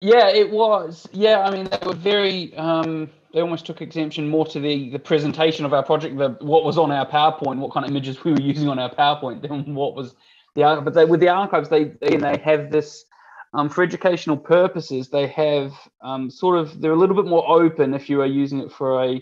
Yeah, 0.00 0.28
it 0.28 0.50
was. 0.50 1.08
Yeah, 1.12 1.40
I 1.40 1.50
mean, 1.50 1.68
they 1.70 1.86
were 1.86 1.94
very. 1.94 2.54
Um, 2.56 3.10
they 3.32 3.40
almost 3.40 3.64
took 3.64 3.80
exemption 3.80 4.28
more 4.28 4.46
to 4.46 4.60
the 4.60 4.90
the 4.90 4.98
presentation 4.98 5.64
of 5.64 5.72
our 5.72 5.82
project, 5.82 6.16
the 6.16 6.36
what 6.40 6.64
was 6.64 6.78
on 6.78 6.90
our 6.90 7.06
PowerPoint, 7.06 7.58
what 7.58 7.72
kind 7.72 7.84
of 7.84 7.90
images 7.90 8.22
we 8.24 8.32
were 8.32 8.40
using 8.52 8.68
on 8.68 8.78
our 8.78 8.94
PowerPoint, 8.94 9.42
than 9.42 9.74
what 9.74 9.94
was 9.94 10.14
the. 10.54 10.80
But 10.84 10.94
they, 10.94 11.04
with 11.04 11.20
the 11.20 11.28
archives, 11.28 11.68
they 11.68 11.84
they, 11.84 12.16
they 12.16 12.38
have 12.38 12.70
this. 12.70 13.04
Um, 13.52 13.68
for 13.68 13.82
educational 13.82 14.36
purposes, 14.36 15.08
they 15.08 15.26
have 15.26 15.72
um, 16.02 16.30
sort 16.30 16.56
of 16.56 16.80
they're 16.80 16.92
a 16.92 16.96
little 16.96 17.16
bit 17.16 17.26
more 17.26 17.48
open 17.48 17.94
if 17.94 18.08
you 18.08 18.20
are 18.20 18.26
using 18.26 18.60
it 18.60 18.70
for 18.70 19.02
a 19.02 19.20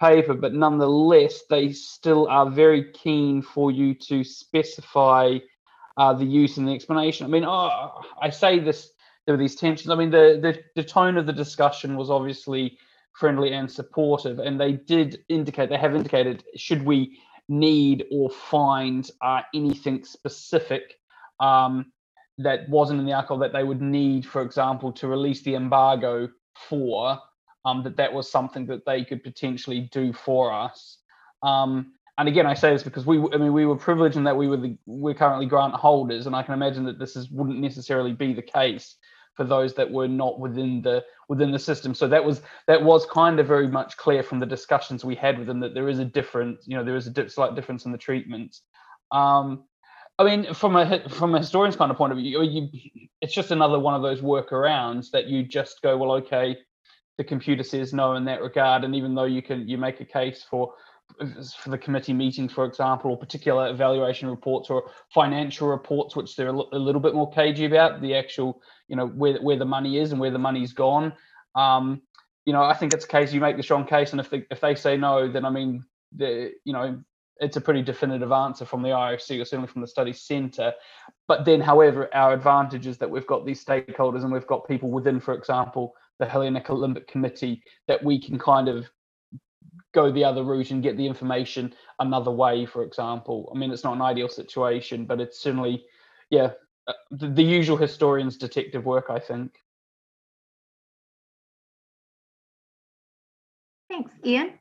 paper, 0.00 0.34
but 0.34 0.54
nonetheless, 0.54 1.42
they 1.50 1.72
still 1.72 2.28
are 2.28 2.48
very 2.48 2.92
keen 2.92 3.42
for 3.42 3.70
you 3.70 3.94
to 3.94 4.22
specify 4.22 5.38
uh, 5.96 6.12
the 6.12 6.24
use 6.24 6.56
and 6.56 6.68
the 6.68 6.72
explanation. 6.72 7.26
I 7.26 7.28
mean, 7.28 7.44
oh, 7.44 8.00
I 8.20 8.30
say 8.30 8.58
this 8.58 8.92
there 9.24 9.34
were 9.34 9.42
these 9.42 9.56
tensions. 9.56 9.90
I 9.90 9.96
mean, 9.96 10.10
the, 10.10 10.38
the 10.40 10.62
the 10.74 10.84
tone 10.86 11.16
of 11.16 11.26
the 11.26 11.32
discussion 11.32 11.96
was 11.96 12.10
obviously 12.10 12.78
friendly 13.12 13.52
and 13.52 13.70
supportive, 13.70 14.38
and 14.38 14.60
they 14.60 14.72
did 14.72 15.24
indicate 15.28 15.68
they 15.70 15.78
have 15.78 15.94
indicated 15.94 16.44
should 16.56 16.84
we 16.84 17.18
need 17.48 18.04
or 18.10 18.30
find 18.30 19.10
uh, 19.22 19.40
anything 19.54 20.04
specific 20.04 20.98
um, 21.40 21.92
that 22.38 22.68
wasn't 22.68 23.00
in 23.00 23.06
the 23.06 23.12
article 23.12 23.38
that 23.38 23.52
they 23.52 23.64
would 23.64 23.80
need, 23.80 24.26
for 24.26 24.42
example, 24.42 24.92
to 24.92 25.08
release 25.08 25.42
the 25.42 25.54
embargo 25.54 26.28
for, 26.68 27.18
um, 27.64 27.82
that 27.82 27.96
that 27.96 28.12
was 28.12 28.30
something 28.30 28.66
that 28.66 28.84
they 28.84 29.04
could 29.04 29.22
potentially 29.22 29.88
do 29.92 30.12
for 30.12 30.52
us. 30.52 30.98
Um, 31.42 31.92
and 32.18 32.28
again, 32.28 32.46
I 32.46 32.54
say 32.54 32.72
this 32.72 32.82
because 32.82 33.04
we, 33.04 33.18
I 33.18 33.36
mean, 33.36 33.52
we 33.52 33.66
were 33.66 33.76
privileged 33.76 34.16
in 34.16 34.24
that 34.24 34.36
we 34.36 34.48
were 34.48 34.56
the, 34.56 34.76
we're 34.86 35.14
currently 35.14 35.46
grant 35.46 35.74
holders, 35.74 36.26
and 36.26 36.34
I 36.34 36.42
can 36.42 36.54
imagine 36.54 36.84
that 36.84 36.98
this 36.98 37.14
is 37.16 37.30
wouldn't 37.30 37.60
necessarily 37.60 38.12
be 38.12 38.32
the 38.32 38.42
case 38.42 38.96
for 39.34 39.44
those 39.44 39.74
that 39.74 39.90
were 39.90 40.08
not 40.08 40.40
within 40.40 40.80
the 40.80 41.04
within 41.28 41.52
the 41.52 41.58
system. 41.58 41.94
So 41.94 42.08
that 42.08 42.24
was 42.24 42.40
that 42.66 42.82
was 42.82 43.04
kind 43.06 43.38
of 43.38 43.46
very 43.46 43.68
much 43.68 43.96
clear 43.98 44.22
from 44.22 44.40
the 44.40 44.46
discussions 44.46 45.04
we 45.04 45.14
had 45.14 45.38
with 45.38 45.46
them 45.46 45.60
that 45.60 45.74
there 45.74 45.90
is 45.90 45.98
a 45.98 46.04
different, 46.04 46.58
you 46.64 46.76
know, 46.76 46.84
there 46.84 46.96
is 46.96 47.06
a 47.06 47.10
dip, 47.10 47.30
slight 47.30 47.54
difference 47.54 47.84
in 47.84 47.92
the 47.92 47.98
treatment. 47.98 48.56
Um, 49.12 49.64
I 50.18 50.24
mean, 50.24 50.54
from 50.54 50.76
a 50.76 51.06
from 51.10 51.34
a 51.34 51.38
historian's 51.38 51.76
kind 51.76 51.90
of 51.90 51.98
point 51.98 52.12
of 52.12 52.18
view, 52.18 52.42
you, 52.42 52.68
it's 53.20 53.34
just 53.34 53.50
another 53.50 53.78
one 53.78 53.94
of 53.94 54.00
those 54.00 54.22
workarounds 54.22 55.10
that 55.10 55.26
you 55.26 55.42
just 55.42 55.82
go, 55.82 55.98
well, 55.98 56.12
okay, 56.12 56.56
the 57.18 57.24
computer 57.24 57.62
says 57.62 57.92
no 57.92 58.14
in 58.14 58.24
that 58.24 58.40
regard, 58.40 58.84
and 58.84 58.94
even 58.94 59.14
though 59.14 59.24
you 59.24 59.42
can 59.42 59.68
you 59.68 59.76
make 59.76 60.00
a 60.00 60.04
case 60.06 60.42
for 60.48 60.72
for 61.18 61.70
the 61.70 61.78
committee 61.78 62.12
meetings, 62.12 62.52
for 62.52 62.64
example, 62.64 63.10
or 63.10 63.16
particular 63.16 63.68
evaluation 63.68 64.28
reports 64.28 64.70
or 64.70 64.90
financial 65.14 65.68
reports, 65.68 66.14
which 66.14 66.36
they're 66.36 66.48
a 66.48 66.78
little 66.78 67.00
bit 67.00 67.14
more 67.14 67.30
cagey 67.30 67.64
about 67.64 68.00
the 68.00 68.14
actual, 68.14 68.60
you 68.88 68.96
know, 68.96 69.06
where 69.06 69.38
where 69.42 69.56
the 69.56 69.64
money 69.64 69.98
is 69.98 70.12
and 70.12 70.20
where 70.20 70.30
the 70.30 70.38
money's 70.38 70.72
gone. 70.72 71.12
Um, 71.54 72.02
you 72.44 72.52
know, 72.52 72.62
I 72.62 72.74
think 72.74 72.92
it's 72.92 73.04
a 73.04 73.08
case 73.08 73.32
you 73.32 73.40
make 73.40 73.56
the 73.56 73.62
strong 73.62 73.86
case, 73.86 74.12
and 74.12 74.20
if 74.20 74.30
they 74.30 74.44
if 74.50 74.60
they 74.60 74.74
say 74.74 74.96
no, 74.96 75.30
then 75.30 75.44
I 75.44 75.50
mean, 75.50 75.84
the 76.14 76.52
you 76.64 76.72
know, 76.72 77.02
it's 77.38 77.56
a 77.56 77.60
pretty 77.60 77.82
definitive 77.82 78.32
answer 78.32 78.64
from 78.64 78.82
the 78.82 78.90
IOC 78.90 79.40
or 79.40 79.44
certainly 79.44 79.68
from 79.68 79.82
the 79.82 79.88
study 79.88 80.12
centre. 80.12 80.72
But 81.28 81.44
then, 81.44 81.60
however, 81.60 82.14
our 82.14 82.32
advantage 82.32 82.86
is 82.86 82.98
that 82.98 83.10
we've 83.10 83.26
got 83.26 83.44
these 83.44 83.64
stakeholders 83.64 84.22
and 84.22 84.32
we've 84.32 84.46
got 84.46 84.68
people 84.68 84.90
within, 84.90 85.20
for 85.20 85.34
example, 85.34 85.94
the 86.18 86.26
Hellenic 86.26 86.70
Olympic 86.70 87.08
Committee 87.08 87.62
that 87.88 88.02
we 88.02 88.20
can 88.20 88.38
kind 88.38 88.68
of 88.68 88.88
go 89.96 90.12
the 90.12 90.22
other 90.22 90.44
route 90.44 90.70
and 90.70 90.82
get 90.82 90.98
the 90.98 91.06
information 91.06 91.74
another 91.98 92.30
way, 92.30 92.66
for 92.66 92.84
example. 92.84 93.50
I 93.52 93.58
mean, 93.58 93.72
it's 93.72 93.82
not 93.82 93.94
an 93.94 94.02
ideal 94.02 94.28
situation, 94.28 95.06
but 95.06 95.20
it's 95.20 95.40
certainly, 95.40 95.86
yeah, 96.28 96.50
uh, 96.86 96.92
the, 97.10 97.28
the 97.28 97.42
usual 97.42 97.78
historian's 97.78 98.36
detective 98.36 98.84
work, 98.84 99.06
I 99.08 99.18
think. 99.18 99.52
Thanks, 103.88 104.12
Ian. 104.24 104.58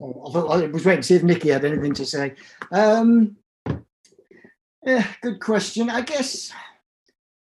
Oh, 0.00 0.24
I, 0.28 0.32
thought, 0.32 0.62
I 0.62 0.66
was 0.68 0.84
waiting 0.84 1.02
to 1.02 1.06
see 1.06 1.16
if 1.16 1.24
Nikki 1.24 1.48
had 1.48 1.64
anything 1.64 1.94
to 1.94 2.06
say. 2.06 2.34
Um, 2.70 3.36
yeah, 4.86 5.06
good 5.22 5.40
question. 5.40 5.90
I 5.90 6.02
guess 6.02 6.52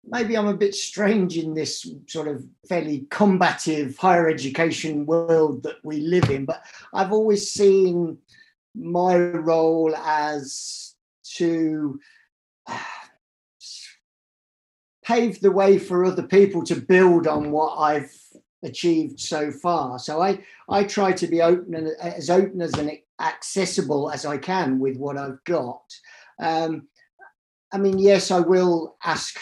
maybe 0.05 0.37
I'm 0.37 0.47
a 0.47 0.53
bit 0.53 0.75
strange 0.75 1.37
in 1.37 1.53
this 1.53 1.87
sort 2.07 2.27
of 2.27 2.43
fairly 2.67 3.07
combative 3.09 3.97
higher 3.97 4.27
education 4.27 5.05
world 5.05 5.63
that 5.63 5.77
we 5.83 6.01
live 6.01 6.29
in, 6.29 6.45
but 6.45 6.63
I've 6.93 7.11
always 7.11 7.51
seen 7.51 8.17
my 8.75 9.17
role 9.17 9.95
as 9.95 10.95
to 11.35 11.99
pave 15.05 15.39
the 15.41 15.51
way 15.51 15.77
for 15.77 16.05
other 16.05 16.23
people 16.23 16.63
to 16.63 16.75
build 16.75 17.27
on 17.27 17.51
what 17.51 17.75
I've 17.77 18.15
achieved 18.63 19.19
so 19.19 19.51
far. 19.51 19.99
So 19.99 20.21
I 20.21 20.43
I 20.69 20.83
try 20.83 21.11
to 21.11 21.27
be 21.27 21.41
open 21.41 21.75
and 21.75 21.89
as 22.01 22.29
open 22.29 22.61
as 22.61 22.73
and 22.73 22.91
accessible 23.19 24.11
as 24.11 24.25
I 24.25 24.37
can 24.37 24.79
with 24.79 24.97
what 24.97 25.17
I've 25.17 25.43
got. 25.43 25.83
Um, 26.39 26.87
I 27.71 27.77
mean, 27.77 27.99
yes, 27.99 28.31
I 28.31 28.39
will 28.39 28.97
ask 29.03 29.39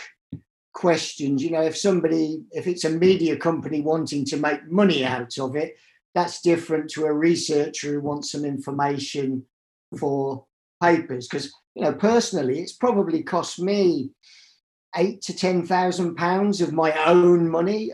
questions. 0.73 1.43
You 1.43 1.51
know, 1.51 1.61
if 1.61 1.77
somebody, 1.77 2.43
if 2.51 2.67
it's 2.67 2.85
a 2.85 2.89
media 2.89 3.37
company 3.37 3.81
wanting 3.81 4.25
to 4.25 4.37
make 4.37 4.69
money 4.69 5.05
out 5.05 5.37
of 5.39 5.55
it, 5.55 5.75
that's 6.15 6.41
different 6.41 6.89
to 6.91 7.05
a 7.05 7.13
researcher 7.13 7.93
who 7.93 8.01
wants 8.01 8.31
some 8.31 8.45
information 8.45 9.45
for 9.99 10.45
papers. 10.81 11.27
Because 11.27 11.53
you 11.75 11.83
know, 11.83 11.93
personally, 11.93 12.59
it's 12.59 12.73
probably 12.73 13.23
cost 13.23 13.59
me 13.59 14.11
eight 14.95 15.21
to 15.23 15.35
ten 15.35 15.65
thousand 15.65 16.15
pounds 16.15 16.61
of 16.61 16.73
my 16.73 16.91
own 17.05 17.49
money 17.49 17.91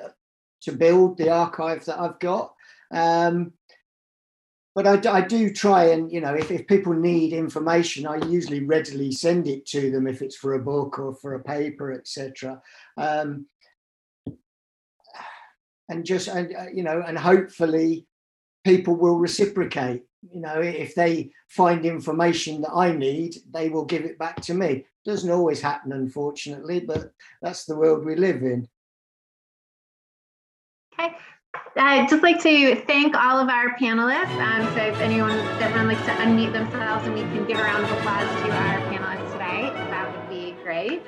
to 0.61 0.71
build 0.71 1.17
the 1.17 1.29
archive 1.29 1.85
that 1.85 1.99
I've 1.99 2.19
got. 2.19 2.53
Um, 2.91 3.53
but 4.75 4.85
I, 4.85 5.19
I, 5.19 5.21
do 5.21 5.49
try 5.51 5.85
and 5.85 6.11
you 6.11 6.21
know 6.21 6.35
if, 6.35 6.51
if 6.51 6.67
people 6.67 6.93
need 6.93 7.33
information 7.33 8.05
i 8.05 8.17
usually 8.27 8.63
readily 8.63 9.11
send 9.11 9.47
it 9.47 9.65
to 9.67 9.89
them 9.89 10.05
if 10.05 10.21
it's 10.21 10.35
for 10.35 10.53
a 10.53 10.61
book 10.61 10.99
or 10.99 11.15
for 11.15 11.35
a 11.35 11.43
paper 11.43 11.93
etc 11.93 12.61
um, 12.97 13.47
and 15.89 16.05
just 16.05 16.27
and 16.27 16.55
uh, 16.55 16.65
you 16.73 16.83
know 16.83 17.03
and 17.05 17.17
hopefully 17.17 18.05
people 18.63 18.95
will 18.95 19.17
reciprocate. 19.17 20.03
You 20.31 20.41
know 20.41 20.59
if 20.59 20.95
they 20.95 21.31
find 21.49 21.85
information 21.85 22.61
that 22.61 22.73
i 22.73 22.91
need 22.91 23.35
they 23.51 23.69
will 23.69 23.85
give 23.85 24.03
it 24.05 24.17
back 24.17 24.41
to 24.41 24.53
me. 24.53 24.85
Doesn't 25.05 25.29
always 25.29 25.61
happen 25.61 25.91
unfortunately 25.91 26.79
but 26.79 27.11
that's 27.41 27.65
the 27.65 27.77
world 27.77 28.05
we 28.05 28.15
live 28.15 28.41
in. 28.41 28.67
Okay 30.99 31.15
I'd 31.75 32.09
just 32.09 32.23
like 32.23 32.41
to 32.43 32.75
thank 32.87 33.15
all 33.15 33.39
of 33.39 33.49
our 33.49 33.75
panelists. 33.77 34.35
Um, 34.39 34.65
so 34.75 34.81
if 34.83 34.99
anyone, 34.99 35.37
everyone 35.61 35.87
likes 35.89 36.05
to 36.05 36.11
unmute 36.13 36.53
themselves 36.53 37.05
and 37.05 37.15
we 37.15 37.21
can 37.21 37.45
give 37.45 37.57
a 37.59 37.63
round 37.63 37.83
of 37.83 37.91
applause 37.91 38.27
to 38.43 38.51
our 38.51 38.79
panelists 38.91 39.31
today, 39.33 39.69
that 39.91 40.11
would 40.11 40.29
be 40.29 40.55
great. 40.63 41.01